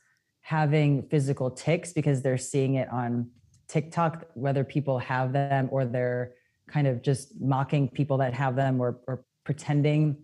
having 0.42 1.02
physical 1.08 1.50
tics 1.50 1.92
because 1.92 2.22
they're 2.22 2.38
seeing 2.38 2.74
it 2.74 2.88
on 2.90 3.30
TikTok, 3.66 4.26
whether 4.34 4.64
people 4.64 4.98
have 4.98 5.32
them 5.32 5.68
or 5.70 5.84
they're 5.84 6.32
kind 6.68 6.86
of 6.86 7.02
just 7.02 7.40
mocking 7.40 7.88
people 7.88 8.18
that 8.18 8.34
have 8.34 8.56
them 8.56 8.80
or, 8.80 9.00
or 9.06 9.24
pretending, 9.44 10.16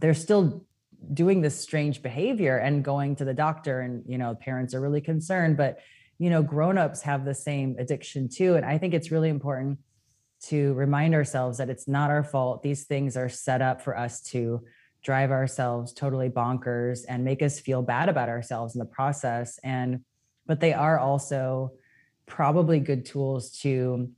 they're 0.00 0.14
still 0.14 0.66
doing 1.14 1.40
this 1.40 1.58
strange 1.58 2.02
behavior 2.02 2.58
and 2.58 2.84
going 2.84 3.16
to 3.16 3.24
the 3.24 3.34
doctor 3.34 3.80
and 3.80 4.02
you 4.06 4.18
know 4.18 4.34
parents 4.34 4.74
are 4.74 4.80
really 4.80 5.00
concerned 5.00 5.56
but 5.56 5.78
you 6.18 6.28
know 6.28 6.42
grown-ups 6.42 7.02
have 7.02 7.24
the 7.24 7.34
same 7.34 7.76
addiction 7.78 8.28
too 8.28 8.56
and 8.56 8.66
i 8.66 8.76
think 8.76 8.94
it's 8.94 9.10
really 9.12 9.28
important 9.28 9.78
to 10.40 10.72
remind 10.74 11.14
ourselves 11.14 11.58
that 11.58 11.68
it's 11.68 11.88
not 11.88 12.10
our 12.10 12.22
fault. 12.22 12.62
These 12.62 12.84
things 12.84 13.16
are 13.16 13.28
set 13.28 13.60
up 13.62 13.82
for 13.82 13.96
us 13.96 14.20
to 14.22 14.62
drive 15.02 15.30
ourselves 15.30 15.92
totally 15.92 16.28
bonkers 16.28 17.00
and 17.08 17.24
make 17.24 17.42
us 17.42 17.60
feel 17.60 17.82
bad 17.82 18.08
about 18.08 18.28
ourselves 18.28 18.74
in 18.74 18.80
the 18.80 18.84
process 18.84 19.58
and 19.62 20.00
but 20.46 20.60
they 20.60 20.72
are 20.72 20.98
also 20.98 21.70
probably 22.26 22.80
good 22.80 23.04
tools 23.04 23.50
to 23.50 24.10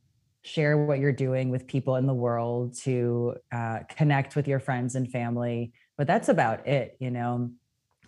share 0.43 0.79
what 0.79 0.99
you're 0.99 1.13
doing 1.13 1.51
with 1.51 1.67
people 1.67 1.97
in 1.97 2.07
the 2.07 2.15
world 2.15 2.75
to 2.79 3.35
uh, 3.53 3.81
connect 3.91 4.37
with 4.37 4.49
your 4.49 4.59
friends 4.59 4.95
and 4.95 5.11
family 5.11 5.73
but 6.01 6.07
that's 6.07 6.31
about 6.31 6.67
it, 6.67 6.97
you 6.99 7.11
know. 7.11 7.51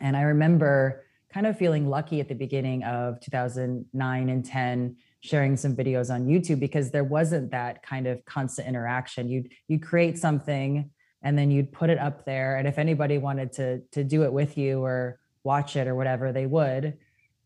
And 0.00 0.16
I 0.16 0.22
remember 0.22 1.04
kind 1.30 1.46
of 1.46 1.58
feeling 1.58 1.86
lucky 1.86 2.20
at 2.20 2.28
the 2.28 2.34
beginning 2.34 2.84
of 2.84 3.20
2009 3.20 4.28
and 4.30 4.42
10 4.42 4.96
sharing 5.20 5.58
some 5.58 5.76
videos 5.76 6.08
on 6.08 6.24
YouTube 6.24 6.58
because 6.58 6.90
there 6.90 7.04
wasn't 7.04 7.50
that 7.50 7.82
kind 7.82 8.06
of 8.06 8.24
constant 8.24 8.66
interaction. 8.66 9.28
You'd 9.28 9.52
you'd 9.68 9.82
create 9.82 10.16
something 10.16 10.88
and 11.20 11.36
then 11.36 11.50
you'd 11.50 11.70
put 11.70 11.90
it 11.90 11.98
up 11.98 12.24
there 12.24 12.56
and 12.56 12.66
if 12.66 12.78
anybody 12.78 13.18
wanted 13.18 13.52
to 13.52 13.80
to 13.92 14.02
do 14.02 14.22
it 14.22 14.32
with 14.32 14.56
you 14.56 14.82
or 14.82 15.20
watch 15.44 15.76
it 15.76 15.86
or 15.86 15.94
whatever 15.94 16.32
they 16.32 16.46
would 16.46 16.96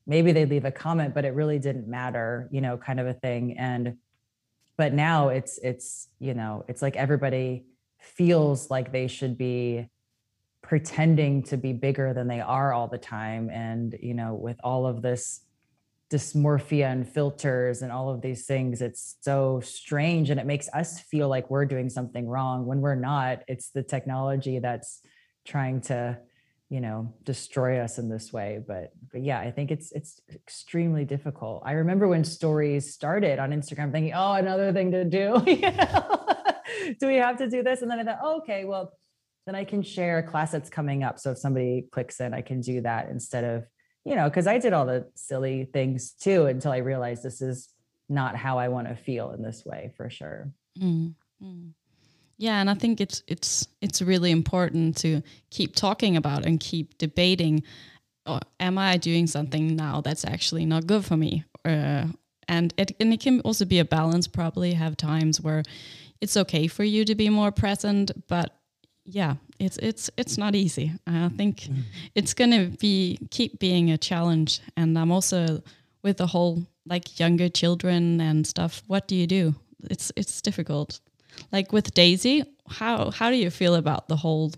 maybe 0.06 0.30
they'd 0.30 0.48
leave 0.48 0.64
a 0.64 0.70
comment 0.70 1.12
but 1.12 1.24
it 1.24 1.34
really 1.34 1.58
didn't 1.58 1.88
matter 1.88 2.48
you 2.52 2.60
know 2.60 2.76
kind 2.76 3.00
of 3.00 3.08
a 3.08 3.14
thing 3.14 3.58
and 3.58 3.96
but 4.76 4.92
now 4.92 5.28
it's 5.28 5.58
it's 5.58 6.06
you 6.20 6.34
know 6.34 6.64
it's 6.68 6.82
like 6.82 6.94
everybody 6.94 7.66
feels 7.98 8.70
like 8.70 8.92
they 8.92 9.08
should 9.08 9.36
be 9.36 9.88
pretending 10.66 11.44
to 11.44 11.56
be 11.56 11.72
bigger 11.72 12.12
than 12.12 12.26
they 12.26 12.40
are 12.40 12.72
all 12.72 12.88
the 12.88 12.98
time. 12.98 13.48
And 13.50 13.96
you 14.02 14.14
know 14.14 14.34
with 14.34 14.56
all 14.64 14.84
of 14.86 15.00
this 15.00 15.42
dysmorphia 16.10 16.90
and 16.90 17.08
filters 17.08 17.82
and 17.82 17.90
all 17.90 18.08
of 18.10 18.20
these 18.20 18.46
things 18.46 18.80
it's 18.80 19.16
so 19.20 19.60
strange. 19.60 20.30
And 20.30 20.40
it 20.40 20.46
makes 20.46 20.68
us 20.72 21.00
feel 21.00 21.28
like 21.28 21.50
we're 21.50 21.66
doing 21.66 21.88
something 21.88 22.26
wrong. 22.28 22.66
When 22.66 22.80
we're 22.80 22.96
not 22.96 23.42
it's 23.46 23.70
the 23.70 23.82
technology 23.84 24.58
that's 24.58 25.02
trying 25.46 25.82
to 25.82 26.18
you 26.68 26.80
know 26.80 27.14
destroy 27.22 27.78
us 27.78 27.98
in 27.98 28.08
this 28.08 28.32
way. 28.32 28.60
But 28.66 28.90
but 29.12 29.22
yeah 29.22 29.38
i 29.38 29.52
think 29.52 29.70
it's 29.70 29.92
it's 29.92 30.20
extremely 30.34 31.04
difficult. 31.04 31.62
I 31.64 31.72
remember 31.72 32.08
when 32.08 32.24
stories 32.24 32.92
started 32.92 33.38
on 33.38 33.50
instagram 33.52 33.92
thinking 33.92 34.14
oh 34.14 34.32
another 34.32 34.72
thing 34.72 34.90
to 34.90 35.04
do. 35.04 35.40
Do 37.00 37.06
we 37.06 37.16
have 37.16 37.38
to 37.38 37.48
do 37.48 37.62
this? 37.62 37.82
And 37.82 37.90
then 37.90 38.00
i 38.00 38.04
thought 38.04 38.18
oh, 38.20 38.38
okay 38.38 38.64
well 38.64 38.92
then 39.46 39.54
I 39.54 39.64
can 39.64 39.82
share 39.82 40.18
a 40.18 40.22
class 40.22 40.50
that's 40.50 40.68
coming 40.68 41.04
up. 41.04 41.18
So 41.18 41.30
if 41.30 41.38
somebody 41.38 41.86
clicks 41.92 42.20
in, 42.20 42.34
I 42.34 42.42
can 42.42 42.60
do 42.60 42.80
that 42.82 43.08
instead 43.08 43.44
of, 43.44 43.64
you 44.04 44.16
know, 44.16 44.28
because 44.28 44.46
I 44.46 44.58
did 44.58 44.72
all 44.72 44.86
the 44.86 45.08
silly 45.14 45.68
things 45.72 46.12
too 46.12 46.46
until 46.46 46.72
I 46.72 46.78
realized 46.78 47.22
this 47.22 47.40
is 47.40 47.68
not 48.08 48.36
how 48.36 48.58
I 48.58 48.68
want 48.68 48.88
to 48.88 48.96
feel 48.96 49.30
in 49.30 49.42
this 49.42 49.64
way 49.64 49.92
for 49.96 50.10
sure. 50.10 50.50
Mm, 50.80 51.14
mm. 51.42 51.70
Yeah, 52.38 52.60
and 52.60 52.68
I 52.68 52.74
think 52.74 53.00
it's 53.00 53.22
it's 53.26 53.66
it's 53.80 54.02
really 54.02 54.30
important 54.30 54.98
to 54.98 55.22
keep 55.50 55.74
talking 55.74 56.16
about 56.16 56.44
and 56.44 56.60
keep 56.60 56.98
debating. 56.98 57.62
Oh, 58.26 58.40
am 58.60 58.76
I 58.76 58.98
doing 58.98 59.26
something 59.26 59.74
now 59.74 60.02
that's 60.02 60.24
actually 60.24 60.66
not 60.66 60.86
good 60.86 61.04
for 61.04 61.16
me? 61.16 61.44
Uh, 61.64 62.08
and 62.46 62.74
it 62.76 62.94
and 63.00 63.12
it 63.14 63.20
can 63.20 63.40
also 63.40 63.64
be 63.64 63.78
a 63.78 63.86
balance. 63.86 64.28
Probably 64.28 64.74
have 64.74 64.98
times 64.98 65.40
where 65.40 65.62
it's 66.20 66.36
okay 66.36 66.66
for 66.66 66.84
you 66.84 67.06
to 67.06 67.14
be 67.14 67.30
more 67.30 67.52
present, 67.52 68.10
but 68.28 68.54
yeah, 69.06 69.36
it's 69.58 69.78
it's 69.78 70.10
it's 70.16 70.36
not 70.36 70.54
easy. 70.54 70.92
I 71.06 71.28
think 71.28 71.60
mm. 71.60 71.82
it's 72.14 72.34
gonna 72.34 72.66
be 72.66 73.18
keep 73.30 73.58
being 73.58 73.90
a 73.90 73.98
challenge. 73.98 74.60
And 74.76 74.98
I'm 74.98 75.12
also 75.12 75.62
with 76.02 76.18
the 76.18 76.26
whole 76.26 76.66
like 76.86 77.18
younger 77.18 77.48
children 77.48 78.20
and 78.20 78.46
stuff. 78.46 78.82
What 78.86 79.08
do 79.08 79.14
you 79.14 79.26
do? 79.26 79.54
It's 79.90 80.12
it's 80.16 80.42
difficult. 80.42 81.00
Like 81.52 81.72
with 81.72 81.94
Daisy, 81.94 82.44
how 82.68 83.10
how 83.10 83.30
do 83.30 83.36
you 83.36 83.50
feel 83.50 83.74
about 83.74 84.08
the 84.08 84.16
whole? 84.16 84.52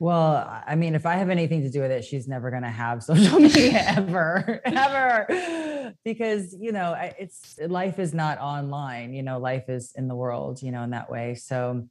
Well, 0.00 0.62
I 0.64 0.76
mean, 0.76 0.94
if 0.94 1.06
I 1.06 1.16
have 1.16 1.28
anything 1.28 1.62
to 1.62 1.70
do 1.70 1.80
with 1.80 1.90
it, 1.90 2.04
she's 2.04 2.28
never 2.28 2.50
going 2.50 2.62
to 2.62 2.68
have 2.68 3.02
social 3.12 3.40
media 3.40 3.82
ever, 3.96 4.60
ever, 4.64 5.92
because 6.04 6.54
you 6.54 6.70
know, 6.70 6.96
it's 7.18 7.58
life 7.66 7.98
is 7.98 8.14
not 8.14 8.38
online. 8.38 9.12
You 9.12 9.24
know, 9.24 9.38
life 9.38 9.68
is 9.68 9.92
in 9.96 10.06
the 10.06 10.14
world. 10.14 10.62
You 10.62 10.70
know, 10.70 10.84
in 10.84 10.90
that 10.90 11.10
way. 11.10 11.34
So 11.34 11.88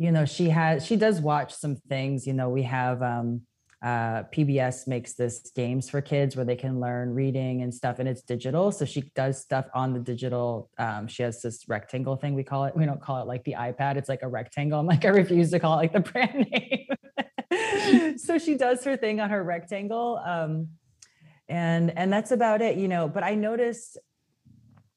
you 0.00 0.10
know 0.10 0.24
she 0.24 0.48
has 0.48 0.84
she 0.84 0.96
does 0.96 1.20
watch 1.20 1.52
some 1.54 1.76
things 1.76 2.26
you 2.26 2.32
know 2.32 2.48
we 2.48 2.62
have 2.62 3.02
um 3.02 3.42
uh, 3.82 4.24
PBS 4.24 4.86
makes 4.86 5.14
this 5.14 5.50
games 5.56 5.88
for 5.88 6.02
kids 6.02 6.36
where 6.36 6.44
they 6.44 6.54
can 6.54 6.80
learn 6.80 7.14
reading 7.14 7.62
and 7.62 7.72
stuff, 7.72 7.98
and 7.98 8.06
it's 8.06 8.20
digital. 8.20 8.70
So 8.70 8.84
she 8.84 9.10
does 9.14 9.40
stuff 9.40 9.64
on 9.72 9.94
the 9.94 10.00
digital. 10.00 10.68
Um, 10.76 11.06
she 11.06 11.22
has 11.22 11.40
this 11.40 11.66
rectangle 11.66 12.16
thing 12.16 12.34
we 12.34 12.44
call 12.44 12.66
it. 12.66 12.76
We 12.76 12.84
don't 12.84 13.00
call 13.00 13.22
it 13.22 13.26
like 13.26 13.42
the 13.44 13.54
iPad. 13.54 13.96
It's 13.96 14.10
like 14.10 14.20
a 14.20 14.28
rectangle. 14.28 14.78
I'm 14.78 14.84
like 14.84 15.06
I 15.06 15.08
refuse 15.08 15.50
to 15.52 15.58
call 15.58 15.74
it 15.74 15.76
like 15.76 15.94
the 15.94 16.00
brand 16.12 16.46
name. 16.50 18.18
so 18.18 18.36
she 18.36 18.54
does 18.54 18.84
her 18.84 18.98
thing 18.98 19.18
on 19.18 19.30
her 19.30 19.42
rectangle, 19.42 20.20
um, 20.26 20.68
and 21.48 21.96
and 21.96 22.12
that's 22.12 22.32
about 22.32 22.60
it, 22.60 22.76
you 22.76 22.86
know. 22.86 23.08
But 23.08 23.24
I 23.24 23.34
noticed 23.34 23.96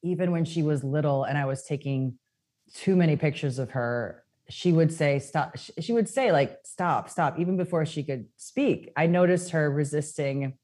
even 0.03 0.31
when 0.31 0.43
she 0.43 0.61
was 0.61 0.83
little, 0.83 1.23
and 1.23 1.37
I 1.37 1.45
was 1.45 1.63
taking 1.63 2.19
too 2.73 2.97
many 2.97 3.15
pictures 3.15 3.59
of 3.59 3.71
her 3.71 4.22
she 4.53 4.71
would 4.71 4.93
say 4.93 5.17
stop 5.17 5.57
she 5.79 5.93
would 5.93 6.07
say 6.07 6.31
like 6.31 6.59
stop 6.63 7.09
stop 7.09 7.39
even 7.39 7.57
before 7.57 7.85
she 7.85 8.03
could 8.03 8.27
speak. 8.37 8.91
I 8.95 9.07
noticed 9.07 9.51
her 9.51 9.69
resisting 9.71 10.57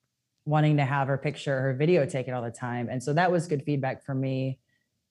wanting 0.45 0.77
to 0.77 0.85
have 0.85 1.07
her 1.07 1.17
picture 1.17 1.59
her 1.59 1.73
video 1.73 2.05
taken 2.05 2.33
all 2.33 2.43
the 2.43 2.51
time. 2.51 2.87
And 2.89 3.01
so 3.01 3.13
that 3.13 3.31
was 3.31 3.47
good 3.47 3.63
feedback 3.63 4.05
for 4.05 4.13
me. 4.13 4.59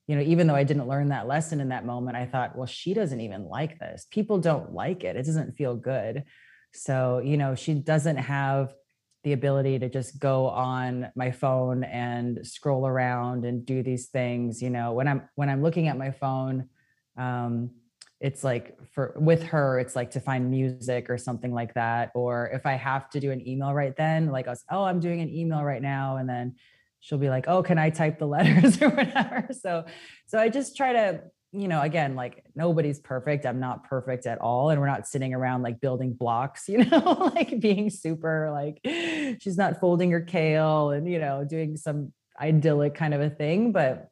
You 0.07 0.17
know 0.17 0.23
even 0.23 0.47
though 0.47 0.55
i 0.55 0.65
didn't 0.65 0.89
learn 0.89 1.09
that 1.09 1.27
lesson 1.27 1.61
in 1.61 1.69
that 1.69 1.85
moment 1.85 2.17
i 2.17 2.25
thought 2.25 2.57
well 2.57 2.67
she 2.67 2.95
doesn't 2.95 3.21
even 3.21 3.45
like 3.45 3.79
this. 3.81 4.07
People 4.11 4.39
don't 4.39 4.73
like 4.73 5.03
it. 5.03 5.17
It 5.17 5.27
doesn't 5.27 5.57
feel 5.57 5.75
good. 5.75 6.25
So 6.73 7.21
you 7.25 7.37
know 7.37 7.57
she 7.57 7.75
doesn't 7.75 8.17
have 8.17 8.73
the 9.25 9.33
ability 9.33 9.81
to 9.81 9.89
just 9.89 10.21
go 10.21 10.49
on 10.49 11.11
my 11.17 11.33
phone 11.33 11.83
and 11.83 12.47
scroll 12.47 12.87
around 12.87 13.45
and 13.45 13.67
do 13.67 13.83
these 13.83 14.07
things 14.07 14.63
you 14.63 14.71
know. 14.71 14.93
When 14.93 15.09
i'm 15.09 15.29
when 15.35 15.51
i'm 15.51 15.63
looking 15.63 15.89
at 15.89 15.99
my 15.99 16.13
phone 16.13 16.69
um, 17.19 17.71
it's 18.20 18.43
like 18.43 18.77
for 18.93 19.15
with 19.16 19.43
her 19.43 19.78
it's 19.78 19.95
like 19.95 20.11
to 20.11 20.20
find 20.20 20.51
music 20.51 21.09
or 21.09 21.16
something 21.16 21.53
like 21.53 21.73
that 21.74 22.11
or 22.15 22.51
if 22.53 22.66
i 22.66 22.73
have 22.73 23.09
to 23.09 23.20
do 23.20 23.31
an 23.31 23.47
email 23.47 23.73
right 23.73 23.97
then 23.97 24.27
like 24.27 24.49
us 24.49 24.65
oh 24.70 24.85
i'm 24.85 25.01
doing 25.01 25.20
an 25.20 25.28
email 25.28 25.62
right 25.62 25.82
now 25.82 26.16
and 26.16 26.28
then 26.28 26.55
she'll 27.01 27.19
be 27.19 27.28
like 27.28 27.47
oh 27.49 27.62
can 27.62 27.78
i 27.78 27.90
type 27.90 28.19
the 28.19 28.27
letters 28.36 28.81
or 28.82 28.89
whatever? 28.90 29.49
So 29.53 29.85
so 30.27 30.39
i 30.39 30.49
just 30.49 30.77
try 30.77 30.93
to 30.93 31.23
you 31.53 31.66
know 31.66 31.81
again 31.81 32.15
like 32.15 32.45
nobody's 32.55 32.99
perfect 32.99 33.47
i'm 33.47 33.59
not 33.59 33.89
perfect 33.89 34.27
at 34.27 34.39
all 34.39 34.69
and 34.69 34.78
we're 34.81 34.86
not 34.86 35.07
sitting 35.07 35.32
around 35.32 35.62
like 35.62 35.81
building 35.81 36.12
blocks 36.12 36.69
you 36.69 36.85
know 36.85 37.32
like 37.35 37.59
being 37.61 37.89
super 37.89 38.51
like 38.51 38.81
she's 39.40 39.57
not 39.57 39.81
folding 39.81 40.11
her 40.11 40.20
kale 40.20 40.90
and 40.90 41.11
you 41.11 41.19
know 41.19 41.45
doing 41.45 41.77
some 41.77 42.12
idyllic 42.40 42.95
kind 42.95 43.15
of 43.15 43.20
a 43.20 43.31
thing 43.31 43.73
but 43.73 44.11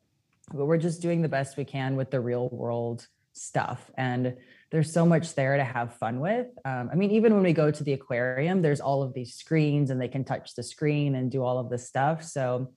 but 0.54 0.66
we're 0.66 0.78
just 0.78 1.02
doing 1.02 1.22
the 1.22 1.28
best 1.28 1.56
we 1.56 1.64
can 1.64 1.96
with 1.96 2.10
the 2.10 2.20
real 2.20 2.48
world 2.50 3.06
stuff 3.36 3.90
and 3.96 4.36
there's 4.70 4.92
so 4.92 5.06
much 5.06 5.34
there 5.34 5.56
to 5.56 5.64
have 5.64 5.96
fun 5.96 6.20
with. 6.20 6.46
Um, 6.64 6.88
i 6.92 6.94
mean 6.96 7.10
even 7.10 7.34
when 7.34 7.42
we 7.42 7.52
go 7.52 7.70
to 7.70 7.84
the 7.84 7.92
aquarium 7.92 8.62
there's 8.62 8.80
all 8.80 9.02
of 9.02 9.14
these 9.14 9.34
screens 9.34 9.90
and 9.90 10.00
they 10.00 10.08
can 10.08 10.24
touch 10.24 10.54
the 10.54 10.62
screen 10.62 11.14
and 11.14 11.30
do 11.30 11.42
all 11.42 11.58
of 11.58 11.70
this 11.70 11.86
stuff. 11.86 12.24
So 12.24 12.72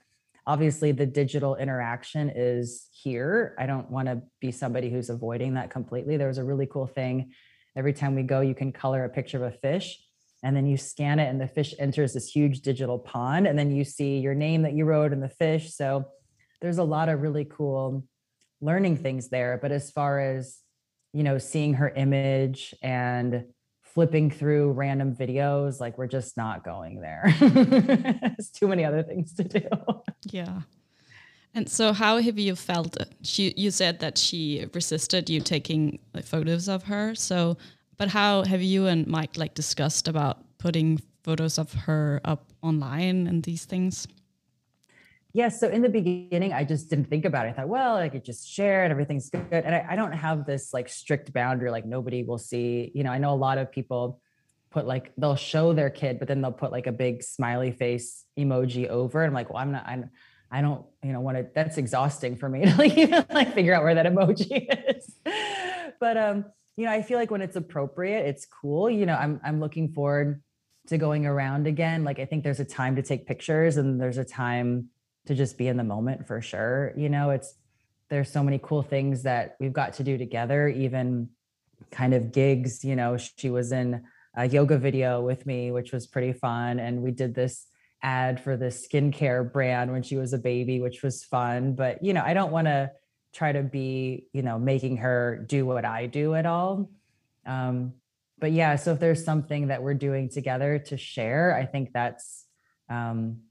obviously 0.46 0.92
the 0.92 1.06
digital 1.06 1.56
interaction 1.56 2.32
is 2.36 2.88
here. 2.92 3.56
I 3.58 3.66
don't 3.66 3.90
want 3.90 4.08
to 4.08 4.22
be 4.40 4.52
somebody 4.52 4.90
who's 4.90 5.10
avoiding 5.10 5.54
that 5.54 5.70
completely. 5.70 6.18
There 6.18 6.28
was 6.28 6.38
a 6.38 6.44
really 6.44 6.66
cool 6.66 6.88
thing. 6.88 7.32
Every 7.76 7.94
time 7.94 8.16
we 8.16 8.24
go 8.24 8.42
you 8.42 8.56
can 8.56 8.72
color 8.72 9.06
a 9.06 9.10
picture 9.10 9.38
of 9.38 9.54
a 9.54 9.58
fish 9.58 10.00
and 10.44 10.56
then 10.56 10.66
you 10.66 10.78
scan 10.78 11.20
it 11.20 11.28
and 11.30 11.40
the 11.40 11.48
fish 11.48 11.74
enters 11.80 12.14
this 12.14 12.30
huge 12.30 12.62
digital 12.62 13.00
pond 13.00 13.48
and 13.48 13.58
then 13.58 13.72
you 13.72 13.84
see 13.84 14.20
your 14.20 14.36
name 14.36 14.62
that 14.64 14.74
you 14.74 14.86
wrote 14.86 15.14
in 15.14 15.22
the 15.22 15.30
fish. 15.30 15.74
So 15.74 16.06
there's 16.62 16.78
a 16.78 16.84
lot 16.84 17.10
of 17.10 17.22
really 17.22 17.46
cool 17.46 18.04
learning 18.62 18.98
things 18.98 19.30
there. 19.30 19.60
But 19.62 19.72
as 19.72 19.92
far 19.92 20.20
as, 20.20 20.60
you 21.14 21.24
know, 21.24 21.38
seeing 21.38 21.76
her 21.76 21.90
image 21.90 22.74
and 22.82 23.46
flipping 23.82 24.30
through 24.30 24.72
random 24.72 25.16
videos, 25.16 25.80
like 25.80 25.98
we're 25.98 26.08
just 26.08 26.38
not 26.38 26.64
going 26.64 27.02
there. 27.02 27.34
There's 27.40 28.50
too 28.50 28.68
many 28.68 28.86
other 28.86 29.04
things 29.04 29.34
to 29.34 29.44
do. 29.44 29.68
Yeah. 30.26 30.62
And 31.56 31.68
so, 31.68 31.94
how 31.94 32.18
have 32.20 32.38
you 32.38 32.56
felt? 32.56 32.96
She, 33.24 33.54
you 33.58 33.72
said 33.72 34.00
that 34.00 34.18
she 34.18 34.68
resisted 34.74 35.30
you 35.30 35.42
taking 35.42 36.00
like, 36.14 36.26
photos 36.26 36.70
of 36.70 36.84
her. 36.84 37.16
So, 37.16 37.58
but 37.98 38.10
how 38.10 38.44
have 38.44 38.62
you 38.62 38.86
and 38.86 39.08
Mike 39.08 39.36
like 39.36 39.56
discussed 39.56 40.08
about 40.08 40.38
putting 40.60 41.02
photos 41.24 41.58
of 41.58 41.74
her 41.74 42.22
up 42.24 42.54
online 42.62 43.26
and 43.28 43.44
these 43.44 43.66
things? 43.66 44.08
Yeah, 45.32 45.50
so 45.50 45.68
in 45.70 45.84
the 45.84 45.90
beginning, 45.90 46.54
I 46.54 46.64
just 46.64 46.90
didn't 46.90 47.06
think 47.06 47.24
about 47.24 47.46
it. 47.46 47.50
I 47.50 47.54
thought, 47.54 47.68
well, 47.68 47.98
I 47.98 48.10
could 48.10 48.26
just 48.26 48.48
share 48.48 48.84
and 48.84 48.92
everything's 48.92 49.30
good. 49.30 49.46
And 49.52 49.76
I, 49.76 49.86
I 49.92 49.96
don't 49.96 50.12
have 50.12 50.46
this 50.46 50.74
like 50.74 50.90
strict 50.90 51.32
boundary, 51.34 51.70
like 51.70 51.86
nobody 51.86 52.24
will 52.24 52.40
see. 52.40 52.92
You 52.96 53.04
know, 53.04 53.12
I 53.12 53.20
know 53.20 53.34
a 53.34 53.36
lot 53.36 53.60
of 53.60 53.72
people 53.72 54.22
put 54.72 54.88
like 54.88 55.12
they'll 55.18 55.36
show 55.36 55.74
their 55.74 55.92
kid, 55.92 56.18
but 56.18 56.28
then 56.28 56.42
they'll 56.42 56.52
put 56.52 56.72
like 56.72 56.88
a 56.88 56.92
big 56.92 57.22
smiley 57.22 57.72
face 57.72 58.26
emoji 58.40 58.88
over. 58.88 59.22
And 59.22 59.30
I'm 59.30 59.36
like, 59.36 59.50
well, 59.52 59.62
I'm 59.62 59.72
not, 59.72 59.86
I'm, 59.86 60.10
I 60.52 60.62
don't, 60.62 60.84
you 61.04 61.14
know, 61.14 61.22
want 61.22 61.38
to. 61.38 61.48
That's 61.54 61.78
exhausting 61.78 62.36
for 62.36 62.50
me 62.50 62.66
to 62.66 62.76
like 62.76 62.98
even 62.98 63.24
like 63.30 63.54
figure 63.54 63.76
out 63.76 63.84
where 63.84 63.96
that 63.96 64.08
emoji 64.08 64.68
is. 64.96 65.16
but 66.00 66.18
um, 66.18 66.46
you 66.76 66.86
know, 66.86 66.92
I 66.92 67.04
feel 67.04 67.20
like 67.20 67.30
when 67.30 67.42
it's 67.42 67.56
appropriate, 67.56 68.26
it's 68.26 68.48
cool. 68.48 68.90
You 68.90 69.06
know, 69.06 69.16
I'm 69.16 69.40
I'm 69.44 69.60
looking 69.60 69.94
forward 69.94 70.42
to 70.88 70.98
going 70.98 71.28
around 71.28 71.68
again. 71.68 72.04
Like 72.04 72.18
I 72.18 72.26
think 72.26 72.44
there's 72.44 72.60
a 72.60 72.66
time 72.66 72.96
to 72.96 73.04
take 73.04 73.28
pictures, 73.28 73.78
and 73.78 74.02
there's 74.02 74.18
a 74.18 74.26
time 74.26 74.90
to 75.26 75.36
just 75.36 75.58
be 75.58 75.68
in 75.68 75.78
the 75.78 75.84
moment 75.84 76.28
for 76.28 76.42
sure. 76.42 76.94
You 76.96 77.10
know, 77.10 77.30
it's 77.32 77.56
there's 78.10 78.32
so 78.32 78.44
many 78.44 78.60
cool 78.62 78.82
things 78.82 79.24
that 79.24 79.56
we've 79.60 79.74
got 79.74 79.94
to 79.94 80.04
do 80.04 80.18
together, 80.18 80.68
even 80.68 81.30
kind 81.92 82.14
of 82.14 82.32
gigs. 82.32 82.84
You 82.84 82.96
know, 82.96 83.18
she 83.18 83.50
was 83.50 83.72
in 83.72 84.04
a 84.36 84.48
yoga 84.48 84.78
video 84.78 85.22
with 85.22 85.46
me, 85.46 85.72
which 85.72 85.92
was 85.92 86.08
pretty 86.08 86.34
fun. 86.34 86.80
And 86.80 87.02
we 87.02 87.12
did 87.12 87.36
this 87.36 87.68
ad 88.02 88.42
for 88.42 88.58
this 88.58 88.88
skincare 88.88 89.52
brand 89.52 89.92
when 89.92 90.04
she 90.04 90.16
was 90.16 90.34
a 90.34 90.38
baby, 90.38 90.80
which 90.80 91.04
was 91.04 91.24
fun. 91.24 91.74
But, 91.74 92.04
you 92.04 92.14
know, 92.14 92.24
I 92.24 92.34
don't 92.34 92.52
want 92.52 92.68
to 92.68 92.92
try 93.34 93.52
to 93.52 93.62
be, 93.62 94.28
you 94.34 94.42
know, 94.42 94.58
making 94.58 94.98
her 94.98 95.46
do 95.48 95.66
what 95.66 95.86
I 95.86 96.08
do 96.08 96.36
at 96.36 96.46
all. 96.46 96.90
Um, 97.46 97.94
but 98.40 98.52
yeah, 98.52 98.76
so 98.78 98.94
if 98.94 99.00
there's 99.00 99.24
something 99.24 99.68
that 99.68 99.84
we're 99.84 99.94
doing 99.94 100.30
together 100.30 100.80
to 100.88 100.98
share, 100.98 101.56
I 101.56 101.66
think 101.66 101.92
that's 101.94 102.46
um, 102.90 103.42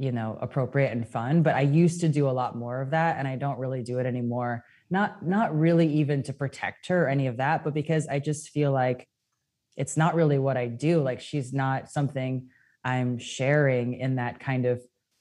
you 0.00 0.10
know 0.10 0.38
appropriate 0.40 0.90
and 0.90 1.06
fun 1.06 1.42
but 1.42 1.54
i 1.54 1.60
used 1.60 2.00
to 2.00 2.08
do 2.08 2.26
a 2.26 2.32
lot 2.32 2.56
more 2.56 2.80
of 2.80 2.90
that 2.90 3.18
and 3.18 3.28
i 3.28 3.36
don't 3.36 3.58
really 3.58 3.82
do 3.82 3.98
it 3.98 4.06
anymore. 4.06 4.64
Not 4.92 5.24
not 5.24 5.56
really 5.56 5.86
even 5.86 6.24
to 6.24 6.32
protect 6.32 6.88
her 6.88 7.04
or 7.04 7.08
any 7.08 7.26
of 7.28 7.36
that 7.36 7.62
but 7.62 7.74
because 7.74 8.08
i 8.08 8.18
just 8.18 8.48
feel 8.48 8.72
like 8.72 9.06
it's 9.76 9.96
not 9.96 10.14
really 10.14 10.38
what 10.38 10.56
i 10.56 10.66
do 10.66 11.02
like 11.02 11.20
she's 11.20 11.52
not 11.52 11.90
something 11.90 12.48
i'm 12.82 13.18
sharing 13.18 14.00
in 14.00 14.16
that 14.16 14.40
kind 14.40 14.64
of 14.64 14.80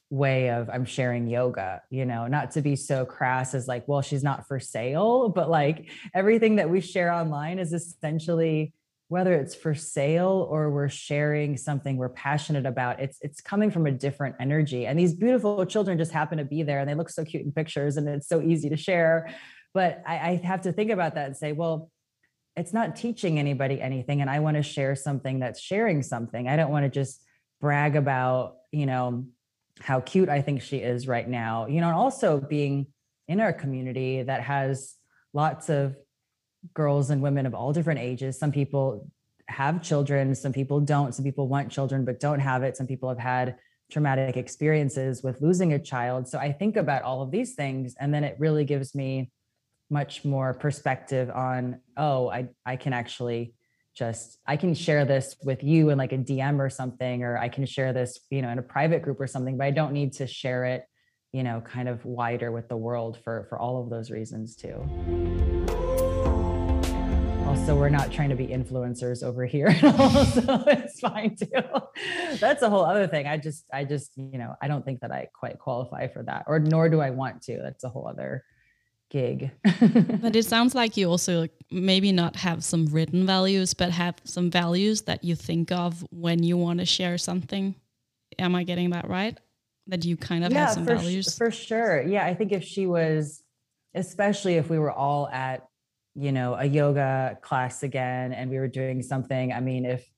way 0.10 0.50
of 0.50 0.70
i'm 0.72 0.86
sharing 0.86 1.28
yoga 1.28 1.82
you 1.92 2.06
know? 2.06 2.26
Not 2.26 2.52
to 2.52 2.62
be 2.62 2.76
so 2.76 3.06
crass 3.06 3.54
as 3.54 3.68
like 3.68 3.86
well 3.88 4.02
she's 4.02 4.24
not 4.24 4.48
for 4.48 4.60
sale 4.60 5.30
but 5.30 5.50
like 5.50 5.90
everything 6.16 6.56
that 6.56 6.70
we 6.70 6.80
share 6.80 7.12
online 7.12 7.60
is 7.60 7.74
essentially 7.74 8.74
whether 9.10 9.34
it's 9.34 9.56
for 9.56 9.74
sale 9.74 10.48
or 10.50 10.70
we're 10.70 10.88
sharing 10.88 11.58
something 11.58 11.98
we're 11.98 12.10
passionate 12.10 12.66
about 12.66 13.00
it's 13.00 13.18
it's 13.22 13.42
coming 13.42 13.72
from 13.72 13.86
a 13.86 13.92
different 13.92 14.36
energy. 14.40 14.86
And 14.86 14.98
these 14.98 15.14
beautiful 15.14 15.66
children 15.66 15.98
just 15.98 16.12
happen 16.12 16.38
to 16.38 16.46
be 16.46 16.64
there 16.64 16.80
and 16.80 16.88
they 16.88 16.96
look 16.96 17.10
so 17.10 17.26
cute 17.26 17.44
in 17.44 17.52
pictures 17.52 17.98
and 17.98 18.08
it's 18.08 18.30
so 18.30 18.42
easy 18.42 18.70
to 18.70 18.78
share. 18.78 19.34
But 19.74 20.04
I, 20.08 20.16
I 20.16 20.36
have 20.46 20.62
to 20.62 20.72
think 20.72 20.92
about 20.92 21.16
that 21.16 21.28
and 21.28 21.36
say 21.36 21.52
well 21.52 21.92
it's 22.56 22.74
not 22.74 22.96
teaching 22.96 23.40
anybody 23.40 23.80
anything 23.80 24.22
and 24.22 24.30
i 24.30 24.40
want 24.40 24.58
to 24.58 24.64
share 24.64 24.96
something 24.96 25.40
that's 25.40 25.60
sharing 25.60 26.02
something. 26.04 26.48
I 26.48 26.56
don't 26.56 26.72
want 26.72 26.86
to 26.86 26.90
just 26.90 27.24
brag 27.60 27.96
about 27.96 28.58
you 28.72 28.86
know 28.86 29.26
how 29.82 30.00
cute 30.02 30.30
i 30.30 30.42
think 30.42 30.62
she 30.62 30.78
is 30.78 31.08
right 31.08 31.28
now 31.28 31.68
you 31.68 31.82
know 31.82 31.88
and 31.88 31.96
also 31.96 32.40
being 32.40 32.88
in 33.28 33.40
our 33.40 33.54
community 33.54 34.24
that 34.24 34.42
has 34.42 34.96
lots 35.34 35.70
of 35.70 35.96
girls 36.74 37.10
and 37.10 37.22
women 37.22 37.46
of 37.46 37.54
all 37.54 37.74
different 37.74 38.00
ages. 38.00 38.38
Some 38.38 38.52
people 38.52 39.10
have 39.48 39.82
children, 39.82 40.36
some 40.36 40.54
people 40.54 40.80
don't. 40.80 41.14
Some 41.14 41.26
people 41.26 41.48
want 41.48 41.72
children 41.72 42.06
but 42.06 42.20
don't 42.20 42.40
have 42.40 42.64
it. 42.64 42.78
Some 42.78 42.88
people 42.88 43.10
have 43.10 43.18
had 43.18 43.56
traumatic 43.92 44.38
experiences 44.38 45.24
with 45.24 45.42
losing 45.42 45.74
a 45.74 45.80
child. 45.80 46.28
So 46.28 46.38
I 46.38 46.52
think 46.52 46.78
about 46.78 47.02
all 47.02 47.22
of 47.22 47.32
these 47.32 47.56
things 47.56 47.96
and 48.00 48.14
then 48.14 48.24
it 48.24 48.36
really 48.40 48.66
gives 48.66 48.94
me 48.94 49.32
much 49.90 50.24
more 50.24 50.54
perspective 50.54 51.32
on 51.32 51.80
oh, 51.98 52.30
I 52.30 52.50
I 52.66 52.76
can 52.76 52.94
actually 52.94 53.56
just 53.96 54.38
I 54.46 54.56
can 54.56 54.76
share 54.76 55.04
this 55.06 55.36
with 55.44 55.64
you 55.64 55.90
in 55.90 55.98
like 55.98 56.14
a 56.14 56.18
DM 56.18 56.60
or 56.60 56.70
something 56.70 57.24
or 57.24 57.38
I 57.38 57.50
can 57.50 57.66
share 57.66 57.92
this, 57.92 58.20
you 58.30 58.44
know, 58.44 58.50
in 58.50 58.60
a 58.60 58.64
private 58.64 59.02
group 59.02 59.20
or 59.20 59.28
something, 59.28 59.58
but 59.58 59.66
I 59.66 59.72
don't 59.72 59.94
need 59.94 60.14
to 60.14 60.28
share 60.28 60.66
it, 60.66 60.86
you 61.34 61.42
know, 61.44 61.60
kind 61.62 61.90
of 61.90 62.06
wider 62.06 62.52
with 62.52 62.70
the 62.70 62.78
world 62.78 63.18
for 63.24 63.48
for 63.50 63.58
all 63.58 63.82
of 63.82 63.90
those 63.90 64.12
reasons 64.12 64.56
too 64.56 65.79
also 67.60 67.76
we're 67.76 67.90
not 67.90 68.10
trying 68.10 68.30
to 68.30 68.36
be 68.36 68.48
influencers 68.48 69.22
over 69.22 69.46
here 69.46 69.74
so 69.80 70.64
it's 70.68 71.00
fine 71.02 71.36
too. 71.36 72.38
That's 72.40 72.62
a 72.62 72.70
whole 72.70 72.86
other 72.86 73.06
thing. 73.06 73.28
I 73.28 73.36
just 73.36 73.66
i 73.74 73.84
just 73.84 74.12
you 74.16 74.38
know 74.38 74.56
i 74.62 74.68
don't 74.70 74.86
think 74.86 75.02
that 75.02 75.12
i 75.12 75.28
quite 75.34 75.60
qualify 75.60 76.08
for 76.08 76.24
that 76.24 76.46
or 76.48 76.60
nor 76.60 76.88
do 76.88 77.02
i 77.02 77.10
want 77.10 77.42
to. 77.44 77.60
That's 77.62 77.84
a 77.84 77.90
whole 77.90 78.08
other 78.08 78.46
gig. 79.12 79.52
But 80.22 80.38
it 80.38 80.46
sounds 80.46 80.74
like 80.74 80.96
you 80.96 81.10
also 81.10 81.48
maybe 81.70 82.14
not 82.14 82.38
have 82.38 82.64
some 82.64 82.86
written 82.86 83.26
values 83.26 83.74
but 83.74 83.92
have 83.92 84.16
some 84.24 84.50
values 84.50 85.02
that 85.02 85.26
you 85.26 85.36
think 85.36 85.70
of 85.72 86.06
when 86.12 86.42
you 86.42 86.56
want 86.56 86.80
to 86.80 86.86
share 86.86 87.18
something. 87.18 87.76
Am 88.38 88.56
i 88.56 88.64
getting 88.64 88.92
that 88.92 89.10
right? 89.10 89.38
That 89.88 90.06
you 90.06 90.16
kind 90.16 90.46
of 90.46 90.54
yeah, 90.54 90.60
have 90.60 90.76
some 90.76 90.86
for 90.86 90.96
values? 90.96 91.38
for 91.38 91.52
sure. 91.52 92.02
Yeah 92.04 92.26
i 92.26 92.34
think 92.34 92.54
if 92.54 92.64
she 92.64 92.88
was 92.88 93.44
especially 93.96 94.56
if 94.56 94.70
we 94.70 94.80
were 94.80 94.92
all 94.92 95.28
at 95.28 95.69
you 96.16 96.32
know 96.32 96.56
a 96.56 96.66
yoga 96.66 97.38
class 97.42 97.84
again 97.84 98.34
and 98.34 98.50
we 98.50 98.58
were 98.58 98.68
doing 98.68 99.02
something. 99.02 99.54
I 99.54 99.60
mean 99.60 99.86
if 99.86 100.10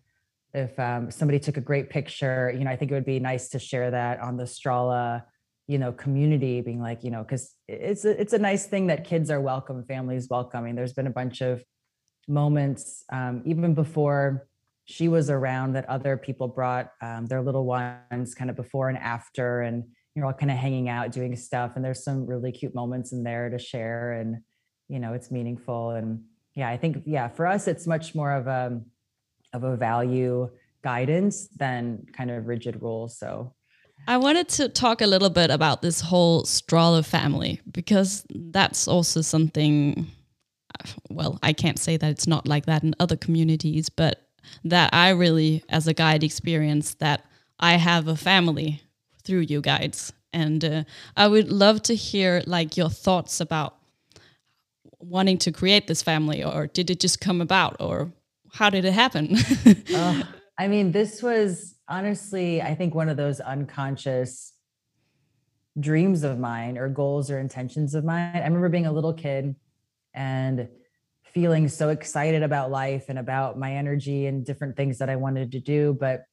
if 0.53 0.77
um, 0.80 1.09
somebody 1.11 1.39
took 1.39 1.55
a 1.55 1.61
great 1.61 1.89
picture 1.89 2.51
you 2.53 2.65
know 2.65 2.72
i 2.72 2.76
think 2.76 2.91
it 2.91 2.93
would 2.93 3.05
be 3.05 3.22
nice 3.22 3.47
to 3.47 3.57
share 3.57 3.89
that 3.89 4.19
on 4.19 4.35
the 4.35 4.43
strala 4.43 5.23
you 5.72 5.77
know 5.77 5.93
community 5.93 6.59
being 6.59 6.81
like 6.81 7.01
you 7.01 7.09
know 7.09 7.23
because 7.23 7.55
it's 7.69 8.03
a, 8.03 8.19
it's 8.19 8.34
a 8.34 8.38
nice 8.38 8.65
thing 8.65 8.88
that 8.88 9.05
kids 9.05 9.31
are 9.31 9.39
welcome 9.39 9.85
families 9.85 10.27
welcoming. 10.30 10.76
There's 10.76 10.91
been 10.91 11.07
a 11.07 11.11
bunch 11.11 11.39
of 11.39 11.63
moments 12.27 13.05
um, 13.11 13.41
even 13.45 13.73
before 13.73 14.47
she 14.84 15.07
was 15.07 15.30
around 15.30 15.73
that 15.73 15.88
other 15.88 16.18
people 16.18 16.49
brought 16.49 16.91
um, 17.01 17.26
their 17.27 17.41
little 17.41 17.65
ones 17.65 18.35
kind 18.35 18.49
of 18.49 18.57
before 18.57 18.89
and 18.89 18.97
after 18.97 19.61
and 19.61 19.85
you're 20.13 20.26
all 20.26 20.34
kind 20.34 20.51
of 20.51 20.57
hanging 20.57 20.89
out 20.89 21.13
doing 21.13 21.38
stuff 21.38 21.77
and 21.77 21.85
there's 21.85 22.03
some 22.03 22.26
really 22.26 22.51
cute 22.51 22.76
moments 22.76 23.13
in 23.13 23.23
there 23.23 23.49
to 23.49 23.57
share 23.57 24.11
and 24.11 24.38
you 24.91 24.99
know 24.99 25.13
it's 25.13 25.31
meaningful 25.31 25.91
and 25.91 26.22
yeah 26.53 26.69
i 26.69 26.76
think 26.76 27.01
yeah 27.05 27.27
for 27.27 27.47
us 27.47 27.68
it's 27.68 27.88
much 27.88 28.13
more 28.13 28.34
of 28.34 28.47
a 28.47 28.80
of 29.53 29.63
a 29.63 29.76
value 29.77 30.49
guidance 30.84 31.47
than 31.57 32.05
kind 32.11 32.30
of 32.30 32.47
rigid 32.47 32.81
rules 32.81 33.18
so 33.18 33.53
I 34.07 34.18
wanted 34.18 34.49
to 34.49 34.68
talk 34.68 35.01
a 35.01 35.05
little 35.05 35.30
bit 35.30 35.51
about 35.51 35.84
this 35.84 36.01
whole 36.01 36.43
Strala 36.43 37.05
family 37.05 37.61
because 37.72 38.26
that's 38.31 38.88
also 38.88 39.22
something. 39.22 40.07
Well, 41.11 41.38
I 41.43 41.53
can't 41.53 41.77
say 41.77 41.97
that 41.97 42.09
it's 42.09 42.26
not 42.26 42.47
like 42.47 42.65
that 42.65 42.81
in 42.81 42.95
other 42.99 43.15
communities, 43.15 43.89
but 43.89 44.27
that 44.63 44.91
I 44.91 45.09
really, 45.09 45.63
as 45.69 45.88
a 45.88 45.93
guide, 45.93 46.23
experience 46.23 46.95
that 46.95 47.26
I 47.59 47.73
have 47.76 48.07
a 48.07 48.15
family 48.15 48.81
through 49.23 49.41
you 49.41 49.61
guides, 49.61 50.13
and 50.34 50.65
uh, 50.65 50.84
I 51.15 51.27
would 51.27 51.51
love 51.51 51.84
to 51.84 51.93
hear 51.93 52.41
like 52.47 52.77
your 52.77 52.89
thoughts 52.89 53.39
about 53.39 53.81
wanting 55.02 55.38
to 55.40 55.52
create 55.52 55.88
this 55.88 56.02
family, 56.02 56.44
or 56.44 56.68
did 56.68 56.90
it 56.90 56.99
just 56.99 57.22
come 57.22 57.41
about, 57.41 57.78
or 57.80 58.11
how 58.53 58.69
did 58.69 58.86
it 58.86 58.94
happen? 58.94 59.38
uh, 59.95 60.23
I 60.57 60.68
mean, 60.68 60.91
this 60.91 61.23
was 61.23 61.76
honestly, 61.88 62.61
I 62.61 62.76
think 62.76 62.94
one 62.94 63.10
of 63.10 63.18
those 63.18 63.40
unconscious 63.40 64.53
dreams 65.80 66.23
of 66.23 66.38
mine 66.38 66.78
or 66.78 66.90
goals 66.90 67.32
or 67.32 67.40
intentions 67.40 67.95
of 67.95 68.03
mine. 68.03 68.36
I 68.36 68.44
remember 68.44 68.69
being 68.69 68.86
a 68.86 68.91
little 68.91 69.14
kid 69.14 69.56
and 70.14 70.68
feeling 71.23 71.68
so 71.68 71.90
excited 71.90 72.44
about 72.44 72.72
life 72.72 73.06
and 73.07 73.18
about 73.18 73.57
my 73.57 73.73
energy 73.76 74.26
and 74.26 74.45
different 74.45 74.76
things 74.76 74.98
that 74.98 75.10
I 75.10 75.15
wanted 75.15 75.52
to 75.53 75.60
do. 75.60 75.98
But 75.98 76.23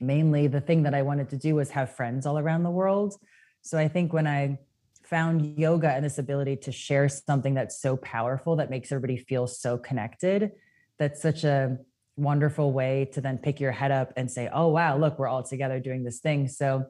mainly 0.00 0.48
the 0.48 0.60
thing 0.60 0.82
that 0.82 0.94
I 0.94 1.02
wanted 1.02 1.30
to 1.30 1.36
do 1.36 1.54
was 1.54 1.70
have 1.70 1.94
friends 1.94 2.26
all 2.26 2.38
around 2.38 2.64
the 2.64 2.70
world. 2.70 3.14
So 3.62 3.78
I 3.78 3.88
think 3.88 4.12
when 4.12 4.26
I 4.26 4.58
found 5.06 5.58
yoga 5.58 5.90
and 5.90 6.04
this 6.04 6.18
ability 6.18 6.56
to 6.56 6.72
share 6.72 7.08
something 7.08 7.54
that's 7.54 7.80
so 7.80 7.96
powerful 7.96 8.56
that 8.56 8.70
makes 8.70 8.90
everybody 8.90 9.16
feel 9.16 9.46
so 9.46 9.78
connected, 9.78 10.52
that's 10.98 11.22
such 11.22 11.44
a 11.44 11.78
wonderful 12.16 12.72
way 12.72 13.08
to 13.12 13.20
then 13.20 13.38
pick 13.38 13.60
your 13.60 13.72
head 13.72 13.90
up 13.90 14.12
and 14.16 14.30
say, 14.30 14.48
oh, 14.52 14.68
wow, 14.68 14.96
look, 14.96 15.18
we're 15.18 15.28
all 15.28 15.42
together 15.42 15.78
doing 15.78 16.02
this 16.02 16.18
thing. 16.18 16.48
So 16.48 16.86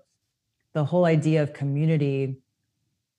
the 0.73 0.85
whole 0.85 1.05
idea 1.05 1.43
of 1.43 1.53
community 1.53 2.39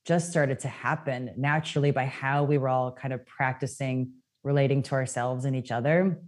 just 0.06 0.30
started 0.32 0.60
to 0.60 0.70
happen 0.70 1.32
naturally 1.36 1.92
by 1.92 2.06
how 2.06 2.44
we 2.44 2.58
were 2.58 2.70
all 2.70 2.92
kind 2.92 3.14
of 3.14 3.26
practicing 3.26 4.14
relating 4.44 4.82
to 4.84 4.94
ourselves 4.94 5.44
and 5.44 5.56
each 5.56 5.72
other. 5.72 6.22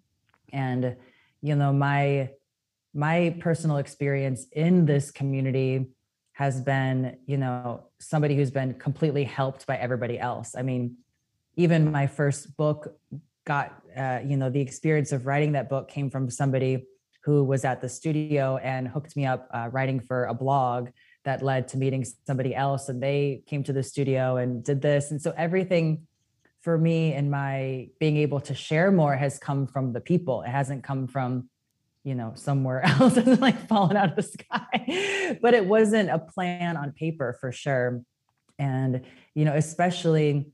And, 0.51 0.97
you 1.41 1.55
know, 1.55 1.71
my, 1.71 2.31
my 2.93 3.37
personal 3.39 3.77
experience 3.77 4.45
in 4.51 4.85
this 4.85 5.11
community 5.11 5.87
has 6.39 6.61
been, 6.61 7.17
you 7.25 7.35
know, 7.35 7.83
somebody 7.99 8.33
who's 8.33 8.49
been 8.49 8.73
completely 8.75 9.25
helped 9.25 9.67
by 9.67 9.75
everybody 9.75 10.17
else. 10.17 10.55
I 10.57 10.61
mean, 10.61 10.95
even 11.57 11.91
my 11.91 12.07
first 12.07 12.55
book 12.55 12.95
got 13.45 13.83
uh, 13.97 14.19
you 14.25 14.37
know 14.37 14.49
the 14.49 14.61
experience 14.61 15.11
of 15.11 15.25
writing 15.25 15.51
that 15.51 15.67
book 15.67 15.89
came 15.89 16.09
from 16.09 16.29
somebody 16.29 16.85
who 17.25 17.43
was 17.43 17.65
at 17.65 17.81
the 17.81 17.89
studio 17.89 18.55
and 18.55 18.87
hooked 18.87 19.17
me 19.17 19.25
up 19.25 19.49
uh, 19.53 19.67
writing 19.73 19.99
for 19.99 20.27
a 20.27 20.33
blog 20.33 20.87
that 21.25 21.43
led 21.43 21.67
to 21.67 21.77
meeting 21.77 22.05
somebody 22.25 22.55
else 22.55 22.87
and 22.87 23.03
they 23.03 23.43
came 23.45 23.61
to 23.61 23.73
the 23.73 23.83
studio 23.83 24.37
and 24.37 24.63
did 24.63 24.81
this 24.81 25.11
and 25.11 25.21
so 25.21 25.33
everything 25.35 26.07
for 26.61 26.77
me 26.77 27.11
and 27.11 27.29
my 27.29 27.89
being 27.99 28.15
able 28.15 28.39
to 28.39 28.53
share 28.53 28.91
more 28.91 29.15
has 29.17 29.37
come 29.39 29.67
from 29.67 29.91
the 29.91 29.99
people 29.99 30.41
it 30.43 30.49
hasn't 30.49 30.85
come 30.85 31.05
from 31.05 31.49
you 32.03 32.15
know 32.15 32.31
somewhere 32.35 32.81
else 32.85 33.17
it's 33.17 33.41
like 33.41 33.67
fallen 33.67 33.97
out 33.97 34.09
of 34.09 34.15
the 34.15 34.23
sky. 34.23 35.37
But 35.41 35.53
it 35.53 35.65
wasn't 35.65 36.09
a 36.09 36.17
plan 36.17 36.75
on 36.75 36.91
paper 36.91 37.37
for 37.39 37.51
sure. 37.51 38.01
And 38.57 39.01
you 39.35 39.45
know 39.45 39.55
especially 39.55 40.47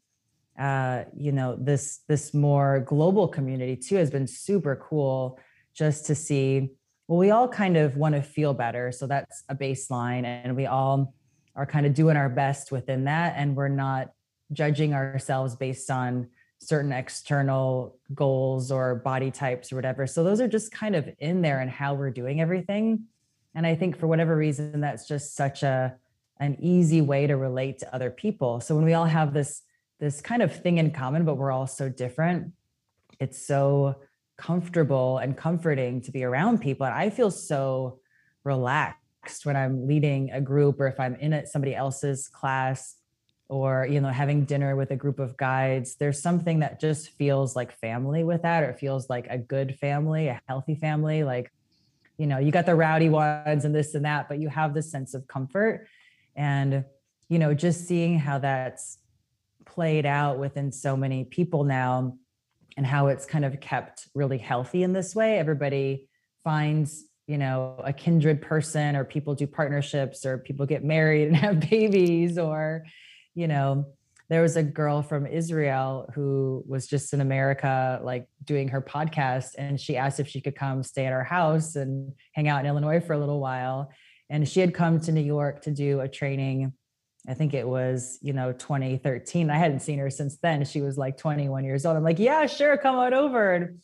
uh 0.60 1.04
you 1.18 1.32
know 1.32 1.58
this 1.60 2.02
this 2.08 2.34
more 2.34 2.82
global 2.82 3.28
community 3.28 3.76
too 3.76 3.96
has 3.96 4.10
been 4.10 4.28
super 4.28 4.76
cool 4.76 5.40
just 5.74 6.06
to 6.06 6.16
see 6.16 6.70
well 7.08 7.20
we 7.20 7.32
all 7.32 7.48
kind 7.48 7.78
of 7.78 7.98
want 7.98 8.16
to 8.16 8.22
feel 8.22 8.54
better. 8.54 8.92
So 8.92 9.08
that's 9.08 9.44
a 9.50 9.56
baseline 9.56 10.24
and 10.26 10.56
we 10.56 10.66
all 10.66 11.14
are 11.56 11.66
kind 11.66 11.86
of 11.86 11.94
doing 11.94 12.18
our 12.18 12.30
best 12.30 12.72
within 12.72 13.06
that 13.06 13.36
and 13.38 13.56
we're 13.56 13.70
not 13.70 14.10
judging 14.52 14.94
ourselves 14.94 15.56
based 15.56 15.90
on 15.90 16.28
certain 16.68 16.92
external 16.92 17.98
goals 18.14 18.72
or 18.72 18.96
body 18.96 19.32
types 19.32 19.72
or 19.72 19.76
whatever. 19.76 20.08
So 20.08 20.24
those 20.24 20.42
are 20.42 20.48
just 20.48 20.72
kind 20.72 20.96
of 20.96 21.10
in 21.20 21.42
there 21.42 21.60
and 21.60 21.70
how 21.70 21.94
we're 21.94 22.12
doing 22.12 22.42
everything. 22.42 23.06
And 23.54 23.66
I 23.66 23.76
think 23.76 23.98
for 23.98 24.08
whatever 24.08 24.36
reason, 24.36 24.82
that's 24.82 25.08
just 25.08 25.36
such 25.36 25.64
a 25.64 25.96
an 26.40 26.58
easy 26.60 27.00
way 27.02 27.28
to 27.28 27.38
relate 27.38 27.80
to 27.80 27.96
other 27.96 28.10
people. 28.10 28.60
So 28.60 28.76
when 28.76 28.84
we 28.84 28.94
all 28.94 29.06
have 29.06 29.34
this 29.34 29.62
this 30.00 30.20
kind 30.20 30.42
of 30.42 30.54
thing 30.54 30.78
in 30.78 30.92
common, 30.92 31.24
but 31.24 31.36
we're 31.36 31.52
all 31.52 31.68
so 31.68 31.88
different, 31.88 32.52
it's 33.20 33.46
so 33.46 33.96
comfortable 34.38 35.20
and 35.20 35.38
comforting 35.38 36.02
to 36.02 36.12
be 36.12 36.24
around 36.26 36.60
people. 36.60 36.86
And 36.86 36.94
I 36.94 37.10
feel 37.10 37.32
so 37.32 38.00
relaxed 38.44 39.46
when 39.46 39.56
I'm 39.56 39.88
leading 39.88 40.32
a 40.32 40.42
group 40.42 40.82
or 40.82 40.88
if 40.88 41.00
I'm 41.00 41.16
in 41.16 41.32
it, 41.32 41.48
somebody 41.48 41.74
else's 41.74 42.28
class 42.28 42.96
or 43.48 43.86
you 43.90 44.02
know 44.02 44.10
having 44.10 44.44
dinner 44.46 44.76
with 44.76 44.92
a 44.92 44.96
group 44.96 45.20
of 45.20 45.38
guides 45.38 45.96
there's 45.96 46.22
something 46.22 46.60
that 46.60 46.80
just 46.80 47.10
feels 47.12 47.56
like 47.56 47.72
family 47.78 48.24
with 48.24 48.42
that 48.42 48.64
or 48.64 48.70
it 48.70 48.80
feels 48.80 49.10
like 49.10 49.28
a 49.30 49.38
good 49.38 49.78
family 49.78 50.28
a 50.28 50.42
healthy 50.48 50.76
family 50.76 51.24
like 51.24 51.52
you 52.18 52.28
know 52.28 52.38
you 52.38 52.52
got 52.52 52.66
the 52.66 52.76
rowdy 52.76 53.10
ones 53.10 53.66
and 53.66 53.76
this 53.76 53.94
and 53.94 54.06
that 54.06 54.28
but 54.28 54.40
you 54.40 54.50
have 54.50 54.74
this 54.74 54.90
sense 54.92 55.14
of 55.14 55.28
comfort. 55.28 55.88
And 56.36 56.84
you 57.30 57.40
know 57.40 57.54
just 57.54 57.88
seeing 57.88 58.20
how 58.20 58.40
that's 58.40 59.00
played 59.66 60.06
out 60.06 60.38
within 60.38 60.72
so 60.72 60.96
many 60.96 61.24
people 61.24 61.64
now 61.64 62.18
and 62.78 62.86
how 62.86 63.08
it's 63.08 63.26
kind 63.26 63.46
of 63.46 63.60
kept 63.60 64.08
really 64.14 64.38
healthy 64.38 64.84
in 64.84 64.94
this 64.94 65.16
way 65.16 65.40
everybody 65.40 66.08
finds 66.44 67.06
you 67.26 67.38
know 67.38 67.82
a 67.84 67.92
kindred 67.92 68.42
person 68.42 68.96
or 68.96 69.04
people 69.04 69.34
do 69.34 69.48
partnerships 69.48 70.26
or 70.26 70.38
people 70.38 70.66
get 70.66 70.84
married 70.84 71.28
and 71.28 71.36
have 71.46 71.60
babies 71.60 72.38
or 72.38 72.86
you 73.36 73.48
know, 73.48 73.86
there 74.30 74.42
was 74.42 74.56
a 74.56 74.64
girl 74.64 75.04
from 75.04 75.28
Israel 75.28 76.10
who 76.16 76.64
was 76.68 76.88
just 76.88 77.14
in 77.14 77.22
America, 77.22 78.00
like 78.04 78.28
doing 78.44 78.70
her 78.70 78.82
podcast, 78.82 79.50
and 79.58 79.80
she 79.80 79.98
asked 79.98 80.20
if 80.20 80.28
she 80.28 80.42
could 80.42 80.56
come 80.56 80.82
stay 80.82 81.06
at 81.06 81.14
our 81.14 81.24
house 81.24 81.76
and 81.76 82.14
hang 82.34 82.48
out 82.48 82.62
in 82.62 82.66
Illinois 82.66 83.00
for 83.00 83.14
a 83.14 83.20
little 83.20 83.40
while. 83.40 83.92
And 84.30 84.48
she 84.48 84.62
had 84.62 84.74
come 84.74 85.00
to 85.02 85.12
New 85.12 85.22
York 85.22 85.62
to 85.64 85.72
do 85.72 86.00
a 86.00 86.08
training. 86.08 86.74
I 87.28 87.36
think 87.36 87.54
it 87.54 87.68
was, 87.68 88.18
you 88.22 88.34
know, 88.34 88.52
2013. 88.52 89.52
I 89.52 89.58
hadn't 89.58 89.82
seen 89.82 90.00
her 90.00 90.10
since 90.10 90.38
then. 90.38 90.66
She 90.66 90.82
was 90.82 90.98
like 90.98 91.18
21 91.18 91.64
years 91.64 91.86
old. 91.86 91.96
I'm 91.96 92.04
like, 92.04 92.20
yeah, 92.20 92.48
sure, 92.48 92.78
come 92.78 92.96
on 92.96 93.14
over. 93.14 93.54
And 93.54 93.82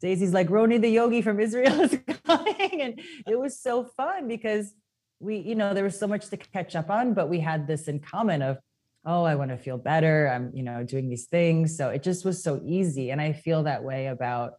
Daisy's 0.00 0.32
like, 0.32 0.48
Roni 0.48 0.80
the 0.80 0.88
yogi 0.88 1.20
from 1.20 1.38
Israel 1.38 1.80
is 1.82 1.98
coming. 2.26 2.80
And 2.80 3.00
it 3.26 3.38
was 3.38 3.60
so 3.60 3.84
fun 3.84 4.26
because 4.26 4.72
we, 5.20 5.36
you 5.36 5.54
know, 5.54 5.74
there 5.74 5.84
was 5.84 5.98
so 5.98 6.06
much 6.06 6.28
to 6.30 6.36
catch 6.38 6.74
up 6.74 6.90
on, 6.90 7.12
but 7.12 7.28
we 7.28 7.40
had 7.40 7.66
this 7.66 7.88
in 7.88 8.00
common 8.00 8.40
of 8.40 8.58
oh 9.04 9.24
i 9.24 9.34
want 9.34 9.50
to 9.50 9.56
feel 9.56 9.78
better 9.78 10.28
i'm 10.28 10.50
you 10.54 10.62
know 10.62 10.82
doing 10.84 11.08
these 11.08 11.26
things. 11.26 11.76
So 11.76 11.88
it 11.90 12.02
just 12.02 12.24
was 12.24 12.42
so 12.42 12.60
easy 12.64 13.10
and 13.10 13.20
i 13.20 13.32
feel 13.32 13.64
that 13.64 13.82
way 13.84 14.06
about 14.06 14.54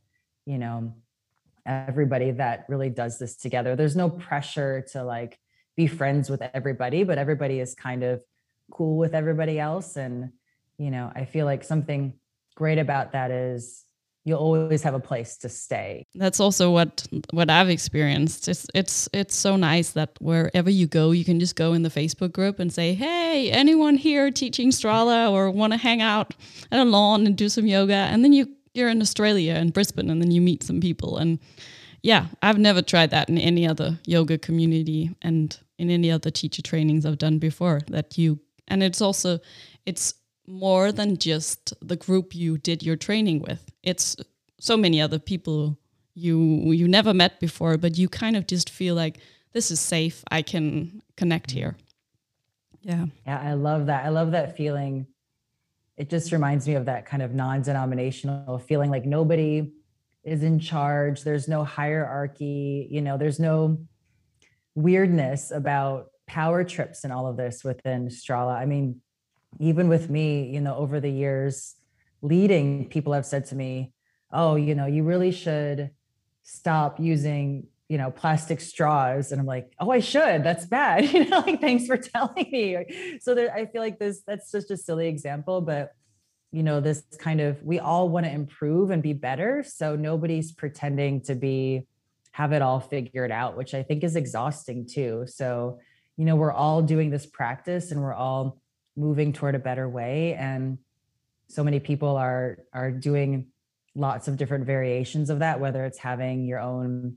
you 0.45 0.57
know 0.57 0.95
everybody 1.65 2.31
that 2.31 2.65
really 2.67 2.89
does 2.89 3.19
this 3.19 3.37
together. 3.37 3.77
There's 3.77 3.95
no 3.95 4.09
pressure 4.09 4.85
to 4.91 5.03
like 5.05 5.39
be 5.75 5.87
friends 5.87 6.29
with 6.29 6.41
everybody 6.53 7.03
but 7.03 7.17
everybody 7.17 7.59
is 7.59 7.73
kind 7.73 8.03
of 8.03 8.21
cool 8.71 8.97
with 8.97 9.13
everybody 9.13 9.59
else 9.59 9.97
and 9.97 10.31
you 10.77 10.91
know 10.91 11.11
i 11.15 11.25
feel 11.25 11.45
like 11.45 11.63
something 11.63 12.13
great 12.55 12.77
about 12.77 13.11
that 13.13 13.31
is 13.31 13.83
you'll 14.25 14.39
always 14.39 14.83
have 14.83 14.93
a 14.93 14.99
place 14.99 15.37
to 15.37 15.49
stay. 15.49 16.05
That's 16.15 16.39
also 16.39 16.71
what 16.71 17.05
what 17.31 17.49
I've 17.49 17.69
experienced. 17.69 18.47
It's 18.47 18.67
it's 18.73 19.09
it's 19.13 19.35
so 19.35 19.55
nice 19.55 19.91
that 19.91 20.11
wherever 20.19 20.69
you 20.69 20.87
go, 20.87 21.11
you 21.11 21.25
can 21.25 21.39
just 21.39 21.55
go 21.55 21.73
in 21.73 21.83
the 21.83 21.89
Facebook 21.89 22.31
group 22.31 22.59
and 22.59 22.71
say, 22.71 22.93
"Hey, 22.93 23.51
anyone 23.51 23.95
here 23.95 24.31
teaching 24.31 24.69
Strala 24.69 25.31
or 25.31 25.51
want 25.51 25.73
to 25.73 25.77
hang 25.77 26.01
out 26.01 26.33
at 26.71 26.79
a 26.79 26.85
lawn 26.85 27.25
and 27.25 27.35
do 27.35 27.49
some 27.49 27.67
yoga?" 27.67 27.93
And 27.93 28.23
then 28.23 28.33
you 28.33 28.47
you're 28.73 28.89
in 28.89 29.01
Australia 29.01 29.55
in 29.55 29.69
Brisbane, 29.69 30.09
and 30.09 30.21
then 30.21 30.31
you 30.31 30.41
meet 30.41 30.63
some 30.63 30.79
people. 30.79 31.17
And 31.17 31.39
yeah, 32.01 32.27
I've 32.41 32.57
never 32.57 32.81
tried 32.81 33.11
that 33.11 33.29
in 33.29 33.37
any 33.37 33.67
other 33.67 33.99
yoga 34.05 34.37
community 34.37 35.11
and 35.21 35.57
in 35.77 35.89
any 35.89 36.11
other 36.11 36.31
teacher 36.31 36.61
trainings 36.61 37.05
I've 37.05 37.17
done 37.17 37.39
before. 37.39 37.81
That 37.87 38.17
you 38.17 38.39
and 38.67 38.81
it's 38.83 39.01
also 39.01 39.39
it's 39.85 40.13
more 40.47 40.91
than 40.91 41.17
just 41.17 41.73
the 41.81 41.95
group 41.95 42.35
you 42.35 42.57
did 42.57 42.83
your 42.83 42.95
training 42.95 43.41
with. 43.41 43.71
It's 43.81 44.15
so 44.59 44.77
many 44.77 45.01
other 45.01 45.19
people 45.19 45.77
you 46.15 46.71
you 46.71 46.87
never 46.87 47.13
met 47.13 47.39
before, 47.39 47.77
but 47.77 47.97
you 47.97 48.07
kind 48.09 48.35
of 48.35 48.47
just 48.47 48.69
feel 48.69 48.95
like 48.95 49.19
this 49.53 49.71
is 49.71 49.79
safe. 49.79 50.23
I 50.31 50.41
can 50.41 51.01
connect 51.17 51.49
mm-hmm. 51.49 51.57
here. 51.57 51.75
Yeah. 52.81 53.05
Yeah, 53.25 53.39
I 53.39 53.53
love 53.53 53.85
that. 53.85 54.05
I 54.05 54.09
love 54.09 54.31
that 54.31 54.57
feeling. 54.57 55.07
It 55.95 56.09
just 56.09 56.31
reminds 56.31 56.67
me 56.67 56.73
of 56.73 56.85
that 56.85 57.05
kind 57.05 57.23
of 57.23 57.33
non-denominational 57.33 58.59
feeling 58.59 58.89
like 58.89 59.05
nobody 59.05 59.71
is 60.23 60.43
in 60.43 60.59
charge. 60.59 61.23
There's 61.23 61.47
no 61.47 61.63
hierarchy, 61.63 62.87
you 62.89 63.01
know, 63.01 63.17
there's 63.17 63.39
no 63.39 63.77
weirdness 64.75 65.51
about 65.51 66.07
power 66.27 66.63
trips 66.63 67.03
and 67.03 67.13
all 67.13 67.27
of 67.27 67.37
this 67.37 67.63
within 67.63 68.07
Strala. 68.07 68.55
I 68.55 68.65
mean, 68.65 69.01
even 69.59 69.87
with 69.87 70.09
me, 70.09 70.49
you 70.49 70.61
know, 70.61 70.75
over 70.75 70.99
the 70.99 71.09
years 71.09 71.75
leading, 72.21 72.87
people 72.89 73.13
have 73.13 73.25
said 73.25 73.45
to 73.45 73.55
me, 73.55 73.93
oh, 74.31 74.55
you 74.55 74.75
know, 74.75 74.85
you 74.85 75.03
really 75.03 75.31
should 75.31 75.91
stop 76.43 76.99
using, 76.99 77.67
you 77.87 77.97
know, 77.97 78.11
plastic 78.11 78.59
straws. 78.59 79.31
And 79.31 79.39
I'm 79.39 79.47
like, 79.47 79.71
oh, 79.79 79.91
I 79.91 79.99
should. 79.99 80.43
That's 80.43 80.65
bad. 80.65 81.05
You 81.13 81.29
know, 81.29 81.39
like, 81.39 81.61
thanks 81.61 81.85
for 81.85 81.97
telling 81.97 82.49
me. 82.51 83.19
So 83.21 83.35
there, 83.35 83.53
I 83.53 83.65
feel 83.65 83.81
like 83.81 83.99
this, 83.99 84.21
that's 84.25 84.51
just 84.51 84.71
a 84.71 84.77
silly 84.77 85.07
example, 85.07 85.61
but 85.61 85.93
you 86.51 86.61
know, 86.61 86.79
this 86.79 87.03
kind 87.17 87.41
of, 87.41 87.63
we 87.63 87.79
all 87.79 88.09
want 88.09 88.27
to 88.27 88.31
improve 88.31 88.91
and 88.91 89.01
be 89.01 89.13
better. 89.13 89.63
So 89.67 89.95
nobody's 89.95 90.51
pretending 90.51 91.21
to 91.21 91.33
be, 91.33 91.87
have 92.31 92.51
it 92.51 92.61
all 92.61 92.79
figured 92.79 93.31
out, 93.31 93.57
which 93.57 93.73
I 93.73 93.81
think 93.81 94.03
is 94.03 94.15
exhausting 94.15 94.85
too. 94.85 95.25
So, 95.27 95.79
you 96.15 96.25
know, 96.25 96.35
we're 96.35 96.51
all 96.51 96.83
doing 96.83 97.09
this 97.09 97.25
practice 97.25 97.91
and 97.91 98.01
we're 98.01 98.13
all 98.13 98.59
moving 98.95 99.33
toward 99.33 99.55
a 99.55 99.59
better 99.59 99.87
way. 99.89 100.35
And 100.35 100.77
so 101.47 101.63
many 101.63 101.79
people 101.79 102.15
are 102.15 102.59
are 102.73 102.91
doing 102.91 103.47
lots 103.95 104.27
of 104.27 104.37
different 104.37 104.65
variations 104.65 105.29
of 105.29 105.39
that 105.39 105.59
whether 105.59 105.85
it's 105.85 105.99
having 105.99 106.45
your 106.45 106.59
own 106.59 107.15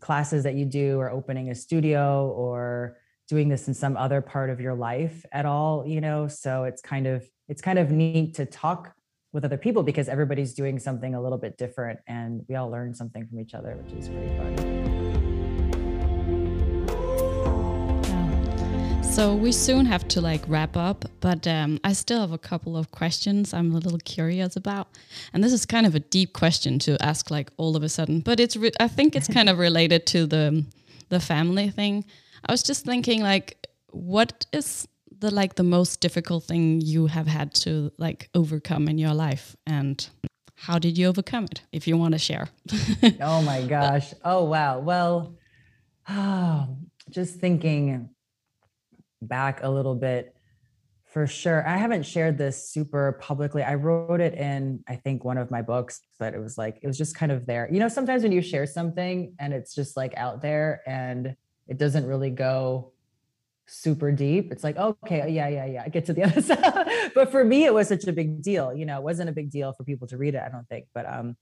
classes 0.00 0.44
that 0.44 0.54
you 0.54 0.66
do 0.66 0.98
or 0.98 1.10
opening 1.10 1.50
a 1.50 1.54
studio 1.54 2.28
or 2.36 2.98
doing 3.28 3.48
this 3.48 3.66
in 3.66 3.72
some 3.72 3.96
other 3.96 4.20
part 4.20 4.50
of 4.50 4.60
your 4.60 4.74
life 4.74 5.24
at 5.32 5.46
all 5.46 5.86
you 5.86 6.00
know? 6.00 6.28
So 6.28 6.64
it's 6.64 6.82
kind 6.82 7.06
of 7.06 7.26
it's 7.48 7.62
kind 7.62 7.78
of 7.78 7.90
neat 7.90 8.34
to 8.34 8.46
talk 8.46 8.92
with 9.32 9.44
other 9.44 9.58
people 9.58 9.82
because 9.82 10.08
everybody's 10.08 10.54
doing 10.54 10.78
something 10.78 11.14
a 11.14 11.22
little 11.22 11.38
bit 11.38 11.56
different 11.56 12.00
and 12.06 12.42
we 12.48 12.56
all 12.56 12.70
learn 12.70 12.94
something 12.94 13.26
from 13.26 13.40
each 13.40 13.54
other 13.54 13.76
which 13.82 13.92
is 13.94 14.08
pretty 14.08 14.28
fun 14.36 15.07
So 19.18 19.34
we 19.34 19.50
soon 19.50 19.84
have 19.86 20.06
to 20.08 20.20
like 20.20 20.42
wrap 20.46 20.76
up, 20.76 21.04
but 21.18 21.44
um, 21.48 21.80
I 21.82 21.92
still 21.92 22.20
have 22.20 22.30
a 22.30 22.38
couple 22.38 22.76
of 22.76 22.92
questions 22.92 23.52
I'm 23.52 23.74
a 23.74 23.78
little 23.78 23.98
curious 23.98 24.54
about, 24.54 24.86
and 25.32 25.42
this 25.42 25.52
is 25.52 25.66
kind 25.66 25.86
of 25.86 25.96
a 25.96 25.98
deep 25.98 26.34
question 26.34 26.78
to 26.78 26.96
ask 27.04 27.28
like 27.28 27.50
all 27.56 27.74
of 27.74 27.82
a 27.82 27.88
sudden, 27.88 28.20
but 28.20 28.38
it's 28.38 28.56
I 28.78 28.86
think 28.86 29.16
it's 29.16 29.26
kind 29.26 29.48
of 29.48 29.58
related 29.68 30.06
to 30.14 30.24
the 30.24 30.64
the 31.08 31.18
family 31.18 31.68
thing. 31.68 32.04
I 32.48 32.52
was 32.52 32.62
just 32.62 32.84
thinking 32.84 33.20
like, 33.20 33.66
what 33.90 34.46
is 34.52 34.86
the 35.18 35.34
like 35.34 35.56
the 35.56 35.64
most 35.64 36.00
difficult 36.00 36.44
thing 36.44 36.80
you 36.80 37.08
have 37.08 37.26
had 37.26 37.54
to 37.54 37.90
like 37.98 38.30
overcome 38.34 38.86
in 38.86 38.98
your 38.98 39.14
life, 39.14 39.56
and 39.66 40.08
how 40.54 40.78
did 40.78 40.96
you 40.96 41.08
overcome 41.08 41.46
it? 41.46 41.62
If 41.72 41.88
you 41.88 41.96
want 41.96 42.12
to 42.12 42.20
share. 42.20 42.50
oh 43.20 43.42
my 43.42 43.62
gosh! 43.62 44.14
Oh 44.24 44.44
wow! 44.44 44.78
Well, 44.78 45.34
oh, 46.08 46.68
just 47.10 47.40
thinking 47.40 48.10
back 49.22 49.60
a 49.62 49.68
little 49.68 49.94
bit 49.94 50.34
for 51.04 51.26
sure. 51.26 51.66
I 51.66 51.76
haven't 51.78 52.04
shared 52.04 52.36
this 52.36 52.68
super 52.68 53.18
publicly. 53.20 53.62
I 53.62 53.74
wrote 53.74 54.20
it 54.20 54.34
in, 54.34 54.84
I 54.86 54.96
think, 54.96 55.24
one 55.24 55.38
of 55.38 55.50
my 55.50 55.62
books, 55.62 56.00
but 56.18 56.34
it 56.34 56.38
was 56.38 56.58
like, 56.58 56.78
it 56.82 56.86
was 56.86 56.98
just 56.98 57.16
kind 57.16 57.32
of 57.32 57.46
there. 57.46 57.68
You 57.72 57.80
know, 57.80 57.88
sometimes 57.88 58.22
when 58.22 58.32
you 58.32 58.42
share 58.42 58.66
something 58.66 59.34
and 59.38 59.54
it's 59.54 59.74
just 59.74 59.96
like 59.96 60.14
out 60.16 60.42
there 60.42 60.82
and 60.86 61.34
it 61.66 61.78
doesn't 61.78 62.06
really 62.06 62.30
go 62.30 62.92
super 63.66 64.12
deep. 64.12 64.52
It's 64.52 64.64
like, 64.64 64.76
okay, 64.76 65.30
yeah, 65.30 65.48
yeah, 65.48 65.66
yeah, 65.66 65.82
I 65.84 65.88
get 65.88 66.06
to 66.06 66.12
the 66.12 66.22
other 66.24 66.42
side. 66.42 67.12
but 67.14 67.30
for 67.30 67.42
me, 67.42 67.64
it 67.64 67.72
was 67.72 67.88
such 67.88 68.06
a 68.06 68.12
big 68.12 68.42
deal. 68.42 68.74
You 68.74 68.86
know, 68.86 68.98
it 68.98 69.02
wasn't 69.02 69.30
a 69.30 69.32
big 69.32 69.50
deal 69.50 69.72
for 69.72 69.84
people 69.84 70.06
to 70.08 70.16
read 70.18 70.34
it, 70.34 70.42
I 70.44 70.50
don't 70.50 70.68
think. 70.68 70.86
But 70.92 71.06
um, 71.06 71.36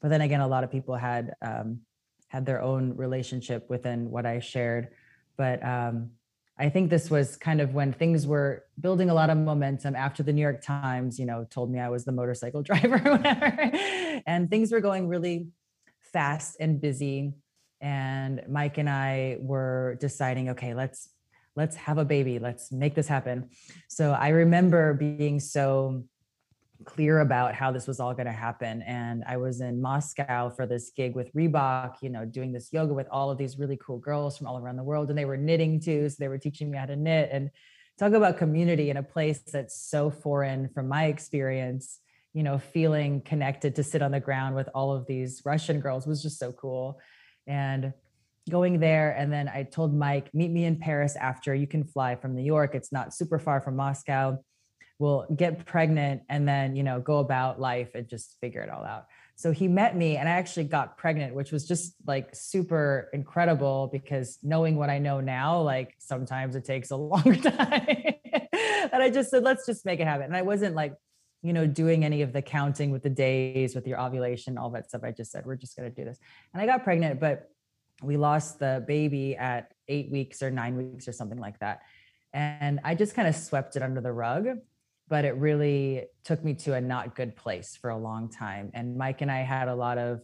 but 0.00 0.08
then 0.10 0.20
again, 0.20 0.40
a 0.40 0.48
lot 0.48 0.64
of 0.64 0.70
people 0.70 0.94
had 0.94 1.34
um 1.42 1.80
had 2.28 2.44
their 2.44 2.60
own 2.60 2.96
relationship 2.96 3.68
within 3.70 4.10
what 4.10 4.26
I 4.26 4.40
shared. 4.40 4.88
But 5.36 5.64
um 5.64 6.10
I 6.58 6.68
think 6.68 6.90
this 6.90 7.08
was 7.08 7.36
kind 7.36 7.60
of 7.60 7.74
when 7.74 7.92
things 7.92 8.26
were 8.26 8.64
building 8.80 9.10
a 9.10 9.14
lot 9.14 9.30
of 9.30 9.38
momentum 9.38 9.94
after 9.94 10.22
the 10.24 10.32
New 10.32 10.42
York 10.42 10.60
Times, 10.60 11.18
you 11.18 11.24
know, 11.24 11.46
told 11.48 11.70
me 11.70 11.78
I 11.78 11.88
was 11.88 12.04
the 12.04 12.12
motorcycle 12.12 12.62
driver 12.68 13.00
or 13.04 13.16
whatever. 13.16 13.70
and 14.26 14.50
things 14.50 14.72
were 14.72 14.80
going 14.80 15.06
really 15.06 15.48
fast 16.12 16.56
and 16.58 16.80
busy. 16.80 17.34
And 17.80 18.42
Mike 18.48 18.78
and 18.78 18.90
I 18.90 19.36
were 19.40 19.96
deciding, 20.00 20.50
okay, 20.50 20.74
let's 20.74 21.08
let's 21.54 21.76
have 21.76 21.98
a 21.98 22.04
baby. 22.04 22.38
Let's 22.38 22.72
make 22.72 22.94
this 22.94 23.08
happen. 23.08 23.50
So 23.88 24.12
I 24.12 24.28
remember 24.28 24.94
being 24.94 25.40
so 25.40 26.04
clear 26.84 27.20
about 27.20 27.54
how 27.54 27.72
this 27.72 27.86
was 27.86 28.00
all 28.00 28.14
going 28.14 28.26
to 28.26 28.32
happen. 28.32 28.82
And 28.82 29.24
I 29.26 29.36
was 29.36 29.60
in 29.60 29.80
Moscow 29.80 30.48
for 30.50 30.66
this 30.66 30.90
gig 30.96 31.14
with 31.14 31.32
Reebok, 31.34 31.96
you 32.02 32.08
know, 32.08 32.24
doing 32.24 32.52
this 32.52 32.72
yoga 32.72 32.94
with 32.94 33.08
all 33.10 33.30
of 33.30 33.38
these 33.38 33.58
really 33.58 33.78
cool 33.84 33.98
girls 33.98 34.38
from 34.38 34.46
all 34.46 34.58
around 34.58 34.76
the 34.76 34.84
world. 34.84 35.08
And 35.08 35.18
they 35.18 35.24
were 35.24 35.36
knitting 35.36 35.80
too. 35.80 36.08
So 36.08 36.16
they 36.18 36.28
were 36.28 36.38
teaching 36.38 36.70
me 36.70 36.78
how 36.78 36.86
to 36.86 36.96
knit 36.96 37.30
and 37.32 37.50
talk 37.98 38.12
about 38.12 38.38
community 38.38 38.90
in 38.90 38.96
a 38.96 39.02
place 39.02 39.40
that's 39.40 39.80
so 39.80 40.10
foreign 40.10 40.68
from 40.68 40.88
my 40.88 41.06
experience. 41.06 42.00
You 42.32 42.42
know, 42.44 42.58
feeling 42.58 43.22
connected 43.22 43.74
to 43.76 43.82
sit 43.82 44.02
on 44.02 44.12
the 44.12 44.20
ground 44.20 44.54
with 44.54 44.68
all 44.74 44.94
of 44.94 45.06
these 45.06 45.42
Russian 45.44 45.80
girls 45.80 46.06
was 46.06 46.22
just 46.22 46.38
so 46.38 46.52
cool. 46.52 47.00
And 47.46 47.92
going 48.48 48.80
there 48.80 49.10
and 49.10 49.32
then 49.32 49.46
i 49.48 49.62
told 49.62 49.94
mike 49.94 50.32
meet 50.34 50.50
me 50.50 50.64
in 50.64 50.76
paris 50.76 51.16
after 51.16 51.54
you 51.54 51.66
can 51.66 51.84
fly 51.84 52.16
from 52.16 52.34
new 52.34 52.42
york 52.42 52.74
it's 52.74 52.90
not 52.90 53.12
super 53.12 53.38
far 53.38 53.60
from 53.60 53.76
moscow 53.76 54.38
we'll 54.98 55.26
get 55.34 55.64
pregnant 55.64 56.22
and 56.28 56.46
then 56.46 56.74
you 56.74 56.82
know 56.82 57.00
go 57.00 57.18
about 57.18 57.60
life 57.60 57.94
and 57.94 58.08
just 58.08 58.36
figure 58.40 58.60
it 58.62 58.70
all 58.70 58.84
out. 58.84 59.06
So 59.36 59.52
he 59.52 59.68
met 59.68 59.96
me 59.96 60.16
and 60.16 60.28
i 60.28 60.32
actually 60.32 60.64
got 60.64 60.98
pregnant 60.98 61.34
which 61.34 61.52
was 61.52 61.66
just 61.66 61.94
like 62.06 62.34
super 62.34 63.08
incredible 63.12 63.88
because 63.92 64.38
knowing 64.42 64.74
what 64.74 64.90
i 64.90 64.98
know 64.98 65.20
now 65.20 65.60
like 65.60 65.94
sometimes 65.98 66.56
it 66.56 66.64
takes 66.64 66.90
a 66.90 66.96
long 67.12 67.40
time. 67.40 68.14
And 68.92 69.02
i 69.02 69.10
just 69.10 69.30
said 69.30 69.42
let's 69.44 69.64
just 69.66 69.84
make 69.86 70.00
it 70.00 70.06
happen. 70.06 70.26
And 70.26 70.36
i 70.36 70.42
wasn't 70.42 70.74
like 70.74 70.94
you 71.42 71.52
know 71.52 71.66
doing 71.66 72.04
any 72.04 72.22
of 72.22 72.32
the 72.32 72.42
counting 72.42 72.90
with 72.90 73.04
the 73.04 73.10
days 73.10 73.76
with 73.76 73.86
your 73.86 74.00
ovulation 74.00 74.58
all 74.58 74.70
that 74.70 74.88
stuff. 74.88 75.02
I 75.04 75.12
just 75.12 75.30
said 75.30 75.46
we're 75.46 75.56
just 75.56 75.76
going 75.76 75.88
to 75.88 75.94
do 75.94 76.04
this. 76.04 76.18
And 76.52 76.60
i 76.60 76.66
got 76.66 76.82
pregnant 76.82 77.20
but 77.20 77.48
we 78.02 78.16
lost 78.16 78.58
the 78.58 78.84
baby 78.86 79.36
at 79.36 79.72
eight 79.88 80.10
weeks 80.10 80.42
or 80.42 80.50
nine 80.50 80.76
weeks 80.76 81.08
or 81.08 81.12
something 81.12 81.38
like 81.38 81.58
that. 81.60 81.80
And 82.32 82.80
I 82.84 82.94
just 82.94 83.14
kind 83.14 83.26
of 83.26 83.34
swept 83.34 83.76
it 83.76 83.82
under 83.82 84.00
the 84.00 84.12
rug, 84.12 84.46
but 85.08 85.24
it 85.24 85.34
really 85.36 86.06
took 86.24 86.44
me 86.44 86.54
to 86.54 86.74
a 86.74 86.80
not 86.80 87.14
good 87.16 87.34
place 87.34 87.76
for 87.76 87.90
a 87.90 87.96
long 87.96 88.28
time. 88.28 88.70
And 88.74 88.96
Mike 88.96 89.22
and 89.22 89.30
I 89.30 89.40
had 89.40 89.68
a 89.68 89.74
lot 89.74 89.98
of 89.98 90.20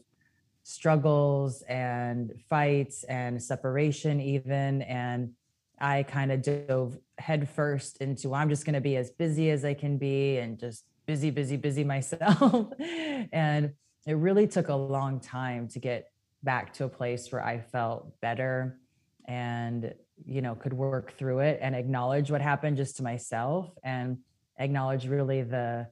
struggles 0.63 1.63
and 1.63 2.33
fights 2.49 3.05
and 3.05 3.43
separation, 3.43 4.21
even. 4.21 4.83
And 4.83 5.33
I 5.79 6.03
kind 6.03 6.33
of 6.33 6.43
dove 6.43 6.99
headfirst 7.19 7.99
into 7.99 8.35
I'm 8.35 8.49
just 8.49 8.65
going 8.65 8.75
to 8.75 8.81
be 8.81 8.97
as 8.97 9.11
busy 9.11 9.51
as 9.51 9.65
I 9.65 9.75
can 9.75 9.99
be 9.99 10.39
and 10.39 10.59
just 10.59 10.85
busy, 11.07 11.31
busy, 11.31 11.57
busy 11.57 11.85
myself. 11.95 12.73
and 12.79 13.73
it 14.07 14.15
really 14.15 14.47
took 14.47 14.69
a 14.69 14.75
long 14.75 15.21
time 15.21 15.69
to 15.69 15.79
get 15.79 16.11
back 16.43 16.75
to 16.75 16.85
a 16.85 16.89
place 16.89 17.33
where 17.33 17.45
I 17.45 17.59
felt 17.59 18.21
better 18.21 18.79
and 19.27 19.95
you 20.27 20.43
know 20.43 20.55
could 20.55 20.75
work 20.75 21.17
through 21.17 21.41
it 21.41 21.59
and 21.63 21.75
acknowledge 21.75 22.31
what 22.31 22.43
happened 22.43 22.77
just 22.77 22.99
to 22.99 23.03
myself 23.03 23.71
and 23.83 24.19
acknowledge 24.59 25.07
really 25.07 25.43
the 25.43 25.89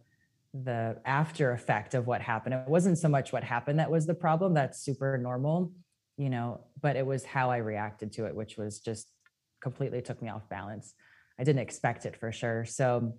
the 0.55 0.99
after 1.07 1.53
effect 1.53 1.95
of 1.95 2.07
what 2.07 2.21
happened. 2.21 2.55
It 2.55 2.69
wasn't 2.69 2.99
so 2.99 3.09
much 3.09 3.33
what 3.33 3.43
happened 3.43 3.79
that 3.79 3.91
was 3.91 4.07
the 4.07 4.15
problem 4.15 4.55
that's 4.55 4.81
super 4.81 5.17
normal 5.17 5.73
you 6.19 6.29
know 6.29 6.61
but 6.83 6.95
it 6.95 7.07
was 7.07 7.25
how 7.25 7.51
i 7.51 7.57
reacted 7.57 8.13
to 8.13 8.27
it 8.27 8.35
which 8.35 8.59
was 8.59 8.81
just 8.81 9.09
completely 9.63 10.03
took 10.03 10.21
me 10.21 10.29
off 10.29 10.47
balance. 10.49 10.95
I 11.39 11.45
didn't 11.45 11.63
expect 11.63 12.05
it 12.05 12.17
for 12.17 12.33
sure. 12.33 12.65
So 12.67 13.15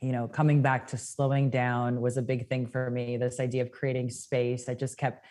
you 0.00 0.10
know 0.10 0.26
coming 0.26 0.62
back 0.62 0.88
to 0.88 0.96
slowing 0.96 1.48
down 1.48 2.00
was 2.00 2.16
a 2.16 2.22
big 2.22 2.48
thing 2.48 2.66
for 2.66 2.90
me 2.90 3.16
this 3.16 3.38
idea 3.38 3.62
of 3.62 3.70
creating 3.70 4.10
space. 4.10 4.68
I 4.68 4.74
just 4.74 4.98
kept 4.98 5.24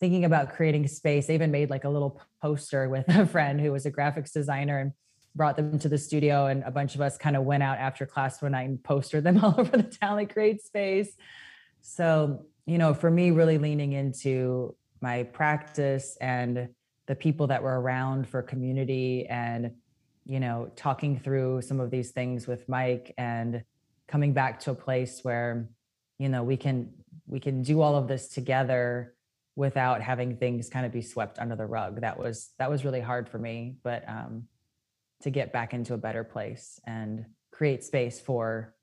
thinking 0.00 0.24
about 0.24 0.54
creating 0.54 0.86
space. 0.88 1.28
I 1.28 1.34
even 1.34 1.50
made 1.50 1.68
like 1.68 1.84
a 1.84 1.90
little 1.90 2.20
poster 2.40 2.88
with 2.88 3.04
a 3.08 3.26
friend 3.34 3.60
who 3.60 3.72
was 3.72 3.84
a 3.84 3.90
graphics 3.90 4.32
designer 4.32 4.78
and 4.78 4.92
brought 5.34 5.56
them 5.56 5.78
to 5.78 5.88
the 5.88 5.98
studio. 5.98 6.46
And 6.46 6.62
a 6.64 6.70
bunch 6.70 6.94
of 6.94 7.00
us 7.00 7.18
kind 7.18 7.36
of 7.36 7.44
went 7.44 7.62
out 7.62 7.78
after 7.78 8.06
class 8.06 8.40
one 8.40 8.52
night 8.52 8.68
and 8.68 8.82
postered 8.82 9.24
them 9.24 9.38
all 9.44 9.54
over 9.58 9.76
the 9.76 9.96
like 10.02 10.32
create 10.32 10.62
space. 10.62 11.16
So, 11.80 12.46
you 12.66 12.78
know, 12.78 12.94
for 12.94 13.10
me, 13.10 13.30
really 13.30 13.58
leaning 13.58 13.92
into 13.92 14.74
my 15.00 15.24
practice 15.24 16.16
and 16.20 16.68
the 17.06 17.14
people 17.14 17.48
that 17.48 17.62
were 17.62 17.78
around 17.80 18.26
for 18.26 18.42
community 18.42 19.26
and, 19.26 19.72
you 20.24 20.40
know, 20.40 20.70
talking 20.76 21.18
through 21.18 21.60
some 21.60 21.80
of 21.80 21.90
these 21.90 22.12
things 22.12 22.46
with 22.46 22.66
Mike 22.68 23.12
and 23.18 23.62
coming 24.08 24.32
back 24.32 24.60
to 24.60 24.70
a 24.70 24.74
place 24.74 25.20
where, 25.22 25.68
you 26.18 26.28
know, 26.28 26.42
we 26.42 26.56
can 26.56 26.90
we 27.26 27.40
can 27.40 27.62
do 27.62 27.80
all 27.80 27.96
of 27.96 28.08
this 28.08 28.28
together 28.28 29.14
without 29.56 30.02
having 30.02 30.36
things 30.36 30.68
kind 30.68 30.84
of 30.84 30.92
be 30.92 31.02
swept 31.02 31.38
under 31.38 31.56
the 31.56 31.66
rug. 31.66 32.00
That 32.00 32.18
was 32.18 32.50
that 32.58 32.70
was 32.70 32.84
really 32.84 33.00
hard 33.00 33.28
for 33.28 33.38
me, 33.38 33.76
but 33.82 34.08
um, 34.08 34.44
to 35.24 35.30
get 35.30 35.52
back 35.52 35.74
into 35.74 35.94
a 35.94 35.98
better 35.98 36.22
place 36.22 36.80
and 36.86 37.24
create 37.50 37.82
space 37.82 38.20
for 38.20 38.74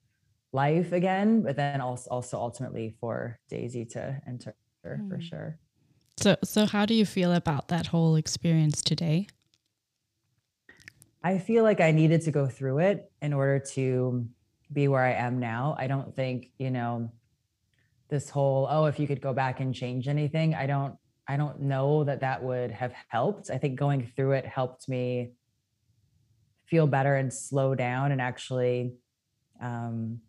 life 0.52 0.92
again, 0.92 1.42
but 1.42 1.56
then 1.56 1.80
also 1.80 2.10
also 2.10 2.38
ultimately 2.38 2.96
for 3.00 3.40
Daisy 3.50 3.86
to 3.86 4.22
enter 4.28 4.56
mm. 4.86 5.10
for 5.10 5.22
sure. 5.22 5.58
So 6.18 6.36
so 6.44 6.66
how 6.66 6.86
do 6.86 6.94
you 6.94 7.06
feel 7.06 7.32
about 7.34 7.70
that 7.70 7.88
whole 7.88 8.16
experience 8.16 8.82
today? 8.82 9.28
I 11.24 11.38
feel 11.38 11.64
like 11.64 11.80
I 11.80 11.92
needed 11.92 12.22
to 12.24 12.32
go 12.32 12.48
through 12.48 12.80
it 12.80 13.12
in 13.22 13.32
order 13.32 13.60
to 13.76 14.28
be 14.74 14.88
where 14.88 15.04
I 15.04 15.14
am 15.14 15.40
now. 15.40 15.76
I 15.78 15.86
don't 15.86 16.16
think, 16.16 16.50
you 16.58 16.72
know, 16.72 17.12
this 18.12 18.30
whole 18.30 18.68
oh 18.70 18.86
if 18.86 19.00
you 19.00 19.08
could 19.08 19.22
go 19.22 19.34
back 19.34 19.62
and 19.62 19.74
change 19.74 20.08
anything 20.10 20.54
i 20.54 20.68
don't 20.68 20.96
i 21.30 21.38
don't 21.38 21.62
know 21.62 22.04
that 22.04 22.20
that 22.20 22.44
would 22.44 22.70
have 22.70 22.94
helped 23.08 23.50
i 23.50 23.58
think 23.58 23.80
going 23.80 24.06
through 24.16 24.34
it 24.34 24.46
helped 24.46 24.90
me 24.90 25.32
feel 26.72 26.88
better 26.88 27.16
and 27.16 27.32
slow 27.32 27.76
down 27.76 28.12
and 28.12 28.20
actually 28.20 28.94
um, 29.62 30.20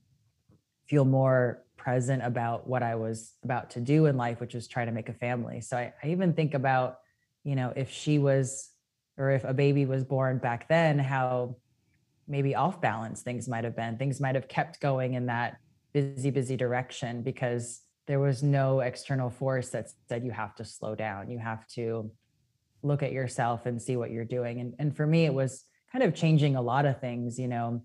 feel 0.86 1.06
more 1.06 1.64
present 1.78 2.23
about 2.23 2.69
what 2.69 2.82
i 2.82 2.94
was 2.94 3.32
about 3.43 3.70
to 3.70 3.81
do 3.81 4.06
in 4.06 4.16
life 4.16 4.40
which 4.40 4.55
was 4.55 4.69
try 4.69 4.85
to 4.85 4.93
make 4.93 5.09
a 5.09 5.14
family 5.14 5.60
so 5.60 5.77
I, 5.77 5.94
I 6.02 6.09
even 6.09 6.35
think 6.35 6.52
about 6.55 6.98
you 7.43 7.56
know 7.56 7.73
if 7.74 7.90
she 7.90 8.19
was 8.19 8.69
or 9.16 9.31
if 9.31 9.44
a 9.44 9.55
baby 9.55 9.86
was 9.86 10.05
born 10.05 10.39
back 10.39 10.69
then 10.69 10.98
how 10.98 11.56
maybe 12.28 12.55
off 12.55 12.81
balance 12.81 13.23
things 13.23 13.48
might 13.48 13.64
have 13.64 13.74
been 13.74 13.97
things 13.97 14.20
might 14.20 14.35
have 14.35 14.48
kept 14.48 14.81
going 14.81 15.14
in 15.14 15.27
that 15.27 15.56
busy, 15.93 16.31
busy 16.31 16.56
direction 16.56 17.23
because 17.23 17.82
there 18.06 18.19
was 18.19 18.43
no 18.43 18.81
external 18.81 19.31
force 19.31 19.69
that 19.70 19.89
said 20.09 20.24
you 20.24 20.32
have 20.32 20.55
to 20.56 20.64
slow 20.64 20.94
down. 20.94 21.31
You 21.31 21.39
have 21.39 21.66
to 21.69 22.10
look 22.82 23.02
at 23.02 23.12
yourself 23.12 23.66
and 23.66 23.81
see 23.81 23.97
what 23.97 24.10
you're 24.10 24.24
doing. 24.24 24.60
And, 24.60 24.74
and 24.78 24.97
for 24.97 25.06
me, 25.06 25.24
it 25.24 25.35
was 25.35 25.64
kind 25.93 26.02
of 26.02 26.14
changing 26.14 26.56
a 26.56 26.62
lot 26.62 26.86
of 26.86 27.01
things, 27.01 27.39
you 27.39 27.48
know, 27.48 27.82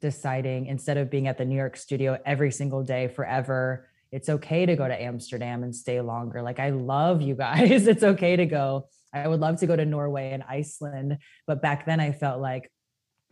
deciding 0.00 0.66
instead 0.66 0.96
of 0.96 1.08
being 1.10 1.28
at 1.28 1.38
the 1.38 1.44
New 1.44 1.56
York 1.56 1.76
studio 1.76 2.18
every 2.26 2.50
single 2.50 2.82
day 2.82 3.08
forever, 3.08 3.88
it's 4.10 4.28
okay 4.28 4.66
to 4.66 4.76
go 4.76 4.86
to 4.86 5.02
Amsterdam 5.02 5.62
and 5.62 5.74
stay 5.74 6.00
longer. 6.00 6.42
Like, 6.42 6.58
I 6.58 6.70
love 6.70 7.22
you 7.22 7.34
guys. 7.46 7.86
It's 7.86 8.02
okay 8.02 8.36
to 8.36 8.46
go. 8.46 8.88
I 9.12 9.28
would 9.28 9.40
love 9.40 9.60
to 9.60 9.66
go 9.66 9.76
to 9.76 9.84
Norway 9.84 10.32
and 10.32 10.42
Iceland. 10.42 11.18
But 11.46 11.62
back 11.62 11.86
then, 11.86 12.00
I 12.00 12.12
felt 12.12 12.40
like 12.40 12.70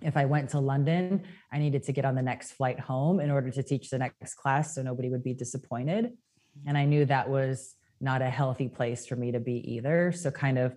if 0.01 0.17
I 0.17 0.25
went 0.25 0.51
to 0.51 0.61
London, 0.61 1.25
I 1.53 1.59
needed 1.59 1.83
to 1.85 1.93
get 1.93 2.05
on 2.05 2.15
the 2.15 2.23
next 2.23 2.53
flight 2.53 2.79
home 2.79 3.21
in 3.21 3.31
order 3.31 3.51
to 3.51 3.63
teach 3.63 3.91
the 3.91 3.99
next 3.99 4.35
class 4.35 4.75
so 4.75 4.83
nobody 4.83 5.09
would 5.11 5.25
be 5.25 5.35
disappointed. 5.35 6.13
And 6.67 6.79
I 6.79 6.85
knew 6.85 7.05
that 7.07 7.29
was 7.29 7.75
not 8.01 8.23
a 8.23 8.31
healthy 8.31 8.69
place 8.69 9.07
for 9.07 9.17
me 9.17 9.33
to 9.33 9.41
be 9.41 9.75
either. 9.75 10.13
So, 10.13 10.31
kind 10.31 10.59
of 10.59 10.75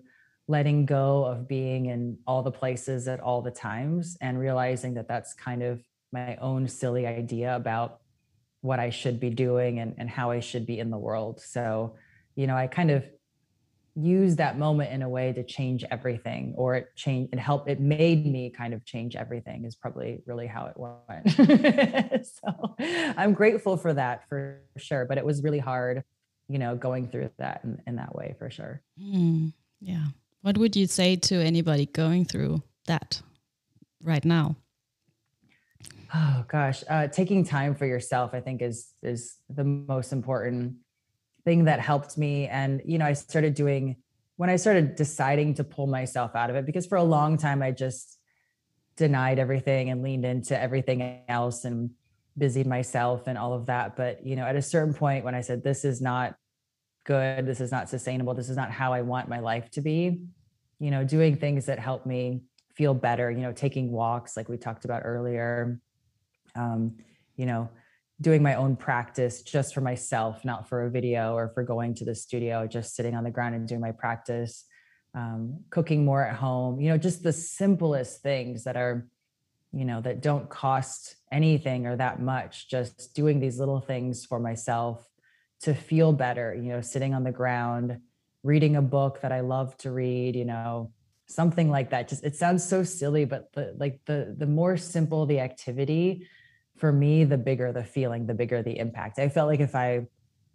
letting 0.48 0.86
go 0.86 1.24
of 1.24 1.48
being 1.48 1.86
in 1.86 2.18
all 2.26 2.42
the 2.42 2.50
places 2.50 3.08
at 3.08 3.20
all 3.20 3.42
the 3.42 3.50
times 3.50 4.16
and 4.20 4.38
realizing 4.38 4.94
that 4.94 5.08
that's 5.08 5.34
kind 5.34 5.62
of 5.62 5.82
my 6.12 6.36
own 6.36 6.68
silly 6.68 7.06
idea 7.06 7.56
about 7.56 8.00
what 8.60 8.78
I 8.78 8.90
should 8.90 9.18
be 9.18 9.30
doing 9.30 9.80
and, 9.80 9.94
and 9.98 10.08
how 10.08 10.30
I 10.30 10.40
should 10.40 10.66
be 10.66 10.78
in 10.78 10.90
the 10.90 10.98
world. 10.98 11.40
So, 11.40 11.96
you 12.36 12.46
know, 12.46 12.56
I 12.56 12.68
kind 12.68 12.90
of 12.90 13.04
use 13.96 14.36
that 14.36 14.58
moment 14.58 14.92
in 14.92 15.02
a 15.02 15.08
way 15.08 15.32
to 15.32 15.42
change 15.42 15.82
everything 15.90 16.52
or 16.56 16.74
it 16.74 16.88
changed 16.96 17.32
it 17.32 17.38
helped 17.38 17.66
it 17.66 17.80
made 17.80 18.26
me 18.26 18.50
kind 18.50 18.74
of 18.74 18.84
change 18.84 19.16
everything 19.16 19.64
is 19.64 19.74
probably 19.74 20.22
really 20.26 20.46
how 20.46 20.66
it 20.66 20.74
went. 20.76 22.26
So 22.26 22.76
i'm 22.78 23.32
grateful 23.32 23.78
for 23.78 23.94
that 23.94 24.28
for 24.28 24.60
sure 24.76 25.06
but 25.06 25.16
it 25.16 25.24
was 25.24 25.42
really 25.42 25.58
hard 25.58 26.02
you 26.46 26.58
know 26.58 26.76
going 26.76 27.08
through 27.08 27.30
that 27.38 27.62
in, 27.64 27.80
in 27.86 27.96
that 27.96 28.14
way 28.14 28.34
for 28.38 28.50
sure. 28.50 28.82
Mm, 29.00 29.54
yeah 29.80 30.08
what 30.46 30.58
would 30.58 30.76
you 30.76 30.86
say 30.86 31.16
to 31.16 31.34
anybody 31.42 31.86
going 31.86 32.24
through 32.24 32.62
that 32.86 33.20
right 34.00 34.24
now? 34.24 34.54
Oh 36.14 36.44
gosh, 36.46 36.84
uh, 36.88 37.08
taking 37.08 37.42
time 37.42 37.74
for 37.74 37.84
yourself, 37.84 38.30
I 38.32 38.38
think, 38.38 38.62
is 38.62 38.92
is 39.02 39.38
the 39.48 39.64
most 39.64 40.12
important 40.12 40.76
thing 41.44 41.64
that 41.64 41.80
helped 41.80 42.16
me. 42.16 42.46
And 42.46 42.80
you 42.84 42.96
know, 42.96 43.06
I 43.06 43.14
started 43.14 43.54
doing 43.54 43.96
when 44.36 44.48
I 44.48 44.54
started 44.54 44.94
deciding 44.94 45.54
to 45.54 45.64
pull 45.64 45.88
myself 45.88 46.36
out 46.36 46.48
of 46.48 46.54
it 46.54 46.64
because 46.64 46.86
for 46.86 46.94
a 46.94 47.02
long 47.02 47.38
time 47.38 47.60
I 47.60 47.72
just 47.72 48.16
denied 48.96 49.40
everything 49.40 49.90
and 49.90 50.00
leaned 50.00 50.24
into 50.24 50.56
everything 50.56 51.22
else 51.28 51.64
and 51.64 51.90
busied 52.38 52.68
myself 52.68 53.26
and 53.26 53.36
all 53.36 53.52
of 53.52 53.66
that. 53.66 53.96
But 53.96 54.24
you 54.24 54.36
know, 54.36 54.44
at 54.44 54.54
a 54.54 54.62
certain 54.62 54.94
point, 54.94 55.24
when 55.24 55.34
I 55.34 55.40
said 55.40 55.64
this 55.64 55.84
is 55.84 56.00
not 56.00 56.36
good, 57.06 57.46
this 57.46 57.60
is 57.60 57.72
not 57.72 57.88
sustainable, 57.88 58.34
this 58.34 58.50
is 58.50 58.56
not 58.56 58.70
how 58.70 58.92
I 58.92 59.02
want 59.02 59.28
my 59.28 59.38
life 59.38 59.70
to 59.72 59.80
be, 59.80 60.20
you 60.78 60.90
know, 60.90 61.04
doing 61.04 61.36
things 61.36 61.66
that 61.66 61.78
help 61.78 62.04
me 62.04 62.42
feel 62.74 62.92
better, 62.92 63.30
you 63.30 63.40
know, 63.40 63.52
taking 63.52 63.90
walks 63.90 64.36
like 64.36 64.48
we 64.48 64.58
talked 64.58 64.84
about 64.84 65.02
earlier, 65.04 65.80
um, 66.54 66.96
you 67.36 67.46
know, 67.46 67.70
doing 68.20 68.42
my 68.42 68.54
own 68.54 68.76
practice 68.76 69.42
just 69.42 69.72
for 69.72 69.80
myself, 69.80 70.44
not 70.44 70.68
for 70.68 70.86
a 70.86 70.90
video 70.90 71.34
or 71.34 71.48
for 71.48 71.62
going 71.62 71.94
to 71.94 72.04
the 72.04 72.14
studio, 72.14 72.66
just 72.66 72.94
sitting 72.94 73.14
on 73.14 73.24
the 73.24 73.30
ground 73.30 73.54
and 73.54 73.68
doing 73.68 73.80
my 73.80 73.92
practice, 73.92 74.64
um, 75.14 75.60
cooking 75.70 76.04
more 76.04 76.24
at 76.24 76.34
home, 76.34 76.80
you 76.80 76.90
know, 76.90 76.98
just 76.98 77.22
the 77.22 77.32
simplest 77.32 78.20
things 78.22 78.64
that 78.64 78.76
are, 78.76 79.06
you 79.72 79.84
know, 79.84 80.00
that 80.00 80.22
don't 80.22 80.48
cost 80.48 81.16
anything 81.30 81.86
or 81.86 81.96
that 81.96 82.20
much, 82.20 82.68
just 82.68 83.14
doing 83.14 83.38
these 83.38 83.58
little 83.58 83.80
things 83.80 84.24
for 84.24 84.40
myself 84.40 85.06
to 85.62 85.74
feel 85.74 86.12
better, 86.12 86.54
you 86.54 86.70
know, 86.70 86.80
sitting 86.80 87.14
on 87.14 87.24
the 87.24 87.32
ground, 87.32 87.98
reading 88.42 88.76
a 88.76 88.82
book 88.82 89.20
that 89.22 89.32
I 89.32 89.40
love 89.40 89.76
to 89.78 89.90
read, 89.90 90.36
you 90.36 90.44
know, 90.44 90.92
something 91.26 91.70
like 91.70 91.90
that. 91.90 92.08
Just 92.08 92.24
it 92.24 92.36
sounds 92.36 92.66
so 92.66 92.82
silly, 92.82 93.24
but 93.24 93.52
the 93.52 93.74
like 93.76 94.00
the 94.06 94.34
the 94.36 94.46
more 94.46 94.76
simple 94.76 95.26
the 95.26 95.40
activity, 95.40 96.26
for 96.76 96.92
me, 96.92 97.24
the 97.24 97.38
bigger 97.38 97.72
the 97.72 97.84
feeling, 97.84 98.26
the 98.26 98.34
bigger 98.34 98.62
the 98.62 98.78
impact. 98.78 99.18
I 99.18 99.28
felt 99.28 99.48
like 99.48 99.60
if 99.60 99.74
I, 99.74 100.06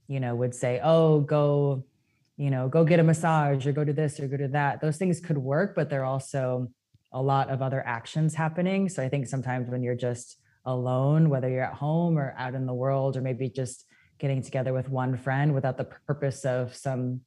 you 0.07 0.19
know, 0.19 0.35
would 0.35 0.55
say, 0.55 0.79
"Oh, 0.83 1.21
go, 1.21 1.85
you 2.37 2.49
know, 2.49 2.69
go 2.69 2.85
get 2.85 2.99
a 2.99 3.03
massage 3.03 3.67
or 3.67 3.71
go 3.71 3.83
to 3.83 3.93
this 3.93 4.19
or 4.19 4.27
go 4.27 4.37
to 4.37 4.47
that," 4.49 4.81
those 4.81 4.97
things 4.97 5.19
could 5.19 5.37
work, 5.37 5.75
but 5.75 5.89
they're 5.89 6.05
also 6.05 6.69
a 7.11 7.21
lot 7.21 7.49
of 7.49 7.61
other 7.61 7.85
actions 7.85 8.35
happening. 8.35 8.87
So 8.87 9.03
I 9.03 9.09
think 9.09 9.27
sometimes 9.27 9.69
when 9.69 9.83
you're 9.83 9.95
just 9.95 10.37
alone, 10.63 11.29
whether 11.29 11.49
you're 11.49 11.63
at 11.63 11.73
home 11.73 12.17
or 12.17 12.33
out 12.37 12.55
in 12.55 12.65
the 12.65 12.73
world, 12.73 13.17
or 13.17 13.21
maybe 13.21 13.49
just 13.49 13.85
getting 14.21 14.43
together 14.43 14.71
with 14.71 14.87
one 14.87 15.17
friend 15.17 15.51
without 15.51 15.77
the 15.77 15.83
purpose 15.83 16.45
of 16.45 16.75
some 16.75 17.19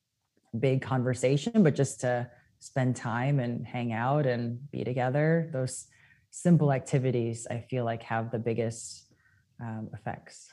big 0.61 0.81
conversation, 0.81 1.65
but 1.65 1.75
just 1.75 2.01
to 2.01 2.31
spend 2.61 2.95
time 2.95 3.41
and 3.41 3.67
hang 3.67 3.93
out 3.93 4.27
and 4.27 4.71
be 4.71 4.85
together, 4.85 5.51
those 5.53 5.89
simple 6.31 6.73
activities 6.73 7.49
I 7.51 7.59
feel 7.69 7.85
like 7.85 8.05
have 8.05 8.31
the 8.31 8.39
biggest 8.39 9.13
um, 9.61 9.91
effects. 9.93 10.49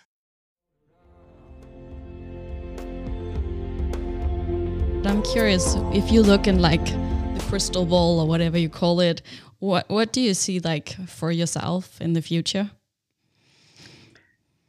I'm 5.05 5.21
curious 5.21 5.75
if 5.93 6.11
you 6.11 6.23
look 6.23 6.47
in 6.47 6.59
like 6.59 6.85
the 6.85 7.43
crystal 7.47 7.85
ball 7.85 8.19
or 8.19 8.27
whatever 8.27 8.57
you 8.57 8.69
call 8.69 8.99
it, 8.99 9.21
what 9.59 9.87
what 9.89 10.11
do 10.11 10.21
you 10.21 10.33
see 10.33 10.59
like 10.59 10.95
for 11.07 11.31
yourself 11.31 12.01
in 12.01 12.13
the 12.13 12.21
future? 12.21 12.71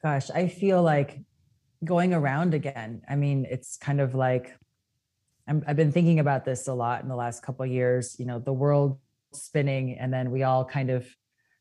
Gosh, 0.03 0.31
I 0.31 0.49
feel 0.49 0.83
like 0.83 1.21
going 1.85 2.15
around 2.15 2.55
again. 2.55 3.03
I 3.09 3.17
mean, 3.17 3.47
it's 3.51 3.77
kind 3.77 4.01
of 4.01 4.15
like 4.15 4.57
i 5.49 5.55
have 5.67 5.77
been 5.77 5.91
thinking 5.91 6.21
about 6.21 6.45
this 6.45 6.69
a 6.69 6.73
lot 6.73 7.03
in 7.03 7.09
the 7.09 7.17
last 7.17 7.43
couple 7.43 7.67
years. 7.67 8.17
You 8.19 8.27
know, 8.27 8.39
the 8.39 8.53
world 8.53 8.99
spinning 9.35 9.99
and 9.99 10.13
then 10.13 10.31
we 10.31 10.43
all 10.43 10.65
kind 10.65 10.91
of 10.91 11.07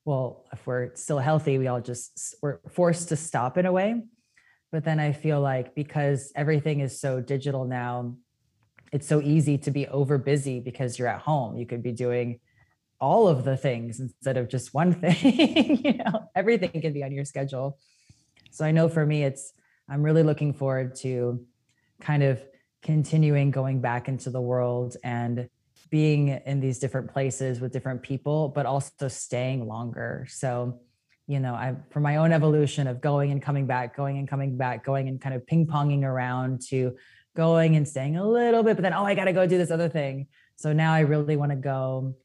well 0.05 0.45
if 0.51 0.65
we're 0.65 0.93
still 0.95 1.19
healthy 1.19 1.57
we 1.57 1.67
all 1.67 1.81
just 1.81 2.35
we're 2.41 2.59
forced 2.69 3.09
to 3.09 3.15
stop 3.15 3.57
in 3.57 3.65
a 3.65 3.71
way 3.71 4.01
but 4.71 4.83
then 4.83 4.99
i 4.99 5.11
feel 5.11 5.41
like 5.41 5.75
because 5.75 6.31
everything 6.35 6.79
is 6.79 6.99
so 6.99 7.21
digital 7.21 7.65
now 7.65 8.15
it's 8.91 9.07
so 9.07 9.21
easy 9.21 9.57
to 9.57 9.71
be 9.71 9.87
over 9.87 10.17
busy 10.17 10.59
because 10.59 10.97
you're 10.97 11.07
at 11.07 11.21
home 11.21 11.57
you 11.57 11.65
could 11.65 11.83
be 11.83 11.91
doing 11.91 12.39
all 12.99 13.27
of 13.27 13.43
the 13.43 13.57
things 13.57 13.99
instead 13.99 14.37
of 14.37 14.49
just 14.49 14.73
one 14.73 14.93
thing 15.01 15.85
you 15.85 15.93
know 15.93 16.29
everything 16.35 16.81
can 16.81 16.93
be 16.93 17.03
on 17.03 17.11
your 17.11 17.25
schedule 17.25 17.77
so 18.51 18.65
i 18.65 18.71
know 18.71 18.89
for 18.89 19.05
me 19.05 19.23
it's 19.23 19.53
i'm 19.91 20.01
really 20.01 20.23
looking 20.23 20.53
forward 20.53 20.95
to 20.95 21.45
kind 22.01 22.23
of 22.23 22.41
continuing 22.81 23.51
going 23.51 23.79
back 23.79 24.07
into 24.07 24.29
the 24.29 24.41
world 24.41 24.97
and 25.03 25.47
being 25.89 26.29
in 26.29 26.59
these 26.59 26.79
different 26.79 27.11
places 27.11 27.59
with 27.59 27.71
different 27.71 28.01
people, 28.01 28.49
but 28.49 28.65
also 28.65 29.07
staying 29.07 29.67
longer. 29.67 30.25
So, 30.29 30.79
you 31.27 31.39
know, 31.39 31.53
I 31.53 31.75
for 31.91 31.99
my 31.99 32.15
own 32.15 32.31
evolution 32.31 32.87
of 32.87 33.01
going 33.01 33.31
and 33.31 33.41
coming 33.41 33.67
back, 33.67 33.95
going 33.95 34.17
and 34.17 34.27
coming 34.27 34.57
back, 34.57 34.83
going 34.83 35.07
and 35.07 35.21
kind 35.21 35.35
of 35.35 35.45
ping 35.45 35.67
ponging 35.67 36.03
around 36.03 36.61
to 36.69 36.95
going 37.35 37.75
and 37.75 37.87
staying 37.87 38.17
a 38.17 38.27
little 38.27 38.63
bit, 38.63 38.75
but 38.75 38.83
then 38.83 38.93
oh, 38.93 39.03
I 39.03 39.15
got 39.15 39.25
to 39.25 39.33
go 39.33 39.45
do 39.45 39.57
this 39.57 39.71
other 39.71 39.89
thing. 39.89 40.27
So 40.55 40.73
now 40.73 40.93
I 40.93 41.01
really 41.01 41.35
want 41.35 41.51
to 41.51 41.57
go 41.57 42.15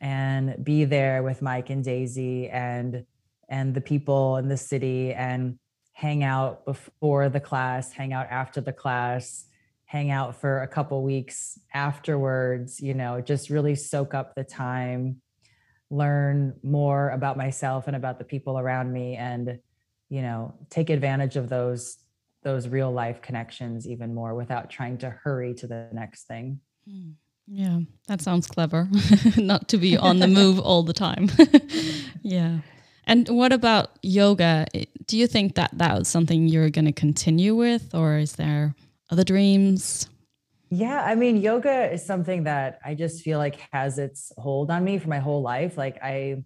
and 0.00 0.62
be 0.62 0.84
there 0.84 1.22
with 1.22 1.42
Mike 1.42 1.70
and 1.70 1.82
Daisy 1.82 2.48
and 2.48 3.04
and 3.48 3.74
the 3.74 3.80
people 3.80 4.36
in 4.36 4.48
the 4.48 4.56
city 4.56 5.12
and 5.12 5.58
hang 5.92 6.24
out 6.24 6.64
before 6.64 7.28
the 7.28 7.40
class, 7.40 7.92
hang 7.92 8.12
out 8.12 8.26
after 8.30 8.60
the 8.60 8.72
class, 8.72 9.46
hang 9.84 10.10
out 10.10 10.40
for 10.40 10.62
a 10.62 10.68
couple 10.68 11.02
weeks 11.02 11.58
afterwards, 11.74 12.80
you 12.80 12.94
know, 12.94 13.20
just 13.20 13.50
really 13.50 13.74
soak 13.74 14.14
up 14.14 14.34
the 14.34 14.44
time, 14.44 15.20
learn 15.90 16.54
more 16.62 17.10
about 17.10 17.36
myself 17.36 17.86
and 17.86 17.96
about 17.96 18.18
the 18.18 18.24
people 18.24 18.58
around 18.58 18.92
me 18.92 19.16
and 19.16 19.58
you 20.12 20.20
know, 20.20 20.52
take 20.68 20.90
advantage 20.90 21.36
of 21.36 21.48
those 21.48 21.96
those 22.42 22.68
real 22.68 22.92
life 22.92 23.22
connections 23.22 23.88
even 23.88 24.14
more 24.14 24.34
without 24.34 24.68
trying 24.68 24.98
to 24.98 25.08
hurry 25.08 25.54
to 25.54 25.66
the 25.66 25.88
next 25.92 26.24
thing. 26.24 26.60
Hmm. 26.86 27.12
Yeah, 27.46 27.78
that 28.08 28.20
sounds 28.20 28.46
clever. 28.46 28.90
Not 29.38 29.68
to 29.68 29.78
be 29.78 29.96
on 29.96 30.18
the 30.18 30.26
move 30.28 30.58
all 30.60 30.82
the 30.82 30.92
time. 30.92 31.30
yeah. 32.22 32.58
And 33.04 33.28
what 33.28 33.52
about 33.52 33.90
yoga? 34.02 34.66
Do 35.06 35.18
you 35.18 35.26
think 35.26 35.54
that 35.56 35.70
that 35.74 35.98
was 35.98 36.08
something 36.08 36.46
you're 36.46 36.70
going 36.70 36.84
to 36.84 36.92
continue 36.92 37.54
with, 37.54 37.94
or 37.94 38.18
is 38.18 38.36
there 38.36 38.74
other 39.10 39.24
dreams? 39.24 40.08
Yeah, 40.70 41.04
I 41.04 41.14
mean, 41.16 41.36
yoga 41.36 41.92
is 41.92 42.04
something 42.04 42.44
that 42.44 42.78
I 42.84 42.94
just 42.94 43.22
feel 43.22 43.38
like 43.38 43.56
has 43.72 43.98
its 43.98 44.32
hold 44.38 44.70
on 44.70 44.84
me 44.84 44.98
for 44.98 45.08
my 45.08 45.18
whole 45.18 45.42
life. 45.42 45.76
Like 45.76 45.98
I 46.02 46.44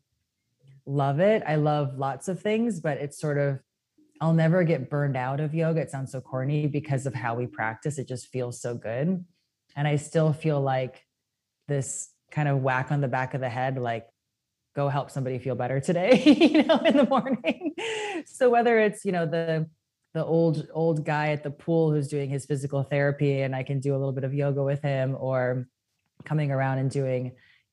love 0.85 1.21
it. 1.21 1.43
I 1.47 1.57
love 1.57 1.99
lots 1.99 2.27
of 2.29 2.41
things, 2.41 2.81
but 2.81 2.99
it's 2.99 3.21
sort 3.21 3.39
of 3.39 3.61
I'll 4.21 4.33
never 4.33 4.65
get 4.65 4.89
burned 4.89 5.17
out 5.17 5.41
of 5.41 5.55
yoga. 5.55 5.83
It 5.83 5.91
sounds 5.91 6.11
so 6.11 6.21
corny 6.21 6.67
because 6.67 7.07
of 7.07 7.15
how 7.15 7.35
we 7.35 7.47
practice. 7.47 7.99
It 7.99 8.09
just 8.09 8.29
feels 8.29 8.61
so 8.61 8.75
good. 8.75 9.25
And 9.77 9.87
I 9.87 9.97
still 9.97 10.33
feel 10.33 10.61
like 10.61 11.05
this 11.69 12.09
kind 12.31 12.49
of 12.49 12.63
whack 12.63 12.91
on 12.91 13.01
the 13.01 13.09
back 13.09 13.35
of 13.35 13.41
the 13.41 13.49
head, 13.49 13.79
like 13.79 14.07
go 14.77 14.91
help 14.91 15.11
somebody 15.11 15.39
feel 15.39 15.55
better 15.55 15.81
today, 15.81 16.23
you 16.53 16.63
know, 16.63 16.79
in 16.85 16.97
the 16.97 17.07
morning. 17.07 17.75
so 18.27 18.51
whether 18.51 18.79
it's, 18.79 19.05
you 19.05 19.11
know, 19.11 19.27
the 19.27 19.67
the 20.13 20.25
old 20.25 20.67
old 20.73 21.05
guy 21.05 21.29
at 21.33 21.43
the 21.43 21.51
pool 21.51 21.91
who's 21.91 22.09
doing 22.09 22.31
his 22.31 22.47
physical 22.47 22.83
therapy 22.83 23.43
and 23.43 23.55
I 23.55 23.63
can 23.63 23.81
do 23.81 23.95
a 23.95 23.99
little 23.99 24.13
bit 24.13 24.25
of 24.25 24.33
yoga 24.33 24.63
with 24.63 24.81
him 24.81 25.15
or 25.19 25.69
coming 26.25 26.51
around 26.51 26.79
and 26.79 26.91
doing 26.91 27.33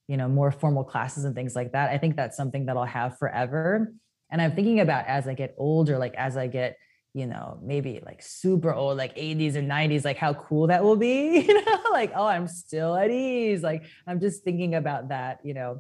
you 0.10 0.18
know 0.18 0.28
more 0.28 0.52
formal 0.52 0.84
classes 0.84 1.24
and 1.24 1.34
things 1.34 1.56
like 1.56 1.72
that 1.72 1.90
I 1.90 1.98
think 1.98 2.18
that's 2.18 2.36
something 2.36 2.66
that 2.66 2.76
I'll 2.76 2.84
have 2.84 3.18
forever 3.18 3.94
and 4.30 4.42
I'm 4.42 4.56
thinking 4.56 4.82
about 4.82 5.06
as 5.08 5.26
I 5.26 5.36
get 5.36 5.56
older 5.58 5.98
like 5.98 6.16
as 6.16 6.36
I 6.36 6.48
get 6.48 6.78
you 7.14 7.28
know 7.28 7.60
maybe 7.64 8.02
like 8.06 8.22
super 8.22 8.74
old 8.74 8.98
like 8.98 9.16
80s 9.16 9.56
or 9.56 9.62
90s 9.62 10.04
like 10.04 10.18
how 10.18 10.34
cool 10.34 10.68
that 10.68 10.84
will 10.84 10.98
be 10.98 11.40
you 11.48 11.66
know 11.66 11.80
like 11.94 12.12
oh 12.14 12.28
I'm 12.28 12.50
still 12.50 12.94
at 12.94 13.10
ease 13.10 13.64
like 13.64 13.86
I'm 14.06 14.20
just 14.20 14.44
thinking 14.44 14.76
about 14.76 15.08
that 15.10 15.40
you 15.46 15.54
know 15.54 15.80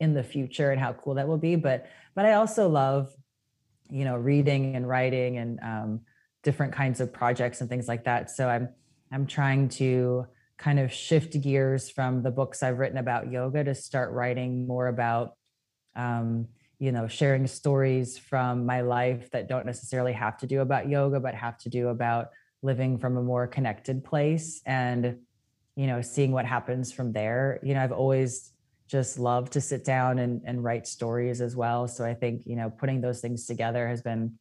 in 0.00 0.14
the 0.14 0.22
future 0.22 0.70
and 0.70 0.80
how 0.80 0.92
cool 0.92 1.14
that 1.14 1.28
will 1.28 1.38
be. 1.38 1.56
But 1.56 1.86
but 2.14 2.26
I 2.26 2.34
also 2.34 2.68
love 2.68 3.14
you 3.90 4.04
know 4.04 4.16
reading 4.16 4.76
and 4.76 4.88
writing 4.88 5.38
and 5.38 5.60
um, 5.60 6.00
different 6.42 6.72
kinds 6.72 7.00
of 7.00 7.12
projects 7.12 7.60
and 7.60 7.68
things 7.68 7.88
like 7.88 8.04
that. 8.04 8.30
So 8.30 8.48
i'm 8.48 8.68
i'm 9.12 9.26
trying 9.26 9.68
to 9.68 10.26
kind 10.58 10.78
of 10.78 10.92
shift 10.92 11.40
gears 11.40 11.90
from 11.90 12.22
the 12.22 12.30
books 12.30 12.62
i've 12.62 12.78
written 12.78 12.98
about 12.98 13.30
yoga 13.30 13.62
to 13.62 13.74
start 13.74 14.12
writing 14.12 14.66
more 14.66 14.88
about 14.88 15.34
um, 15.96 16.48
you 16.78 16.92
know 16.92 17.08
sharing 17.08 17.46
stories 17.46 18.18
from 18.18 18.66
my 18.66 18.80
life 18.80 19.30
that 19.32 19.48
don't 19.48 19.66
necessarily 19.66 20.12
have 20.12 20.36
to 20.38 20.46
do 20.46 20.60
about 20.60 20.88
yoga 20.88 21.20
but 21.20 21.34
have 21.34 21.58
to 21.58 21.68
do 21.68 21.88
about 21.88 22.28
living 22.62 22.98
from 22.98 23.16
a 23.16 23.22
more 23.22 23.46
connected 23.46 24.04
place 24.04 24.62
and 24.66 25.18
you 25.74 25.86
know 25.86 26.00
seeing 26.00 26.32
what 26.32 26.46
happens 26.46 26.92
from 26.92 27.12
there. 27.12 27.60
You 27.62 27.74
know 27.74 27.82
i've 27.82 27.92
always 27.92 28.52
just 28.88 29.18
love 29.18 29.50
to 29.50 29.60
sit 29.60 29.84
down 29.84 30.18
and, 30.18 30.42
and 30.44 30.62
write 30.62 30.86
stories 30.86 31.40
as 31.40 31.56
well. 31.56 31.88
So 31.88 32.04
I 32.04 32.14
think, 32.14 32.42
you 32.46 32.56
know, 32.56 32.70
putting 32.70 33.00
those 33.00 33.20
things 33.20 33.46
together 33.46 33.88
has 33.88 34.00
been, 34.00 34.38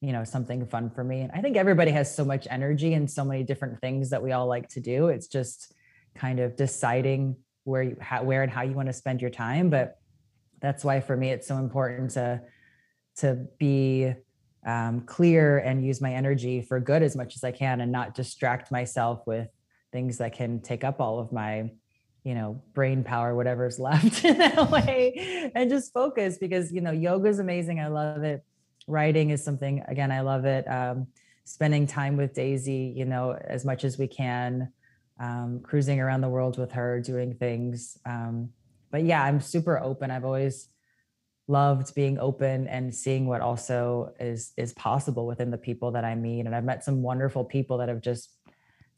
you 0.00 0.12
know, 0.12 0.24
something 0.24 0.64
fun 0.66 0.90
for 0.90 1.02
me. 1.02 1.22
And 1.22 1.32
I 1.32 1.40
think 1.40 1.56
everybody 1.56 1.90
has 1.90 2.14
so 2.14 2.24
much 2.24 2.46
energy 2.50 2.94
and 2.94 3.10
so 3.10 3.24
many 3.24 3.42
different 3.42 3.80
things 3.80 4.10
that 4.10 4.22
we 4.22 4.32
all 4.32 4.46
like 4.46 4.68
to 4.70 4.80
do. 4.80 5.08
It's 5.08 5.26
just 5.26 5.74
kind 6.14 6.38
of 6.38 6.56
deciding 6.56 7.36
where 7.64 7.82
you, 7.82 7.96
where 8.22 8.42
and 8.42 8.50
how 8.50 8.62
you 8.62 8.72
want 8.72 8.88
to 8.88 8.92
spend 8.92 9.20
your 9.20 9.30
time. 9.30 9.70
But 9.70 9.98
that's 10.60 10.84
why 10.84 11.00
for 11.00 11.16
me 11.16 11.30
it's 11.30 11.48
so 11.48 11.56
important 11.56 12.12
to 12.12 12.42
to 13.16 13.46
be 13.58 14.12
um, 14.64 15.02
clear 15.02 15.58
and 15.58 15.84
use 15.84 16.00
my 16.00 16.14
energy 16.14 16.62
for 16.62 16.80
good 16.80 17.02
as 17.02 17.16
much 17.16 17.34
as 17.34 17.44
I 17.44 17.50
can 17.50 17.80
and 17.80 17.90
not 17.90 18.14
distract 18.14 18.70
myself 18.70 19.26
with 19.26 19.48
things 19.92 20.18
that 20.18 20.32
can 20.32 20.60
take 20.60 20.84
up 20.84 21.00
all 21.00 21.18
of 21.18 21.32
my 21.32 21.70
you 22.24 22.34
know 22.34 22.60
brain 22.74 23.02
power 23.02 23.34
whatever's 23.34 23.78
left 23.88 24.24
in 24.24 24.38
that 24.38 24.70
way 24.72 25.50
and 25.54 25.70
just 25.70 25.92
focus 25.92 26.38
because 26.38 26.72
you 26.72 26.80
know 26.80 26.92
yoga 26.92 27.28
is 27.28 27.38
amazing. 27.38 27.80
I 27.80 27.88
love 27.88 28.22
it. 28.22 28.44
Writing 28.86 29.30
is 29.30 29.44
something 29.44 29.82
again 29.88 30.10
i 30.10 30.20
love 30.20 30.44
it. 30.44 30.64
Um, 30.68 31.06
spending 31.44 31.86
time 31.86 32.16
with 32.16 32.34
daisy 32.34 32.92
you 32.96 33.04
know 33.04 33.32
as 33.32 33.64
much 33.64 33.84
as 33.84 33.98
we 33.98 34.06
can. 34.06 34.72
Um, 35.18 35.60
cruising 35.62 36.00
around 36.00 36.22
the 36.22 36.30
world 36.30 36.56
with 36.56 36.72
her 36.72 36.98
doing 37.00 37.34
things. 37.34 37.98
Um, 38.06 38.50
but 38.90 39.04
yeah 39.04 39.22
i'm 39.22 39.40
super 39.40 39.78
open. 39.78 40.10
I've 40.10 40.24
always 40.24 40.68
loved 41.48 41.92
being 41.96 42.16
open 42.20 42.68
and 42.68 42.94
seeing 42.94 43.26
what 43.26 43.40
also 43.40 44.14
is 44.20 44.52
is 44.56 44.72
possible 44.74 45.26
within 45.26 45.50
the 45.50 45.58
people 45.58 45.90
that 45.92 46.04
i 46.04 46.14
meet. 46.14 46.46
And 46.46 46.54
i've 46.54 46.64
met 46.64 46.84
some 46.84 47.02
wonderful 47.02 47.44
people 47.44 47.78
that 47.78 47.88
have 47.88 48.00
just 48.00 48.36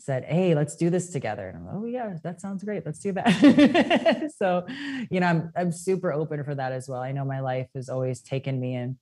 said, 0.03 0.25
Hey, 0.25 0.55
let's 0.55 0.75
do 0.75 0.91
this 0.91 1.11
together. 1.11 1.49
And 1.49 1.57
I'm, 1.59 1.69
oh 1.73 1.85
yeah, 1.85 2.17
that 2.25 2.41
sounds 2.41 2.65
great. 2.65 2.85
Let's 2.85 2.99
do 2.99 3.13
that. 3.13 4.33
so, 4.39 4.67
you 5.11 5.21
know, 5.21 5.27
I'm 5.27 5.53
I'm 5.57 5.73
super 5.73 6.13
open 6.13 6.43
for 6.45 6.55
that 6.55 6.73
as 6.73 6.89
well. 6.89 7.01
I 7.01 7.13
know 7.13 7.25
my 7.25 7.41
life 7.41 7.69
has 7.75 7.89
always 7.89 8.21
taken 8.21 8.59
me 8.59 8.75
in 8.75 8.99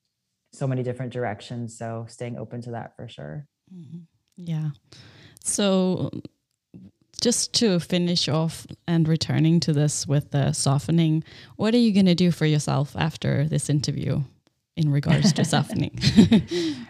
so 0.53 0.67
many 0.67 0.83
different 0.83 1.13
directions. 1.13 1.79
So 1.79 2.07
staying 2.09 2.37
open 2.37 2.61
to 2.63 2.73
that 2.73 2.97
for 2.97 3.09
sure. 3.09 3.47
Mm-hmm. 3.75 4.01
Yeah. 4.37 4.71
So 5.43 6.11
just 7.21 7.53
to 7.55 7.79
finish 7.81 8.29
off 8.29 8.67
and 8.87 9.09
returning 9.09 9.61
to 9.61 9.73
this 9.73 10.07
with 10.07 10.31
the 10.33 10.53
softening, 10.53 11.25
what 11.57 11.75
are 11.75 11.79
you 11.79 11.93
going 11.93 12.07
to 12.07 12.15
do 12.15 12.31
for 12.31 12.47
yourself 12.47 12.95
after 12.97 13.47
this 13.47 13.71
interview 13.71 14.23
in 14.77 14.91
regards 14.91 15.33
to 15.35 15.45
softening? 15.47 15.99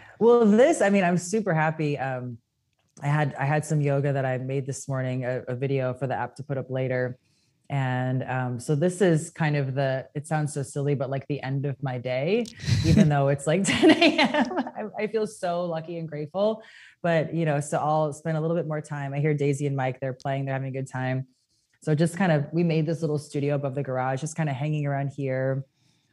well, 0.19 0.45
this, 0.45 0.81
I 0.81 0.89
mean, 0.89 1.03
I'm 1.03 1.17
super 1.17 1.53
happy. 1.53 1.97
Um, 1.97 2.37
I 3.01 3.07
had 3.07 3.33
I 3.35 3.45
had 3.45 3.65
some 3.65 3.81
yoga 3.81 4.13
that 4.13 4.25
I 4.25 4.37
made 4.37 4.65
this 4.65 4.87
morning, 4.87 5.25
a, 5.25 5.43
a 5.47 5.55
video 5.55 5.93
for 5.93 6.07
the 6.07 6.15
app 6.15 6.35
to 6.35 6.43
put 6.43 6.57
up 6.57 6.69
later. 6.69 7.17
And 7.71 8.23
um, 8.23 8.59
so 8.59 8.75
this 8.75 8.99
is 8.99 9.29
kind 9.29 9.55
of 9.55 9.75
the, 9.75 10.05
it 10.13 10.27
sounds 10.27 10.53
so 10.53 10.61
silly, 10.61 10.93
but 10.93 11.09
like 11.09 11.25
the 11.27 11.41
end 11.41 11.65
of 11.65 11.81
my 11.81 11.97
day, 11.97 12.45
even 12.85 13.07
though 13.07 13.29
it's 13.29 13.47
like 13.47 13.63
10 13.65 13.91
a.m. 13.91 14.57
I, 14.75 15.03
I, 15.03 15.07
feel 15.07 15.25
so 15.25 15.63
lucky 15.63 15.97
and 15.97 16.05
grateful. 16.07 16.63
But, 17.01 17.33
you 17.33 17.45
know, 17.45 17.61
so 17.61 17.77
I'll 17.77 18.11
spend 18.11 18.35
a 18.35 18.41
little 18.41 18.57
bit 18.57 18.67
more 18.67 18.81
time. 18.81 19.13
I 19.13 19.19
hear 19.19 19.33
Daisy 19.33 19.67
and 19.67 19.75
Mike, 19.77 20.01
they're 20.01 20.11
playing, 20.11 20.43
they're 20.43 20.53
having 20.53 20.67
a 20.67 20.77
good 20.77 20.91
time. 20.91 21.27
So 21.81 21.95
just 21.95 22.17
kind 22.17 22.33
of, 22.33 22.45
we 22.51 22.61
made 22.61 22.85
this 22.85 22.99
little 22.99 23.17
studio 23.17 23.55
above 23.55 23.73
the 23.73 23.83
garage, 23.83 24.19
just 24.19 24.35
kind 24.35 24.49
of 24.49 24.55
hanging 24.57 24.85
around 24.85 25.13
here. 25.15 25.63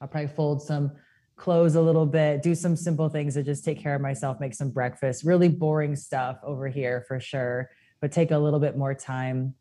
I'll 0.00 0.06
probably 0.06 0.28
fold 0.28 0.62
some 0.62 0.92
close 1.38 1.76
a 1.76 1.80
little 1.80 2.04
bit, 2.04 2.42
do 2.42 2.54
some 2.54 2.76
simple 2.76 3.08
things 3.08 3.34
to 3.34 3.42
just 3.42 3.64
take 3.64 3.80
care 3.80 3.94
of 3.94 4.00
myself, 4.00 4.40
make 4.40 4.54
some 4.54 4.70
breakfast, 4.70 5.24
really 5.24 5.48
boring 5.48 5.96
stuff 5.96 6.36
over 6.42 6.68
here 6.68 7.04
for 7.08 7.18
sure, 7.20 7.70
but 8.00 8.12
take 8.12 8.32
a 8.32 8.38
little 8.38 8.60
bit 8.60 8.76
more 8.76 8.94
time 8.94 9.54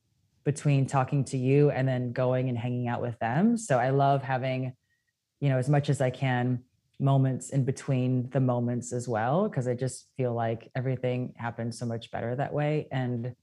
between 0.44 0.86
talking 0.86 1.24
to 1.24 1.38
you 1.38 1.70
and 1.70 1.88
then 1.88 2.12
going 2.12 2.50
and 2.50 2.58
hanging 2.58 2.88
out 2.88 3.02
with 3.02 3.18
them. 3.20 3.58
So 3.58 3.78
I 3.78 3.92
love 3.92 4.24
having, 4.24 4.74
you 5.40 5.50
know, 5.50 5.58
as 5.58 5.70
much 5.70 5.90
as 5.90 6.02
I 6.02 6.10
can 6.10 6.64
moments 7.00 7.52
in 7.52 7.64
between 7.64 8.30
the 8.32 8.40
moments 8.40 8.92
as 8.92 9.08
well 9.08 9.48
because 9.48 9.68
I 9.68 9.76
just 9.76 10.08
feel 10.18 10.34
like 10.34 10.72
everything 10.76 11.34
happens 11.38 11.78
so 11.78 11.86
much 11.86 12.10
better 12.10 12.36
that 12.36 12.54
way 12.54 12.88
and 12.92 13.36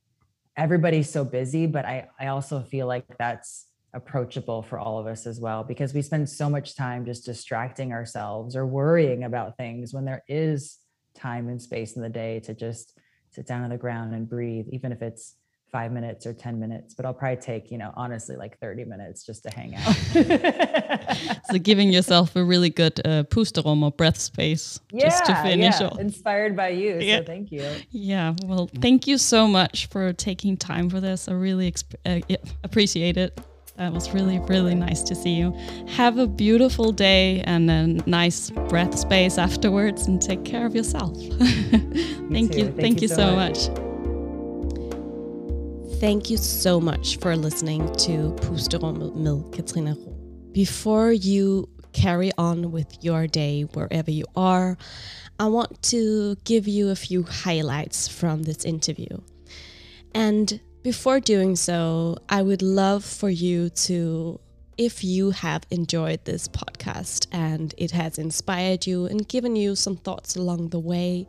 everybody's 0.56 1.09
so 1.09 1.24
busy 1.24 1.66
but 1.66 1.85
I 1.85 2.09
I 2.19 2.28
also 2.28 2.62
feel 2.62 2.89
like 2.89 3.05
that's 3.16 3.69
approachable 3.95 4.62
for 4.62 4.79
all 4.79 4.99
of 4.99 5.07
us 5.07 5.27
as 5.27 5.41
well 5.41 5.65
because 5.65 5.95
we 5.95 6.03
spend 6.03 6.29
so 6.29 6.51
much 6.51 6.75
time 6.75 7.05
just 7.05 7.25
distracting 7.25 7.93
ourselves 7.93 8.57
or 8.57 8.66
worrying 8.66 9.25
about 9.25 9.57
things 9.57 9.95
when 9.95 10.05
there 10.05 10.23
is 10.29 10.79
time 11.15 11.49
and 11.49 11.62
space 11.62 11.95
in 11.95 12.03
the 12.03 12.09
day 12.09 12.41
to 12.41 12.55
just 12.55 12.99
sit 13.31 13.47
down 13.47 13.62
on 13.62 13.71
the 13.71 13.77
ground 13.77 14.15
and 14.15 14.29
breathe 14.29 14.66
even 14.71 14.93
if 14.93 15.01
it's 15.01 15.37
five 15.75 15.91
minutes 15.91 16.25
or 16.25 16.33
10 16.33 16.61
minutes, 16.61 16.95
but 16.95 17.05
I'll 17.05 17.12
probably 17.12 17.43
take, 17.43 17.73
you 17.73 17.79
know, 17.79 17.93
honestly, 17.97 18.37
like 18.37 18.61
30 18.61 18.85
minutes 18.85 19.27
just 19.27 19.43
to 19.43 19.51
hang 19.51 19.75
out. 19.75 21.41
so 21.51 21.59
giving 21.59 21.93
yourself 21.93 22.37
a 22.37 22.45
really 22.45 22.71
good 22.71 23.01
uh, 23.05 23.25
pusterum 23.25 23.83
or 23.83 23.91
breath 23.91 24.21
space 24.21 24.79
yeah, 24.93 25.09
just 25.09 25.27
to 25.27 25.35
finish 25.43 25.81
yeah. 25.81 25.89
off. 25.89 25.99
Inspired 25.99 26.55
by 26.55 26.69
you. 26.69 27.01
Yeah. 27.01 27.19
So 27.19 27.25
thank 27.25 27.51
you. 27.51 27.69
Yeah. 27.91 28.35
Well, 28.45 28.71
thank 28.81 29.09
you 29.09 29.19
so 29.19 29.49
much 29.49 29.87
for 29.87 30.12
taking 30.12 30.57
time 30.57 30.89
for 30.89 31.01
this. 31.01 31.27
I 31.27 31.33
really 31.33 31.75
uh, 32.07 32.21
appreciate 32.62 33.16
it. 33.16 33.41
That 33.77 33.93
was 33.93 34.15
really, 34.15 34.39
really 34.39 34.77
nice 34.77 35.03
to 35.03 35.17
see 35.17 35.35
you. 35.35 35.53
Have 35.89 36.19
a 36.19 36.29
beautiful 36.29 36.93
day 36.93 37.41
and 37.41 37.69
a 37.69 37.87
nice 38.09 38.51
breath 38.51 38.97
space 38.97 39.37
afterwards 39.37 40.07
and 40.07 40.23
take 40.23 40.45
care 40.45 40.65
of 40.65 40.77
yourself. 40.77 41.17
Thank 42.31 42.55
you. 42.55 42.67
Thank, 42.67 42.81
Thank, 42.81 43.03
you, 43.03 43.09
so 43.09 43.35
much. 43.35 43.69
much. 43.69 43.79
Thank 45.99 46.31
you 46.31 46.37
so 46.37 46.81
much 46.81 47.19
for 47.19 47.35
listening 47.35 47.93
to 47.97 48.37
Pusterummet 48.43 49.17
med 49.17 49.53
Katrina 49.53 49.95
Ro. 49.95 50.13
Before 50.53 51.13
you 51.13 51.69
carry 51.93 52.31
on 52.39 52.71
with 52.71 53.03
your 53.03 53.27
day 53.27 53.63
wherever 53.63 54.11
you 54.11 54.25
are, 54.37 54.77
I 55.41 55.49
want 55.49 55.83
to 55.91 56.37
give 56.45 56.69
you 56.69 56.91
a 56.91 56.97
few 56.97 57.25
highlights 57.25 58.07
from 58.07 58.45
this 58.45 58.65
interview. 58.65 59.19
And 60.15 60.61
before 60.85 61.19
doing 61.19 61.56
so, 61.56 62.19
I 62.28 62.43
would 62.43 62.61
love 62.61 63.06
for 63.06 63.31
you 63.31 63.70
to, 63.70 64.39
if 64.77 65.02
you 65.02 65.31
have 65.31 65.62
enjoyed 65.70 66.23
this 66.27 66.47
podcast 66.47 67.27
and 67.32 67.74
it 67.78 67.90
has 67.93 68.19
inspired 68.19 68.86
you 68.86 69.06
and 69.06 69.27
given 69.27 69.56
you 69.56 69.77
some 69.77 69.97
thoughts 69.97 70.36
along 70.36 70.69
the 70.69 70.78
way, 70.78 71.27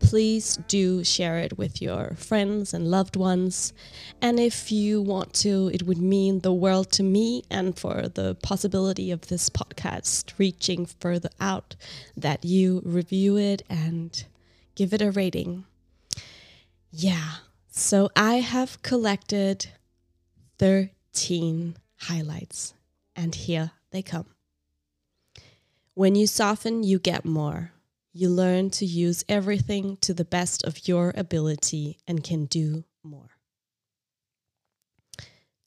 please 0.00 0.56
do 0.66 1.04
share 1.04 1.38
it 1.38 1.56
with 1.56 1.80
your 1.80 2.16
friends 2.16 2.74
and 2.74 2.90
loved 2.90 3.14
ones. 3.14 3.72
And 4.20 4.40
if 4.40 4.72
you 4.72 5.00
want 5.00 5.32
to, 5.34 5.70
it 5.72 5.84
would 5.84 5.98
mean 5.98 6.40
the 6.40 6.52
world 6.52 6.90
to 6.92 7.04
me 7.04 7.44
and 7.48 7.78
for 7.78 8.08
the 8.08 8.34
possibility 8.42 9.12
of 9.12 9.28
this 9.28 9.48
podcast 9.48 10.32
reaching 10.36 10.84
further 10.84 11.30
out 11.38 11.76
that 12.16 12.44
you 12.44 12.82
review 12.84 13.36
it 13.36 13.62
and 13.70 14.24
give 14.74 14.92
it 14.92 15.00
a 15.00 15.12
rating. 15.12 15.64
Yeah. 16.90 17.34
So 17.78 18.08
I 18.16 18.36
have 18.36 18.80
collected 18.80 19.66
13 20.58 21.76
highlights, 21.98 22.72
and 23.14 23.34
here 23.34 23.72
they 23.90 24.00
come. 24.00 24.24
When 25.92 26.14
you 26.14 26.26
soften, 26.26 26.84
you 26.84 26.98
get 26.98 27.26
more. 27.26 27.72
You 28.14 28.30
learn 28.30 28.70
to 28.70 28.86
use 28.86 29.26
everything 29.28 29.98
to 29.98 30.14
the 30.14 30.24
best 30.24 30.64
of 30.64 30.88
your 30.88 31.12
ability 31.14 31.98
and 32.08 32.24
can 32.24 32.46
do 32.46 32.84
more. 33.02 33.36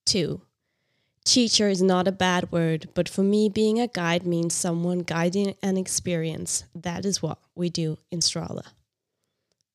Two, 0.04 0.42
teacher 1.26 1.70
is 1.70 1.84
not 1.84 2.08
a 2.08 2.12
bad 2.12 2.52
word, 2.52 2.90
but 2.96 3.08
for 3.08 3.22
me, 3.22 3.50
being 3.50 3.80
a 3.80 3.88
guide 3.88 4.26
means 4.26 4.56
someone 4.56 5.00
guiding 5.02 5.54
an 5.62 5.78
experience. 5.78 6.64
That 6.74 7.06
is 7.06 7.22
what 7.22 7.38
we 7.54 7.70
do 7.70 8.00
in 8.10 8.22
Strala. 8.22 8.66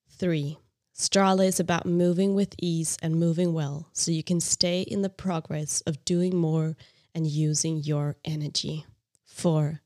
Three, 0.08 0.58
Strala 0.96 1.44
is 1.44 1.58
about 1.58 1.86
moving 1.86 2.36
with 2.36 2.54
ease 2.56 2.96
and 3.02 3.16
moving 3.16 3.52
well 3.52 3.88
so 3.92 4.12
you 4.12 4.22
can 4.22 4.40
stay 4.40 4.82
in 4.82 5.02
the 5.02 5.08
progress 5.08 5.80
of 5.88 6.04
doing 6.04 6.36
more 6.36 6.76
and 7.12 7.26
using 7.26 7.78
your 7.78 8.16
energy. 8.24 8.86
4. 9.24 9.80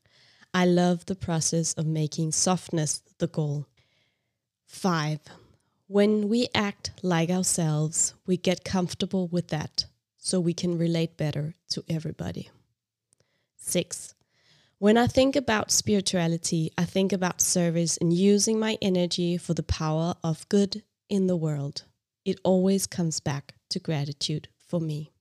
I 0.53 0.65
love 0.65 1.05
the 1.05 1.15
process 1.15 1.73
of 1.73 1.87
making 1.87 2.33
softness 2.33 3.01
the 3.17 3.25
goal. 3.25 3.65
5. 4.67 5.19
When 5.87 6.29
we 6.29 6.47
act 6.53 6.91
like 7.01 7.31
ourselves, 7.31 8.13
we 8.27 8.37
get 8.37 8.63
comfortable 8.63 9.27
with 9.27 9.47
that 9.47 9.85
so 10.19 10.39
we 10.39 10.53
can 10.53 10.77
relate 10.77 11.17
better 11.17 11.55
to 11.69 11.83
everybody. 11.89 12.51
6. 13.57 14.13
When 14.77 14.95
I 14.95 15.07
think 15.07 15.35
about 15.35 15.71
spirituality, 15.71 16.71
I 16.77 16.85
think 16.85 17.11
about 17.11 17.41
service 17.41 17.97
and 17.97 18.13
using 18.13 18.59
my 18.59 18.77
energy 18.79 19.37
for 19.37 19.55
the 19.55 19.63
power 19.63 20.13
of 20.23 20.47
good 20.49 20.83
in 21.09 21.27
the 21.27 21.35
world, 21.35 21.83
it 22.23 22.39
always 22.43 22.87
comes 22.87 23.19
back 23.19 23.55
to 23.69 23.79
gratitude 23.79 24.47
for 24.67 24.79
me. 24.79 25.11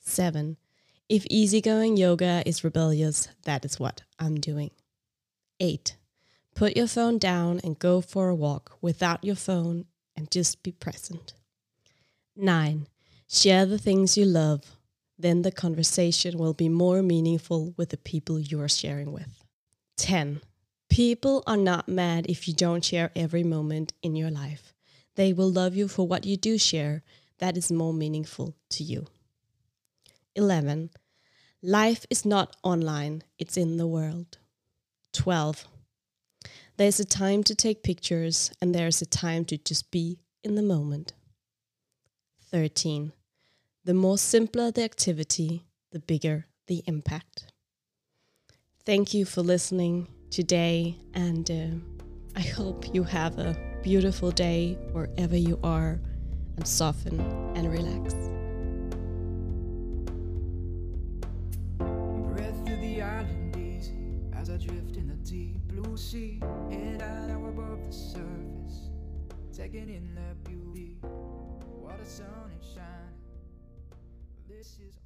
7. 0.00 0.56
If 1.08 1.26
easygoing 1.30 1.96
yoga 1.96 2.42
is 2.44 2.64
rebellious, 2.64 3.28
that 3.44 3.64
is 3.64 3.78
what 3.78 4.02
I'm 4.18 4.40
doing. 4.40 4.70
8. 5.60 5.96
Put 6.54 6.76
your 6.76 6.86
phone 6.86 7.18
down 7.18 7.60
and 7.62 7.78
go 7.78 8.00
for 8.00 8.28
a 8.28 8.34
walk 8.34 8.76
without 8.80 9.24
your 9.24 9.36
phone 9.36 9.86
and 10.16 10.30
just 10.30 10.62
be 10.62 10.72
present. 10.72 11.34
9. 12.36 12.86
Share 13.28 13.64
the 13.64 13.78
things 13.78 14.16
you 14.18 14.24
love, 14.24 14.76
then 15.18 15.42
the 15.42 15.52
conversation 15.52 16.36
will 16.36 16.54
be 16.54 16.68
more 16.68 17.02
meaningful 17.02 17.74
with 17.76 17.90
the 17.90 17.96
people 17.96 18.40
you 18.40 18.60
are 18.60 18.68
sharing 18.68 19.12
with. 19.12 19.42
10. 19.96 20.40
People 20.92 21.42
are 21.46 21.56
not 21.56 21.88
mad 21.88 22.26
if 22.28 22.46
you 22.46 22.52
don't 22.52 22.84
share 22.84 23.10
every 23.16 23.42
moment 23.42 23.94
in 24.02 24.14
your 24.14 24.30
life. 24.30 24.74
They 25.14 25.32
will 25.32 25.50
love 25.50 25.74
you 25.74 25.88
for 25.88 26.06
what 26.06 26.26
you 26.26 26.36
do 26.36 26.58
share 26.58 27.02
that 27.38 27.56
is 27.56 27.72
more 27.72 27.94
meaningful 27.94 28.56
to 28.72 28.84
you. 28.84 29.06
11. 30.34 30.90
Life 31.62 32.04
is 32.10 32.26
not 32.26 32.56
online, 32.62 33.22
it's 33.38 33.56
in 33.56 33.78
the 33.78 33.86
world. 33.86 34.36
12. 35.14 35.66
There's 36.76 37.00
a 37.00 37.06
time 37.06 37.42
to 37.44 37.54
take 37.54 37.82
pictures, 37.82 38.52
and 38.60 38.74
there's 38.74 39.00
a 39.00 39.06
time 39.06 39.46
to 39.46 39.56
just 39.56 39.90
be 39.90 40.18
in 40.44 40.56
the 40.56 40.62
moment. 40.62 41.14
13. 42.50 43.14
The 43.86 43.94
more 43.94 44.18
simpler 44.18 44.70
the 44.70 44.84
activity, 44.84 45.64
the 45.90 46.00
bigger 46.00 46.48
the 46.66 46.82
impact. 46.86 47.46
Thank 48.84 49.14
you 49.14 49.24
for 49.24 49.40
listening 49.40 50.08
today, 50.32 50.96
and 51.12 51.50
uh, 51.50 52.38
I 52.38 52.40
hope 52.40 52.94
you 52.94 53.02
have 53.02 53.38
a 53.38 53.54
beautiful 53.82 54.30
day 54.30 54.78
wherever 54.92 55.36
you 55.36 55.58
are, 55.62 56.00
and 56.56 56.66
soften 56.66 57.20
and 57.54 57.70
relax. 57.70 58.14
Breath 61.76 62.66
through 62.66 62.80
the 62.80 63.02
island 63.02 63.56
easy 63.58 64.20
as 64.34 64.48
I 64.48 64.56
drift 64.56 64.96
in 64.96 65.08
the 65.08 65.16
deep 65.16 65.58
blue 65.68 65.98
sea. 65.98 66.40
Head 66.70 67.02
out 67.02 67.28
now 67.28 67.44
above 67.46 67.84
the 67.86 67.92
surface, 67.92 68.88
taking 69.54 69.90
in 69.90 70.14
the 70.14 70.50
beauty. 70.50 70.96
What 71.02 72.00
a 72.00 72.06
sun 72.06 72.50
is 72.58 72.66
shining. 72.72 72.88
This 74.48 74.78
is 74.80 75.01